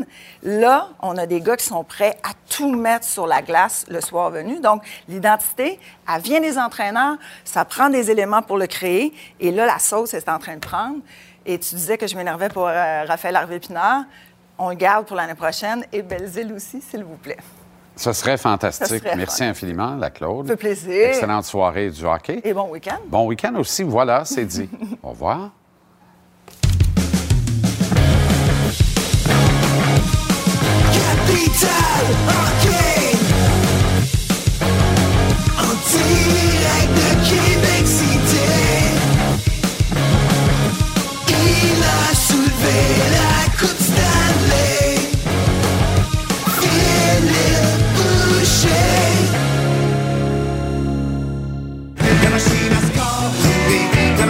là, 0.43 0.89
on 1.01 1.17
a 1.17 1.25
des 1.25 1.39
gars 1.41 1.55
qui 1.55 1.65
sont 1.65 1.83
prêts 1.83 2.17
à 2.23 2.31
tout 2.49 2.75
mettre 2.75 3.05
sur 3.05 3.25
la 3.25 3.41
glace 3.41 3.85
le 3.89 4.01
soir 4.01 4.29
venu. 4.31 4.59
Donc, 4.59 4.83
l'identité, 5.07 5.79
elle 6.13 6.21
vient 6.21 6.41
des 6.41 6.57
entraîneurs, 6.57 7.15
ça 7.45 7.63
prend 7.63 7.89
des 7.89 8.11
éléments 8.11 8.41
pour 8.41 8.57
le 8.57 8.67
créer, 8.67 9.13
et 9.39 9.51
là, 9.51 9.65
la 9.65 9.79
sauce 9.79 10.13
est 10.13 10.27
en 10.27 10.39
train 10.39 10.55
de 10.55 10.59
prendre. 10.59 10.97
Et 11.45 11.57
tu 11.57 11.75
disais 11.75 11.97
que 11.97 12.05
je 12.05 12.15
m'énervais 12.15 12.49
pour 12.49 12.67
euh, 12.67 13.03
Raphaël 13.07 13.35
Harvey-Pinard. 13.35 14.03
On 14.59 14.69
le 14.69 14.75
garde 14.75 15.07
pour 15.07 15.15
l'année 15.15 15.35
prochaine, 15.35 15.85
et 15.91 16.01
Belzile 16.01 16.53
aussi, 16.53 16.81
s'il 16.81 17.03
vous 17.03 17.15
plaît. 17.15 17.37
Ce 17.95 18.13
serait 18.13 18.37
fantastique. 18.37 18.87
Serait 19.03 19.15
Merci 19.15 19.43
fun. 19.43 19.49
infiniment, 19.49 19.95
la 19.95 20.09
Claude. 20.09 20.47
Ça 20.47 20.53
fait 20.53 20.57
plaisir. 20.57 21.07
Excellente 21.09 21.45
soirée 21.45 21.89
du 21.89 22.03
hockey. 22.05 22.41
Et 22.43 22.53
bon 22.53 22.69
week-end. 22.69 22.97
Bon 23.07 23.27
week-end 23.27 23.53
aussi, 23.55 23.83
voilà, 23.83 24.25
c'est 24.25 24.45
dit. 24.45 24.69
Au 25.03 25.09
revoir. 25.09 25.51
Capital 30.91 32.05
Hockey 32.27 33.17
En 35.57 35.73
direct 35.91 36.91
de 36.97 37.09
Québec 37.29 37.70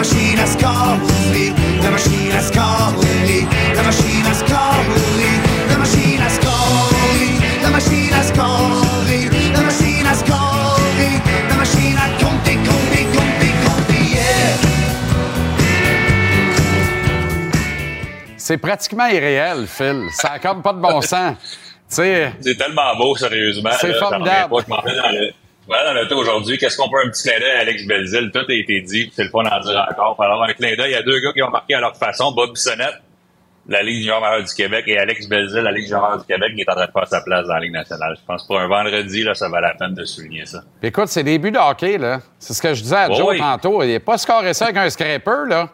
machine 0.01 0.37
has 0.37 0.55
called 0.55 0.99
me. 1.31 1.53
The 1.85 1.91
machine 1.91 2.31
has 2.31 2.49
called 2.49 2.97
me. 3.27 3.45
The 3.77 3.83
machine 3.89 4.25
has 4.29 4.41
called 4.51 4.87
me. 5.21 5.29
The 5.69 5.77
machine 5.77 6.19
has 6.25 6.37
called 6.41 6.89
me. 7.21 7.29
The 7.61 7.69
machine 7.77 8.13
has 8.17 8.31
called 8.31 8.81
me. 9.05 9.19
The 9.57 9.61
machine 9.69 10.05
has 10.09 10.21
called 10.31 10.81
me. 10.97 11.09
The 11.49 11.55
machine 11.63 11.95
has 12.01 12.13
compté, 12.23 12.53
compté, 12.67 13.01
compté, 13.15 13.49
compté, 13.65 13.99
yeah. 14.15 14.57
C'est 18.37 18.57
pratiquement 18.57 19.05
irréel, 19.05 19.67
Phil. 19.67 20.07
Ça 20.13 20.31
a 20.31 20.39
comme 20.39 20.63
pas 20.63 20.73
de 20.73 20.79
bon 20.79 20.99
sens. 21.01 21.35
C'est 21.87 22.57
tellement 22.57 22.95
beau, 22.97 23.15
sérieusement. 23.15 23.69
C'est 23.79 23.93
formidable. 23.99 24.49
pas. 24.49 24.61
Je 24.65 24.69
m'en 24.69 24.81
vais 24.81 24.95
dans 24.95 25.11
le, 25.11 25.31
voilà, 25.71 25.93
dans 25.93 26.01
l'auto 26.01 26.17
aujourd'hui. 26.17 26.57
Qu'est-ce 26.57 26.75
qu'on 26.77 26.89
peut 26.89 26.99
un 27.05 27.09
petit 27.09 27.23
clin 27.29 27.39
d'œil 27.39 27.51
à 27.51 27.59
Alex 27.59 27.85
Belzil? 27.85 28.31
Tout 28.33 28.45
a 28.47 28.53
été 28.53 28.81
dit, 28.81 29.11
c'est 29.15 29.23
le 29.23 29.29
fun 29.29 29.43
d'en 29.43 29.59
dire 29.59 29.85
encore. 29.89 30.21
Alors, 30.21 30.43
un 30.43 30.53
clin 30.53 30.75
d'œil, 30.75 30.91
il 30.91 30.93
y 30.93 30.95
a 30.95 31.03
deux 31.03 31.19
gars 31.19 31.31
qui 31.33 31.41
ont 31.41 31.49
marqué 31.49 31.75
à 31.75 31.79
leur 31.79 31.95
façon. 31.95 32.31
Bob 32.33 32.51
Bissonnette, 32.53 33.01
la 33.69 33.81
Ligue 33.83 33.99
junior 34.01 34.19
majeure 34.19 34.43
du 34.43 34.53
Québec, 34.53 34.83
et 34.87 34.97
Alex 34.97 35.27
Belzil, 35.29 35.61
la 35.61 35.71
Ligue 35.71 35.85
junior 35.85 36.17
du 36.17 36.25
Québec, 36.25 36.53
qui 36.55 36.61
est 36.61 36.69
en 36.69 36.73
train 36.73 36.87
de 36.87 36.91
faire 36.91 37.07
sa 37.07 37.21
place 37.21 37.47
dans 37.47 37.53
la 37.53 37.59
Ligue 37.61 37.73
nationale. 37.73 38.15
Je 38.19 38.25
pense 38.25 38.41
que 38.43 38.47
pour 38.47 38.59
un 38.59 38.67
vendredi, 38.67 39.23
là, 39.23 39.33
ça 39.33 39.47
valait 39.49 39.67
la 39.67 39.75
peine 39.75 39.93
de 39.93 40.03
souligner 40.03 40.45
ça. 40.45 40.61
Écoute, 40.83 41.07
c'est 41.07 41.23
des 41.23 41.37
buts 41.37 41.51
de 41.51 41.57
hockey, 41.59 41.97
là. 41.97 42.19
C'est 42.39 42.53
ce 42.53 42.61
que 42.61 42.73
je 42.73 42.81
disais 42.81 42.95
à 42.95 43.07
Oh 43.09 43.15
Joe 43.15 43.27
oui. 43.29 43.39
tantôt. 43.39 43.81
Il 43.83 43.89
n'est 43.89 43.99
pas 43.99 44.17
scoré 44.17 44.53
ça 44.53 44.65
avec 44.65 44.77
un 44.77 44.89
scraper, 44.89 45.47
là. 45.47 45.69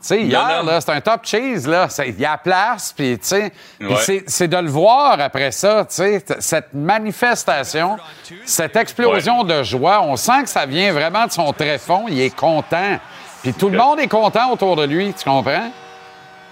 Sais, 0.00 0.22
hier, 0.22 0.62
là, 0.62 0.80
c'est 0.80 0.90
un 0.92 1.00
top 1.00 1.20
cheese, 1.24 1.66
là. 1.66 1.86
Il 2.06 2.18
y 2.18 2.24
a 2.24 2.38
place, 2.38 2.92
puis, 2.96 3.18
tu 3.18 3.26
sais, 3.28 3.52
Ouais. 3.80 3.96
c'est- 3.96 4.24
c'est 4.26 4.48
de 4.48 4.56
le 4.56 4.70
voir 4.70 5.20
après 5.20 5.52
ça, 5.52 5.84
tu 5.88 5.96
sais, 5.96 6.24
cette 6.38 6.72
manifestation, 6.72 7.98
cette 8.46 8.76
explosion 8.76 9.44
de 9.44 9.62
joie. 9.62 10.00
On 10.02 10.16
sent 10.16 10.44
que 10.44 10.48
ça 10.48 10.64
vient 10.66 10.92
vraiment 10.92 11.26
de 11.26 11.32
son 11.32 11.52
tréfonds. 11.52 12.06
Il 12.08 12.20
est 12.20 12.34
content. 12.34 12.98
Puis 13.42 13.52
tout 13.52 13.68
le 13.68 13.76
monde 13.78 14.00
est 14.00 14.08
content 14.08 14.50
autour 14.52 14.76
de 14.76 14.84
lui, 14.84 15.12
tu 15.12 15.24
comprends? 15.24 15.70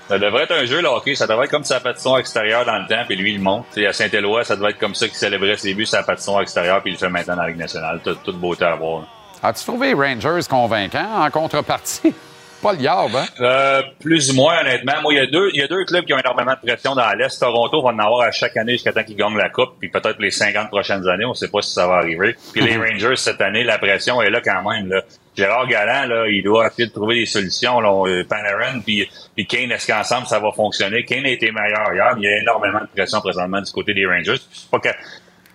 Ça 0.09 0.19
devrait 0.19 0.45
être 0.45 0.53
un 0.55 0.65
jeu, 0.65 0.81
le 0.81 0.89
hockey. 0.89 1.15
Ça 1.15 1.27
devrait 1.27 1.45
être 1.45 1.51
comme 1.51 1.65
sa 1.65 1.81
patinoire 1.81 2.19
extérieure 2.19 2.65
dans 2.65 2.79
le 2.79 2.87
temps, 2.87 3.03
puis 3.07 3.15
lui, 3.17 3.33
il 3.35 3.41
monte. 3.41 3.67
Tu 3.75 3.81
sais, 3.83 3.87
à 3.87 3.93
Saint-Éloi, 3.93 4.43
ça 4.45 4.57
devrait 4.57 4.71
être 4.71 4.79
comme 4.79 4.95
ça 4.95 5.07
qu'il 5.07 5.17
célébrait 5.17 5.57
ses 5.59 5.75
buts, 5.75 5.85
sa 5.87 6.03
patinoire 6.03 6.41
extérieure, 6.43 6.81
puis 6.83 6.93
il 6.93 6.95
le 6.95 6.99
fait 6.99 7.11
maintenant 7.11 7.37
dans 7.37 7.43
la 7.43 7.49
Ligue 7.49 7.59
nationale. 7.59 8.01
Toute, 8.03 8.23
toute 8.23 8.39
beauté 8.39 8.65
à 8.65 8.75
voir. 8.75 9.01
là. 9.03 9.07
As-tu 9.43 9.65
trouvé 9.65 9.93
Rangers 9.93 10.41
convaincants 10.49 11.23
en 11.25 11.31
contrepartie? 11.31 12.15
Pas 12.61 12.73
le 12.73 12.81
Yard, 12.81 13.15
hein? 13.15 13.27
Euh, 13.41 13.83
plus 14.01 14.31
ou 14.31 14.35
moins, 14.35 14.61
honnêtement. 14.61 15.01
Moi, 15.03 15.15
il 15.15 15.17
y, 15.17 15.21
a 15.21 15.27
deux, 15.27 15.51
il 15.55 15.61
y 15.61 15.63
a 15.63 15.69
deux 15.69 15.85
clubs 15.85 16.05
qui 16.05 16.13
ont 16.13 16.19
énormément 16.19 16.55
de 16.55 16.67
pression 16.67 16.95
dans 16.97 17.13
l'Est. 17.13 17.39
Toronto 17.39 17.83
va 17.83 17.91
en 17.91 17.99
avoir 18.01 18.23
à 18.23 18.33
chaque 18.33 18.57
année 18.57 18.73
jusqu'à 18.73 18.93
temps 18.93 19.05
qu'ils 19.05 19.17
gagnent 19.17 19.37
la 19.37 19.49
Coupe, 19.49 19.75
puis 19.79 19.89
peut-être 19.89 20.19
les 20.19 20.33
50 20.33 20.69
prochaines 20.69 21.07
années. 21.09 21.25
On 21.25 21.31
ne 21.31 21.35
sait 21.35 21.51
pas 21.51 21.63
si 21.63 21.73
ça 21.73 21.87
va 21.87 21.97
arriver. 21.97 22.35
Puis 22.53 22.61
les 22.63 22.77
Rangers, 22.77 23.15
cette 23.15 23.41
année, 23.41 23.63
la 23.63 23.79
pression 23.79 24.21
est 24.23 24.31
là 24.31 24.41
quand 24.41 24.69
même. 24.69 24.89
Là. 24.89 25.03
Gérard 25.37 25.69
Galland, 25.69 26.09
là, 26.09 26.27
il 26.27 26.43
doit 26.43 26.67
essayer 26.67 26.89
de 26.89 26.93
trouver 26.93 27.15
des 27.15 27.27
solutions. 27.27 27.81
Là. 27.81 27.91
Euh, 28.09 28.25
Panarin 28.25 28.81
puis, 28.81 29.09
puis 29.37 29.47
Kane, 29.47 29.71
est-ce 29.71 29.87
qu'ensemble, 29.87 30.27
ça 30.27 30.41
va 30.41 30.51
fonctionner? 30.51 31.05
Kane 31.05 31.27
a 31.27 31.31
été 31.31 31.53
meilleur 31.53 31.95
hier, 31.95 32.13
mais 32.17 32.23
il 32.23 32.25
y 32.25 32.35
a 32.35 32.39
énormément 32.39 32.81
de 32.81 32.89
pression 32.89 33.21
présentement 33.21 33.61
du 33.61 33.71
côté 33.71 33.95
des 33.95 34.05
Rangers. 34.05 34.41
Pas 34.71 34.81
que... 34.81 34.89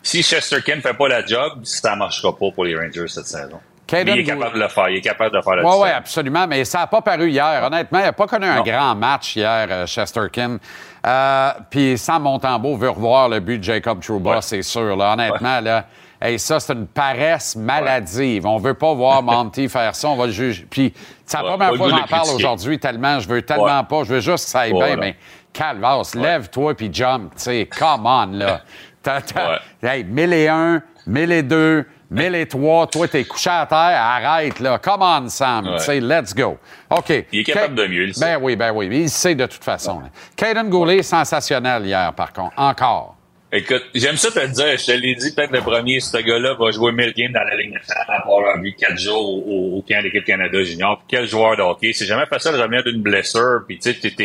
Si 0.02 0.22
Chesterkin 0.22 0.78
ne 0.78 0.82
fait 0.82 0.94
pas 0.94 1.08
la 1.08 1.26
job, 1.26 1.62
ça 1.64 1.94
ne 1.94 2.00
marchera 2.00 2.32
pas 2.32 2.52
pour 2.52 2.64
les 2.66 2.76
Rangers 2.76 3.08
cette 3.08 3.26
saison. 3.26 3.60
Il 3.92 4.10
est 4.10 4.24
capable 4.24 4.56
de 4.56 4.60
le 4.60 4.68
faire. 4.68 4.90
Il 4.90 4.98
est 4.98 5.02
capable 5.02 5.36
de 5.36 5.42
faire 5.42 5.56
le 5.56 5.66
Oui, 5.66 5.76
ouais, 5.82 5.92
absolument. 5.92 6.48
Mais 6.48 6.64
ça 6.66 6.80
n'a 6.80 6.88
pas 6.88 7.02
paru 7.02 7.30
hier. 7.30 7.64
Honnêtement, 7.64 8.00
il 8.00 8.06
n'a 8.06 8.14
pas 8.14 8.28
connu 8.28 8.46
un 8.46 8.62
grand 8.62 8.96
match 8.96 9.36
hier, 9.36 9.68
euh, 9.70 9.86
Chesterkin. 9.86 10.58
Euh, 11.06 11.52
Puis 11.70 11.98
Sam 11.98 12.24
Montembeau 12.24 12.78
veut 12.78 12.90
revoir 12.90 13.30
le 13.30 13.40
but 13.40 13.60
de 13.60 13.64
Jacob 13.64 14.02
Trouba, 14.02 14.42
c'est 14.42 14.62
sûr. 14.62 14.96
Là. 14.96 15.14
Honnêtement, 15.14 15.60
là, 15.60 15.86
hey, 16.22 16.40
ça, 16.40 16.60
c'est 16.60 16.74
une 16.74 16.88
paresse 16.88 17.56
maladive. 17.56 18.46
On 18.46 18.58
ne 18.58 18.64
veut 18.64 18.74
pas 18.74 18.94
voir 18.94 19.22
Monty 19.22 19.68
faire 19.68 19.94
ça. 19.96 20.08
On 20.08 20.16
va 20.16 20.28
le 20.28 20.32
juger. 20.32 20.66
Puis 20.70 20.94
c'est 21.26 21.38
la 21.38 21.44
première 21.44 21.76
fois 21.76 21.90
que 21.90 21.98
j'en 21.98 22.08
parle 22.08 22.30
aujourd'hui 22.36 22.80
tellement. 22.80 23.20
Je 23.20 23.28
veux 23.28 23.42
tellement 23.42 23.84
pas. 23.84 24.04
Je 24.06 24.14
veux 24.14 24.22
juste 24.22 24.46
que 24.46 24.52
ça 24.52 24.62
aille 24.62 24.74
bien. 24.74 24.96
Mais 24.96 25.16
calvas, 25.52 26.14
lève-toi 26.16 26.74
puis 26.76 26.90
jump. 26.92 27.34
Tu 27.36 27.68
come 27.68 28.06
on, 28.06 28.28
là. 28.28 28.62
T'as, 29.04 29.20
t'as, 29.20 29.60
hey, 29.84 30.06
1001, 30.06 30.82
1002 31.08 31.86
mais 32.14 32.30
les 32.30 32.46
trois, 32.46 32.86
toi, 32.86 33.08
t'es 33.08 33.24
couché 33.26 33.50
à 33.50 33.66
terre, 33.66 33.78
arrête, 33.80 34.60
là. 34.60 34.78
Come 34.78 35.02
on, 35.02 35.30
Sam. 35.30 35.68
Ouais. 35.88 36.00
Let's 36.00 36.34
go. 36.36 36.60
OK. 36.92 37.26
Il 37.32 37.40
est 37.40 37.44
capable 37.44 37.74
de 37.74 37.88
mieux, 37.88 38.04
il 38.04 38.08
ben 38.10 38.14
sait. 38.14 38.26
Ben 38.26 38.40
oui, 38.40 38.56
ben 38.56 38.72
oui. 38.72 38.88
Il 38.92 39.10
sait 39.10 39.34
de 39.34 39.48
toute 39.48 39.64
façon. 39.64 39.98
Ouais. 39.98 40.12
Caden 40.36 40.70
Goulet, 40.70 41.02
sensationnel 41.02 41.86
hier, 41.86 42.14
par 42.14 42.32
contre. 42.32 42.54
Encore. 42.56 43.16
Écoute, 43.56 43.84
j'aime 43.94 44.18
ça 44.18 44.32
te 44.32 44.44
dire. 44.48 44.78
Je 44.80 44.84
te 44.84 44.92
l'ai 44.94 45.14
dit, 45.14 45.32
peut-être 45.32 45.52
le 45.52 45.62
premier, 45.62 46.00
ce 46.00 46.18
gars-là 46.18 46.56
va 46.56 46.72
jouer 46.72 46.92
1000 46.92 47.14
games 47.14 47.34
dans 47.34 47.44
la 47.44 47.56
Ligue 47.56 47.72
nationale 47.72 48.08
avoir 48.10 48.60
vu 48.60 48.74
4 48.74 48.98
jours 48.98 49.48
au, 49.48 49.86
camp 49.88 50.00
de 50.00 50.06
l'équipe 50.06 50.26
Canada 50.26 50.64
Junior. 50.64 50.98
Puis 50.98 51.06
quel 51.10 51.28
joueur 51.28 51.56
de 51.56 51.62
hockey. 51.62 51.94
C'est 51.94 52.08
jamais 52.08 52.26
facile 52.26 52.54
de 52.54 52.58
revenir 52.58 52.84
d'une 52.84 53.04
blessure. 53.04 53.60
Puis 53.68 53.78
tu 53.78 53.94
sais, 53.94 54.16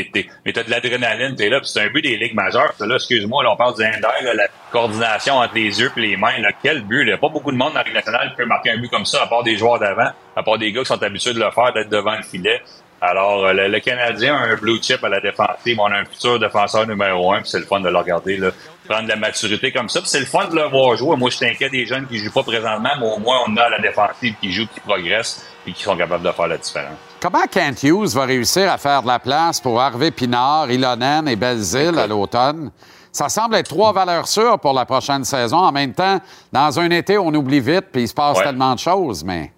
mais 0.46 0.52
t'as 0.54 0.62
de 0.62 0.70
l'adrénaline, 0.70 1.36
t'es 1.36 1.50
là. 1.50 1.60
Puis 1.60 1.68
c'est 1.68 1.82
un 1.82 1.90
but 1.90 2.00
des 2.00 2.16
ligues 2.16 2.34
majeures. 2.34 2.72
Là, 2.80 2.94
excuse-moi, 2.94 3.42
là, 3.44 3.52
on 3.52 3.56
parle 3.56 3.74
du 3.76 3.82
là, 3.82 4.34
la 4.34 4.48
coordination 4.72 5.34
entre 5.34 5.56
les 5.56 5.78
yeux 5.78 5.92
et 5.94 6.00
les 6.00 6.16
mains. 6.16 6.38
Là, 6.38 6.52
quel 6.62 6.80
but. 6.80 7.02
Il 7.02 7.08
n'y 7.08 7.12
a 7.12 7.18
pas 7.18 7.28
beaucoup 7.28 7.52
de 7.52 7.58
monde 7.58 7.74
dans 7.74 7.80
la 7.80 7.84
Ligue 7.84 7.96
nationale 7.96 8.30
qui 8.30 8.36
peut 8.36 8.46
marquer 8.46 8.70
un 8.70 8.78
but 8.78 8.88
comme 8.88 9.04
ça, 9.04 9.24
à 9.24 9.26
part 9.26 9.42
des 9.42 9.58
joueurs 9.58 9.78
d'avant, 9.78 10.08
à 10.36 10.42
part 10.42 10.56
des 10.56 10.72
gars 10.72 10.80
qui 10.80 10.86
sont 10.86 11.02
habitués 11.02 11.34
de 11.34 11.40
le 11.40 11.50
faire, 11.50 11.74
d'être 11.74 11.90
devant 11.90 12.16
le 12.16 12.22
filet. 12.22 12.62
Alors, 13.00 13.46
euh, 13.46 13.52
le, 13.52 13.68
le 13.68 13.80
Canadien 13.80 14.34
a 14.34 14.48
un 14.48 14.56
blue 14.56 14.82
chip 14.82 15.04
à 15.04 15.08
la 15.08 15.20
défensive. 15.20 15.78
On 15.78 15.86
a 15.86 15.98
un 15.98 16.04
futur 16.04 16.40
défenseur 16.40 16.86
numéro 16.86 17.32
un, 17.32 17.40
puis 17.42 17.50
c'est 17.50 17.60
le 17.60 17.66
fun 17.66 17.80
de 17.80 17.88
le 17.88 17.96
regarder, 17.96 18.36
là, 18.38 18.50
prendre 18.88 19.04
de 19.04 19.08
la 19.08 19.16
maturité 19.16 19.70
comme 19.72 19.88
ça. 19.88 20.00
Puis 20.00 20.08
c'est 20.10 20.20
le 20.20 20.26
fun 20.26 20.46
de 20.48 20.54
le 20.56 20.68
voir 20.68 20.96
jouer. 20.96 21.16
Moi, 21.16 21.30
je 21.30 21.38
t'inquiète 21.38 21.72
des 21.72 21.86
jeunes 21.86 22.06
qui 22.06 22.18
jouent 22.18 22.32
pas 22.32 22.42
présentement, 22.42 22.90
mais 23.00 23.06
au 23.06 23.18
moins, 23.18 23.38
on 23.46 23.56
a 23.56 23.62
à 23.62 23.68
la 23.70 23.78
défensive 23.80 24.34
qui 24.40 24.52
jouent, 24.52 24.66
qui 24.72 24.80
progressent, 24.80 25.44
et 25.66 25.72
qui 25.72 25.82
sont 25.82 25.96
capables 25.96 26.24
de 26.24 26.32
faire 26.32 26.46
la 26.48 26.56
différence. 26.56 26.96
Comment 27.20 27.46
Kent 27.50 27.82
Hughes 27.82 28.14
va 28.14 28.24
réussir 28.24 28.70
à 28.72 28.78
faire 28.78 29.02
de 29.02 29.08
la 29.08 29.18
place 29.18 29.60
pour 29.60 29.80
Harvey 29.80 30.10
Pinard, 30.10 30.70
Ilonen 30.70 31.28
et 31.28 31.36
Belzile 31.36 31.98
à 31.98 32.06
l'automne? 32.06 32.70
Ça 33.12 33.28
semble 33.28 33.56
être 33.56 33.68
trois 33.68 33.92
valeurs 33.92 34.28
sûres 34.28 34.58
pour 34.60 34.72
la 34.72 34.84
prochaine 34.86 35.24
saison. 35.24 35.56
En 35.58 35.72
même 35.72 35.92
temps, 35.94 36.20
dans 36.52 36.78
un 36.78 36.90
été, 36.90 37.18
on 37.18 37.34
oublie 37.34 37.60
vite, 37.60 37.86
puis 37.92 38.02
il 38.02 38.08
se 38.08 38.14
passe 38.14 38.38
Ouais. 38.38 38.44
tellement 38.44 38.74
de 38.74 38.78
choses, 38.78 39.24
mais... 39.24 39.52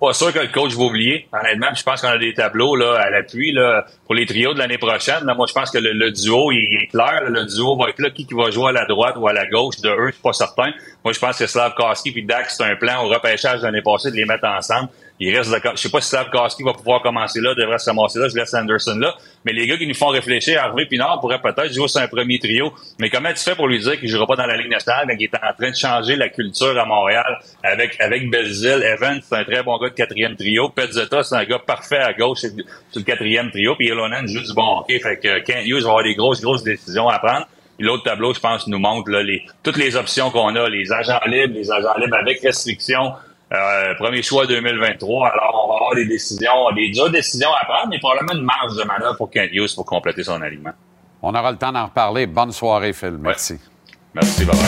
Pas 0.00 0.12
sûr 0.12 0.32
que 0.32 0.38
le 0.38 0.46
coach 0.48 0.74
va 0.74 0.84
oublier, 0.84 1.28
honnêtement. 1.32 1.74
Je 1.74 1.82
pense 1.82 2.00
qu'on 2.00 2.08
a 2.08 2.18
des 2.18 2.32
tableaux 2.32 2.76
là, 2.76 3.00
à 3.00 3.10
l'appui 3.10 3.52
là, 3.52 3.84
pour 4.06 4.14
les 4.14 4.26
trios 4.26 4.54
de 4.54 4.58
l'année 4.58 4.78
prochaine. 4.78 5.24
Moi, 5.24 5.46
je 5.48 5.52
pense 5.52 5.72
que 5.72 5.78
le, 5.78 6.10
duo 6.12 6.52
il 6.52 6.82
est 6.82 6.86
clair. 6.86 7.22
là. 7.24 7.28
le 7.30 7.44
duo 7.46 7.76
va 7.76 7.88
être 7.88 7.98
là. 7.98 8.10
Qui, 8.10 8.24
qui 8.24 8.34
va 8.34 8.50
jouer 8.50 8.68
à 8.68 8.72
la 8.72 8.84
droite 8.86 9.16
ou 9.16 9.26
à 9.26 9.32
la 9.32 9.46
gauche 9.46 9.78
de 9.80 9.88
eux, 9.88 10.06
je 10.06 10.12
suis 10.12 10.22
pas 10.22 10.32
certain. 10.32 10.70
Moi, 11.04 11.12
je 11.12 11.18
pense 11.18 11.36
que 11.36 11.46
Slavkowski 11.46 12.12
et 12.14 12.22
Dak, 12.22 12.48
c'est 12.48 12.62
un 12.62 12.76
plan 12.76 13.04
au 13.04 13.08
repêchage 13.08 13.60
de 13.60 13.64
l'année 13.64 13.82
passée 13.82 14.10
de 14.10 14.16
les 14.16 14.24
mettre 14.24 14.46
ensemble. 14.46 14.88
Il 15.20 15.36
reste 15.36 15.50
de... 15.50 15.60
Je 15.74 15.80
sais 15.80 15.90
pas 15.90 16.00
si 16.00 16.10
Slavkowski 16.10 16.62
va 16.62 16.72
pouvoir 16.72 17.02
commencer 17.02 17.40
là, 17.40 17.54
devrait 17.54 17.78
se 17.78 17.90
là. 17.90 18.28
Je 18.28 18.36
laisse 18.36 18.54
Anderson 18.54 18.96
là. 18.98 19.14
Mais 19.44 19.52
les 19.52 19.66
gars 19.66 19.76
qui 19.76 19.86
nous 19.86 19.94
font 19.94 20.08
réfléchir, 20.08 20.62
Harvey 20.62 20.86
Pinard 20.86 21.20
pourrait 21.20 21.40
peut-être 21.40 21.72
jouer 21.72 21.88
sur 21.88 22.00
un 22.00 22.06
premier 22.06 22.38
trio. 22.38 22.72
Mais 23.00 23.10
comment 23.10 23.30
tu 23.30 23.42
fais 23.42 23.56
pour 23.56 23.66
lui 23.66 23.80
dire 23.80 23.98
qu'il 23.98 24.08
jouera 24.08 24.26
pas 24.26 24.36
dans 24.36 24.46
la 24.46 24.56
Ligue 24.56 24.70
nationale 24.70 25.06
quand 25.08 25.16
il 25.18 25.24
est 25.24 25.34
en 25.34 25.54
train 25.58 25.70
de 25.70 25.76
changer 25.76 26.16
la 26.16 26.28
culture 26.28 26.78
à 26.78 26.84
Montréal 26.84 27.38
avec, 27.64 28.00
avec 28.00 28.30
Belzile? 28.30 28.82
Evans, 28.84 29.20
c'est 29.22 29.36
un 29.36 29.44
très 29.44 29.62
bon 29.62 29.76
gars 29.78 29.88
de 29.88 29.94
quatrième 29.94 30.36
trio. 30.36 30.68
Pezzetta, 30.68 31.22
c'est 31.24 31.34
un 31.34 31.44
gars 31.44 31.58
parfait 31.58 31.98
à 31.98 32.12
gauche 32.12 32.40
sur 32.40 32.50
le 32.96 33.02
quatrième 33.02 33.50
trio. 33.50 33.74
Puis 33.74 33.88
Elonen 33.88 34.28
joue 34.28 34.40
du 34.40 34.54
bon 34.54 34.78
hockey. 34.80 35.00
Fait 35.00 35.18
que 35.18 35.40
Kent 35.40 35.66
Hughes 35.66 35.82
va 35.82 35.88
avoir 35.88 36.04
des 36.04 36.14
grosses, 36.14 36.40
grosses 36.40 36.62
décisions 36.62 37.08
à 37.08 37.18
prendre. 37.18 37.46
L'autre 37.80 38.02
tableau, 38.02 38.34
je 38.34 38.40
pense, 38.40 38.66
nous 38.66 38.78
montre 38.78 39.08
là, 39.10 39.22
les, 39.22 39.42
toutes 39.62 39.76
les 39.76 39.94
options 39.94 40.30
qu'on 40.30 40.56
a, 40.56 40.68
les 40.68 40.92
agents 40.92 41.20
libres, 41.26 41.54
les 41.54 41.70
agents 41.70 41.94
libres 41.96 42.16
avec 42.16 42.40
restriction. 42.42 43.12
Euh, 43.50 43.94
premier 43.94 44.22
choix 44.22 44.46
2023. 44.46 45.28
Alors, 45.28 45.64
on 45.64 45.68
va 45.68 45.74
avoir 45.76 45.94
des 45.94 46.06
décisions, 46.06 46.70
des 46.74 46.90
dures 46.90 47.10
décisions 47.10 47.48
à 47.60 47.64
prendre, 47.64 47.88
mais 47.88 47.98
probablement 47.98 48.34
une 48.34 48.44
marge 48.44 48.76
de 48.76 48.84
manœuvre 48.84 49.16
pour 49.16 49.30
Kent 49.30 49.50
Hughes 49.52 49.74
pour 49.74 49.86
compléter 49.86 50.22
son 50.22 50.40
alignement. 50.42 50.72
On 51.22 51.34
aura 51.34 51.50
le 51.50 51.56
temps 51.56 51.72
d'en 51.72 51.86
reparler. 51.86 52.26
Bonne 52.26 52.52
soirée, 52.52 52.92
Phil. 52.92 53.16
Merci. 53.18 53.58
Merci, 54.14 54.44
bye 54.44 54.54
bye. 54.54 54.64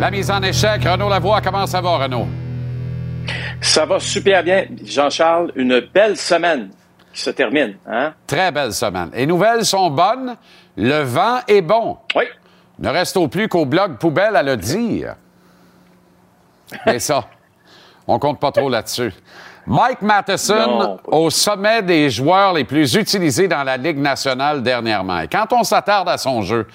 La 0.00 0.10
mise 0.10 0.30
en 0.30 0.42
échec, 0.42 0.82
Renaud 0.84 1.10
Lavoie, 1.10 1.40
comment 1.42 1.66
ça 1.66 1.80
va, 1.80 1.98
Renaud? 1.98 2.26
Ça 3.60 3.84
va 3.84 4.00
super 4.00 4.42
bien, 4.42 4.64
Jean-Charles. 4.82 5.52
Une 5.56 5.80
belle 5.92 6.16
semaine 6.16 6.70
qui 7.12 7.20
se 7.20 7.30
termine. 7.30 7.76
Hein? 7.86 8.12
Très 8.26 8.50
belle 8.52 8.72
semaine. 8.72 9.10
Les 9.14 9.26
nouvelles 9.26 9.64
sont 9.64 9.90
bonnes. 9.90 10.36
Le 10.76 11.00
vent 11.02 11.40
est 11.48 11.62
bon. 11.62 11.98
Oui. 12.14 12.24
Ne 12.78 12.88
restons 12.88 13.28
plus 13.28 13.48
qu'au 13.48 13.66
blog 13.66 13.96
poubelle 13.98 14.36
à 14.36 14.42
le 14.42 14.56
dire. 14.56 15.14
Mais 16.86 16.98
ça, 16.98 17.24
on 18.06 18.18
compte 18.18 18.38
pas 18.40 18.52
trop 18.52 18.68
là-dessus. 18.68 19.12
Mike 19.66 20.02
Matheson 20.02 20.78
Non, 20.78 20.98
au 21.04 21.30
sommet 21.30 21.82
des 21.82 22.08
joueurs 22.10 22.54
les 22.54 22.64
plus 22.64 22.94
utilisés 22.94 23.46
dans 23.48 23.62
la 23.62 23.76
Ligue 23.76 23.98
nationale 23.98 24.62
dernièrement. 24.62 25.20
Et 25.20 25.28
quand 25.28 25.52
on 25.52 25.62
s'attarde 25.64 26.08
à 26.08 26.16
son 26.16 26.42
jeu, 26.42 26.66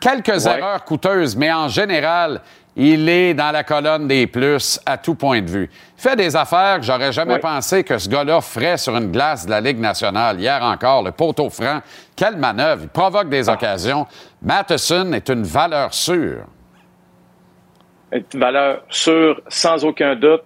quelques 0.00 0.44
Ouais. 0.46 0.58
erreurs 0.58 0.84
coûteuses, 0.84 1.36
mais 1.36 1.52
en 1.52 1.68
général, 1.68 2.40
Il 2.76 3.08
est 3.08 3.34
dans 3.34 3.52
la 3.52 3.62
colonne 3.62 4.08
des 4.08 4.26
plus 4.26 4.80
à 4.84 4.98
tout 4.98 5.14
point 5.14 5.40
de 5.40 5.48
vue. 5.48 5.70
Il 5.96 6.02
fait 6.02 6.16
des 6.16 6.34
affaires 6.34 6.80
que 6.80 6.84
j'aurais 6.84 7.12
jamais 7.12 7.34
Oui. 7.34 7.40
pensé 7.40 7.84
que 7.84 7.98
ce 7.98 8.08
gars-là 8.08 8.40
ferait 8.40 8.76
sur 8.78 8.96
une 8.96 9.12
glace 9.12 9.46
de 9.46 9.50
la 9.50 9.60
Ligue 9.60 9.78
nationale. 9.78 10.40
Hier 10.40 10.60
encore, 10.60 11.04
le 11.04 11.12
poteau 11.12 11.50
franc. 11.50 11.80
Quelle 12.16 12.36
manœuvre. 12.36 12.82
Il 12.82 12.88
provoque 12.88 13.28
des 13.28 13.48
occasions. 13.48 14.06
Matheson 14.42 15.12
est 15.12 15.28
une 15.28 15.44
valeur 15.44 15.94
sûre. 15.94 16.46
une 18.12 18.40
valeur 18.40 18.82
sûre, 18.90 19.40
sans 19.48 19.84
aucun 19.84 20.14
doute. 20.16 20.42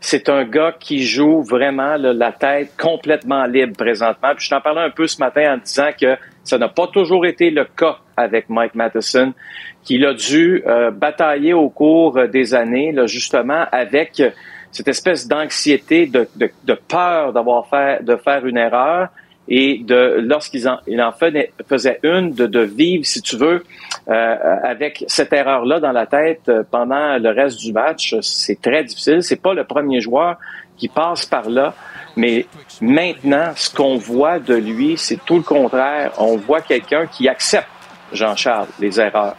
C'est 0.00 0.28
un 0.28 0.44
gars 0.44 0.72
qui 0.80 1.04
joue 1.06 1.42
vraiment 1.42 1.94
là, 1.96 2.12
la 2.12 2.32
tête 2.32 2.72
complètement 2.76 3.44
libre 3.46 3.76
présentement. 3.76 4.34
Puis 4.36 4.46
je 4.46 4.50
t'en 4.50 4.60
parlais 4.60 4.80
un 4.82 4.90
peu 4.90 5.06
ce 5.06 5.18
matin 5.20 5.54
en 5.54 5.58
disant 5.58 5.90
que 6.00 6.16
ça 6.42 6.58
n'a 6.58 6.68
pas 6.68 6.88
toujours 6.88 7.24
été 7.24 7.50
le 7.50 7.64
cas 7.64 7.98
avec 8.16 8.48
Mike 8.48 8.74
Matheson, 8.74 9.32
qu'il 9.82 10.04
a 10.06 10.14
dû 10.14 10.62
euh, 10.66 10.90
batailler 10.90 11.52
au 11.52 11.68
cours 11.68 12.16
euh, 12.16 12.26
des 12.26 12.54
années, 12.54 12.94
justement, 13.06 13.64
avec 13.72 14.20
euh, 14.20 14.30
cette 14.70 14.88
espèce 14.88 15.26
d'anxiété, 15.28 16.06
de, 16.06 16.26
peur 16.88 17.32
d'avoir 17.32 17.66
fait, 17.68 18.02
de 18.04 18.16
faire 18.16 18.46
une 18.46 18.56
erreur 18.56 19.08
et 19.48 19.80
de 19.84 20.20
lorsqu'il 20.22 20.66
en, 20.68 20.78
il 20.86 21.02
faisait, 21.68 21.98
une, 22.04 22.30
de, 22.30 22.60
vivre, 22.60 23.04
si 23.04 23.20
tu 23.20 23.36
veux, 23.36 23.64
avec 24.06 25.04
cette 25.08 25.32
erreur-là 25.32 25.80
dans 25.80 25.92
la 25.92 26.06
tête 26.06 26.50
pendant 26.70 27.18
le 27.18 27.28
reste 27.30 27.58
du 27.58 27.72
match, 27.72 28.14
c'est 28.22 28.62
très 28.62 28.84
difficile. 28.84 29.22
C'est 29.22 29.42
pas 29.42 29.52
le 29.52 29.64
premier 29.64 30.00
joueur 30.00 30.38
qui 30.78 30.88
passe 30.88 31.26
par 31.26 31.50
là, 31.50 31.74
mais 32.16 32.46
maintenant, 32.80 33.52
ce 33.54 33.74
qu'on 33.74 33.96
voit 33.96 34.38
de 34.38 34.54
lui, 34.54 34.96
c'est 34.96 35.18
tout 35.24 35.36
le 35.36 35.42
contraire. 35.42 36.12
On 36.18 36.36
voit 36.36 36.60
quelqu'un 36.60 37.06
qui 37.06 37.28
accepte, 37.28 37.68
Jean-Charles, 38.12 38.68
les 38.80 39.00
erreurs. 39.00 39.36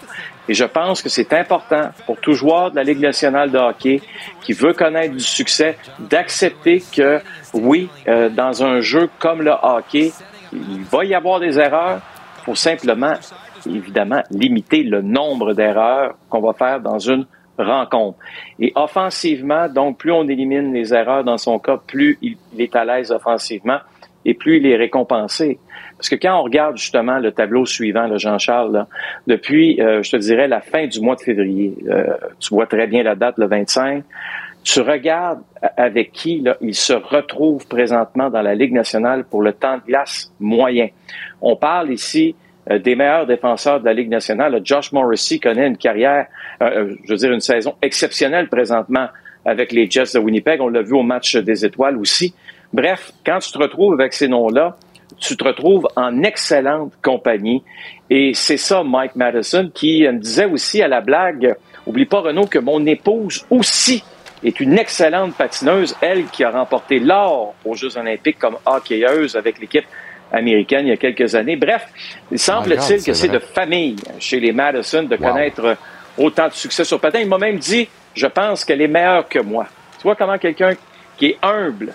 Et 0.50 0.54
je 0.54 0.66
pense 0.66 1.02
que 1.02 1.10
c'est 1.10 1.32
important 1.34 1.90
pour 2.06 2.18
tout 2.18 2.34
joueur 2.34 2.72
de 2.72 2.76
la 2.76 2.84
Ligue 2.84 3.00
nationale 3.00 3.50
de 3.50 3.58
hockey 3.58 4.02
qui 4.42 4.54
veut 4.54 4.74
connaître 4.74 5.14
du 5.14 5.24
succès 5.24 5.78
d'accepter 6.00 6.84
que, 6.96 7.22
oui, 7.54 7.90
euh, 8.08 8.30
dans 8.30 8.64
un 8.64 8.82
jeu 8.82 9.10
comme 9.20 9.42
le 9.42 9.54
hockey, 9.62 10.12
il 10.52 10.84
va 10.84 11.06
y 11.06 11.14
avoir 11.14 11.40
des 11.40 11.58
erreurs. 11.60 12.02
Il 12.40 12.46
faut 12.46 12.56
simplement, 12.56 13.14
évidemment, 13.66 14.22
limiter 14.32 14.84
le 14.84 15.02
nombre 15.02 15.54
d'erreurs 15.54 16.16
qu'on 16.30 16.42
va 16.42 16.54
faire 16.54 16.82
dans 16.82 17.00
une 17.00 17.26
rencontre. 17.58 18.18
Et 18.60 18.74
offensivement, 18.76 19.70
donc, 19.70 19.98
plus 19.98 20.12
on 20.12 20.28
élimine 20.28 20.74
les 20.74 20.94
erreurs 20.94 21.24
dans 21.24 21.38
son 21.38 21.60
cas, 21.60 21.78
plus 21.78 22.18
il 22.22 22.38
il 22.54 22.62
est 22.62 22.76
à 22.76 22.86
l'aise 22.86 23.12
offensivement 23.12 23.80
et 24.26 24.34
plus 24.34 24.58
il 24.58 24.66
est 24.66 24.76
récompensé. 24.76 25.60
Parce 26.04 26.10
que 26.10 26.16
quand 26.16 26.38
on 26.38 26.44
regarde 26.44 26.76
justement 26.76 27.18
le 27.18 27.32
tableau 27.32 27.66
suivant, 27.66 28.08
là, 28.08 28.18
Jean-Charles, 28.18 28.88
depuis, 29.26 29.80
euh, 29.80 30.04
je 30.04 30.12
te 30.12 30.18
dirais, 30.18 30.50
la 30.50 30.60
fin 30.60 30.86
du 30.86 31.00
mois 31.00 31.16
de 31.16 31.22
février, 31.22 31.74
euh, 31.88 32.08
tu 32.42 32.54
vois 32.54 32.68
très 32.68 32.88
bien 32.88 33.04
la 33.04 33.16
date, 33.16 33.38
le 33.38 33.48
25, 33.48 34.04
tu 34.66 34.82
regardes 34.82 35.40
avec 35.78 36.12
qui 36.12 36.42
là, 36.42 36.58
il 36.60 36.76
se 36.76 36.92
retrouve 36.92 37.66
présentement 37.68 38.30
dans 38.30 38.42
la 38.42 38.54
Ligue 38.54 38.74
nationale 38.74 39.24
pour 39.24 39.42
le 39.42 39.54
temps 39.54 39.78
de 39.78 39.84
glace 39.84 40.34
moyen. 40.42 40.90
On 41.42 41.56
parle 41.56 41.92
ici 41.92 42.36
euh, 42.70 42.80
des 42.80 42.98
meilleurs 42.98 43.26
défenseurs 43.26 43.80
de 43.80 43.86
la 43.86 43.94
Ligue 43.94 44.10
nationale. 44.10 44.60
Josh 44.62 44.92
Morrissey 44.92 45.40
connaît 45.40 45.68
une 45.68 45.78
carrière, 45.78 46.28
euh, 46.62 46.66
euh, 46.66 46.96
je 47.06 47.12
veux 47.12 47.18
dire, 47.18 47.32
une 47.32 47.40
saison 47.40 47.76
exceptionnelle 47.82 48.50
présentement 48.50 49.08
avec 49.46 49.72
les 49.72 49.90
Jets 49.90 50.16
de 50.16 50.20
Winnipeg. 50.20 50.60
On 50.60 50.68
l'a 50.68 50.82
vu 50.82 50.96
au 50.96 51.04
match 51.04 51.38
des 51.38 51.64
étoiles 51.64 51.98
aussi. 51.98 52.36
Bref, 52.74 53.14
quand 53.26 53.40
tu 53.40 53.54
te 53.54 53.58
retrouves 53.58 53.94
avec 53.94 54.12
ces 54.12 54.28
noms-là, 54.28 54.76
tu 55.20 55.38
te 55.38 55.44
retrouves 55.44 55.88
en 55.96 56.24
excellente 56.24 56.94
compagnie. 57.02 57.64
Et 58.10 58.34
c'est 58.34 58.58
ça, 58.58 58.84
Mike 58.84 59.16
Madison, 59.16 59.72
qui 59.74 60.04
me 60.04 60.20
disait 60.20 60.46
aussi 60.46 60.82
à 60.82 60.88
la 60.88 61.02
blague, 61.02 61.56
oublie 61.86 62.06
pas, 62.06 62.22
Renaud, 62.22 62.46
que 62.46 62.60
mon 62.60 62.86
épouse 62.86 63.46
aussi 63.50 64.04
est 64.44 64.60
une 64.60 64.78
excellente 64.78 65.36
patineuse, 65.36 65.96
elle 66.02 66.26
qui 66.26 66.44
a 66.44 66.52
remporté 66.52 67.00
l'or 67.00 67.56
aux 67.64 67.76
Jeux 67.76 67.98
olympiques 67.98 68.40
comme 68.40 68.58
hockeyeuse 68.66 69.36
avec 69.36 69.60
l'équipe 69.60 69.86
américaine 70.32 70.88
il 70.88 70.90
y 70.90 70.94
a 70.94 70.98
quelques 70.98 71.36
années. 71.36 71.56
Bref, 71.56 71.88
il 72.32 72.40
semble-t-il 72.40 72.80
regarde, 72.80 73.06
que 73.06 73.14
c'est 73.14 73.30
de 73.30 73.40
famille 73.40 73.96
chez 74.20 74.40
les 74.40 74.52
Madison 74.52 75.04
de 75.04 75.16
connaître 75.16 75.78
autant 76.18 76.48
de 76.48 76.54
succès 76.54 76.84
sur 76.84 77.00
patin. 77.00 77.20
Il 77.20 77.28
m'a 77.28 77.38
même 77.38 77.58
dit, 77.58 77.88
je 78.14 78.28
pense 78.28 78.66
qu'elle 78.66 78.82
est 78.82 78.88
meilleure 78.88 79.28
que 79.28 79.40
moi. 79.40 79.66
Tu 79.98 80.04
vois 80.04 80.16
comment 80.16 80.38
quelqu'un 80.38 80.74
qui 81.18 81.28
est 81.28 81.38
humble 81.42 81.94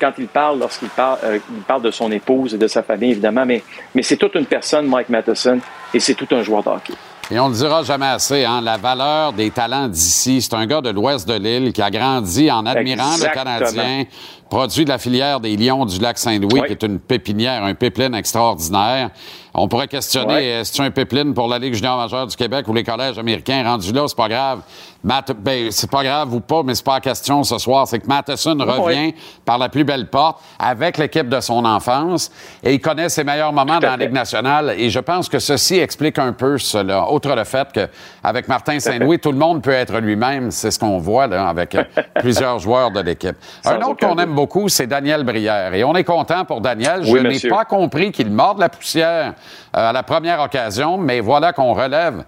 quand 0.00 0.12
il 0.18 0.26
parle, 0.26 0.58
lorsqu'il 0.58 0.88
parle, 0.88 1.18
euh, 1.24 1.38
il 1.54 1.62
parle 1.62 1.82
de 1.82 1.90
son 1.90 2.10
épouse 2.10 2.54
et 2.54 2.58
de 2.58 2.66
sa 2.66 2.82
famille, 2.82 3.12
évidemment, 3.12 3.44
mais, 3.44 3.62
mais 3.94 4.02
c'est 4.02 4.16
toute 4.16 4.34
une 4.34 4.46
personne, 4.46 4.86
Mike 4.86 5.08
Matheson, 5.08 5.60
et 5.92 6.00
c'est 6.00 6.14
tout 6.14 6.28
un 6.30 6.42
joueur 6.42 6.62
de 6.62 6.68
hockey. 6.68 6.94
Et 7.30 7.38
on 7.38 7.48
le 7.48 7.54
dira 7.54 7.82
jamais 7.82 8.06
assez, 8.06 8.46
hein, 8.46 8.62
la 8.62 8.78
valeur 8.78 9.34
des 9.34 9.50
talents 9.50 9.86
d'ici. 9.86 10.40
C'est 10.40 10.54
un 10.54 10.64
gars 10.64 10.80
de 10.80 10.88
l'ouest 10.88 11.28
de 11.28 11.34
l'île 11.34 11.74
qui 11.74 11.82
a 11.82 11.90
grandi 11.90 12.50
en 12.50 12.64
admirant 12.64 13.12
Exactement. 13.12 13.44
le 13.44 13.60
Canadien, 13.60 14.04
produit 14.50 14.84
de 14.84 14.90
la 14.90 14.98
filière 14.98 15.40
des 15.40 15.56
Lions 15.56 15.84
du 15.84 15.98
lac 16.00 16.18
Saint-Louis, 16.18 16.62
qui 16.66 16.72
est 16.72 16.82
une 16.82 16.98
pépinière, 16.98 17.62
un 17.64 17.74
pipeline 17.74 18.14
extraordinaire. 18.14 19.10
On 19.54 19.66
pourrait 19.66 19.88
questionner, 19.88 20.34
Ouais. 20.34 20.44
est-ce 20.46 20.76
que 20.78 20.82
un 20.82 20.90
pipeline 20.90 21.34
pour 21.34 21.48
la 21.48 21.58
Ligue 21.58 21.74
junior 21.74 21.96
majeure 21.98 22.26
du 22.26 22.36
Québec 22.36 22.66
ou 22.68 22.74
les 22.74 22.84
collèges 22.84 23.18
américains? 23.18 23.64
Rendu 23.64 23.92
là, 23.92 24.04
c'est 24.06 24.16
pas 24.16 24.28
grave. 24.28 24.60
Matt, 25.02 25.32
ben, 25.32 25.70
c'est 25.70 25.90
pas 25.90 26.02
grave 26.02 26.32
ou 26.34 26.40
pas, 26.40 26.62
mais 26.64 26.74
c'est 26.74 26.84
pas 26.84 26.94
la 26.94 27.00
question 27.00 27.42
ce 27.44 27.56
soir. 27.58 27.86
C'est 27.88 27.98
que 28.00 28.06
Matheson 28.06 28.56
revient 28.60 29.14
par 29.44 29.58
la 29.58 29.68
plus 29.68 29.84
belle 29.84 30.06
porte 30.08 30.40
avec 30.58 30.98
l'équipe 30.98 31.28
de 31.28 31.40
son 31.40 31.64
enfance 31.64 32.30
et 32.62 32.74
il 32.74 32.80
connaît 32.80 33.08
ses 33.08 33.24
meilleurs 33.24 33.52
moments 33.52 33.78
dans 33.78 33.90
la 33.90 33.96
Ligue 33.96 34.12
nationale. 34.12 34.74
Et 34.76 34.90
je 34.90 34.98
pense 35.00 35.28
que 35.28 35.38
ceci 35.38 35.78
explique 35.78 36.18
un 36.18 36.32
peu 36.32 36.58
cela. 36.58 37.10
Outre 37.12 37.34
le 37.34 37.44
fait 37.44 37.68
qu'avec 37.72 38.48
Martin 38.48 38.78
Saint-Louis, 38.80 39.18
tout 39.18 39.32
le 39.32 39.38
monde 39.38 39.62
peut 39.62 39.70
être 39.72 39.98
lui-même. 39.98 40.50
C'est 40.50 40.70
ce 40.70 40.78
qu'on 40.78 40.98
voit 40.98 41.26
là, 41.26 41.48
avec 41.48 41.74
euh, 41.74 41.84
plusieurs 42.16 42.58
joueurs 42.58 42.90
de 42.90 43.00
l'équipe. 43.00 43.36
Un 43.64 43.80
autre 43.82 44.04
qu'on 44.06 44.18
aime 44.18 44.34
beaucoup, 44.38 44.68
c'est 44.68 44.86
Daniel 44.86 45.24
Brière. 45.24 45.74
Et 45.74 45.82
on 45.82 45.96
est 45.96 46.04
content 46.04 46.44
pour 46.44 46.60
Daniel. 46.60 47.00
Oui, 47.00 47.18
Je 47.24 47.26
n'ai 47.26 47.50
pas 47.50 47.64
compris 47.64 48.12
qu'il 48.12 48.30
morde 48.30 48.60
la 48.60 48.68
poussière 48.68 49.34
euh, 49.76 49.90
à 49.90 49.92
la 49.92 50.04
première 50.04 50.40
occasion, 50.40 50.96
mais 50.96 51.18
voilà 51.18 51.52
qu'on 51.52 51.74
relève 51.74 52.22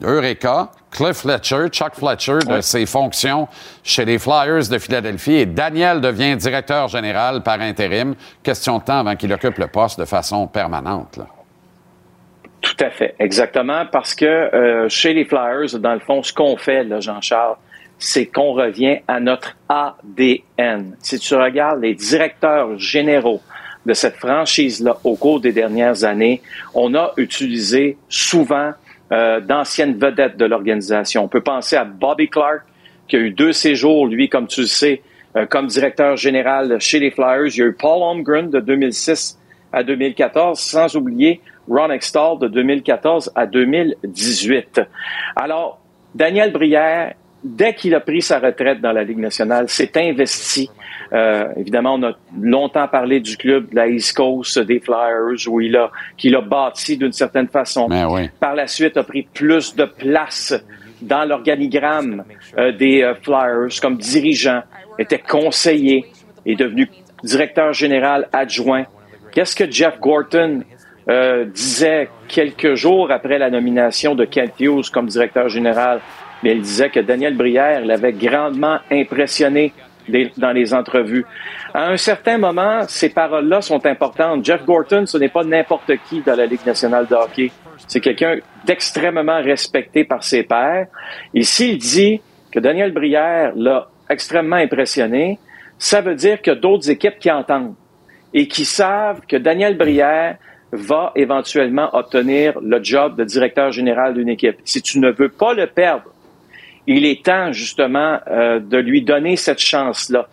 Eureka, 0.00 0.68
Cliff 0.92 1.16
Fletcher, 1.16 1.66
Chuck 1.70 1.94
Fletcher 1.96 2.38
de 2.46 2.60
ses 2.60 2.86
fonctions 2.86 3.48
chez 3.82 4.04
les 4.04 4.20
Flyers 4.20 4.68
de 4.70 4.78
Philadelphie 4.78 5.34
et 5.34 5.46
Daniel 5.46 6.00
devient 6.00 6.36
directeur 6.36 6.86
général 6.86 7.42
par 7.42 7.60
intérim. 7.60 8.14
Question 8.44 8.78
de 8.78 8.84
temps 8.84 9.00
avant 9.00 9.16
qu'il 9.16 9.32
occupe 9.32 9.58
le 9.58 9.66
poste 9.66 9.98
de 9.98 10.04
façon 10.04 10.46
permanente. 10.46 11.16
là. 11.16 11.26
Tout 12.60 12.84
à 12.84 12.90
fait, 12.90 13.16
exactement, 13.18 13.86
parce 13.90 14.14
que 14.14 14.24
euh, 14.24 14.88
chez 14.88 15.14
les 15.14 15.24
Flyers, 15.24 15.80
dans 15.80 15.94
le 15.94 16.00
fond, 16.00 16.22
ce 16.22 16.32
qu'on 16.32 16.56
fait, 16.56 16.86
Jean-Charles, 17.00 17.56
c'est 18.00 18.26
qu'on 18.26 18.52
revient 18.52 18.98
à 19.06 19.20
notre 19.20 19.56
ADN. 19.68 20.96
Si 21.00 21.18
tu 21.18 21.34
regardes 21.34 21.82
les 21.82 21.94
directeurs 21.94 22.78
généraux 22.78 23.40
de 23.86 23.94
cette 23.94 24.16
franchise-là 24.16 24.98
au 25.04 25.16
cours 25.16 25.40
des 25.40 25.52
dernières 25.52 26.04
années, 26.04 26.42
on 26.74 26.94
a 26.94 27.12
utilisé 27.16 27.96
souvent 28.08 28.72
euh, 29.12 29.40
d'anciennes 29.40 29.98
vedettes 29.98 30.36
de 30.36 30.46
l'organisation. 30.46 31.24
On 31.24 31.28
peut 31.28 31.42
penser 31.42 31.76
à 31.76 31.84
Bobby 31.84 32.28
Clark, 32.28 32.62
qui 33.06 33.16
a 33.16 33.18
eu 33.18 33.30
deux 33.30 33.52
séjours, 33.52 34.06
lui, 34.06 34.28
comme 34.28 34.46
tu 34.46 34.62
le 34.62 34.66
sais, 34.66 35.02
euh, 35.36 35.46
comme 35.46 35.66
directeur 35.66 36.16
général 36.16 36.80
chez 36.80 37.00
les 37.00 37.10
Flyers. 37.10 37.46
Il 37.46 37.58
y 37.58 37.62
a 37.62 37.66
eu 37.66 37.74
Paul 37.74 38.02
Holmgren 38.02 38.50
de 38.50 38.60
2006 38.60 39.38
à 39.72 39.82
2014, 39.82 40.58
sans 40.58 40.96
oublier 40.96 41.40
Ron 41.68 41.90
Extall 41.90 42.38
de 42.38 42.48
2014 42.48 43.32
à 43.34 43.46
2018. 43.46 44.80
Alors, 45.36 45.80
Daniel 46.14 46.52
Brière, 46.52 47.14
dès 47.42 47.74
qu'il 47.74 47.94
a 47.94 48.00
pris 48.00 48.22
sa 48.22 48.38
retraite 48.38 48.80
dans 48.80 48.92
la 48.92 49.02
Ligue 49.02 49.18
nationale, 49.18 49.68
s'est 49.68 49.92
investi. 49.96 50.70
Euh, 51.12 51.48
évidemment, 51.56 51.94
on 51.94 52.02
a 52.04 52.12
longtemps 52.40 52.88
parlé 52.88 53.20
du 53.20 53.36
club 53.36 53.70
de 53.70 53.76
la 53.76 53.88
East 53.88 54.16
Coast 54.16 54.58
des 54.58 54.80
Flyers, 54.80 55.48
où 55.48 55.60
il 55.60 55.76
a, 55.76 55.90
qu'il 56.16 56.36
a 56.36 56.40
bâti 56.40 56.96
d'une 56.96 57.12
certaine 57.12 57.48
façon. 57.48 57.88
Par 58.38 58.54
la 58.54 58.66
suite, 58.66 58.96
a 58.96 59.02
pris 59.02 59.22
plus 59.22 59.74
de 59.74 59.84
place 59.84 60.54
dans 61.02 61.24
l'organigramme 61.24 62.24
euh, 62.58 62.72
des 62.72 63.02
euh, 63.02 63.14
Flyers 63.14 63.80
comme 63.80 63.96
dirigeant, 63.96 64.62
était 64.98 65.18
conseiller, 65.18 66.06
est 66.44 66.56
devenu 66.56 66.88
directeur 67.22 67.72
général 67.72 68.28
adjoint. 68.32 68.84
Qu'est-ce 69.32 69.56
que 69.56 69.70
Jeff 69.70 69.98
Gorton 69.98 70.62
euh, 71.08 71.44
disait 71.46 72.08
quelques 72.28 72.74
jours 72.74 73.10
après 73.10 73.38
la 73.38 73.50
nomination 73.50 74.14
de 74.14 74.24
Kent 74.24 74.54
Hughes 74.60 74.90
comme 74.92 75.06
directeur 75.06 75.48
général? 75.48 76.00
Mais 76.42 76.52
il 76.52 76.62
disait 76.62 76.90
que 76.90 77.00
Daniel 77.00 77.36
Brière 77.36 77.84
l'avait 77.84 78.12
grandement 78.12 78.78
impressionné 78.90 79.72
dans 80.36 80.52
les 80.52 80.74
entrevues. 80.74 81.24
À 81.72 81.88
un 81.88 81.96
certain 81.96 82.38
moment, 82.38 82.82
ces 82.88 83.10
paroles-là 83.10 83.60
sont 83.60 83.84
importantes. 83.86 84.44
Jeff 84.44 84.64
Gorton, 84.64 85.06
ce 85.06 85.18
n'est 85.18 85.28
pas 85.28 85.44
n'importe 85.44 85.92
qui 86.08 86.20
dans 86.20 86.36
la 86.36 86.46
Ligue 86.46 86.66
nationale 86.66 87.06
de 87.06 87.14
hockey. 87.14 87.50
C'est 87.86 88.00
quelqu'un 88.00 88.36
d'extrêmement 88.64 89.42
respecté 89.42 90.04
par 90.04 90.22
ses 90.24 90.42
pairs. 90.42 90.86
Et 91.34 91.42
s'il 91.42 91.78
dit 91.78 92.20
que 92.50 92.58
Daniel 92.58 92.92
Brière 92.92 93.52
l'a 93.54 93.88
extrêmement 94.08 94.56
impressionné, 94.56 95.38
ça 95.78 96.00
veut 96.00 96.14
dire 96.14 96.38
a 96.46 96.54
d'autres 96.54 96.90
équipes 96.90 97.18
qui 97.18 97.30
entendent 97.30 97.74
et 98.34 98.48
qui 98.48 98.64
savent 98.64 99.20
que 99.26 99.36
Daniel 99.36 99.76
Brière 99.76 100.36
va 100.72 101.12
éventuellement 101.16 101.88
obtenir 101.94 102.60
le 102.60 102.82
job 102.82 103.16
de 103.16 103.24
directeur 103.24 103.72
général 103.72 104.14
d'une 104.14 104.28
équipe. 104.28 104.56
Si 104.64 104.82
tu 104.82 105.00
ne 105.00 105.10
veux 105.10 105.28
pas 105.28 105.52
le 105.52 105.66
perdre, 105.66 106.04
il 106.90 107.06
est 107.06 107.24
temps 107.24 107.52
justement 107.52 108.18
euh, 108.28 108.58
de 108.58 108.76
lui 108.76 109.02
donner 109.02 109.36
cette 109.36 109.60
chance-là. 109.60 110.28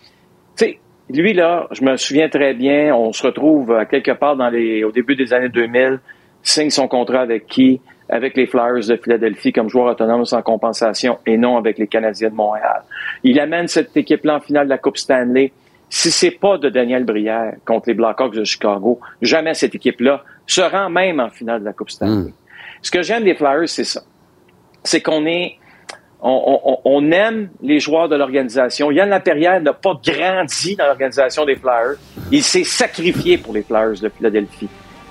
Tu 0.57 0.65
sais, 0.65 0.79
lui 1.07 1.33
là, 1.33 1.67
je 1.69 1.83
me 1.83 1.95
souviens 1.97 2.29
très 2.29 2.55
bien, 2.55 2.95
on 2.95 3.13
se 3.13 3.21
retrouve 3.27 3.73
à 3.73 3.85
quelque 3.85 4.11
part 4.11 4.35
dans 4.35 4.49
les, 4.49 4.83
au 4.83 4.91
début 4.91 5.15
des 5.15 5.33
années 5.33 5.49
2000, 5.49 5.99
signe 6.41 6.71
son 6.71 6.87
contrat 6.87 7.21
avec 7.21 7.45
qui? 7.45 7.79
Avec 8.09 8.35
les 8.35 8.47
Flyers 8.47 8.87
de 8.87 8.95
Philadelphie 8.95 9.51
comme 9.51 9.69
joueur 9.69 9.91
autonome 9.91 10.25
sans 10.25 10.41
compensation 10.41 11.19
et 11.27 11.37
non 11.37 11.57
avec 11.57 11.77
les 11.77 11.87
Canadiens 11.87 12.29
de 12.29 12.35
Montréal. 12.35 12.81
Il 13.23 13.39
amène 13.39 13.67
cette 13.67 13.95
équipe-là 13.95 14.37
en 14.37 14.39
finale 14.39 14.65
de 14.65 14.69
la 14.69 14.77
Coupe 14.77 14.97
Stanley. 14.97 15.51
Si 15.89 16.09
c'est 16.09 16.31
pas 16.31 16.57
de 16.57 16.69
Daniel 16.69 17.03
Brière 17.03 17.53
contre 17.65 17.89
les 17.89 17.93
Blackhawks 17.93 18.33
de 18.33 18.45
Chicago, 18.45 18.99
jamais 19.21 19.53
cette 19.53 19.75
équipe-là 19.75 20.23
se 20.47 20.61
rend 20.61 20.89
même 20.89 21.19
en 21.19 21.29
finale 21.29 21.59
de 21.59 21.65
la 21.65 21.73
Coupe 21.73 21.91
Stanley. 21.91 22.33
Ce 22.81 22.89
que 22.89 23.03
j'aime 23.03 23.25
des 23.25 23.35
Flyers, 23.35 23.69
c'est 23.69 23.83
ça. 23.83 24.01
C'est 24.83 25.01
qu'on 25.01 25.25
est, 25.25 25.57
on, 26.21 27.11
aime 27.11 27.49
les 27.61 27.79
joueurs 27.79 28.09
de 28.09 28.15
l'organisation. 28.15 28.91
Yann 28.91 29.09
Laperrière 29.09 29.61
n'a 29.61 29.73
pas 29.73 29.99
grandi 30.03 30.75
dans 30.75 30.85
l'organisation 30.85 31.45
des 31.45 31.55
Flyers. 31.55 31.95
Il 32.31 32.43
s'est 32.43 32.63
sacrifié 32.63 33.37
pour 33.37 33.53
les 33.53 33.61
Flyers 33.61 33.99
de 34.01 34.09
Philadelphie. 34.09 34.69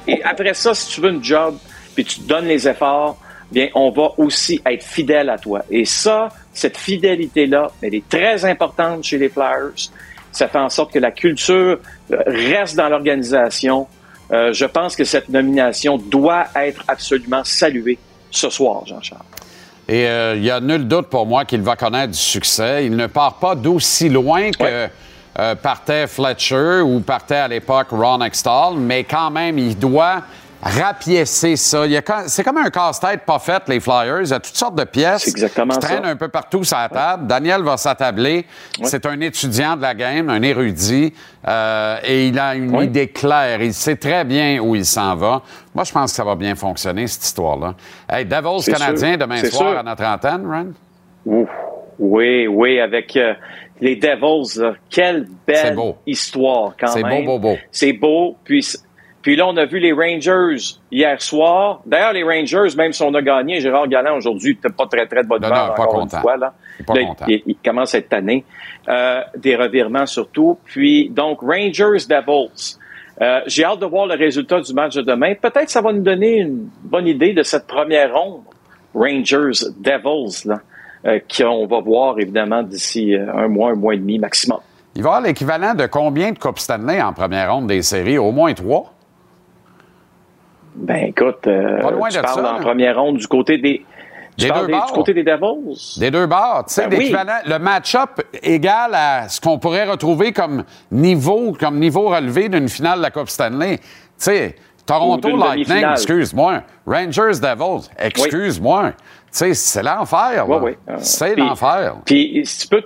Et 0.08 0.22
après 0.24 0.54
ça, 0.54 0.74
si 0.74 0.94
tu 0.94 1.00
veux 1.00 1.10
une 1.10 1.22
job, 1.22 1.56
puis 1.94 2.04
tu 2.04 2.20
donnes 2.20 2.46
les 2.46 2.68
efforts, 2.68 3.18
bien, 3.50 3.68
on 3.74 3.90
va 3.90 4.10
aussi 4.18 4.60
être 4.66 4.82
fidèle 4.82 5.30
à 5.30 5.38
toi. 5.38 5.62
Et 5.70 5.84
ça, 5.84 6.28
cette 6.52 6.76
fidélité-là, 6.76 7.70
elle 7.82 7.94
est 7.94 8.08
très 8.08 8.44
importante 8.44 9.04
chez 9.04 9.18
les 9.18 9.28
Flyers. 9.28 9.90
Ça 10.32 10.48
fait 10.48 10.58
en 10.58 10.68
sorte 10.68 10.92
que 10.92 10.98
la 10.98 11.12
culture 11.12 11.78
euh, 12.10 12.22
reste 12.26 12.76
dans 12.76 12.88
l'organisation. 12.88 13.86
Euh, 14.32 14.52
je 14.52 14.66
pense 14.66 14.96
que 14.96 15.04
cette 15.04 15.28
nomination 15.28 15.98
doit 15.98 16.46
être 16.56 16.84
absolument 16.88 17.44
saluée 17.44 17.98
ce 18.30 18.50
soir, 18.50 18.84
Jean-Charles. 18.86 19.22
Et 19.88 20.06
euh, 20.06 20.34
il 20.36 20.44
y 20.44 20.50
a 20.50 20.60
nul 20.60 20.88
doute 20.88 21.06
pour 21.06 21.26
moi 21.26 21.44
qu'il 21.44 21.62
va 21.62 21.76
connaître 21.76 22.12
du 22.12 22.18
succès. 22.18 22.86
Il 22.86 22.96
ne 22.96 23.06
part 23.06 23.34
pas 23.34 23.54
d'aussi 23.54 24.08
loin 24.08 24.50
que 24.50 24.88
euh, 25.38 25.54
partait 25.54 26.06
Fletcher 26.08 26.80
ou 26.80 27.00
partait 27.00 27.36
à 27.36 27.48
l'époque 27.48 27.88
Ron 27.90 28.22
Extall, 28.22 28.74
mais 28.78 29.04
quand 29.04 29.30
même, 29.30 29.58
il 29.58 29.78
doit 29.78 30.22
rapiécer 30.62 31.56
ça. 31.56 31.84
C'est 32.26 32.42
comme 32.44 32.56
un 32.58 32.70
casse-tête 32.70 33.22
pas 33.24 33.38
fait, 33.38 33.62
les 33.68 33.80
Flyers. 33.80 34.22
Il 34.22 34.28
y 34.30 34.32
a 34.32 34.40
toutes 34.40 34.56
sortes 34.56 34.74
de 34.74 34.84
pièces 34.84 35.24
qui 35.24 35.30
exactement 35.30 35.74
traînent 35.78 36.04
ça. 36.04 36.10
un 36.10 36.16
peu 36.16 36.28
partout 36.28 36.64
sur 36.64 36.76
la 36.76 36.88
table. 36.88 37.26
Daniel 37.26 37.62
va 37.62 37.76
s'attabler. 37.76 38.46
C'est 38.82 39.06
un 39.06 39.20
étudiant 39.20 39.76
de 39.76 39.82
la 39.82 39.94
game, 39.94 40.28
un 40.30 40.42
érudit, 40.42 41.12
euh, 41.46 41.98
et 42.04 42.28
il 42.28 42.38
a 42.38 42.54
une 42.54 42.74
idée 42.80 43.08
claire. 43.08 43.60
Il 43.62 43.74
sait 43.74 43.96
très 43.96 44.24
bien 44.24 44.58
où 44.60 44.74
il 44.74 44.84
s'en 44.86 45.14
va. 45.16 45.42
Moi, 45.74 45.84
je 45.84 45.92
pense 45.92 46.10
que 46.12 46.16
ça 46.16 46.24
va 46.24 46.34
bien 46.34 46.54
fonctionner, 46.54 47.06
cette 47.06 47.24
histoire-là. 47.24 47.74
Hey, 48.08 48.24
Devils 48.24 48.62
C'est 48.62 48.72
canadien 48.72 49.10
sûr. 49.10 49.18
demain 49.18 49.36
C'est 49.38 49.50
soir 49.50 49.70
sûr. 49.70 49.78
à 49.78 49.82
notre 49.82 50.04
antenne, 50.04 50.46
Ren? 50.50 50.66
Ouf. 51.26 51.48
Oui, 51.98 52.46
oui, 52.46 52.78
avec 52.80 53.16
euh, 53.16 53.32
les 53.80 53.96
Devils. 53.96 54.60
là. 54.60 54.72
Quelle 54.90 55.26
C'est 55.48 55.62
belle 55.64 55.74
beau. 55.76 55.96
histoire 56.06 56.74
quand 56.78 56.88
C'est 56.88 57.02
même. 57.02 57.24
beau, 57.24 57.38
beau, 57.38 57.50
beau. 57.52 57.58
C'est 57.70 57.92
beau. 57.94 58.36
Puis, 58.44 58.66
puis 59.26 59.34
là, 59.34 59.44
on 59.48 59.56
a 59.56 59.64
vu 59.64 59.80
les 59.80 59.90
Rangers 59.92 60.76
hier 60.92 61.20
soir. 61.20 61.80
D'ailleurs, 61.84 62.12
les 62.12 62.22
Rangers, 62.22 62.76
même 62.76 62.92
si 62.92 63.02
on 63.02 63.12
a 63.12 63.20
gagné, 63.22 63.60
Gérard 63.60 63.88
Galland 63.88 64.14
aujourd'hui, 64.18 64.50
n'était 64.54 64.72
pas 64.72 64.86
très, 64.86 65.04
très 65.08 65.24
de 65.24 65.26
bonne 65.26 65.42
Non, 65.42 65.48
humeur 65.48 65.66
non, 65.70 65.74
pas 65.74 65.86
content. 65.86 66.16
une 66.18 66.22
fois. 66.22 66.36
Là. 66.36 66.54
Pas 66.86 66.94
Là, 66.94 67.04
content. 67.06 67.24
il, 67.26 67.42
il 67.44 67.56
commence 67.56 67.92
à 67.96 67.98
être 67.98 68.08
tanné. 68.08 68.44
Euh, 68.88 69.22
des 69.36 69.56
revirements 69.56 70.06
surtout. 70.06 70.58
Puis, 70.64 71.08
donc, 71.10 71.40
Rangers 71.40 72.06
Devils. 72.08 72.76
Euh, 73.20 73.40
J'ai 73.48 73.64
hâte 73.64 73.80
de 73.80 73.86
voir 73.86 74.06
le 74.06 74.14
résultat 74.14 74.60
du 74.60 74.72
match 74.72 74.94
de 74.94 75.02
demain. 75.02 75.34
Peut-être 75.34 75.70
ça 75.70 75.80
va 75.80 75.92
nous 75.92 76.02
donner 76.04 76.36
une 76.42 76.68
bonne 76.84 77.08
idée 77.08 77.32
de 77.32 77.42
cette 77.42 77.66
première 77.66 78.14
ronde. 78.14 78.42
Rangers 78.94 79.66
Devils, 79.80 80.46
là, 80.46 80.60
euh, 81.04 81.18
qu'on 81.36 81.66
va 81.66 81.80
voir 81.80 82.16
évidemment 82.20 82.62
d'ici 82.62 83.12
un 83.16 83.48
mois, 83.48 83.72
un 83.72 83.74
mois 83.74 83.94
et 83.94 83.98
demi 83.98 84.20
maximum. 84.20 84.60
Il 84.94 85.02
va 85.02 85.08
y 85.08 85.12
avoir 85.14 85.20
l'équivalent 85.26 85.74
de 85.74 85.86
combien 85.86 86.30
de 86.30 86.38
Coupes 86.38 86.60
Stanley 86.60 87.02
en 87.02 87.12
première 87.12 87.52
ronde 87.52 87.66
des 87.66 87.82
séries? 87.82 88.18
Au 88.18 88.30
moins 88.30 88.54
trois? 88.54 88.92
Ben 90.76 91.06
écoute, 91.06 91.46
euh, 91.46 91.80
Pas 91.80 91.90
loin 91.90 92.08
tu 92.08 92.16
de 92.18 92.22
parles 92.22 92.34
ça, 92.34 92.50
en 92.52 92.58
là. 92.58 92.60
première 92.60 93.00
ronde 93.00 93.16
du 93.18 93.26
côté 93.26 93.58
des. 93.58 93.84
Des 94.38 94.50
deux 94.50 94.66
des- 94.66 94.72
du 94.74 94.92
côté 94.92 95.14
des 95.14 95.22
Devils. 95.24 95.98
Des 95.98 96.10
deux 96.10 96.26
bords, 96.26 96.64
tu 96.68 96.74
sais, 96.74 96.86
Ben 96.88 96.98
oui. 96.98 97.14
le 97.46 97.58
match-up 97.58 98.20
égal 98.42 98.90
à 98.94 99.30
ce 99.30 99.40
qu'on 99.40 99.58
pourrait 99.58 99.88
retrouver 99.90 100.32
comme 100.32 100.64
niveau, 100.90 101.56
comme 101.58 101.78
niveau 101.78 102.08
relevé 102.10 102.50
d'une 102.50 102.68
finale 102.68 102.98
de 102.98 103.02
la 103.04 103.10
Coupe 103.10 103.30
Stanley. 103.30 103.78
Tu 103.78 103.84
sais, 104.18 104.56
Toronto 104.84 105.34
Lightning, 105.34 105.86
excuse-moi. 105.90 106.60
Rangers 106.86 107.40
Devils, 107.40 107.88
excuse-moi. 107.98 108.92
Tu 108.92 108.98
sais, 109.30 109.54
c'est 109.54 109.82
l'enfer. 109.82 110.46
Euh, 110.50 110.72
C'est 110.98 111.34
l'enfer. 111.34 111.96
Puis 112.04 112.42
si 112.44 112.60
tu 112.60 112.68
peux, 112.68 112.82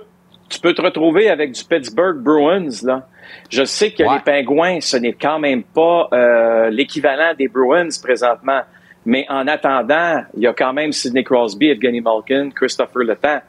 tu 0.47 0.57
peux 0.61 0.73
te 0.73 0.81
retrouver 0.81 1.29
avec 1.29 1.51
du 1.51 1.63
Pittsburgh 1.65 2.17
Bruins, 2.17 2.69
là. 2.83 3.05
Je 3.49 3.63
sais 3.63 3.91
que 3.91 4.03
Ouais. 4.03 4.15
les 4.15 4.19
Pingouins, 4.19 4.79
ce 4.81 4.97
n'est 4.97 5.13
quand 5.13 5.39
même 5.39 5.63
pas 5.63 6.07
euh, 6.13 6.69
l'équivalent 6.69 7.33
des 7.37 7.47
Bruins 7.47 7.89
présentement. 8.01 8.61
Mais 9.05 9.25
en 9.29 9.47
attendant, 9.47 10.21
il 10.37 10.43
y 10.43 10.47
a 10.47 10.53
quand 10.53 10.73
même 10.73 10.91
Sidney 10.91 11.23
Crosby, 11.23 11.69
Evgeny 11.69 12.01
Malkin, 12.01 12.49
Christopher 12.55 13.03
Letang. 13.03 13.41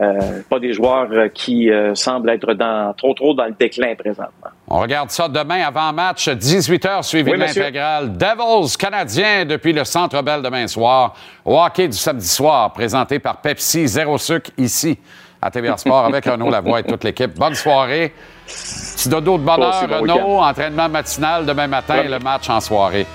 Euh, 0.00 0.40
pas 0.48 0.58
des 0.60 0.72
joueurs 0.72 1.08
euh, 1.10 1.28
qui 1.28 1.68
euh, 1.70 1.94
semblent 1.94 2.30
être 2.30 2.54
dans, 2.54 2.94
trop 2.94 3.12
trop 3.12 3.34
dans 3.34 3.44
le 3.46 3.54
déclin 3.58 3.94
présentement. 3.96 4.48
On 4.68 4.78
regarde 4.80 5.10
ça 5.10 5.28
demain 5.28 5.62
avant 5.66 5.92
match, 5.92 6.28
18h 6.28 7.02
suivi 7.02 7.30
Oui, 7.32 7.36
de 7.36 7.42
l'intégrale. 7.42 8.16
Devils 8.16 8.76
canadiens 8.78 9.44
depuis 9.44 9.72
le 9.72 9.84
Centre 9.84 10.22
Bell 10.22 10.40
demain 10.42 10.66
soir. 10.68 11.14
Au 11.44 11.58
hockey 11.60 11.88
du 11.88 11.96
samedi 11.98 12.28
soir, 12.28 12.72
présenté 12.72 13.18
par 13.18 13.38
Pepsi, 13.42 13.88
zéro 13.88 14.16
sucre 14.16 14.50
ici 14.56 14.96
à 15.42 15.50
TVR 15.50 15.78
Sport 15.78 16.06
avec 16.06 16.24
Renaud 16.26 16.50
Lavoie 16.50 16.80
et 16.80 16.82
toute 16.84 17.04
l'équipe. 17.04 17.38
Bonne 17.38 17.54
soirée. 17.54 18.12
Petit 18.46 19.08
dodo 19.08 19.38
de 19.38 19.44
bonheur, 19.44 19.86
bon 19.88 20.00
Renaud. 20.00 20.40
Entraînement 20.40 20.88
matinal 20.88 21.46
demain 21.46 21.66
matin 21.66 22.02
et 22.02 22.08
le 22.08 22.18
match 22.18 22.48
en 22.50 22.60
soirée. 22.60 23.06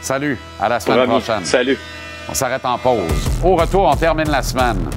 Salut, 0.00 0.38
à 0.60 0.68
la 0.68 0.80
semaine 0.80 1.08
prochaine. 1.08 1.44
Salut. 1.44 1.78
On 2.28 2.34
s'arrête 2.34 2.64
en 2.64 2.78
pause. 2.78 3.02
Au 3.42 3.56
retour, 3.56 3.86
on 3.86 3.96
termine 3.96 4.30
la 4.30 4.42
semaine 4.42 4.88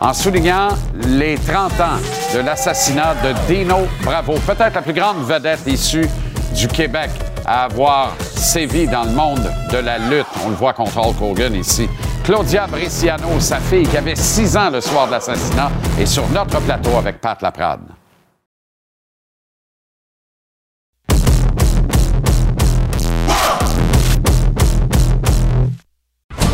en 0.00 0.12
soulignant 0.12 0.68
les 0.94 1.36
30 1.36 1.72
ans 1.80 1.98
de 2.34 2.40
l'assassinat 2.40 3.14
de 3.22 3.32
Dino 3.46 3.88
Bravo, 4.02 4.34
peut-être 4.46 4.74
la 4.74 4.82
plus 4.82 4.92
grande 4.92 5.18
vedette 5.24 5.66
issue 5.66 6.08
du 6.54 6.68
Québec 6.68 7.10
à 7.46 7.64
avoir 7.64 8.14
sévi 8.20 8.86
dans 8.86 9.04
le 9.04 9.10
monde 9.10 9.50
de 9.72 9.78
la 9.78 9.98
lutte. 9.98 10.26
On 10.44 10.50
le 10.50 10.54
voit 10.54 10.72
contre 10.72 10.98
Hulk 10.98 11.20
Hogan 11.20 11.54
ici. 11.54 11.88
Claudia 12.24 12.66
Bresciano, 12.66 13.40
sa 13.40 13.58
fille 13.58 13.86
qui 13.86 13.96
avait 13.96 14.16
6 14.16 14.56
ans 14.56 14.70
le 14.70 14.80
soir 14.80 15.06
de 15.06 15.12
l'assassinat, 15.12 15.70
est 15.98 16.06
sur 16.06 16.28
notre 16.28 16.60
plateau 16.60 16.90
avec 16.98 17.20
Pat 17.20 17.40
Laprade. 17.40 17.80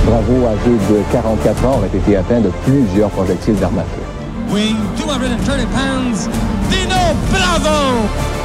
Bravo, 0.06 0.46
âgé 0.46 0.70
de 0.70 1.02
44 1.12 1.64
ans, 1.64 1.78
aurait 1.78 1.88
été 1.88 2.16
atteint 2.16 2.40
de 2.40 2.50
plusieurs 2.64 3.10
projectiles 3.10 3.56
d'armes 3.56 3.78
à 3.78 3.82
feu. 3.82 4.54
Weighing 4.54 4.76
230 4.96 5.66
pounds, 5.70 6.28
Dino 6.70 6.94
Bravo! 7.32 8.43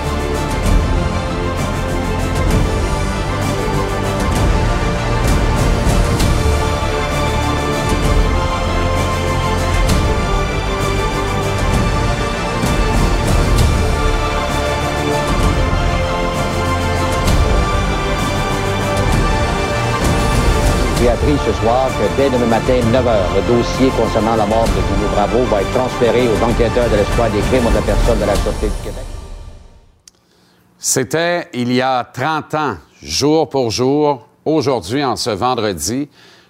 Ce 21.38 21.54
soir 21.54 21.90
que 21.90 22.18
dès 22.18 22.30
demain 22.30 22.48
matin, 22.48 22.80
9 22.92 23.06
h, 23.06 23.36
le 23.36 23.56
dossier 23.56 23.90
concernant 23.90 24.36
la 24.36 24.46
mort 24.46 24.66
de 24.66 24.70
Dino 24.70 25.08
Bravo 25.14 25.44
va 25.46 25.62
être 25.62 25.72
transféré 25.72 26.28
aux 26.28 26.44
enquêteurs 26.44 26.90
de 26.90 26.96
l'espoir 26.96 27.30
des 27.30 27.40
crimes 27.42 27.64
contre 27.64 27.76
la 27.76 27.82
personne 27.82 28.20
de 28.20 28.26
la 28.26 28.36
Sûreté 28.36 28.68
du 28.68 28.84
Québec. 28.84 29.04
C'était 30.78 31.48
il 31.54 31.72
y 31.72 31.82
a 31.82 32.04
30 32.04 32.54
ans, 32.56 32.78
jour 33.04 33.50
pour 33.50 33.70
jour, 33.70 34.28
aujourd'hui, 34.46 35.04
en 35.04 35.16
ce 35.16 35.30
vendredi, 35.30 36.10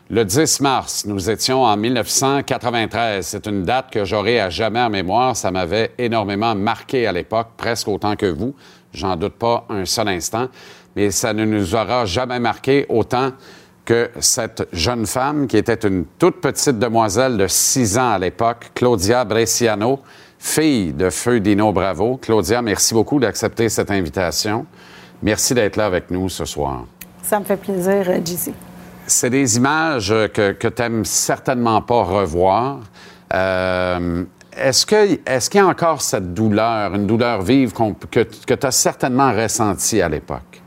le 0.10 0.24
10 0.24 0.62
mars. 0.62 1.06
Nous 1.06 1.30
étions 1.30 1.64
en 1.64 1.76
1993. 1.76 3.26
C'est 3.26 3.48
une 3.48 3.64
date 3.64 3.92
que 3.92 4.06
j'aurai 4.06 4.40
à 4.40 4.50
jamais 4.50 4.82
en 4.82 4.90
mémoire. 4.90 5.36
Ça 5.36 5.52
m'avait 5.52 5.92
énormément 5.98 6.56
marqué 6.56 7.06
à 7.06 7.12
l'époque, 7.12 7.50
presque 7.58 7.88
autant 7.88 8.16
que 8.16 8.28
vous. 8.28 8.56
J'en 8.94 9.16
doute 9.16 9.34
pas 9.34 9.66
un 9.70 9.86
seul 9.86 10.08
instant. 10.08 10.48
Mais 10.96 11.12
ça 11.12 11.34
ne 11.34 11.46
nous 11.46 11.76
aura 11.76 12.06
jamais 12.06 12.40
marqué 12.40 12.86
autant 12.90 13.32
que 13.90 14.12
cette 14.20 14.68
jeune 14.72 15.08
femme 15.08 15.48
qui 15.48 15.58
était 15.58 15.88
une 15.88 16.06
toute 16.20 16.42
petite 16.42 16.78
demoiselle 16.78 17.38
de 17.38 17.48
6 17.48 17.98
ans 17.98 18.12
à 18.12 18.20
l'époque, 18.20 18.70
Claudia 18.76 19.26
Bresciano, 19.26 20.02
fille 20.38 20.94
de 20.94 21.10
Feu 21.10 21.40
Dino 21.40 21.72
Bravo. 21.74 22.18
Claudia, 22.18 22.62
merci 22.62 22.94
beaucoup 22.94 23.20
d'accepter 23.20 23.68
cette 23.68 23.90
invitation. 23.90 24.68
Merci 25.24 25.56
d'être 25.56 25.76
là 25.76 25.88
avec 25.88 26.12
nous 26.12 26.30
ce 26.30 26.46
soir. 26.46 26.86
Ça 27.24 27.40
me 27.40 27.46
fait 27.46 27.58
plaisir, 27.58 28.04
euh, 28.08 28.20
JC. 28.24 28.54
C'est 29.08 29.32
des 29.32 29.58
images 29.58 30.14
que, 30.36 30.52
que 30.52 30.68
tu 30.68 30.82
n'aimes 30.84 31.04
certainement 31.04 31.82
pas 31.82 32.04
revoir. 32.04 32.82
Euh, 33.34 34.24
est-ce 34.56 34.86
qu'il 34.86 35.20
est 35.26 35.56
y 35.56 35.58
a 35.58 35.66
encore 35.66 36.04
cette 36.04 36.36
douleur, 36.36 36.94
une 36.94 37.08
douleur 37.08 37.42
vive 37.42 37.74
qu'on- 37.74 37.96
que, 37.96 38.20
que 38.20 38.54
tu 38.54 38.68
as 38.68 38.72
certainement 38.72 39.34
ressentie 39.34 40.00
à 40.00 40.10
l'époque? 40.10 40.62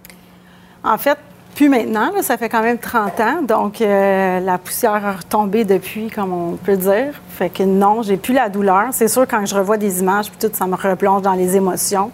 En 0.82 0.98
fait, 0.98 1.18
plus 1.54 1.68
maintenant, 1.68 2.10
ça 2.22 2.36
fait 2.36 2.48
quand 2.48 2.62
même 2.62 2.78
30 2.78 3.20
ans, 3.20 3.42
donc 3.42 3.80
euh, 3.80 4.40
la 4.40 4.58
poussière 4.58 5.04
a 5.04 5.12
retombé 5.12 5.64
depuis, 5.64 6.08
comme 6.08 6.32
on 6.32 6.56
peut 6.56 6.76
dire. 6.76 7.20
Fait 7.28 7.50
que 7.50 7.62
non, 7.62 8.02
j'ai 8.02 8.16
plus 8.16 8.34
la 8.34 8.48
douleur. 8.48 8.88
C'est 8.92 9.08
sûr, 9.08 9.26
quand 9.28 9.44
je 9.44 9.54
revois 9.54 9.76
des 9.76 10.00
images, 10.00 10.30
puis 10.30 10.48
tout, 10.48 10.54
ça 10.54 10.66
me 10.66 10.76
replonge 10.76 11.22
dans 11.22 11.34
les 11.34 11.56
émotions. 11.56 12.10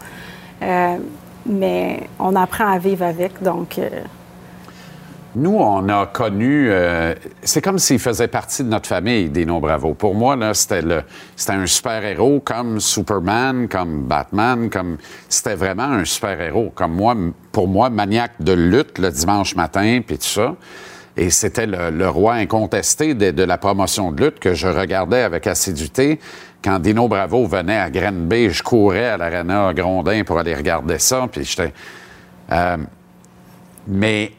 Euh, 0.63 0.97
mais 1.47 2.09
on 2.19 2.35
apprend 2.35 2.71
à 2.71 2.79
vivre 2.79 3.05
avec, 3.05 3.43
donc... 3.43 3.79
euh, 3.79 3.89
Nous, 5.35 5.57
on 5.57 5.89
a 5.91 6.07
connu. 6.07 6.69
euh, 6.71 7.15
c'est 7.43 7.61
comme 7.61 7.79
s'il 7.79 7.99
faisait 7.99 8.29
partie 8.29 8.65
de 8.65 8.69
notre 8.69 8.89
famille, 8.89 9.29
Dino 9.29 9.61
Bravo. 9.61 9.93
Pour 9.93 10.15
moi, 10.15 10.37
là, 10.37 10.55
c'était 10.55 10.81
le, 10.81 11.03
c'était 11.37 11.53
un 11.53 11.67
super-héros 11.67 12.41
comme 12.41 12.81
Superman, 12.81 13.69
comme 13.69 14.05
Batman, 14.05 14.71
comme. 14.71 14.97
C'était 15.29 15.55
vraiment 15.55 15.85
un 15.85 16.05
super-héros. 16.05 16.73
Comme 16.75 16.95
moi, 16.95 17.15
pour 17.53 17.69
moi, 17.69 17.91
maniaque 17.91 18.41
de 18.41 18.53
lutte 18.53 18.99
le 18.99 19.11
dimanche 19.11 19.55
matin, 19.55 20.01
puis 20.07 20.17
tout 20.17 20.25
ça. 20.25 20.57
Et 21.17 21.31
c'était 21.31 21.67
le, 21.67 22.09
roi 22.09 22.35
incontesté 22.35 23.13
de, 23.15 23.43
la 23.43 23.59
promotion 23.59 24.13
de 24.13 24.25
lutte 24.25 24.39
que 24.39 24.55
je 24.55 24.69
regardais 24.69 25.23
avec 25.23 25.47
assiduité. 25.49 26.21
Quand 26.63 26.79
Dino 26.79 27.09
Bravo 27.09 27.45
venait 27.47 27.79
à 27.79 27.91
Granby, 27.91 28.51
je 28.51 28.63
courais 28.63 29.09
à 29.11 29.17
l'Arena 29.17 29.75
Grondin 29.75 30.23
pour 30.25 30.39
aller 30.39 30.55
regarder 30.55 30.99
ça, 30.99 31.27
puis 31.31 31.45
j'étais. 31.45 31.73
euh, 32.53 32.77
mais 33.89 34.33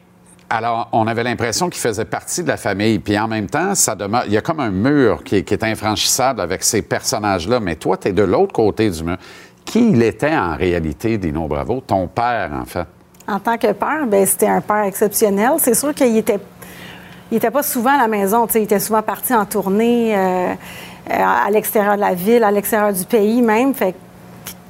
alors, 0.50 0.88
on 0.90 1.06
avait 1.06 1.22
l'impression 1.22 1.70
qu'il 1.70 1.80
faisait 1.80 2.04
partie 2.04 2.42
de 2.42 2.48
la 2.48 2.56
famille. 2.56 2.98
Puis 2.98 3.16
en 3.16 3.28
même 3.28 3.48
temps, 3.48 3.76
ça 3.76 3.94
demeure. 3.94 4.24
Il 4.26 4.32
y 4.32 4.36
a 4.36 4.40
comme 4.40 4.58
un 4.58 4.70
mur 4.70 5.22
qui 5.22 5.36
est, 5.36 5.62
infranchissable 5.62 6.40
avec 6.40 6.64
ces 6.64 6.82
personnages-là. 6.82 7.60
Mais 7.60 7.76
toi, 7.76 7.96
tu 7.96 8.08
es 8.08 8.12
de 8.12 8.24
l'autre 8.24 8.52
côté 8.52 8.90
du 8.90 9.04
mur. 9.04 9.16
Qui 9.64 9.90
il 9.90 10.02
était 10.02 10.34
en 10.34 10.56
réalité, 10.56 11.18
Dino 11.18 11.46
Bravo? 11.46 11.80
Ton 11.86 12.08
père, 12.08 12.50
en 12.60 12.64
fait. 12.64 12.86
En 13.28 13.38
tant 13.38 13.56
que 13.56 13.70
père, 13.72 14.06
ben, 14.08 14.26
c'était 14.26 14.48
un 14.48 14.60
père 14.60 14.84
exceptionnel. 14.84 15.52
C'est 15.58 15.74
sûr 15.74 15.94
qu'il 15.94 16.16
était, 16.16 16.40
il 17.30 17.36
était 17.36 17.52
pas 17.52 17.62
souvent 17.62 17.94
à 17.94 17.98
la 17.98 18.08
maison. 18.08 18.46
Il 18.52 18.62
était 18.62 18.80
souvent 18.80 19.02
parti 19.02 19.32
en 19.32 19.44
tournée 19.44 20.16
euh, 20.16 20.18
euh, 20.18 20.54
à 21.08 21.48
l'extérieur 21.52 21.94
de 21.94 22.00
la 22.00 22.14
ville, 22.14 22.42
à 22.42 22.50
l'extérieur 22.50 22.92
du 22.92 23.04
pays 23.04 23.40
même. 23.40 23.72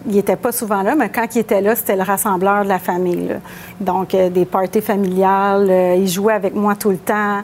Il 0.06 0.14
n'était 0.14 0.36
pas 0.36 0.52
souvent 0.52 0.82
là, 0.82 0.94
mais 0.94 1.10
quand 1.10 1.26
il 1.34 1.40
était 1.40 1.60
là, 1.60 1.76
c'était 1.76 1.96
le 1.96 2.02
rassembleur 2.02 2.64
de 2.64 2.68
la 2.68 2.78
famille. 2.78 3.36
Donc, 3.80 4.14
euh, 4.14 4.30
des 4.30 4.44
parties 4.44 4.80
familiales. 4.80 5.68
euh, 5.70 5.94
il 5.96 6.08
jouait 6.08 6.34
avec 6.34 6.54
moi 6.54 6.74
tout 6.74 6.90
le 6.90 6.98
temps. 6.98 7.40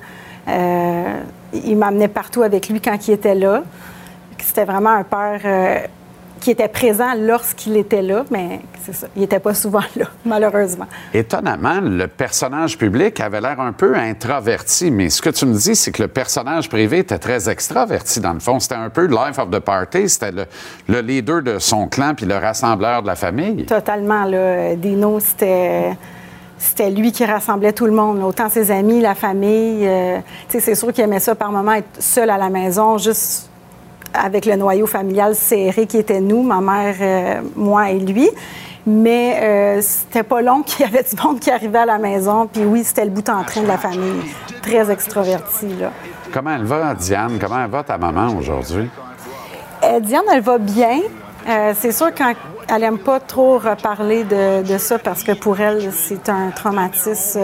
Euh, 0.48 1.20
il 1.52 1.76
m'amenait 1.76 2.08
partout 2.08 2.42
avec 2.42 2.68
lui 2.68 2.80
quand 2.80 3.08
il 3.08 3.14
était 3.14 3.34
là. 3.34 3.62
C'était 4.38 4.64
vraiment 4.64 4.90
un 4.90 5.04
père 5.04 5.88
qui 6.46 6.52
était 6.52 6.68
présent 6.68 7.12
lorsqu'il 7.18 7.76
était 7.76 8.02
là, 8.02 8.24
mais 8.30 8.60
c'est 8.84 8.94
ça. 8.94 9.08
Il 9.16 9.22
n'était 9.22 9.40
pas 9.40 9.52
souvent 9.52 9.82
là, 9.96 10.06
malheureusement. 10.24 10.86
Étonnamment, 11.12 11.80
le 11.80 12.06
personnage 12.06 12.78
public 12.78 13.18
avait 13.18 13.40
l'air 13.40 13.58
un 13.58 13.72
peu 13.72 13.96
introverti, 13.96 14.92
mais 14.92 15.10
ce 15.10 15.20
que 15.20 15.30
tu 15.30 15.44
me 15.44 15.54
dis, 15.54 15.74
c'est 15.74 15.90
que 15.90 16.04
le 16.04 16.08
personnage 16.08 16.68
privé 16.68 16.98
était 17.00 17.18
très 17.18 17.50
extraverti, 17.50 18.20
dans 18.20 18.32
le 18.32 18.38
fond. 18.38 18.60
C'était 18.60 18.76
un 18.76 18.90
peu 18.90 19.06
le 19.08 19.16
life 19.16 19.40
of 19.40 19.50
the 19.50 19.58
party, 19.58 20.08
c'était 20.08 20.30
le, 20.30 20.44
le 20.88 21.00
leader 21.00 21.42
de 21.42 21.58
son 21.58 21.88
clan 21.88 22.14
puis 22.14 22.26
le 22.26 22.36
rassembleur 22.36 23.02
de 23.02 23.08
la 23.08 23.16
famille. 23.16 23.66
Totalement, 23.66 24.22
là. 24.24 24.76
Dino, 24.76 25.18
c'était. 25.18 25.96
C'était 26.58 26.90
lui 26.90 27.10
qui 27.10 27.24
rassemblait 27.24 27.72
tout 27.72 27.86
le 27.86 27.92
monde, 27.92 28.22
autant 28.22 28.48
ses 28.48 28.70
amis, 28.70 29.00
la 29.00 29.16
famille. 29.16 29.84
euh, 29.84 30.18
tu 30.48 30.52
sais, 30.52 30.60
c'est 30.60 30.74
sûr 30.76 30.92
qu'il 30.92 31.02
aimait 31.02 31.18
ça 31.18 31.34
par 31.34 31.50
moment 31.50 31.72
être 31.72 31.88
seul 31.98 32.30
à 32.30 32.38
la 32.38 32.48
maison, 32.50 32.98
juste 32.98 33.50
avec 34.22 34.46
le 34.46 34.56
noyau 34.56 34.86
familial 34.86 35.34
serré 35.34 35.86
qui 35.86 35.98
était 35.98 36.20
nous, 36.20 36.42
ma 36.42 36.60
mère, 36.60 36.94
euh, 37.00 37.40
moi 37.54 37.90
et 37.90 37.98
lui. 37.98 38.28
Mais 38.86 39.38
euh, 39.42 39.80
c'était 39.82 40.22
pas 40.22 40.42
long 40.42 40.62
qu'il 40.62 40.86
y 40.86 40.88
avait 40.88 41.02
du 41.02 41.20
monde 41.22 41.40
qui 41.40 41.50
arrivait 41.50 41.80
à 41.80 41.86
la 41.86 41.98
maison. 41.98 42.46
Puis 42.46 42.64
oui, 42.64 42.84
c'était 42.84 43.04
le 43.04 43.10
bout 43.10 43.28
en 43.28 43.42
train 43.42 43.62
de 43.62 43.66
la 43.66 43.78
famille. 43.78 44.22
Très 44.62 44.90
extroverti, 44.90 45.66
là. 45.80 45.90
Comment 46.32 46.50
elle 46.54 46.64
va, 46.64 46.94
Diane? 46.94 47.38
Comment 47.40 47.64
elle 47.64 47.70
va, 47.70 47.82
ta 47.82 47.98
maman, 47.98 48.28
aujourd'hui? 48.38 48.88
Euh, 49.84 50.00
Diane, 50.00 50.24
elle 50.32 50.40
va 50.42 50.58
bien. 50.58 51.00
C'est 51.74 51.92
sûr 51.92 52.12
qu'elle 52.12 52.80
n'aime 52.80 52.98
pas 52.98 53.20
trop 53.20 53.58
reparler 53.58 54.24
de, 54.24 54.62
de 54.64 54.78
ça 54.78 54.98
parce 54.98 55.22
que 55.22 55.30
pour 55.30 55.60
elle, 55.60 55.92
c'est 55.92 56.28
un 56.28 56.50
traumatisme 56.50 57.40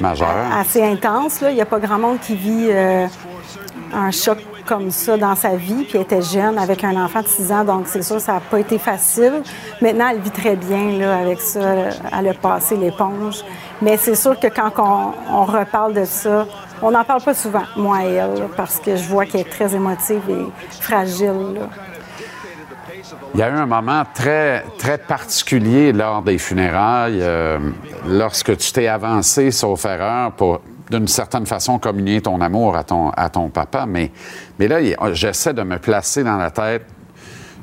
Majeur. 0.00 0.28
assez 0.58 0.82
intense. 0.82 1.40
là. 1.40 1.50
Il 1.50 1.54
n'y 1.54 1.60
a 1.60 1.66
pas 1.66 1.78
grand 1.78 1.98
monde 2.00 2.18
qui 2.20 2.34
vit 2.34 2.70
un 3.94 4.10
choc 4.10 4.38
comme 4.66 4.90
ça 4.90 5.16
dans 5.16 5.34
sa 5.34 5.56
vie. 5.56 5.84
Puis 5.84 5.96
elle 5.96 6.02
était 6.02 6.22
jeune 6.22 6.58
avec 6.58 6.84
un 6.84 6.96
enfant 7.02 7.22
de 7.22 7.26
6 7.26 7.52
ans, 7.52 7.64
donc 7.64 7.86
c'est 7.86 8.02
sûr 8.02 8.20
ça 8.20 8.34
n'a 8.34 8.40
pas 8.40 8.60
été 8.60 8.78
facile. 8.78 9.42
Maintenant, 9.80 10.08
elle 10.10 10.20
vit 10.20 10.30
très 10.30 10.56
bien 10.56 10.98
là, 10.98 11.18
avec 11.18 11.40
ça. 11.40 11.60
Elle 12.18 12.28
a 12.28 12.34
passé 12.34 12.76
l'éponge. 12.76 13.44
Mais 13.82 13.96
c'est 13.96 14.14
sûr 14.14 14.38
que 14.38 14.48
quand 14.48 14.72
on, 14.78 15.44
reparle 15.44 15.94
de 15.94 16.04
ça, 16.04 16.46
on 16.82 16.90
n'en 16.90 17.04
parle 17.04 17.22
pas 17.22 17.34
souvent, 17.34 17.64
moi 17.76 18.04
et 18.04 18.14
elle, 18.14 18.48
parce 18.56 18.78
que 18.78 18.96
je 18.96 19.04
vois 19.04 19.24
qu'elle 19.24 19.40
est 19.42 19.50
très 19.50 19.74
émotive 19.74 20.22
et 20.28 20.82
fragile. 20.82 21.60
Il 23.34 23.40
y 23.40 23.42
a 23.42 23.48
eu 23.48 23.54
un 23.54 23.66
moment 23.66 24.02
très, 24.12 24.64
très 24.76 24.98
particulier 24.98 25.92
lors 25.92 26.22
des 26.22 26.36
funérailles, 26.36 27.20
euh, 27.20 27.58
lorsque 28.06 28.56
tu 28.56 28.72
t'es 28.72 28.86
avancé, 28.86 29.50
sauf 29.50 29.84
erreur, 29.84 30.32
pour 30.32 30.60
d'une 30.90 31.06
certaine 31.06 31.46
façon 31.46 31.78
communier 31.78 32.20
ton 32.20 32.40
amour 32.40 32.76
à 32.76 32.84
ton, 32.84 33.10
à 33.10 33.30
ton 33.30 33.48
papa. 33.48 33.86
Mais, 33.86 34.10
mais 34.60 34.68
là, 34.68 34.80
il- 34.82 34.94
j'essaie 35.14 35.54
de 35.54 35.62
me 35.62 35.78
placer 35.78 36.22
dans 36.22 36.36
la 36.36 36.50
tête 36.50 36.84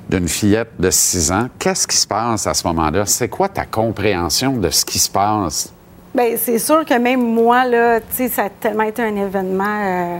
d'une 0.09 0.27
fillette 0.27 0.71
de 0.79 0.89
6 0.89 1.31
ans. 1.31 1.47
Qu'est-ce 1.59 1.87
qui 1.87 1.95
se 1.95 2.07
passe 2.07 2.47
à 2.47 2.55
ce 2.55 2.65
moment-là? 2.67 3.05
C'est 3.05 3.27
quoi 3.27 3.47
ta 3.49 3.65
compréhension 3.65 4.53
de 4.53 4.71
ce 4.71 4.83
qui 4.83 4.97
se 4.97 5.11
passe? 5.11 5.71
Bien, 6.15 6.35
c'est 6.37 6.57
sûr 6.57 6.83
que 6.85 6.97
même 6.97 7.21
moi, 7.21 7.65
là, 7.65 7.99
ça 8.09 8.45
a 8.45 8.49
tellement 8.49 8.85
été 8.85 9.03
un 9.03 9.15
événement 9.15 9.63
euh, 9.85 10.17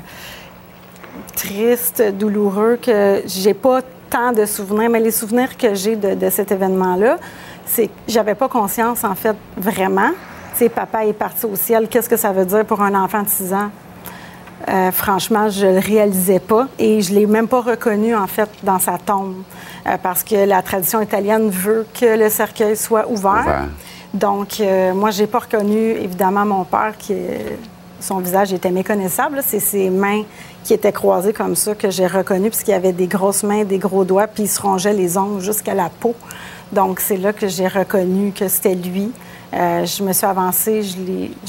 triste, 1.36 2.04
douloureux, 2.14 2.78
que 2.80 3.24
j'ai 3.26 3.56
pas 3.56 3.82
tant 4.12 4.32
de 4.32 4.46
souvenirs. 4.46 4.92
Mais 4.92 5.00
les 5.00 5.10
souvenirs 5.10 5.58
que 5.58 5.74
j'ai 5.74 5.96
de, 5.96 6.30
cet 6.30 6.52
événement-là, 6.52 7.18
c'est 7.66 7.88
que 7.88 7.94
j'avais 8.08 8.36
pas 8.36 8.50
conscience, 8.50 9.04
en 9.04 9.16
fait, 9.16 9.36
vraiment. 9.58 10.12
Papa 10.76 11.06
est 11.06 11.14
parti 11.14 11.46
au 11.48 11.56
ciel. 11.56 11.88
Qu'est-ce 11.88 12.10
que 12.10 12.18
ça 12.18 12.32
veut 12.32 12.46
dire 12.46 12.66
pour 12.66 12.82
un 12.84 12.94
enfant 12.94 13.24
de 13.24 13.30
6 13.30 13.52
ans? 13.54 13.72
Euh, 14.68 14.92
franchement, 14.92 15.50
je 15.50 15.68
le 15.68 15.80
réalisais 15.80 16.40
pas 16.40 16.68
et 16.80 17.02
je 17.02 17.14
l'ai 17.14 17.26
même 17.28 17.48
pas 17.48 17.62
reconnu 17.62 18.16
en 18.16 18.28
fait 18.28 18.50
dans 18.64 18.80
sa 18.80 18.98
tombe 18.98 19.36
Euh, 19.86 19.96
parce 20.04 20.22
que 20.22 20.36
la 20.36 20.62
tradition 20.62 21.02
italienne 21.02 21.50
veut 21.50 21.86
que 21.98 22.18
le 22.18 22.30
cercueil 22.30 22.76
soit 22.76 23.08
ouvert. 23.08 23.46
Ouvert. 23.46 23.68
Donc, 24.14 24.60
euh, 24.60 24.94
moi, 24.94 25.12
j'ai 25.12 25.28
pas 25.28 25.40
reconnu 25.40 25.92
évidemment 25.92 26.46
mon 26.46 26.66
père 26.66 26.94
qui 26.98 27.16
son 28.00 28.18
visage 28.20 28.52
était 28.52 28.72
méconnaissable. 28.72 29.42
C'est 29.46 29.62
ses 29.62 29.90
mains 29.90 30.24
qui 30.66 30.74
étaient 30.74 30.92
croisées 30.92 31.32
comme 31.32 31.56
ça 31.56 31.74
que 31.74 31.90
j'ai 31.90 32.08
reconnu 32.08 32.50
puisqu'il 32.50 32.74
avait 32.74 32.92
des 32.92 33.08
grosses 33.08 33.44
mains, 33.44 33.64
des 33.64 33.78
gros 33.78 34.04
doigts, 34.04 34.28
puis 34.28 34.44
il 34.44 34.50
se 34.50 34.62
rongeait 34.62 34.94
les 34.94 35.18
ongles 35.18 35.42
jusqu'à 35.42 35.74
la 35.74 35.90
peau. 35.90 36.14
Donc, 36.74 37.00
c'est 37.00 37.18
là 37.18 37.32
que 37.32 37.48
j'ai 37.48 37.70
reconnu 37.70 38.34
que 38.34 38.50
c'était 38.50 38.76
lui. 38.76 39.12
Je 39.54 40.04
me 40.04 40.12
suis 40.12 40.26
avancée, 40.26 40.84
je, 40.84 40.98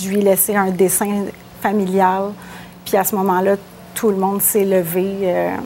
je 0.00 0.08
lui 0.08 0.20
ai 0.20 0.22
laissé 0.22 0.54
un 0.54 0.70
dessin 0.70 1.24
familial. 1.60 2.30
Puis 2.88 2.96
à 2.96 3.04
ce 3.04 3.14
moment-là, 3.16 3.56
tout 3.94 4.08
le 4.08 4.16
monde 4.16 4.40
s'est 4.40 4.64
levé. 4.64 5.18
euh, 5.24 5.56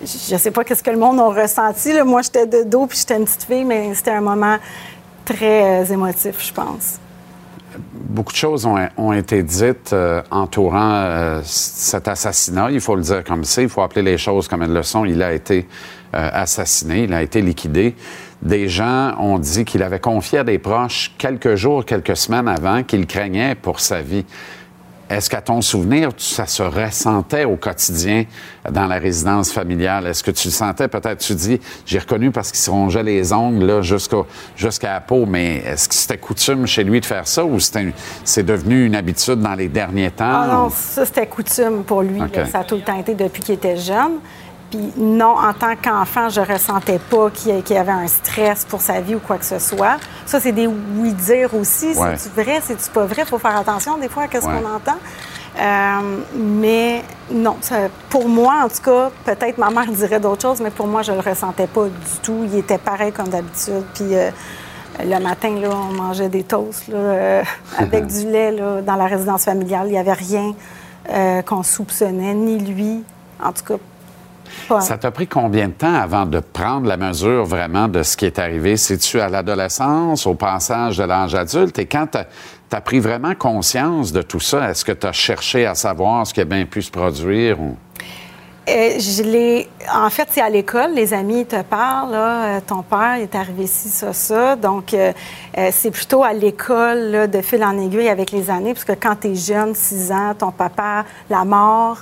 je 0.00 0.34
ne 0.34 0.38
sais 0.38 0.50
pas 0.52 0.62
qu'est-ce 0.62 0.82
que 0.82 0.90
le 0.90 0.98
monde 0.98 1.18
a 1.18 1.28
ressenti. 1.28 1.92
là. 1.92 2.04
Moi, 2.04 2.22
j'étais 2.22 2.46
de 2.46 2.62
dos, 2.62 2.86
puis 2.86 2.98
j'étais 2.98 3.16
une 3.16 3.24
petite 3.24 3.44
fille, 3.44 3.64
mais 3.64 3.92
c'était 3.94 4.12
un 4.12 4.20
moment 4.20 4.58
très 5.24 5.82
euh, 5.82 5.92
émotif, 5.92 6.36
je 6.38 6.52
pense. 6.52 7.00
Beaucoup 7.92 8.32
de 8.32 8.36
choses 8.36 8.66
ont, 8.66 9.12
été 9.12 9.42
dites 9.42 9.92
euh, 9.92 10.22
entourant 10.30 11.40
cet 11.42 12.06
assassinat. 12.06 12.70
Il 12.70 12.80
faut 12.80 12.94
le 12.94 13.02
dire 13.02 13.24
comme 13.24 13.42
c'est, 13.44 13.62
il 13.62 13.68
faut 13.68 13.82
appeler 13.82 14.02
les 14.02 14.18
choses 14.18 14.46
comme 14.46 14.62
elles 14.62 14.72
le 14.72 14.82
sont. 14.82 15.04
Il 15.04 15.22
a 15.22 15.32
été 15.32 15.66
assassiné, 16.12 17.04
il 17.04 17.14
a 17.14 17.22
été 17.22 17.40
liquidé. 17.40 17.96
Des 18.42 18.68
gens 18.68 19.14
ont 19.18 19.38
dit 19.38 19.64
qu'il 19.64 19.82
avait 19.82 20.00
confié 20.00 20.40
à 20.40 20.44
des 20.44 20.58
proches 20.58 21.14
quelques 21.16 21.54
jours, 21.54 21.86
quelques 21.86 22.16
semaines 22.16 22.48
avant 22.48 22.82
qu'il 22.82 23.06
craignait 23.06 23.54
pour 23.54 23.80
sa 23.80 24.02
vie. 24.02 24.26
Est-ce 25.12 25.28
qu'à 25.28 25.42
ton 25.42 25.60
souvenir, 25.60 26.08
ça 26.16 26.46
se 26.46 26.62
ressentait 26.62 27.44
au 27.44 27.56
quotidien 27.56 28.24
dans 28.70 28.86
la 28.86 28.98
résidence 28.98 29.52
familiale? 29.52 30.06
Est-ce 30.06 30.24
que 30.24 30.30
tu 30.30 30.48
le 30.48 30.52
sentais? 30.52 30.88
Peut-être 30.88 31.18
tu 31.18 31.34
dis, 31.34 31.60
j'ai 31.84 31.98
reconnu 31.98 32.30
parce 32.30 32.50
qu'il 32.50 32.60
se 32.60 32.70
rongeait 32.70 33.02
les 33.02 33.30
ongles 33.32 33.82
jusqu'à 33.82 34.92
la 34.94 35.00
peau, 35.00 35.26
mais 35.26 35.56
est-ce 35.66 35.86
que 35.88 35.94
c'était 35.94 36.16
coutume 36.16 36.66
chez 36.66 36.82
lui 36.82 36.98
de 37.00 37.04
faire 37.04 37.28
ça 37.28 37.44
ou 37.44 37.58
c'est 37.60 38.42
devenu 38.42 38.86
une 38.86 38.94
habitude 38.94 39.40
dans 39.40 39.54
les 39.54 39.68
derniers 39.68 40.10
temps? 40.10 40.24
Ah 40.24 40.48
non, 40.50 40.70
ça, 40.70 41.04
c'était 41.04 41.26
coutume 41.26 41.84
pour 41.84 42.00
lui. 42.02 42.18
Ça 42.50 42.60
a 42.60 42.64
tout 42.64 42.76
le 42.76 42.82
temps 42.82 42.98
été 42.98 43.14
depuis 43.14 43.42
qu'il 43.42 43.56
était 43.56 43.76
jeune. 43.76 44.12
Puis 44.72 44.90
non, 44.96 45.36
en 45.38 45.52
tant 45.52 45.76
qu'enfant, 45.76 46.30
je 46.30 46.40
ressentais 46.40 46.98
pas 46.98 47.28
qu'il 47.30 47.62
y- 47.68 47.76
avait 47.76 47.92
un 47.92 48.06
stress 48.06 48.64
pour 48.64 48.80
sa 48.80 49.00
vie 49.02 49.14
ou 49.14 49.20
quoi 49.20 49.36
que 49.36 49.44
ce 49.44 49.58
soit. 49.58 49.98
Ça, 50.24 50.40
c'est 50.40 50.52
des 50.52 50.66
oui-dire 50.66 51.54
aussi. 51.54 51.88
Ouais. 51.96 52.16
C'est-tu 52.16 52.40
vrai? 52.40 52.60
C'est-tu 52.64 52.88
pas 52.90 53.04
vrai? 53.04 53.22
Il 53.22 53.28
faut 53.28 53.38
faire 53.38 53.54
attention 53.56 53.98
des 53.98 54.08
fois 54.08 54.22
à 54.24 54.40
ce 54.40 54.46
Ouais. 54.46 54.52
qu'on 54.62 54.74
entend. 54.74 54.96
Euh, 55.60 56.20
mais 56.34 57.02
non, 57.30 57.58
ça- 57.60 57.88
pour 58.08 58.26
moi, 58.26 58.54
en 58.64 58.68
tout 58.68 58.80
cas, 58.82 59.10
peut-être 59.26 59.58
ma 59.58 59.68
mère 59.68 59.84
dirait 59.92 60.18
d'autres 60.18 60.40
choses, 60.40 60.62
mais 60.62 60.70
pour 60.70 60.86
moi, 60.86 61.02
je 61.02 61.12
le 61.12 61.20
ressentais 61.20 61.66
pas 61.66 61.84
du 61.84 62.18
tout. 62.22 62.44
Il 62.50 62.56
était 62.58 62.78
pareil 62.78 63.12
comme 63.12 63.28
d'habitude. 63.28 63.84
Puis 63.92 64.14
euh, 64.14 64.30
le 65.04 65.18
matin, 65.20 65.54
là, 65.60 65.68
on 65.70 65.92
mangeait 65.92 66.30
des 66.30 66.44
toasts 66.44 66.88
là, 66.88 66.96
euh, 66.96 67.42
avec 67.78 68.06
du 68.06 68.24
lait 68.26 68.52
là, 68.52 68.80
dans 68.80 68.96
la 68.96 69.04
résidence 69.06 69.44
familiale. 69.44 69.88
Il 69.88 69.92
n'y 69.92 69.98
avait 69.98 70.14
rien 70.14 70.54
qu'on 71.44 71.62
soupçonnait, 71.62 72.32
ni 72.32 72.58
lui. 72.58 73.04
En 73.44 73.52
tout 73.52 73.64
cas, 73.64 73.74
Ça 74.80 74.98
t'a 74.98 75.10
pris 75.10 75.26
combien 75.26 75.68
de 75.68 75.72
temps 75.72 75.94
avant 75.94 76.26
de 76.26 76.40
prendre 76.40 76.86
la 76.86 76.96
mesure 76.96 77.44
vraiment 77.44 77.88
de 77.88 78.02
ce 78.02 78.16
qui 78.16 78.26
est 78.26 78.38
arrivé? 78.38 78.76
C'est-tu 78.76 79.20
à 79.20 79.28
l'adolescence, 79.28 80.26
au 80.26 80.34
passage 80.34 80.98
de 80.98 81.04
l'âge 81.04 81.34
adulte? 81.34 81.78
Et 81.78 81.86
quand 81.86 82.06
tu 82.10 82.18
as, 82.76 82.80
pris 82.80 83.00
vraiment 83.00 83.34
conscience 83.34 84.12
de 84.12 84.22
tout 84.22 84.40
ça, 84.40 84.70
est-ce 84.70 84.84
que 84.84 84.92
tu 84.92 85.06
as 85.06 85.12
cherché 85.12 85.66
à 85.66 85.74
savoir 85.74 86.26
ce 86.26 86.32
qui 86.34 86.40
a 86.40 86.44
bien 86.44 86.64
pu 86.64 86.82
se 86.82 86.90
produire? 86.90 87.60
ou- 87.60 87.76
Euh, 88.68 89.00
je 89.00 89.24
l'ai. 89.24 89.68
En 89.92 90.08
fait, 90.08 90.28
c'est 90.30 90.40
à 90.40 90.48
l'école. 90.48 90.92
Les 90.94 91.12
amis 91.12 91.44
te 91.46 91.60
parlent. 91.62 92.12
Là, 92.12 92.44
euh, 92.44 92.60
ton 92.64 92.82
père 92.82 93.14
est 93.14 93.34
arrivé 93.34 93.66
ci, 93.66 93.88
ça, 93.88 94.12
ça. 94.12 94.54
Donc, 94.54 94.94
euh, 94.94 95.12
c'est 95.72 95.90
plutôt 95.90 96.22
à 96.22 96.32
l'école, 96.32 97.28
de 97.28 97.40
fil 97.40 97.64
en 97.64 97.76
aiguille 97.76 98.08
avec 98.08 98.30
les 98.30 98.50
années, 98.50 98.72
parce 98.72 98.84
que 98.84 98.92
quand 98.92 99.16
tu 99.20 99.28
es 99.28 99.34
jeune, 99.34 99.74
6 99.74 100.12
ans, 100.12 100.32
ton 100.38 100.52
papa, 100.52 101.04
la 101.28 101.44
mort, 101.44 101.98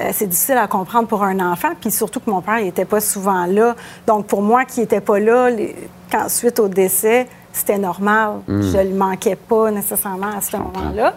euh, 0.00 0.10
c'est 0.12 0.28
difficile 0.28 0.56
à 0.58 0.68
comprendre 0.68 1.08
pour 1.08 1.24
un 1.24 1.40
enfant. 1.40 1.70
Puis 1.80 1.90
surtout 1.90 2.20
que 2.20 2.30
mon 2.30 2.40
père 2.42 2.60
n'était 2.62 2.84
pas 2.84 3.00
souvent 3.00 3.46
là. 3.46 3.74
Donc, 4.06 4.26
pour 4.26 4.40
moi, 4.40 4.64
qui 4.64 4.80
n'était 4.80 5.00
pas 5.00 5.18
là, 5.18 5.50
les- 5.50 5.74
quand, 6.12 6.28
suite 6.28 6.60
au 6.60 6.68
décès, 6.68 7.26
c'était 7.52 7.78
normal. 7.78 8.34
Mm. 8.46 8.62
Je 8.62 8.76
ne 8.78 8.82
le 8.84 8.94
manquais 8.94 9.36
pas 9.36 9.72
nécessairement 9.72 10.30
à 10.38 10.40
ce 10.40 10.56
moment-là. 10.58 11.14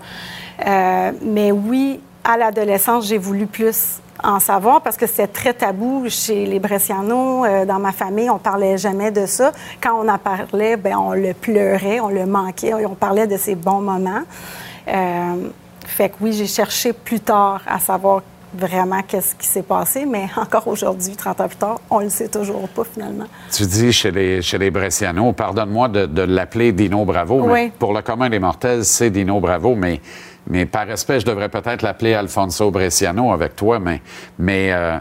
Mais 1.22 1.52
oui, 1.52 2.00
à 2.24 2.36
l'adolescence, 2.36 3.06
j'ai 3.08 3.20
voulu 3.20 3.46
plus 3.46 4.00
en 4.24 4.40
savoir 4.40 4.82
parce 4.82 4.98
que 4.98 5.08
c'était 5.08 5.28
très 5.28 5.54
tabou 5.54 6.06
chez 6.10 6.46
les 6.46 6.60
Brescianos. 6.60 7.46
Euh, 7.46 7.66
dans 7.66 7.80
ma 7.80 7.92
famille, 7.92 8.30
on 8.30 8.40
parlait 8.40 8.78
jamais 8.78 9.12
de 9.12 9.26
ça. 9.26 9.52
Quand 9.82 9.94
on 10.04 10.08
en 10.10 10.18
parlait, 10.18 10.78
ben, 10.78 10.96
on 10.98 11.12
le 11.14 11.34
pleurait, 11.34 12.00
on 12.00 12.10
le 12.10 12.26
manquait, 12.26 12.74
on 12.74 12.96
parlait 12.96 13.28
de 13.28 13.38
ces 13.38 13.56
bons 13.56 13.82
moments. 13.82 14.24
Euh, 14.88 15.50
fait 15.86 16.10
que 16.10 16.16
oui, 16.22 16.34
j'ai 16.34 16.48
cherché 16.48 16.94
plus 16.94 17.20
tard 17.20 17.62
à 17.68 17.80
savoir 17.80 18.22
vraiment 18.54 19.02
qu'est-ce 19.06 19.36
qui 19.36 19.46
s'est 19.46 19.62
passé, 19.62 20.06
mais 20.06 20.28
encore 20.38 20.68
aujourd'hui, 20.68 21.16
30 21.16 21.42
ans 21.42 21.48
plus 21.48 21.58
tard, 21.58 21.82
on 21.90 22.00
le 22.00 22.10
sait 22.10 22.30
toujours 22.30 22.68
pas 22.70 22.84
finalement. 22.86 23.26
Tu 23.52 23.66
dis 23.66 23.92
chez 23.92 24.10
les, 24.10 24.42
chez 24.42 24.58
les 24.58 24.72
Brescianos, 24.72 25.34
pardonne-moi 25.34 25.90
de, 25.90 26.06
de 26.06 26.22
l'appeler 26.24 26.72
Dino 26.72 27.04
Bravo, 27.06 27.46
mais 27.46 27.52
Oui. 27.66 27.72
pour 27.78 27.94
le 27.94 28.02
commun 28.02 28.30
des 28.30 28.40
mortels, 28.40 28.86
c'est 28.86 29.10
Dino 29.10 29.40
Bravo, 29.42 29.76
mais, 29.76 30.02
mais 30.50 30.66
par 30.66 30.88
respect, 30.88 31.20
je 31.20 31.26
devrais 31.26 31.50
peut-être 31.50 31.82
l'appeler 31.82 32.14
Alfonso 32.14 32.72
Bresciano 32.72 33.32
avec 33.32 33.56
toi, 33.56 33.80
mais, 33.80 34.02
mais 34.40 34.72
euh, 34.72 34.98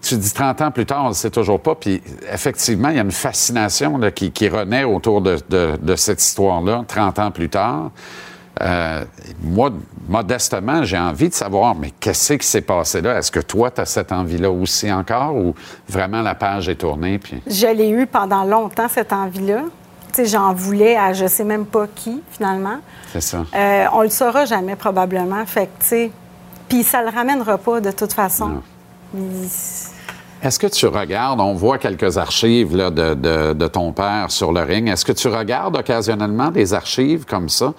tu 0.00 0.16
dis 0.16 0.32
30 0.32 0.60
ans 0.60 0.70
plus 0.70 0.86
tard, 0.86 1.00
on 1.00 1.04
ne 1.04 1.08
le 1.10 1.14
sait 1.14 1.30
toujours 1.30 1.60
pas, 1.60 1.74
puis 1.74 2.02
effectivement, 2.30 2.88
il 2.88 2.96
y 2.96 2.98
a 2.98 3.02
une 3.02 3.10
fascination 3.10 3.98
qui, 4.14 4.48
renaît 4.48 4.84
autour 4.84 5.20
de 5.22 5.96
cette 5.96 6.22
histoire-là, 6.22 6.84
30 6.86 7.18
ans 7.18 7.30
plus 7.30 7.48
tard. 7.48 7.90
Euh, 8.60 9.04
moi, 9.42 9.70
modestement, 10.08 10.84
j'ai 10.84 10.98
envie 10.98 11.28
de 11.28 11.34
savoir, 11.34 11.74
mais 11.74 11.90
qu'est-ce 11.98 12.34
qui 12.34 12.46
s'est 12.46 12.60
passé 12.60 13.00
là? 13.00 13.18
Est-ce 13.18 13.30
que 13.30 13.40
toi, 13.40 13.70
tu 13.70 13.80
as 13.80 13.86
cette 13.86 14.12
envie-là 14.12 14.50
aussi 14.50 14.92
encore 14.92 15.34
ou 15.34 15.54
vraiment 15.88 16.22
la 16.22 16.34
page 16.34 16.68
est 16.68 16.76
tournée? 16.76 17.18
Puis... 17.18 17.42
Je 17.46 17.66
l'ai 17.66 17.88
eu 17.88 18.06
pendant 18.06 18.44
longtemps, 18.44 18.88
cette 18.88 19.12
envie-là. 19.12 19.62
J'en 20.24 20.52
voulais 20.52 20.96
à 20.96 21.12
je 21.12 21.26
sais 21.26 21.44
même 21.44 21.64
pas 21.66 21.86
qui, 21.94 22.22
finalement. 22.30 22.78
C'est 23.12 23.22
ça. 23.22 23.44
Euh, 23.54 23.84
on 23.92 24.02
le 24.02 24.10
saura 24.10 24.44
jamais, 24.44 24.76
probablement. 24.76 25.44
Fait 25.46 25.66
que, 25.66 25.80
tu 25.80 25.86
sais, 25.86 26.10
puis 26.68 26.82
ça 26.82 27.02
le 27.02 27.08
ramènera 27.10 27.58
pas 27.58 27.80
de 27.80 27.90
toute 27.90 28.12
façon. 28.12 28.62
Il- 29.14 29.48
Est-ce 30.42 30.58
que 30.58 30.66
tu 30.66 30.86
regardes, 30.86 31.40
on 31.40 31.54
voit 31.54 31.78
quelques 31.78 32.18
archives 32.18 32.74
là, 32.76 32.90
de, 32.90 33.14
de- 33.14 33.52
de 33.52 33.66
ton 33.68 33.92
père 33.92 34.26
sur 34.30 34.50
le 34.52 34.62
ring, 34.62 34.88
est-ce 34.88 35.04
que 35.04 35.12
tu 35.12 35.28
regardes 35.28 35.76
occasionnellement 35.76 36.50
des 36.50 36.74
archives 36.74 37.24
comme 37.24 37.48
ça? 37.48 37.72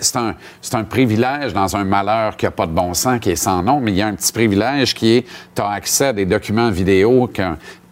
C'est 0.00 0.16
un, 0.16 0.34
un 0.72 0.84
privilège 0.84 1.52
dans 1.52 1.76
un 1.76 1.84
malheur 1.84 2.36
qui 2.38 2.46
n'a 2.46 2.50
pas 2.52 2.66
de 2.66 2.72
bon 2.72 2.94
sens, 2.94 3.20
qui 3.20 3.30
est 3.30 3.36
sans 3.36 3.62
nom, 3.62 3.80
mais 3.80 3.90
il 3.92 3.98
y 3.98 4.02
a 4.02 4.06
un 4.06 4.14
petit 4.14 4.32
privilège 4.32 4.94
qui 4.94 5.16
est, 5.18 5.26
tu 5.54 5.60
as 5.60 5.68
accès 5.68 6.06
à 6.06 6.12
des 6.14 6.24
documents 6.24 6.70
vidéo 6.70 7.28
que- 7.32 7.42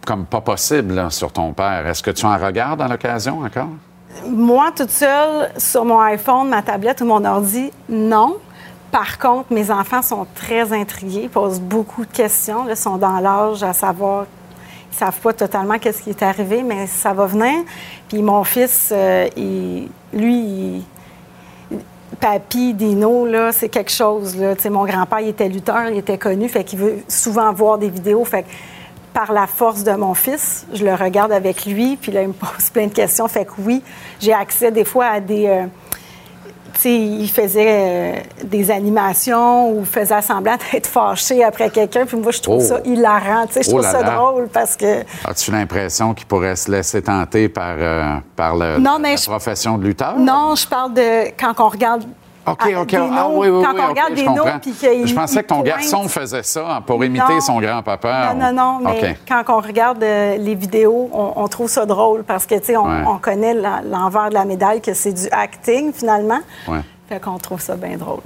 comme 0.05 0.25
pas 0.25 0.41
possible 0.41 1.11
sur 1.11 1.31
ton 1.31 1.51
père. 1.53 1.85
Est-ce 1.87 2.01
que 2.03 2.11
tu 2.11 2.25
en 2.25 2.37
regardes 2.37 2.81
à 2.81 2.87
l'occasion 2.87 3.41
encore? 3.41 3.69
Moi, 4.27 4.71
toute 4.75 4.91
seule, 4.91 5.51
sur 5.57 5.83
mon 5.83 5.99
iPhone, 5.99 6.47
ma 6.49 6.61
tablette 6.61 7.01
ou 7.01 7.05
mon 7.05 7.23
ordi, 7.25 7.71
non. 7.89 8.37
Par 8.91 9.17
contre, 9.19 9.51
mes 9.51 9.69
enfants 9.71 10.01
sont 10.01 10.25
très 10.35 10.71
intrigués, 10.71 11.27
posent 11.27 11.59
beaucoup 11.59 12.05
de 12.05 12.11
questions. 12.11 12.65
Ils 12.69 12.77
sont 12.77 12.95
dans 12.97 13.19
l'âge 13.19 13.61
à 13.63 13.73
savoir. 13.73 14.25
Ils 14.91 14.95
savent 14.97 15.19
pas 15.19 15.33
totalement 15.33 15.77
qu'est-ce 15.77 16.01
qui 16.01 16.11
est 16.11 16.23
arrivé, 16.23 16.63
mais 16.63 16.87
ça 16.87 17.11
va 17.11 17.25
venir. 17.25 17.63
Puis 18.07 18.21
mon 18.21 18.45
fils, 18.45 18.93
euh, 18.95 19.27
lui, 20.13 20.39
il- 20.39 20.85
Papy, 22.21 22.73
Dino, 22.73 23.27
c'est 23.51 23.67
quelque 23.67 23.91
chose. 23.91 24.37
Mon 24.69 24.85
grand-père, 24.85 25.19
il 25.19 25.27
était 25.29 25.49
lutteur, 25.49 25.89
il 25.89 25.97
était 25.97 26.17
connu, 26.17 26.47
fait 26.47 26.63
qu'il 26.63 26.79
veut 26.79 26.99
souvent 27.09 27.51
voir 27.51 27.77
des 27.77 27.89
vidéos. 27.89 28.23
Fait 28.23 28.45
par 29.15 29.31
la 29.31 29.47
force 29.47 29.83
de 29.83 29.93
mon 29.93 30.13
fils, 30.13 30.67
je 30.73 30.83
le 30.83 30.93
regarde 30.93 31.31
avec 31.31 31.65
lui, 31.65 31.95
puis 31.95 32.11
là, 32.11 32.21
il 32.21 32.27
me 32.27 32.33
pose 32.33 32.69
plein 32.73 32.85
de 32.87 32.93
questions. 32.93 33.27
Fait 33.29 33.45
que 33.45 33.51
oui, 33.59 33.81
j'ai 34.19 34.33
accès 34.33 34.69
des 34.71 34.83
fois 34.85 35.05
à 35.05 35.19
des... 35.21 35.47
euh, 35.47 35.63
tu 36.73 36.81
sais, 36.81 36.93
il 36.93 37.29
faisait 37.29 37.65
euh, 37.69 38.15
des 38.43 38.69
animations 38.69 39.71
ou 39.71 39.85
faisait 39.85 40.21
semblant 40.21 40.57
d'être 40.73 40.87
fâché 40.87 41.41
après 41.45 41.69
quelqu'un, 41.69 42.05
puis 42.05 42.17
moi, 42.17 42.33
je 42.33 42.41
trouve 42.41 42.57
Oh. 42.61 42.67
ça 42.67 42.79
hilarant. 42.83 43.47
Tu 43.47 43.53
sais, 43.53 43.63
je 43.63 43.69
Oh 43.69 43.71
trouve 43.79 43.83
là 43.83 43.91
ça 43.93 44.01
là. 44.01 44.15
drôle 44.15 44.49
parce 44.49 44.75
que... 44.75 44.99
As-tu 45.25 45.51
l'impression 45.51 46.13
qu'il 46.13 46.27
pourrait 46.27 46.57
se 46.57 46.69
laisser 46.69 47.01
tenter 47.01 47.47
par, 47.47 47.75
euh, 47.79 48.15
par 48.35 48.55
le- 48.57 48.77
Non, 48.79 48.97
mais 48.99 49.11
la 49.11 49.15
je- 49.15 49.25
profession 49.25 49.77
de 49.77 49.85
lutteur? 49.85 50.19
Non, 50.19 50.55
je 50.55 50.67
parle 50.67 50.93
de 50.93 51.27
quand 51.39 51.53
on 51.59 51.69
regarde... 51.69 52.03
OK, 52.47 52.73
à- 52.73 52.81
OK. 52.81 52.93
Ah, 52.93 52.99
noms, 52.99 53.39
oui, 53.39 53.49
oui, 53.49 53.63
quand 53.63 53.73
oui, 53.73 53.79
on 53.83 53.89
regarde 53.89 54.09
je 54.11 54.15
des 54.15 54.25
noms, 54.27 54.59
puis 54.61 54.71
qu'il 54.71 55.07
Je 55.07 55.13
pensais 55.15 55.41
que 55.43 55.47
ton 55.47 55.61
garçon 55.61 56.07
faisait 56.07 56.43
ça 56.43 56.81
pour 56.85 57.03
imiter 57.03 57.33
Non. 57.35 57.41
son 57.41 57.59
grand-papa. 57.59 58.33
Non, 58.33 58.51
non, 58.51 58.79
non, 58.79 58.79
mais 58.91 59.17
quand 59.27 59.43
on 59.49 59.59
regarde 59.59 60.03
euh, 60.03 60.37
les 60.37 60.55
vidéos, 60.55 61.09
on, 61.13 61.33
on 61.35 61.47
trouve 61.47 61.69
ça 61.69 61.85
drôle 61.85 62.23
parce 62.23 62.45
que, 62.45 62.55
tu 62.55 62.65
sais, 62.65 62.77
on, 62.77 62.85
Ouais. 62.85 63.03
on 63.07 63.17
connaît 63.17 63.53
l'envers 63.55 64.29
de 64.29 64.35
la 64.35 64.45
médaille 64.45 64.81
que 64.81 64.93
c'est 64.93 65.13
du 65.13 65.27
acting, 65.31 65.91
finalement. 65.93 66.39
Ouais. 66.67 66.81
Fait 67.09 67.19
qu'on 67.19 67.37
trouve 67.37 67.61
ça 67.61 67.75
bien 67.75 67.97
drôle. 67.97 68.21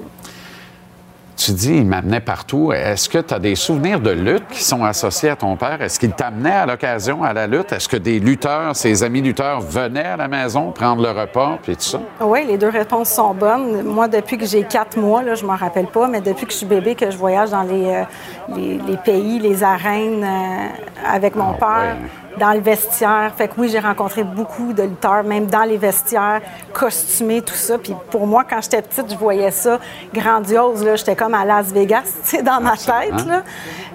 Tu 1.39 1.53
dis, 1.53 1.77
il 1.77 1.85
m'amenait 1.85 2.19
partout. 2.19 2.73
Est-ce 2.73 3.07
que 3.07 3.19
tu 3.19 3.33
as 3.33 3.39
des 3.39 3.55
souvenirs 3.55 4.01
de 4.01 4.11
lutte 4.11 4.45
qui 4.49 4.61
sont 4.61 4.83
associés 4.83 5.29
à 5.29 5.37
ton 5.37 5.55
père? 5.55 5.81
Est-ce 5.81 5.97
qu'il 5.97 6.11
t'amenait 6.11 6.51
à 6.51 6.65
l'occasion 6.65 7.23
à 7.23 7.31
la 7.31 7.47
lutte? 7.47 7.71
Est-ce 7.71 7.87
que 7.87 7.95
des 7.95 8.19
lutteurs, 8.19 8.75
ses 8.75 9.03
amis 9.03 9.21
lutteurs, 9.21 9.61
venaient 9.61 10.03
à 10.03 10.17
la 10.17 10.27
maison 10.27 10.71
prendre 10.71 11.01
le 11.01 11.11
repas 11.11 11.57
puis 11.63 11.77
tout 11.77 11.81
ça? 11.81 12.01
Oui, 12.19 12.43
les 12.45 12.57
deux 12.57 12.67
réponses 12.67 13.11
sont 13.11 13.33
bonnes. 13.33 13.83
Moi, 13.83 14.09
depuis 14.09 14.37
que 14.37 14.45
j'ai 14.45 14.63
quatre 14.63 14.97
mois, 14.99 15.23
là, 15.23 15.35
je 15.35 15.45
m'en 15.45 15.55
rappelle 15.55 15.87
pas, 15.87 16.09
mais 16.09 16.19
depuis 16.19 16.45
que 16.45 16.51
je 16.51 16.57
suis 16.57 16.65
bébé, 16.65 16.93
que 16.93 17.09
je 17.09 17.17
voyage 17.17 17.51
dans 17.51 17.63
les, 17.63 17.85
euh, 17.85 18.03
les, 18.53 18.77
les 18.85 18.97
pays, 18.97 19.39
les 19.39 19.63
arènes 19.63 20.21
euh, 20.21 20.67
avec 21.09 21.37
mon 21.37 21.53
père, 21.53 21.95
dans 22.37 22.51
le 22.53 22.59
vestiaire. 22.59 23.31
Fait 23.35 23.47
que 23.47 23.53
oui, 23.57 23.69
j'ai 23.69 23.79
rencontré 23.79 24.23
beaucoup 24.23 24.73
de 24.73 24.83
lutteurs, 24.83 25.23
même 25.23 25.47
dans 25.47 25.63
les 25.63 25.77
vestiaires, 25.77 26.41
costumés, 26.73 27.41
tout 27.41 27.53
ça. 27.55 27.77
Puis 27.77 27.95
pour 28.11 28.27
moi, 28.27 28.43
quand 28.49 28.61
j'étais 28.61 28.81
petite, 28.81 29.11
je 29.11 29.17
voyais 29.17 29.51
ça 29.51 29.79
grandiose. 30.13 30.83
Là. 30.83 30.95
J'étais 30.95 31.15
comme 31.15 31.33
à 31.33 31.45
Las 31.45 31.71
Vegas, 31.71 32.03
tu 32.23 32.37
sais, 32.37 32.41
dans 32.41 32.61
ma 32.61 32.77
tête. 32.77 33.25
Là. 33.25 33.43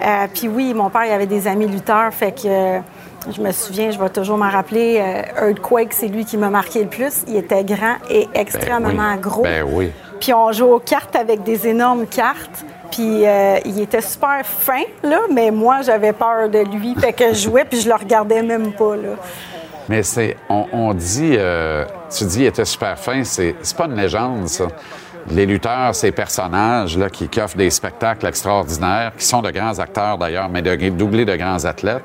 Euh, 0.03 0.27
puis 0.33 0.47
oui, 0.47 0.73
mon 0.73 0.89
père, 0.89 1.05
il 1.05 1.11
avait 1.11 1.25
des 1.27 1.47
amis 1.47 1.67
lutteurs, 1.67 2.13
fait 2.13 2.31
que... 2.31 2.47
euh, 2.47 2.79
je 3.35 3.41
me 3.41 3.51
souviens, 3.51 3.89
je 3.89 3.97
vais 3.97 4.09
toujours 4.09 4.37
m'en 4.37 4.51
rappeler, 4.51 4.99
euh, 5.01 5.47
Earthquake, 5.49 5.93
c'est 5.93 6.07
lui 6.09 6.25
qui 6.25 6.37
m'a 6.37 6.51
marqué 6.51 6.83
le 6.83 6.89
plus. 6.89 7.23
Il 7.27 7.35
était 7.37 7.63
grand 7.63 7.95
et 8.07 8.29
extrêmement 8.35 8.89
Ben 8.89 9.15
oui. 9.15 9.19
gros. 9.19 9.41
Ben 9.41 9.65
oui. 9.67 9.91
Puis 10.19 10.31
on 10.31 10.51
jouait 10.51 10.69
aux 10.69 10.79
cartes 10.79 11.15
avec 11.15 11.41
des 11.41 11.67
énormes 11.67 12.05
cartes. 12.05 12.63
Puis 12.95 13.25
euh, 13.27 13.57
il 13.65 13.81
était 13.81 13.99
super 14.01 14.39
fin, 14.45 14.83
là, 15.03 15.19
mais 15.29 15.51
moi, 15.51 15.81
j'avais 15.81 16.13
peur 16.13 16.47
de 16.49 16.59
lui. 16.59 16.95
Fait 16.95 17.11
que 17.11 17.29
je 17.33 17.41
jouais, 17.49 17.65
puis 17.65 17.81
je 17.81 17.89
le 17.89 17.95
regardais 17.95 18.41
même 18.41 18.71
pas, 18.71 18.95
là. 18.95 19.09
Mais 19.89 20.01
c'est, 20.01 20.37
on, 20.49 20.93
dit, 20.93 21.35
euh, 21.37 21.83
tu 22.09 22.23
dis, 22.23 22.39
il 22.39 22.45
était 22.45 22.63
super 22.63 22.97
fin. 22.97 23.23
C'est, 23.25 23.55
c'est 23.61 23.75
pas 23.75 23.85
une 23.85 23.95
légende, 23.97 24.47
ça. 24.47 24.67
Les 25.29 25.45
lutteurs, 25.45 25.93
ces 25.93 26.11
personnages 26.11 26.97
là, 26.97 27.09
qui, 27.09 27.27
qui 27.27 27.41
offrent 27.41 27.57
des 27.57 27.69
spectacles 27.69 28.25
extraordinaires, 28.27 29.11
qui 29.17 29.25
sont 29.25 29.41
de 29.41 29.51
grands 29.51 29.77
acteurs 29.77 30.17
d'ailleurs, 30.17 30.47
mais 30.49 30.61
de, 30.61 30.89
doublés 30.89 31.25
de 31.25 31.35
grands 31.35 31.65
athlètes, 31.65 32.03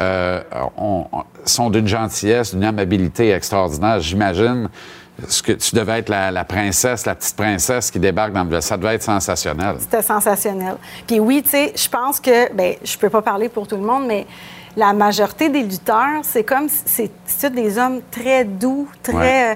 euh, 0.00 0.40
on- 0.78 1.04
on- 1.12 1.22
sont 1.44 1.68
d'une 1.68 1.86
gentillesse, 1.86 2.54
d'une 2.54 2.64
amabilité 2.64 3.30
extraordinaire. 3.32 4.00
J'imagine 4.00 4.68
ce 5.28 5.42
que 5.42 5.52
tu 5.52 5.74
devais 5.74 6.00
être 6.00 6.08
la, 6.08 6.30
la 6.30 6.44
princesse, 6.44 7.06
la 7.06 7.14
petite 7.14 7.36
princesse 7.36 7.90
qui 7.90 7.98
débarque 7.98 8.32
dans 8.32 8.44
le... 8.44 8.60
Ça 8.60 8.76
devait 8.76 8.94
être 8.94 9.02
sensationnel. 9.02 9.76
C'était 9.78 10.02
sensationnel. 10.02 10.76
Puis 11.06 11.20
oui, 11.20 11.42
tu 11.42 11.50
sais, 11.50 11.72
je 11.76 11.88
pense 11.88 12.18
que, 12.20 12.52
ben, 12.52 12.74
je 12.82 12.98
peux 12.98 13.10
pas 13.10 13.22
parler 13.22 13.48
pour 13.48 13.66
tout 13.66 13.76
le 13.76 13.82
monde, 13.82 14.06
mais 14.06 14.26
la 14.76 14.92
majorité 14.92 15.48
des 15.48 15.62
lutteurs, 15.62 16.22
c'est 16.22 16.42
comme, 16.42 16.66
c'est 16.68 17.50
des 17.54 17.78
hommes 17.78 18.00
très 18.10 18.44
doux, 18.44 18.88
très. 19.02 19.14
Ouais. 19.14 19.52
euh, 19.52 19.54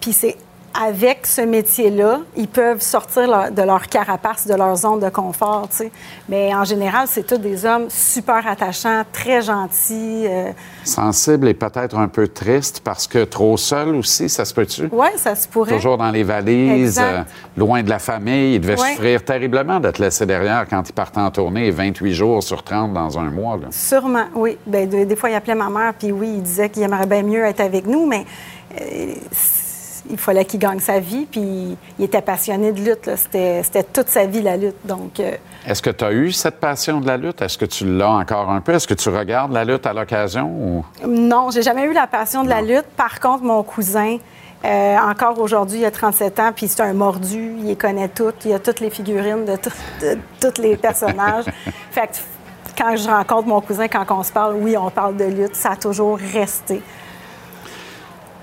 Puis 0.00 0.12
c'est 0.12 0.36
avec 0.80 1.26
ce 1.26 1.40
métier-là, 1.40 2.20
ils 2.36 2.46
peuvent 2.46 2.80
sortir 2.80 3.26
leur- 3.28 3.50
de 3.50 3.62
leur 3.62 3.86
carapace, 3.88 4.46
de 4.46 4.54
leur 4.54 4.76
zone 4.76 5.00
de 5.00 5.08
confort. 5.08 5.68
Mais 6.28 6.54
en 6.54 6.64
général, 6.64 7.06
c'est 7.08 7.26
tous 7.26 7.38
des 7.38 7.64
hommes 7.64 7.86
super 7.88 8.46
attachants, 8.46 9.02
très 9.12 9.42
gentils. 9.42 10.26
euh, 10.26 10.52
Sensible 10.84 11.48
et 11.48 11.54
peut-être 11.54 11.96
un 11.98 12.08
peu 12.08 12.28
triste 12.28 12.80
parce 12.84 13.06
que 13.06 13.24
trop 13.24 13.56
seul 13.56 13.96
aussi, 13.96 14.28
ça 14.28 14.44
se 14.44 14.54
peut-tu? 14.54 14.88
Oui, 14.92 15.08
ça 15.16 15.34
se 15.34 15.48
pourrait. 15.48 15.72
Toujours 15.74 15.98
dans 15.98 16.10
les 16.10 16.22
valises, 16.22 16.98
euh, 17.02 17.22
loin 17.56 17.82
de 17.82 17.90
la 17.90 17.98
famille. 17.98 18.54
Il 18.54 18.60
devait 18.60 18.80
Ouais. 18.80 18.90
souffrir 18.90 19.24
terriblement 19.24 19.80
d'être 19.80 19.98
laissé 19.98 20.26
derrière 20.26 20.66
quand 20.70 20.82
il 20.88 20.92
partait 20.92 21.20
en 21.20 21.30
tournée 21.30 21.70
28 21.70 22.14
jours 22.14 22.42
sur 22.42 22.62
30 22.62 22.92
dans 22.92 23.18
un 23.18 23.30
mois. 23.30 23.56
là. 23.56 23.66
Sûrement, 23.70 24.26
oui. 24.34 24.56
Ben, 24.66 24.88
de- 24.88 25.04
des 25.04 25.16
fois, 25.16 25.30
il 25.30 25.34
appelait 25.34 25.54
ma 25.54 25.68
mère, 25.70 25.94
puis 25.98 26.12
oui, 26.12 26.34
il 26.36 26.42
disait 26.42 26.68
qu'il 26.68 26.82
aimerait 26.82 27.06
bien 27.06 27.22
mieux 27.22 27.44
être 27.44 27.60
avec 27.60 27.86
nous, 27.86 28.06
mais 28.06 28.24
euh, 28.80 29.14
il 30.10 30.18
fallait 30.18 30.44
qu'il 30.44 30.58
gagne 30.60 30.80
sa 30.80 31.00
vie, 31.00 31.26
puis 31.30 31.76
il 31.98 32.04
était 32.04 32.22
passionné 32.22 32.72
de 32.72 32.80
lutte. 32.80 33.10
C'était 33.16 33.62
toute 33.92 34.08
sa 34.08 34.26
vie, 34.26 34.42
la 34.42 34.56
lutte. 34.56 34.76
Donc, 34.84 35.20
euh, 35.20 35.32
Est-ce 35.66 35.82
que 35.82 35.90
tu 35.90 36.04
as 36.04 36.12
eu 36.12 36.32
cette 36.32 36.60
passion 36.60 37.00
de 37.00 37.06
la 37.06 37.16
lutte? 37.16 37.42
Est-ce 37.42 37.58
que 37.58 37.64
tu 37.66 37.84
l'as 37.86 38.10
encore 38.10 38.50
un 38.50 38.60
peu? 38.60 38.72
Est-ce 38.72 38.88
que 38.88 38.94
tu 38.94 39.08
regardes 39.08 39.52
la 39.52 39.64
lutte 39.64 39.86
à 39.86 39.92
l'occasion? 39.92 40.46
Ou... 40.48 40.84
non, 41.06 41.50
j'ai 41.50 41.62
jamais 41.62 41.84
eu 41.84 41.92
la 41.92 42.06
passion 42.06 42.42
de 42.44 42.48
la 42.48 42.62
lutte. 42.62 42.86
Par 42.96 43.20
contre, 43.20 43.44
mon 43.44 43.62
cousin, 43.62 44.18
euh, 44.64 44.96
encore 44.98 45.38
aujourd'hui, 45.38 45.80
il 45.80 45.84
a 45.84 45.90
37 45.90 46.40
ans, 46.40 46.50
puis 46.54 46.68
c'est 46.68 46.82
un 46.82 46.92
mordu. 46.92 47.54
Il 47.58 47.66
les 47.66 47.76
connaît 47.76 48.08
toutes. 48.08 48.44
Il 48.44 48.52
a 48.54 48.58
toutes 48.58 48.80
les 48.80 48.90
figurines 48.90 49.44
de, 49.44 49.56
tout- 49.56 49.70
de 50.02 50.18
tous 50.40 50.60
les 50.60 50.76
personnages. 50.76 51.44
fait 51.90 52.06
que 52.08 52.16
quand 52.76 52.96
je 52.96 53.08
rencontre 53.08 53.48
mon 53.48 53.60
cousin, 53.60 53.88
quand 53.88 54.04
on 54.10 54.22
se 54.22 54.32
parle, 54.32 54.54
oui, 54.56 54.76
on 54.76 54.90
parle 54.90 55.16
de 55.16 55.24
lutte. 55.24 55.54
Ça 55.56 55.72
a 55.72 55.76
toujours 55.76 56.18
resté. 56.32 56.80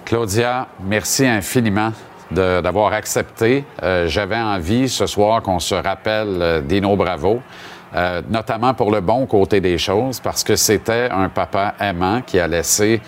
Claudia, 0.06 0.68
merci 0.84 1.26
infiniment 1.26 1.92
d'avoir 2.30 2.94
accepté. 2.94 3.66
Euh, 3.82 4.08
J'avais 4.08 4.38
envie 4.38 4.88
ce 4.88 5.08
soir 5.08 5.42
qu'on 5.42 5.60
se 5.60 5.74
rappelle 5.74 6.38
euh, 6.42 6.62
Dino 6.62 6.96
Bravo, 6.96 7.42
euh, 7.96 8.22
notamment 8.30 8.76
pour 8.76 8.92
le 8.92 9.02
bon 9.02 9.26
côté 9.26 9.60
des 9.62 9.80
choses, 9.80 10.20
parce 10.20 10.44
que 10.44 10.56
c'était 10.56 11.10
un 11.10 11.30
papa 11.30 11.74
aimant 11.80 12.22
qui 12.22 12.40
a 12.40 12.48
laissé 12.48 13.02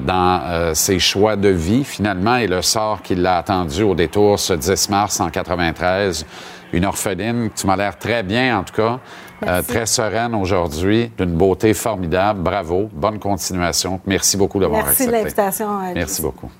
dans 0.00 0.74
ses 0.74 0.98
choix 0.98 1.36
de 1.36 1.50
vie, 1.50 1.84
finalement, 1.84 2.34
et 2.34 2.48
le 2.48 2.62
sort 2.62 3.00
qui 3.00 3.14
l'a 3.14 3.38
attendu 3.38 3.84
au 3.84 3.94
détour 3.94 4.40
ce 4.40 4.52
10 4.52 4.90
mars 4.90 5.20
en 5.20 5.30
93. 5.30 6.26
Une 6.72 6.84
orpheline, 6.84 7.50
tu 7.54 7.64
m'as 7.68 7.76
l'air 7.76 7.96
très 7.96 8.24
bien 8.24 8.58
en 8.58 8.64
tout 8.64 8.74
cas, 8.74 8.98
euh, 9.46 9.62
très 9.62 9.86
sereine 9.86 10.34
aujourd'hui, 10.34 11.10
d'une 11.16 11.32
beauté 11.36 11.74
formidable. 11.74 12.40
Bravo, 12.42 12.88
bonne 12.92 13.18
continuation. 13.18 14.00
Merci 14.06 14.36
beaucoup 14.36 14.58
d'avoir 14.60 14.84
Merci 14.84 15.06
de 15.06 15.12
accepté. 15.14 15.18
l'invitation. 15.24 15.80
euh, 15.82 15.92
Merci 15.94 16.22
beaucoup. 16.22 16.50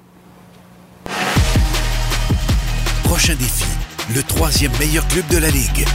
Prochain 3.05 3.35
défi, 3.35 3.65
le 4.15 4.23
troisième 4.23 4.73
meilleur 4.79 5.07
club 5.09 5.27
de 5.29 5.39
la 5.39 5.49
Ligue. 5.51 5.87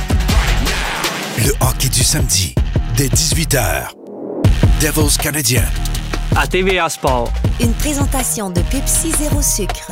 Le 1.40 1.52
hockey 1.66 1.90
du 1.90 2.04
samedi, 2.04 2.54
dès 2.98 3.08
18h. 3.08 3.90
Devils 4.82 5.18
canadiens. 5.18 5.64
À 6.36 6.48
TVA 6.48 6.90
Sport. 6.90 7.32
Une 7.62 7.74
présentation 7.74 8.50
de 8.50 8.62
Pepsi 8.62 9.12
Zéro 9.12 9.42
Sucre. 9.42 9.92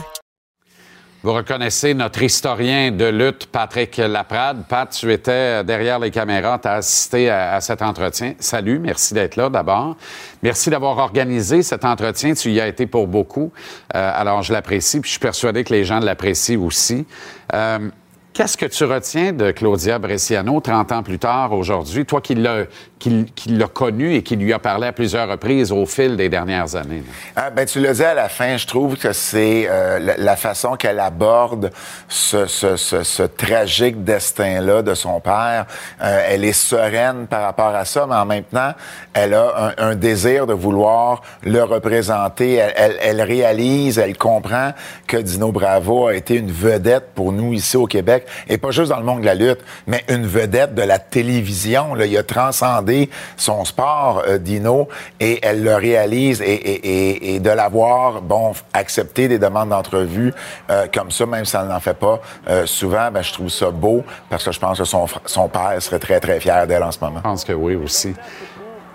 Vous 1.24 1.34
reconnaissez 1.34 1.94
notre 1.94 2.24
historien 2.24 2.90
de 2.90 3.06
lutte, 3.06 3.46
Patrick 3.46 3.98
Laprade. 3.98 4.66
Pat, 4.68 4.90
tu 4.90 5.14
étais 5.14 5.64
derrière 5.64 6.00
les 6.00 6.10
caméras, 6.10 6.58
tu 6.58 6.68
as 6.68 6.74
assisté 6.74 7.30
à, 7.30 7.62
cet 7.62 7.84
entretien. 7.84 8.34
Salut, 8.40 8.80
merci 8.80 9.14
d'être 9.14 9.36
là 9.36 9.48
d'abord. 9.48 9.98
Merci 10.42 10.72
d'avoir 10.72 10.98
organisé 10.98 11.62
cet 11.62 11.86
entretien. 11.86 12.34
Tu 12.34 12.50
y 12.50 12.60
as 12.60 12.68
été 12.68 12.88
pour 12.88 13.06
beaucoup. 13.06 13.52
Euh, 13.94 14.12
alors, 14.16 14.42
je 14.42 14.52
l'apprécie, 14.52 15.00
puis 15.00 15.10
je 15.10 15.12
suis 15.12 15.20
persuadé 15.20 15.64
que 15.64 15.72
les 15.72 15.84
gens 15.84 16.00
l'apprécient 16.00 16.60
aussi. 16.60 17.06
Euh, 17.54 17.92
Qu'est-ce 18.34 18.56
que 18.56 18.66
tu 18.66 18.86
retiens 18.86 19.34
de 19.34 19.52
Claudia 19.52 20.00
Bresciano 20.00 20.62
30 20.62 20.92
ans 20.94 21.04
plus 21.04 21.20
tard 21.20 21.52
aujourd'hui, 21.52 22.06
toi 22.06 22.22
qui 22.22 22.36
l'as 22.36 22.66
qui, 23.02 23.58
connue 23.74 24.16
et 24.16 24.24
qui 24.24 24.36
lui 24.36 24.54
a 24.54 24.60
parlé 24.60 24.88
à 24.88 24.92
plusieurs 24.92 25.28
reprises 25.28 25.72
au 25.72 25.86
fil 25.86 26.16
des 26.16 26.30
dernières 26.30 26.76
années? 26.76 27.04
Ah, 27.36 27.50
ben, 27.50 27.66
tu 27.66 27.80
l'as 27.80 27.94
dit 27.94 28.04
à 28.04 28.14
la 28.14 28.30
fin, 28.30 28.58
je 28.58 28.68
trouve 28.68 28.96
que 28.96 29.12
c'est 29.12 29.68
euh, 29.68 30.16
la, 30.18 30.36
façon 30.36 30.76
qu'elle 30.76 31.00
aborde 31.00 31.72
ce, 32.08 33.26
tragique 33.26 34.04
destin-là 34.04 34.82
de 34.82 34.94
son 34.94 35.20
père. 35.20 35.66
Euh, 36.02 36.26
elle 36.28 36.46
est 36.46 36.54
sereine 36.54 37.28
par 37.28 37.42
rapport 37.42 37.74
à 37.76 37.86
ça, 37.86 38.06
mais 38.08 38.16
en 38.16 38.26
même 38.26 38.44
temps, 38.44 38.74
elle 39.14 39.34
a 39.34 39.74
un, 39.78 39.96
désir 39.96 40.48
de 40.48 40.54
vouloir 40.54 41.22
le 41.44 41.64
représenter. 41.64 42.56
Elle 42.56 43.22
réalise, 43.22 44.00
elle 44.00 44.18
comprend 44.18 44.72
que 45.08 45.18
Dino 45.18 45.52
Bravo 45.52 46.08
a 46.08 46.16
été 46.16 46.36
une 46.36 46.52
vedette 46.52 47.10
pour 47.14 47.32
nous 47.32 47.54
ici 47.54 47.78
au 47.78 47.88
Québec, 47.88 48.21
et 48.48 48.58
pas 48.58 48.72
juste 48.72 48.90
dans 48.90 48.98
le 48.98 49.04
monde 49.04 49.22
de 49.22 49.26
la 49.26 49.36
lutte, 49.36 49.60
mais 49.88 50.04
une 50.08 50.26
vedette 50.26 50.76
de 50.76 50.82
la 50.82 51.00
télévision. 51.00 51.96
Il 51.98 52.18
a 52.18 52.24
transcendé 52.24 53.10
son 53.38 53.66
sport, 53.66 54.24
euh, 54.28 54.38
Dino, 54.38 54.88
et 55.20 55.40
elle 55.42 55.64
le 55.64 55.76
réalise, 55.76 56.42
et, 56.42 57.40
de 57.40 57.50
l'avoir, 57.50 58.22
bon, 58.22 58.54
accepté 58.74 59.28
des 59.28 59.40
demandes 59.40 59.70
d'entrevue 59.70 60.34
euh, 60.70 60.88
comme 60.94 61.12
ça, 61.12 61.26
même 61.26 61.46
si 61.46 61.56
elle 61.56 61.68
n'en 61.68 61.80
fait 61.80 61.94
pas 61.94 62.20
euh, 62.50 62.66
souvent, 62.66 63.10
ben, 63.12 63.22
je 63.22 63.34
trouve 63.34 63.50
ça 63.50 63.72
beau, 63.72 64.04
parce 64.30 64.44
que 64.44 64.52
je 64.52 64.60
pense 64.60 64.78
que 64.78 64.86
son, 64.86 65.06
son 65.26 65.48
père 65.48 65.82
serait 65.82 66.00
très, 66.00 66.20
très 66.20 66.40
fier 66.40 66.68
d'elle 66.68 66.84
en 66.84 66.92
ce 66.92 67.00
moment. 67.02 67.18
Je 67.18 67.24
pense 67.24 67.44
que 67.44 67.54
oui 67.54 67.76
aussi. 67.76 68.14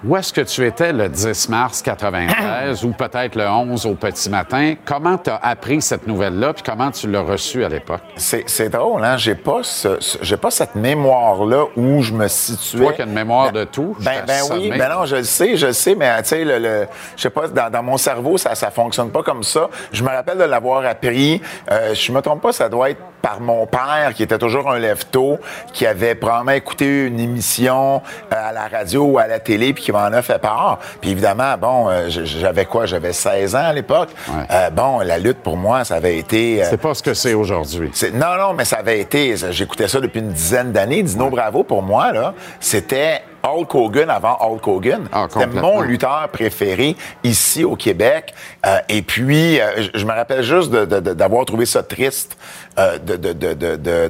Où 0.06 0.16
est-ce 0.16 0.32
que 0.32 0.40
tu 0.42 0.64
étais 0.64 0.92
le 0.92 1.08
10 1.08 1.48
mars 1.48 1.82
93 1.82 2.84
ou 2.84 2.90
peut-être 2.92 3.34
le 3.34 3.48
11 3.48 3.86
au 3.86 3.94
petit 3.94 4.30
matin? 4.30 4.74
Comment 4.84 5.18
tu 5.18 5.30
as 5.30 5.36
appris 5.42 5.82
cette 5.82 6.06
nouvelle-là 6.06 6.52
puis 6.52 6.62
comment 6.64 6.90
tu 6.92 7.10
l'as 7.10 7.22
reçue 7.22 7.64
à 7.64 7.68
l'époque? 7.68 8.02
C'est 8.16 8.44
c'est 8.46 8.68
drôle, 8.68 9.04
hein? 9.04 9.16
J'ai 9.16 9.34
pas, 9.34 9.60
ce- 9.62 9.98
j'ai 10.22 10.36
pas 10.36 10.50
cette 10.52 10.76
mémoire-là 10.76 11.64
où 11.76 12.02
je 12.02 12.12
me 12.12 12.28
situais. 12.28 12.78
Toi 12.84 12.92
qui 12.92 13.02
as 13.02 13.06
une 13.06 13.12
mémoire 13.14 13.50
de 13.52 13.64
tout, 13.64 13.96
Ben, 14.00 14.22
ben 14.26 14.40
oui, 14.52 14.70
ben 14.78 14.88
non, 14.88 15.06
je 15.06 15.16
le 15.16 15.24
sais, 15.24 15.56
je 15.56 15.66
le 15.66 15.72
sais, 15.72 15.94
mais 15.96 16.22
tu 16.22 16.28
sais, 16.28 16.44
le, 16.44 16.58
le- 16.58 16.86
je 17.16 17.22
sais 17.22 17.30
pas, 17.30 17.48
dans, 17.48 17.68
dans 17.70 17.82
mon 17.82 17.96
cerveau, 17.96 18.36
ça, 18.38 18.54
ça 18.54 18.70
fonctionne 18.70 19.10
pas 19.10 19.22
comme 19.24 19.42
ça. 19.42 19.68
Je 19.92 20.04
me 20.04 20.08
rappelle 20.08 20.38
de 20.38 20.44
l'avoir 20.44 20.84
appris. 20.86 21.42
Euh, 21.72 21.94
je 21.94 22.12
me 22.12 22.20
trompe 22.20 22.42
pas, 22.42 22.52
ça 22.52 22.68
doit 22.68 22.90
être 22.90 23.00
par 23.22 23.40
mon 23.40 23.66
père, 23.66 24.12
qui 24.14 24.22
était 24.22 24.38
toujours 24.38 24.70
un 24.70 24.78
lève-tôt, 24.78 25.38
qui 25.72 25.84
avait 25.84 26.14
probablement 26.14 26.52
écouté 26.52 27.06
une 27.06 27.18
émission 27.18 28.00
euh, 28.32 28.36
à 28.50 28.52
la 28.52 28.68
radio 28.68 29.02
ou 29.04 29.18
à 29.18 29.26
la 29.26 29.40
télé, 29.40 29.72
puis 29.72 29.82
qui 29.82 29.90
m'en 29.96 30.16
a 30.16 30.22
fait 30.22 30.38
part. 30.38 30.78
Puis 31.00 31.10
évidemment, 31.10 31.56
bon, 31.60 31.88
euh, 31.90 32.06
j'avais 32.08 32.64
quoi? 32.64 32.86
J'avais 32.86 33.12
16 33.12 33.54
ans 33.54 33.64
à 33.64 33.72
l'époque. 33.72 34.10
Euh, 34.50 34.70
bon, 34.70 35.00
la 35.00 35.18
lutte, 35.18 35.38
pour 35.42 35.56
moi, 35.56 35.84
ça 35.84 35.96
avait 35.96 36.18
été... 36.18 36.62
euh, 36.62 36.66
C'est 36.70 36.76
pas 36.80 36.94
ce 36.94 37.02
que 37.02 37.14
c'est 37.14 37.34
aujourd'hui. 37.34 37.90
Non, 38.14 38.36
non, 38.38 38.52
mais 38.54 38.64
ça 38.64 38.76
avait 38.76 39.00
été. 39.00 39.34
J'écoutais 39.50 39.88
ça 39.88 40.00
depuis 40.00 40.20
une 40.20 40.30
dizaine 40.32 40.72
d'années. 40.72 41.02
Dino 41.02 41.30
Bravo, 41.30 41.62
pour 41.64 41.82
moi, 41.82 42.12
là, 42.12 42.34
c'était 42.60 43.22
Hulk 43.46 43.74
Hogan 43.74 44.10
avant 44.10 44.36
Hulk 44.40 44.66
Hogan. 44.68 45.00
c'était 45.04 45.08
Ah, 45.12 45.28
complètement. 45.32 45.62
mon 45.74 45.80
lutteur 45.80 46.28
préféré 46.32 46.96
ici 47.24 47.64
au 47.64 47.76
Québec. 47.76 48.34
Euh, 48.66 48.78
et 48.88 49.02
puis, 49.02 49.60
euh, 49.60 49.82
je- 49.82 49.98
je 50.00 50.04
me 50.06 50.12
rappelle 50.12 50.42
juste 50.42 50.70
d'avoir 50.72 51.44
trouvé 51.46 51.66
ça 51.66 51.82
triste 51.82 52.36
euh, 52.78 52.98
de- 52.98 53.16
de- 53.16 53.32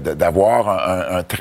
de- 0.02 0.14
d'avoir 0.14 0.68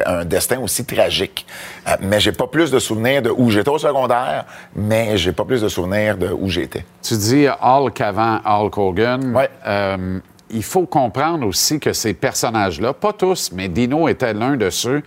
un, 0.05 0.25
destin 0.25 0.59
aussi 0.59 0.85
tragique. 0.85 1.45
Euh, 1.87 1.91
mais 2.01 2.19
j'ai 2.19 2.31
pas 2.31 2.47
plus 2.47 2.69
de 2.71 2.77
souvenirs 2.79 3.21
de 3.21 3.31
où 3.35 3.49
j'étais 3.49 3.69
au 3.69 3.77
secondaire, 3.79 4.45
mais 4.75 5.17
j'ai 5.17 5.31
pas 5.31 5.43
plus 5.45 5.61
de 5.61 5.67
souvenirs 5.67 6.17
de 6.17 6.29
où 6.29 6.49
j'étais. 6.49 6.85
Tu 7.01 7.15
dis 7.15 7.47
Hulk 7.61 7.99
avant 8.01 8.39
Hulk 8.45 8.77
Hogan. 8.77 9.35
Euh, 9.67 10.19
il 10.51 10.63
faut 10.63 10.85
comprendre 10.85 11.47
aussi 11.47 11.79
que 11.79 11.93
ces 11.93 12.13
personnages-là, 12.13 12.93
pas 12.93 13.13
tous, 13.13 13.51
mais 13.51 13.67
Dino 13.67 14.07
était 14.07 14.33
l'un 14.33 14.55
de 14.55 14.69
ceux 14.69 15.01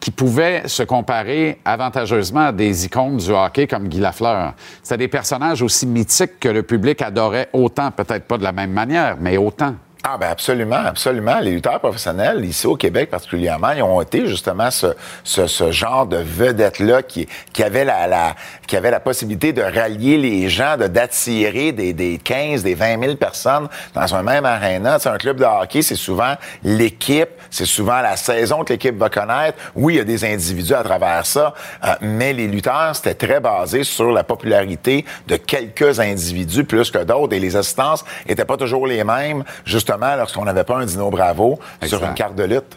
qui 0.00 0.10
pouvaient 0.10 0.62
se 0.66 0.82
comparer 0.82 1.58
avantageusement 1.64 2.46
à 2.46 2.52
des 2.52 2.86
icônes 2.86 3.16
du 3.16 3.30
hockey 3.30 3.66
comme 3.66 3.88
Guy 3.88 4.00
Lafleur. 4.00 4.54
C'était 4.82 4.98
des 4.98 5.08
personnages 5.08 5.62
aussi 5.62 5.86
mythiques 5.86 6.38
que 6.40 6.48
le 6.48 6.62
public 6.62 7.02
adorait 7.02 7.48
autant, 7.52 7.90
peut-être 7.90 8.24
pas 8.24 8.38
de 8.38 8.44
la 8.44 8.52
même 8.52 8.72
manière, 8.72 9.16
mais 9.20 9.36
autant. 9.36 9.74
Ah 10.04 10.16
ben 10.16 10.28
absolument, 10.28 10.76
absolument. 10.76 11.40
Les 11.40 11.50
lutteurs 11.50 11.80
professionnels, 11.80 12.44
ici 12.44 12.68
au 12.68 12.76
Québec 12.76 13.10
particulièrement, 13.10 13.72
ils 13.72 13.82
ont 13.82 14.00
été 14.00 14.28
justement 14.28 14.70
ce, 14.70 14.86
ce, 15.24 15.48
ce 15.48 15.72
genre 15.72 16.06
de 16.06 16.18
vedette-là 16.18 17.02
qui, 17.02 17.28
qui, 17.52 17.64
avait 17.64 17.84
la, 17.84 18.06
la, 18.06 18.36
qui 18.68 18.76
avait 18.76 18.92
la 18.92 19.00
possibilité 19.00 19.52
de 19.52 19.60
rallier 19.60 20.16
les 20.16 20.48
gens, 20.48 20.76
d'attirer 20.76 21.72
des, 21.72 21.92
des 21.92 22.18
15, 22.22 22.62
des 22.62 22.76
20 22.76 23.00
000 23.00 23.14
personnes 23.16 23.68
dans 23.92 24.14
un 24.14 24.22
même 24.22 24.44
aréna. 24.46 25.00
C'est 25.00 25.08
un 25.08 25.18
club 25.18 25.38
de 25.38 25.44
hockey, 25.44 25.82
c'est 25.82 25.96
souvent 25.96 26.34
l'équipe, 26.62 27.30
c'est 27.50 27.66
souvent 27.66 28.00
la 28.00 28.16
saison 28.16 28.62
que 28.62 28.74
l'équipe 28.74 28.96
va 28.96 29.10
connaître. 29.10 29.58
Oui, 29.74 29.94
il 29.94 29.96
y 29.96 30.00
a 30.00 30.04
des 30.04 30.24
individus 30.24 30.74
à 30.74 30.84
travers 30.84 31.26
ça, 31.26 31.54
euh, 31.84 31.94
mais 32.02 32.32
les 32.32 32.46
lutteurs, 32.46 32.94
c'était 32.94 33.14
très 33.14 33.40
basé 33.40 33.82
sur 33.82 34.12
la 34.12 34.22
popularité 34.22 35.04
de 35.26 35.36
quelques 35.36 35.98
individus 35.98 36.62
plus 36.62 36.92
que 36.92 37.02
d'autres 37.02 37.34
et 37.34 37.40
les 37.40 37.56
assistances 37.56 38.04
étaient 38.28 38.44
pas 38.44 38.56
toujours 38.56 38.86
les 38.86 39.02
mêmes, 39.02 39.42
justement, 39.64 39.97
lorsqu'on 40.16 40.44
n'avait 40.44 40.64
pas 40.64 40.76
un 40.76 40.84
Dino 40.86 41.10
Bravo 41.10 41.58
sur 41.84 42.02
une 42.04 42.14
carte 42.14 42.34
de 42.34 42.44
lutte. 42.44 42.76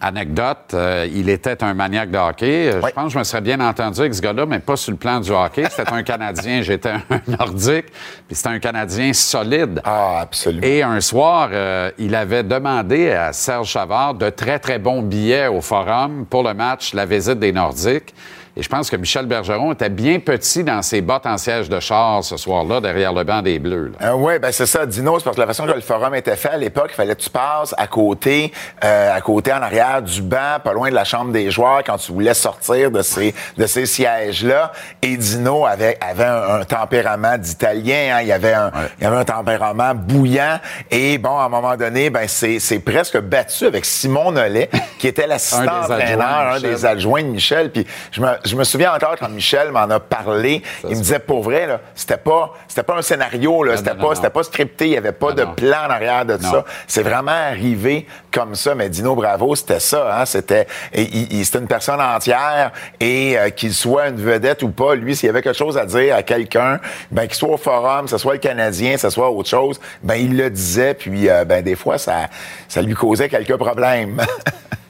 Anecdote, 0.00 0.74
euh, 0.74 1.08
il 1.12 1.28
était 1.28 1.62
un 1.64 1.74
maniaque 1.74 2.12
de 2.12 2.18
hockey. 2.18 2.70
Euh, 2.72 2.80
Je 2.86 2.92
pense 2.92 3.06
que 3.06 3.10
je 3.14 3.18
me 3.18 3.24
serais 3.24 3.40
bien 3.40 3.58
entendu 3.58 3.98
avec 4.00 4.14
ce 4.14 4.20
gars-là, 4.22 4.46
mais 4.46 4.60
pas 4.60 4.76
sur 4.76 4.92
le 4.92 4.96
plan 4.96 5.18
du 5.18 5.32
hockey. 5.32 5.64
C'était 5.68 5.92
un 5.92 6.02
Canadien, 6.04 6.62
j'étais 6.62 6.90
un 6.90 7.02
Nordique, 7.26 7.86
puis 8.28 8.36
c'était 8.36 8.50
un 8.50 8.60
Canadien 8.60 9.12
solide. 9.12 9.80
Ah, 9.84 10.20
absolument. 10.20 10.64
Et 10.64 10.82
un 10.84 11.00
soir, 11.00 11.48
euh, 11.52 11.90
il 11.98 12.14
avait 12.14 12.44
demandé 12.44 13.10
à 13.10 13.32
Serge 13.32 13.68
Chavard 13.70 14.14
de 14.14 14.30
très, 14.30 14.60
très 14.60 14.78
bons 14.78 15.02
billets 15.02 15.48
au 15.48 15.60
Forum 15.60 16.26
pour 16.30 16.44
le 16.44 16.54
match 16.54 16.94
La 16.94 17.04
visite 17.04 17.40
des 17.40 17.50
Nordiques. 17.50 18.14
Et 18.58 18.62
je 18.64 18.68
pense 18.68 18.90
que 18.90 18.96
Michel 18.96 19.26
Bergeron 19.26 19.72
était 19.72 19.88
bien 19.88 20.18
petit 20.18 20.64
dans 20.64 20.82
ses 20.82 21.00
bottes 21.00 21.26
en 21.26 21.38
siège 21.38 21.68
de 21.68 21.78
char 21.78 22.24
ce 22.24 22.36
soir-là, 22.36 22.80
derrière 22.80 23.12
le 23.12 23.22
banc 23.22 23.40
des 23.40 23.60
Bleus. 23.60 23.92
là. 24.00 24.16
oui, 24.16 24.40
ben 24.40 24.50
c'est 24.50 24.66
ça, 24.66 24.84
Dino, 24.84 25.16
c'est 25.16 25.24
parce 25.24 25.36
que 25.36 25.40
la 25.40 25.46
façon 25.46 25.64
que 25.64 25.70
le 25.70 25.80
forum 25.80 26.12
était 26.16 26.34
fait 26.34 26.48
à 26.48 26.56
l'époque, 26.56 26.88
il 26.88 26.94
fallait 26.94 27.14
que 27.14 27.20
tu 27.20 27.30
passes 27.30 27.72
à 27.78 27.86
côté, 27.86 28.52
euh, 28.82 29.14
à 29.14 29.20
côté 29.20 29.52
en 29.52 29.62
arrière 29.62 30.02
du 30.02 30.22
banc, 30.22 30.58
pas 30.64 30.72
loin 30.72 30.90
de 30.90 30.94
la 30.96 31.04
chambre 31.04 31.30
des 31.30 31.52
joueurs, 31.52 31.84
quand 31.86 31.98
tu 31.98 32.10
voulais 32.10 32.34
sortir 32.34 32.90
de 32.90 33.00
ces, 33.00 33.32
de 33.56 33.64
ces 33.66 33.86
sièges-là. 33.86 34.72
Et 35.02 35.16
Dino 35.16 35.64
avait, 35.64 35.96
avait 36.00 36.24
un, 36.24 36.60
un 36.60 36.64
tempérament 36.64 37.38
d'Italien, 37.38 38.16
hein, 38.16 38.22
il, 38.22 38.32
avait 38.32 38.54
un, 38.54 38.72
il 39.00 39.06
avait 39.06 39.18
un 39.18 39.24
tempérament 39.24 39.94
bouillant. 39.94 40.58
Et 40.90 41.18
bon, 41.18 41.38
à 41.38 41.44
un 41.44 41.48
moment 41.48 41.76
donné, 41.76 42.10
ben 42.10 42.26
c'est, 42.26 42.58
c'est 42.58 42.80
presque 42.80 43.20
battu 43.20 43.66
avec 43.66 43.84
Simon 43.84 44.32
Nollet, 44.32 44.68
qui 44.98 45.06
était 45.06 45.26
l'assistant 45.28 45.82
entraîneur, 45.82 46.54
un 46.54 46.60
des 46.60 46.84
adjoints 46.84 47.22
de 47.22 47.28
Michel. 47.28 47.70
Puis 47.70 47.86
je 48.10 48.20
me, 48.20 48.47
je 48.48 48.56
me 48.56 48.64
souviens 48.64 48.92
encore 48.94 49.16
quand 49.18 49.28
Michel 49.28 49.70
m'en 49.70 49.88
a 49.90 50.00
parlé, 50.00 50.62
il 50.84 50.90
me 50.90 50.94
disait 50.94 51.18
pour 51.18 51.42
vrai, 51.42 51.68
c'était 51.94 52.16
pas, 52.16 52.54
c'était 52.66 52.82
pas 52.82 52.96
un 52.96 53.02
scénario, 53.02 53.64
c'était 53.76 53.94
pas, 53.94 54.14
c'était 54.14 54.30
pas 54.30 54.42
scripté, 54.42 54.86
il 54.86 54.92
y 54.92 54.96
avait 54.96 55.12
pas 55.12 55.32
de 55.32 55.42
non. 55.44 55.54
plan 55.54 55.86
en 55.86 55.90
arrière 55.90 56.24
de 56.24 56.34
Non. 56.34 56.50
ça. 56.50 56.64
C'est 56.86 57.02
vraiment 57.02 57.30
arrivé 57.30 58.06
comme 58.32 58.54
ça. 58.54 58.74
Mais 58.74 58.88
Dino 58.88 59.14
Bravo, 59.14 59.54
c'était 59.54 59.80
ça. 59.80 60.18
Hein? 60.20 60.24
C'était, 60.26 60.66
c'était 60.92 61.58
une 61.58 61.66
personne 61.68 62.00
entière 62.00 62.72
et 63.00 63.38
euh, 63.38 63.50
qu'il 63.50 63.72
soit 63.74 64.08
une 64.08 64.20
vedette 64.20 64.62
ou 64.62 64.70
pas, 64.70 64.94
lui, 64.94 65.14
s'il 65.16 65.26
y 65.26 65.30
avait 65.30 65.42
quelque 65.42 65.56
chose 65.56 65.76
à 65.78 65.86
dire 65.86 66.14
à 66.14 66.22
quelqu'un, 66.22 66.80
ben 67.10 67.26
qu'il 67.26 67.36
soit 67.36 67.50
au 67.50 67.56
forum, 67.56 68.04
que 68.04 68.10
ce 68.10 68.18
soit 68.18 68.34
le 68.34 68.38
Canadien, 68.38 68.94
que 68.94 69.00
ce 69.00 69.10
soit 69.10 69.30
autre 69.30 69.48
chose, 69.48 69.80
ben 70.02 70.14
il 70.14 70.36
le 70.36 70.50
disait. 70.50 70.94
Puis 70.94 71.28
euh, 71.28 71.44
ben 71.44 71.62
des 71.62 71.76
fois, 71.76 71.98
ça, 71.98 72.28
ça 72.68 72.82
lui 72.82 72.94
causait 72.94 73.28
quelques 73.28 73.56
problèmes. 73.56 74.22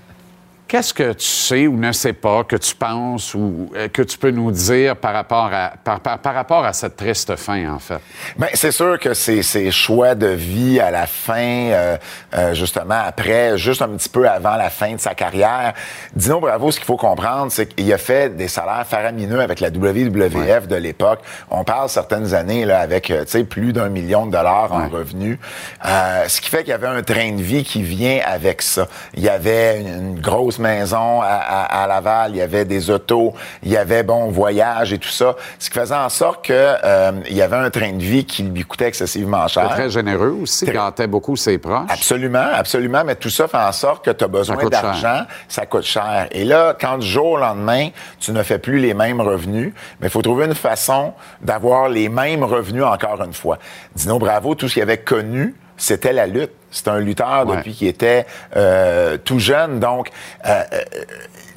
Qu'est-ce 0.68 0.92
que 0.92 1.14
tu 1.14 1.24
sais 1.26 1.66
ou 1.66 1.78
ne 1.78 1.92
sais 1.92 2.12
pas, 2.12 2.44
que 2.44 2.56
tu 2.56 2.74
penses 2.74 3.32
ou 3.34 3.70
euh, 3.74 3.88
que 3.88 4.02
tu 4.02 4.18
peux 4.18 4.30
nous 4.30 4.50
dire 4.52 4.96
par 4.96 5.14
rapport 5.14 5.48
à, 5.50 5.72
par, 5.82 6.00
par- 6.00 6.18
par 6.18 6.34
rapport 6.34 6.64
à 6.66 6.74
cette 6.74 6.94
triste 6.96 7.36
fin, 7.36 7.72
en 7.72 7.78
fait? 7.78 7.98
Ben, 8.36 8.48
c'est 8.52 8.70
sûr 8.70 8.98
que 8.98 9.14
c'est 9.14 9.42
ses 9.42 9.70
choix 9.70 10.14
de 10.14 10.26
vie 10.26 10.78
à 10.78 10.90
la 10.90 11.06
fin, 11.06 11.38
euh, 11.40 11.96
euh, 12.36 12.52
justement 12.52 13.00
après, 13.06 13.56
juste 13.56 13.80
un 13.80 13.88
petit 13.88 14.10
peu 14.10 14.28
avant 14.28 14.56
la 14.56 14.68
fin 14.68 14.92
de 14.92 15.00
sa 15.00 15.14
carrière. 15.14 15.72
Dino 16.14 16.38
Bravo, 16.38 16.70
ce 16.70 16.76
qu'il 16.78 16.86
faut 16.86 16.98
comprendre, 16.98 17.50
c'est 17.50 17.66
qu'il 17.74 17.90
a 17.90 17.96
fait 17.96 18.36
des 18.36 18.48
salaires 18.48 18.86
faramineux 18.86 19.40
avec 19.40 19.60
la 19.60 19.70
WWF 19.70 20.68
de 20.68 20.76
l'époque. 20.76 21.20
On 21.50 21.64
parle 21.64 21.88
certaines 21.88 22.34
années 22.34 22.66
là 22.66 22.80
avec, 22.80 23.10
plus 23.48 23.72
d'un 23.72 23.88
million 23.88 24.26
de 24.26 24.32
dollars 24.32 24.70
en 24.74 24.86
revenus. 24.90 25.38
Euh, 25.86 26.28
ce 26.28 26.42
qui 26.42 26.50
fait 26.50 26.58
qu'il 26.58 26.68
y 26.68 26.72
avait 26.72 26.88
un 26.88 27.02
train 27.02 27.32
de 27.32 27.40
vie 27.42 27.64
qui 27.64 27.82
vient 27.82 28.20
avec 28.26 28.60
ça. 28.60 28.86
Il 29.14 29.22
y 29.22 29.30
avait 29.30 29.80
une, 29.80 29.88
une 29.88 30.20
grosse 30.20 30.57
maison 30.58 31.20
à, 31.22 31.26
à- 31.26 31.82
à 31.82 31.86
Laval, 31.86 32.32
il 32.32 32.36
y 32.38 32.42
avait 32.42 32.64
des 32.64 32.90
autos, 32.90 33.34
il 33.62 33.70
y 33.70 33.76
avait 33.76 34.02
bon 34.02 34.30
voyage 34.30 34.92
et 34.92 34.98
tout 34.98 35.08
ça, 35.08 35.34
ce 35.58 35.70
qui 35.70 35.78
faisait 35.78 35.94
en 35.94 36.08
sorte 36.08 36.44
que 36.44 36.52
euh, 36.52 37.12
il 37.28 37.36
y 37.36 37.42
avait 37.42 37.56
un 37.56 37.70
train 37.70 37.92
de 37.92 38.02
vie 38.02 38.24
qui 38.24 38.42
lui 38.42 38.64
coûtait 38.64 38.86
excessivement 38.86 39.46
cher. 39.48 39.68
Très 39.70 39.90
généreux 39.90 40.36
aussi, 40.42 40.64
gâtait 40.66 41.06
beaucoup 41.06 41.36
ses 41.36 41.58
proches. 41.58 41.86
Absolument, 41.88 42.46
absolument, 42.54 43.02
mais 43.04 43.14
tout 43.16 43.30
ça 43.30 43.48
fait 43.48 43.56
en 43.58 43.72
sorte 43.72 44.04
que 44.04 44.10
tu 44.10 44.24
as 44.24 44.28
besoin 44.28 44.56
d'argent, 44.70 45.22
ça 45.48 45.66
coûte 45.66 45.84
cher. 45.84 46.28
Et 46.32 46.44
là, 46.44 46.74
quand 46.80 46.98
du 46.98 47.06
jour 47.06 47.26
au 47.32 47.36
lendemain, 47.36 47.88
tu 48.20 48.32
ne 48.32 48.42
fais 48.42 48.58
plus 48.58 48.78
les 48.78 48.94
mêmes 48.94 49.20
revenus, 49.20 49.72
mais 50.00 50.06
il 50.08 50.10
faut 50.10 50.22
trouver 50.22 50.44
une 50.46 50.54
façon 50.54 51.12
d'avoir 51.42 51.88
les 51.88 52.08
mêmes 52.08 52.44
revenus 52.44 52.84
encore 52.84 53.22
une 53.22 53.32
fois. 53.32 53.58
Dino 53.94 54.18
Bravo, 54.18 54.54
tout 54.54 54.68
ce 54.68 54.74
qu'il 54.74 54.82
avait 54.82 54.98
connu, 54.98 55.54
c'était 55.76 56.12
la 56.12 56.26
lutte. 56.26 56.50
C'était 56.70 56.90
un 56.90 57.00
lutteur 57.00 57.46
Ouais. 57.46 57.56
depuis 57.56 57.72
qu'il 57.74 57.88
était 57.88 58.26
euh, 58.56 59.16
tout 59.24 59.38
jeune, 59.38 59.80
donc 59.80 60.10
euh, 60.46 60.62
euh, 60.72 60.78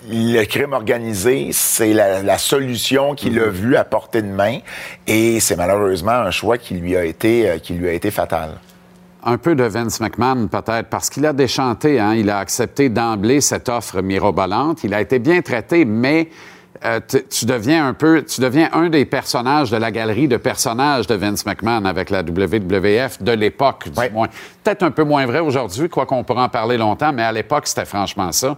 le 0.09 0.43
crime 0.45 0.73
organisé, 0.73 1.49
c'est 1.51 1.93
la, 1.93 2.23
la 2.23 2.37
solution 2.37 3.13
qu'il 3.13 3.37
a 3.39 3.47
vue 3.49 3.75
à 3.75 3.83
portée 3.83 4.21
de 4.21 4.27
main, 4.27 4.59
et 5.07 5.39
c'est 5.39 5.55
malheureusement 5.55 6.11
un 6.11 6.31
choix 6.31 6.57
qui 6.57 6.75
lui 6.75 6.95
a 6.95 7.03
été, 7.03 7.59
qui 7.61 7.73
lui 7.73 7.87
a 7.89 7.93
été 7.93 8.09
fatal. 8.09 8.57
Un 9.23 9.37
peu 9.37 9.53
de 9.53 9.63
Vince 9.63 9.99
McMahon, 9.99 10.47
peut-être, 10.47 10.87
parce 10.89 11.11
qu'il 11.11 11.25
a 11.27 11.33
déchanté. 11.33 11.99
Hein? 11.99 12.15
Il 12.15 12.31
a 12.31 12.39
accepté 12.39 12.89
d'emblée 12.89 13.39
cette 13.39 13.69
offre 13.69 14.01
mirobolante. 14.01 14.83
Il 14.83 14.95
a 14.95 15.01
été 15.01 15.19
bien 15.19 15.41
traité, 15.41 15.85
mais 15.85 16.29
euh, 16.85 16.99
tu- 17.29 17.45
deviens 17.45 17.87
un 17.87 17.93
peu, 17.93 18.23
tu 18.23 18.41
deviens 18.41 18.69
un 18.73 18.89
des 18.89 19.05
personnages 19.05 19.69
de 19.71 19.77
la 19.77 19.91
galerie 19.91 20.27
de 20.27 20.37
personnages 20.37 21.07
de 21.07 21.15
Vince 21.15 21.45
McMahon 21.45 21.85
avec 21.85 22.09
la 22.09 22.21
WWF 22.21 23.21
de 23.21 23.31
l'époque, 23.31 23.89
du 23.89 24.13
moins. 24.13 24.27
Peut-être 24.63 24.83
un 24.83 24.91
peu 24.91 25.03
moins 25.03 25.25
vrai 25.25 25.39
aujourd'hui, 25.39 25.89
quoi 25.89 26.05
qu'on 26.05 26.23
pourra 26.23 26.43
en 26.45 26.49
parler 26.49 26.77
longtemps, 26.77 27.13
mais 27.13 27.23
à 27.23 27.31
l'époque, 27.31 27.67
c'était 27.67 27.85
franchement 27.85 28.31
ça. 28.31 28.57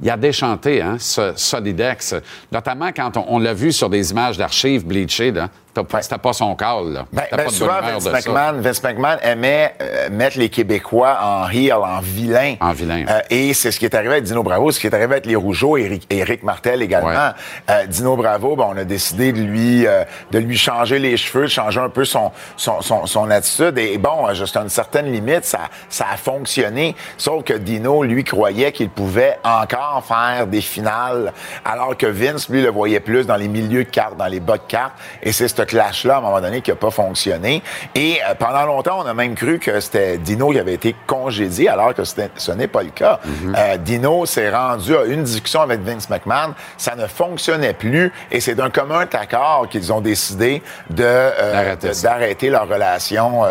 Il 0.00 0.10
a 0.10 0.16
déchanté, 0.16 0.82
hein, 0.82 0.96
ce 0.98 1.32
Solidex, 1.36 2.16
notamment 2.50 2.90
quand 2.94 3.16
on, 3.16 3.24
on 3.28 3.38
l'a 3.38 3.54
vu 3.54 3.70
sur 3.72 3.88
des 3.88 4.10
images 4.10 4.36
d'archives 4.36 4.84
bleachées. 4.84 5.30
là. 5.30 5.48
Pas- 5.82 6.02
C'était 6.02 6.18
pas 6.18 6.32
son 6.32 6.54
call. 6.54 6.92
Là. 6.92 7.06
Ben, 7.12 7.22
ben, 7.30 7.44
pas 7.44 7.50
souvent, 7.50 7.80
Vince 7.82 8.04
de. 8.04 8.10
McMahon, 8.10 8.60
Vince 8.60 8.82
McMahon 8.82 9.16
aimait 9.22 9.74
euh, 9.80 10.08
mettre 10.10 10.38
les 10.38 10.48
Québécois 10.48 11.18
en 11.22 11.48
heel, 11.50 11.72
en 11.72 12.00
vilain. 12.00 12.54
En 12.60 12.72
vilain. 12.72 13.04
Euh, 13.08 13.20
et 13.30 13.54
c'est 13.54 13.70
ce 13.72 13.78
qui 13.78 13.84
est 13.84 13.94
arrivé 13.94 14.12
avec 14.12 14.24
Dino 14.24 14.42
Bravo, 14.42 14.70
ce 14.70 14.78
qui 14.78 14.86
est 14.86 14.94
arrivé 14.94 15.12
avec 15.12 15.26
les 15.26 15.36
Rougeaux 15.36 15.76
et 15.76 15.82
Éric, 15.82 16.06
Éric 16.10 16.42
Martel 16.42 16.82
également. 16.82 17.08
Ouais. 17.08 17.70
Euh, 17.70 17.86
Dino 17.86 18.16
Bravo, 18.16 18.56
ben, 18.56 18.66
on 18.70 18.76
a 18.76 18.84
décidé 18.84 19.32
de 19.32 19.40
lui, 19.40 19.86
euh, 19.86 20.04
de 20.30 20.38
lui 20.38 20.56
changer 20.56 20.98
les 20.98 21.16
cheveux, 21.16 21.42
de 21.44 21.48
changer 21.48 21.80
un 21.80 21.88
peu 21.88 22.04
son, 22.04 22.30
son, 22.56 22.80
son, 22.80 23.06
son 23.06 23.30
attitude. 23.30 23.76
Et 23.78 23.98
bon, 23.98 24.28
euh, 24.28 24.34
jusqu'à 24.34 24.60
une 24.60 24.68
certaine 24.68 25.10
limite, 25.10 25.44
ça, 25.44 25.60
ça 25.88 26.06
a 26.12 26.16
fonctionné. 26.16 26.94
Sauf 27.18 27.44
que 27.44 27.54
Dino, 27.54 28.02
lui, 28.04 28.22
croyait 28.24 28.72
qu'il 28.72 28.90
pouvait 28.90 29.38
encore 29.42 30.04
faire 30.06 30.46
des 30.46 30.60
finales, 30.60 31.32
alors 31.64 31.96
que 31.96 32.06
Vince, 32.06 32.48
lui, 32.48 32.62
le 32.62 32.70
voyait 32.70 33.00
plus 33.00 33.26
dans 33.26 33.36
les 33.36 33.48
milieux 33.48 33.84
de 33.84 33.90
cartes, 33.90 34.16
dans 34.16 34.26
les 34.26 34.40
bas 34.40 34.56
de 34.58 34.62
cartes. 34.68 34.92
Et 35.22 35.32
c'est 35.32 35.48
ce 35.48 35.63
clash-là, 35.64 36.16
à 36.16 36.18
un 36.18 36.20
moment 36.20 36.40
donné, 36.40 36.60
qui 36.60 36.70
n'a 36.70 36.76
pas 36.76 36.90
fonctionné. 36.90 37.62
Et 37.94 38.18
euh, 38.28 38.34
pendant 38.38 38.64
longtemps, 38.66 39.00
on 39.02 39.06
a 39.06 39.14
même 39.14 39.34
cru 39.34 39.58
que 39.58 39.80
c'était 39.80 40.18
Dino 40.18 40.50
qui 40.50 40.58
avait 40.58 40.74
été 40.74 40.94
congédié, 41.06 41.68
alors 41.68 41.94
que 41.94 42.02
ce 42.04 42.52
n'est 42.52 42.68
pas 42.68 42.82
le 42.82 42.90
cas. 42.90 43.20
Euh, 43.56 43.76
Dino 43.78 44.26
s'est 44.26 44.50
rendu 44.50 44.96
à 44.96 45.04
une 45.04 45.22
discussion 45.24 45.60
avec 45.62 45.80
Vince 45.80 46.08
McMahon. 46.10 46.54
Ça 46.76 46.94
ne 46.96 47.06
fonctionnait 47.06 47.74
plus. 47.74 48.12
Et 48.30 48.40
c'est 48.40 48.54
d'un 48.54 48.70
commun 48.70 49.06
accord 49.12 49.68
qu'ils 49.70 49.92
ont 49.92 50.00
décidé 50.00 50.62
euh, 51.00 51.74
D'arrêter 52.02 52.50
leur 52.50 52.68
relation 52.68 53.42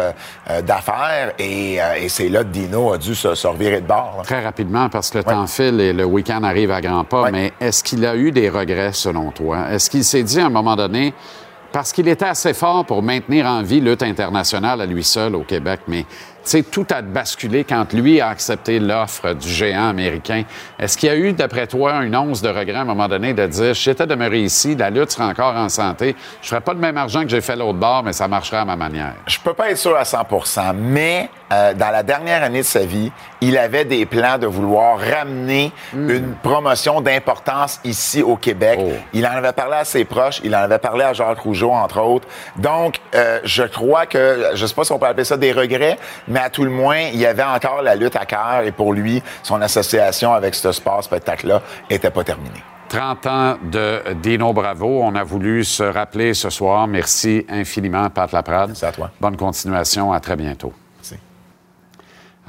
d'affaires. 0.65 1.33
Et, 1.39 1.75
et 1.75 2.09
c'est 2.09 2.29
là 2.29 2.39
que 2.39 2.49
Dino 2.49 2.93
a 2.93 2.97
dû 2.97 3.15
se, 3.15 3.35
se 3.35 3.47
revirer 3.47 3.81
de 3.81 3.87
bord. 3.87 4.15
là. 4.17 4.23
Très 4.23 4.43
rapidement, 4.43 4.89
parce 4.89 5.09
que 5.09 5.19
le 5.19 5.23
temps 5.23 5.47
file 5.47 5.79
et 5.79 5.93
le 5.93 6.05
week-end 6.05 6.43
arrive 6.43 6.71
à 6.71 6.81
grands 6.81 7.03
pas, 7.03 7.31
mais 7.31 7.53
est-ce 7.59 7.83
qu'il 7.83 8.05
a 8.05 8.15
eu 8.15 8.31
des 8.31 8.49
regrets, 8.49 8.93
selon 8.93 9.31
toi? 9.31 9.69
Est-ce 9.71 9.89
qu'il 9.89 10.03
s'est 10.03 10.23
dit 10.23 10.39
à 10.39 10.45
un 10.45 10.49
moment 10.49 10.75
donné, 10.75 11.13
parce 11.73 11.91
qu'il 11.91 12.07
était 12.07 12.25
assez 12.25 12.53
fort 12.53 12.85
pour 12.85 13.01
maintenir 13.01 13.47
en 13.47 13.63
vie 13.63 13.81
lutte 13.81 14.03
internationale 14.03 14.79
à 14.79 14.85
lui 14.85 15.03
seul 15.03 15.35
au 15.35 15.41
Québec, 15.41 15.81
mais 15.87 16.05
tout 16.71 16.85
a 16.91 17.01
basculé 17.01 17.63
quand 17.63 17.93
lui 17.93 18.21
a 18.21 18.27
accepté 18.27 18.79
l'offre 18.79 19.33
du 19.33 19.47
géant 19.47 19.89
américain. 19.89 20.43
Est-ce 20.77 20.97
qu'il 20.97 21.09
y 21.09 21.11
a 21.11 21.15
eu, 21.15 21.33
d'après 21.33 21.67
toi, 21.67 22.03
une 22.03 22.15
once 22.15 22.41
de 22.41 22.49
regret 22.49 22.75
à 22.75 22.81
un 22.81 22.85
moment 22.85 23.07
donné 23.07 23.33
de 23.33 23.47
dire, 23.47 23.73
j'étais 23.73 24.05
demeuré 24.05 24.41
ici, 24.41 24.75
la 24.75 24.89
lutte 24.89 25.11
serait 25.11 25.23
encore 25.23 25.55
en 25.55 25.69
santé, 25.69 26.15
je 26.41 26.49
ferais 26.49 26.61
pas 26.61 26.73
le 26.73 26.79
même 26.79 26.97
argent 26.97 27.23
que 27.23 27.29
j'ai 27.29 27.41
fait 27.41 27.55
l'autre 27.55 27.79
bord, 27.79 28.03
mais 28.03 28.13
ça 28.13 28.27
marcherait 28.27 28.57
à 28.57 28.65
ma 28.65 28.75
manière? 28.75 29.15
Je 29.25 29.39
peux 29.39 29.53
pas 29.53 29.71
être 29.71 29.77
sûr 29.77 29.95
à 29.95 30.05
100 30.05 30.23
mais 30.75 31.29
euh, 31.51 31.73
dans 31.73 31.89
la 31.89 32.03
dernière 32.03 32.43
année 32.43 32.59
de 32.59 32.65
sa 32.65 32.85
vie, 32.85 33.11
il 33.43 33.57
avait 33.57 33.83
des 33.83 34.05
plans 34.05 34.37
de 34.37 34.47
vouloir 34.47 34.97
ramener 34.97 35.71
une 35.93 36.33
promotion 36.41 37.01
d'importance 37.01 37.81
ici 37.83 38.23
au 38.23 38.37
Québec. 38.37 38.79
Il 39.13 39.27
en 39.27 39.31
avait 39.31 39.51
parlé 39.51 39.75
à 39.75 39.85
ses 39.85 40.05
proches, 40.05 40.39
il 40.43 40.55
en 40.55 40.59
avait 40.59 40.79
parlé 40.79 41.03
à 41.03 41.11
Jacques 41.11 41.39
Rougeau, 41.39 41.71
entre 41.71 41.99
autres. 41.99 42.27
Donc, 42.55 42.99
euh, 43.15 43.41
je 43.43 43.63
crois 43.63 44.05
que, 44.05 44.51
je 44.53 44.65
sais 44.65 44.73
pas 44.73 44.85
si 44.85 44.91
on 44.93 44.99
peut 44.99 45.07
appeler 45.07 45.25
ça 45.25 45.35
des 45.35 45.51
regrets, 45.51 45.97
mais 46.27 46.39
à 46.39 46.49
tout 46.49 46.63
le 46.63 46.69
moins, 46.69 46.99
il 47.13 47.19
y 47.19 47.25
avait 47.25 47.43
encore 47.43 47.81
la 47.81 47.95
lutte 47.95 48.15
à 48.15 48.25
cœur 48.25 48.61
et 48.65 48.71
pour 48.71 48.93
lui, 48.93 49.21
son 49.43 49.61
association 49.61 50.33
avec 50.33 50.55
ce 50.55 50.71
sport 50.71 51.03
spectacle-là 51.03 51.61
était 51.89 52.11
pas 52.11 52.23
terminée. 52.23 52.63
30 52.87 53.25
ans 53.25 53.57
de 53.63 54.01
Dino 54.21 54.53
Bravo. 54.53 55.01
On 55.03 55.15
a 55.15 55.23
voulu 55.23 55.63
se 55.63 55.83
rappeler 55.83 56.33
ce 56.33 56.49
soir. 56.49 56.87
Merci 56.87 57.45
infiniment, 57.49 58.09
Pat 58.09 58.31
Laprade. 58.31 58.69
Merci 58.69 58.85
à 58.85 58.91
toi. 58.91 59.09
Bonne 59.19 59.35
continuation. 59.35 60.13
À 60.13 60.19
très 60.19 60.35
bientôt. 60.35 60.73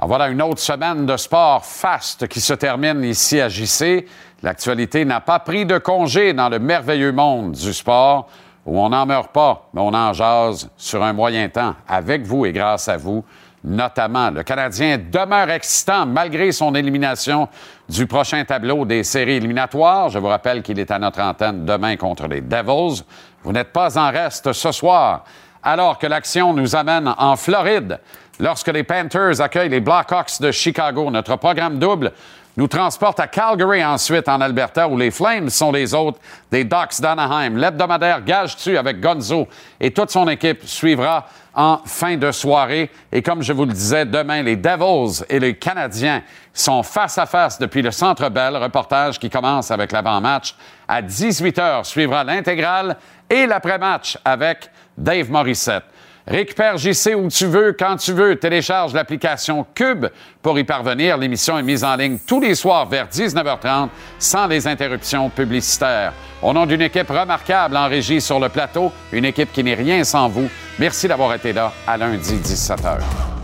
Voilà 0.07 0.29
une 0.29 0.43
autre 0.43 0.61
semaine 0.61 1.07
de 1.07 1.17
sport 1.17 1.65
fast 1.65 2.29
qui 2.29 2.41
se 2.41 2.53
termine 2.53 3.03
ici 3.05 3.41
à 3.41 3.49
JC. 3.49 4.07
L'actualité 4.43 5.07
n'a 5.07 5.21
pas 5.21 5.39
pris 5.39 5.65
de 5.65 5.79
congé 5.79 6.35
dans 6.35 6.51
le 6.51 6.59
merveilleux 6.59 7.13
monde 7.13 7.53
du 7.53 7.73
sport 7.73 8.29
où 8.67 8.79
on 8.79 8.91
n'en 8.91 9.07
meurt 9.07 9.33
pas, 9.33 9.69
mais 9.73 9.81
on 9.81 9.95
en 9.95 10.13
jase 10.13 10.69
sur 10.77 11.03
un 11.03 11.15
moyen 11.15 11.49
temps 11.49 11.75
avec 11.89 12.27
vous 12.27 12.45
et 12.45 12.53
grâce 12.53 12.89
à 12.89 12.99
vous. 12.99 13.25
notamment. 13.67 14.31
Le 14.31 14.43
Canadien 14.43 14.99
demeure 14.99 15.49
excitant 15.49 16.05
malgré 16.05 16.53
son 16.53 16.75
élimination 16.75 17.49
du 17.89 18.07
prochain 18.07 18.45
tableau 18.45 18.85
des 18.85 19.05
séries 19.05 19.37
éliminatoires. 19.37 20.11
Je 20.11 20.19
vous 20.19 20.29
rappelle 20.29 20.63
qu'il 20.63 20.79
est 20.79 20.91
à 20.91 20.99
notre 20.99 21.23
antenne 21.23 21.65
demain 21.65 21.97
contre 21.97 22.29
les 22.29 22.43
Devils. 22.43 23.03
Vous 23.43 23.53
n'êtes 23.53 23.73
pas 23.73 23.99
en 23.99 24.11
reste 24.11 24.53
ce 24.53 24.71
soir, 24.71 25.25
alors 25.63 25.99
que 25.99 26.07
l'action 26.07 26.53
nous 26.53 26.77
amène 26.77 27.15
en 27.17 27.37
Floride. 27.37 28.01
Lorsque 28.41 28.69
les 28.69 28.83
Panthers 28.83 29.41
accueillent 29.41 29.69
les 29.69 29.81
Blackhawks 29.81 30.41
de 30.41 30.51
Chicago, 30.51 31.11
notre 31.11 31.37
programme 31.37 31.79
double 31.79 32.13
nous 32.57 32.69
transporte 32.69 33.19
à 33.19 33.27
Calgary 33.27 33.85
ensuite 33.85 34.29
en 34.29 34.41
Alberta 34.41 34.89
où 34.89 34.97
les 34.97 35.11
Flames 35.11 35.51
sont 35.51 35.73
les 35.73 35.93
autres 35.95 36.19
des 36.51 36.65
Ducks 36.65 37.01
d'Anaheim. 37.01 37.57
L'hebdomadaire 37.57 38.25
Gage-tu 38.25 38.77
avec 38.77 39.01
Gonzo 39.01 39.49
et 39.81 39.93
toute 39.93 40.11
son 40.11 40.29
équipe 40.29 40.65
suivra 40.65 41.27
en 41.55 41.79
fin 41.85 42.17
de 42.17 42.31
soirée. 42.33 42.91
Et 43.13 43.23
comme 43.23 43.43
je 43.43 43.53
vous 43.53 43.65
le 43.65 43.73
disais, 43.73 44.05
demain, 44.05 44.43
les 44.43 44.57
Devils 44.57 45.25
et 45.29 45.39
les 45.39 45.57
Canadiens 45.57 46.23
sont 46.53 46.83
face 46.83 47.19
à 47.19 47.27
face 47.27 47.59
depuis 47.59 47.83
le 47.83 47.91
Centre 47.91 48.29
Bell. 48.29 48.57
Reportage 48.57 49.19
qui 49.19 49.31
commence 49.31 49.71
avec 49.71 49.93
l'avant-match. 49.93 50.55
À 50.87 51.03
18h 51.03 51.85
suivra 51.85 52.25
l'intégrale 52.25 52.97
et 53.31 53.47
l'après-match 53.47 54.19
avec 54.25 54.71
Dave 54.97 55.31
Morissette. 55.31 55.85
Récupère 56.27 56.79
JC 56.79 57.15
où 57.15 57.29
tu 57.29 57.47
veux, 57.47 57.75
quand 57.79 57.97
tu 57.97 58.13
veux. 58.13 58.37
Télécharge 58.37 58.95
l'application 58.95 59.67
Cube 59.75 60.07
pour 60.41 60.59
y 60.59 60.65
parvenir. 60.65 61.19
L'émission 61.19 61.59
est 61.59 61.63
mise 61.63 61.85
en 61.85 61.97
ligne 61.97 62.19
tous 62.27 62.41
les 62.41 62.55
soirs 62.55 62.87
vers 62.87 63.09
19h30 63.09 63.89
sans 64.19 64.47
les 64.47 64.67
interruptions 64.67 65.29
publicitaires. 65.29 66.15
Au 66.43 66.53
nom 66.55 66.65
d'une 66.65 66.83
équipe 66.83 67.11
remarquable 67.11 67.77
en 67.77 67.89
régie 67.89 68.23
sur 68.23 68.41
le 68.41 68.49
plateau, 68.49 68.91
une 69.13 69.27
équipe 69.27 69.53
qui 69.53 69.63
n'est 69.63 69.75
rien 69.75 70.03
sans 70.05 70.29
vous, 70.29 70.49
merci 70.79 71.09
d'avoir 71.09 71.35
été 71.35 71.53
là 71.53 71.73
à 71.87 71.97
lundi 71.99 72.37
17h. 72.37 73.44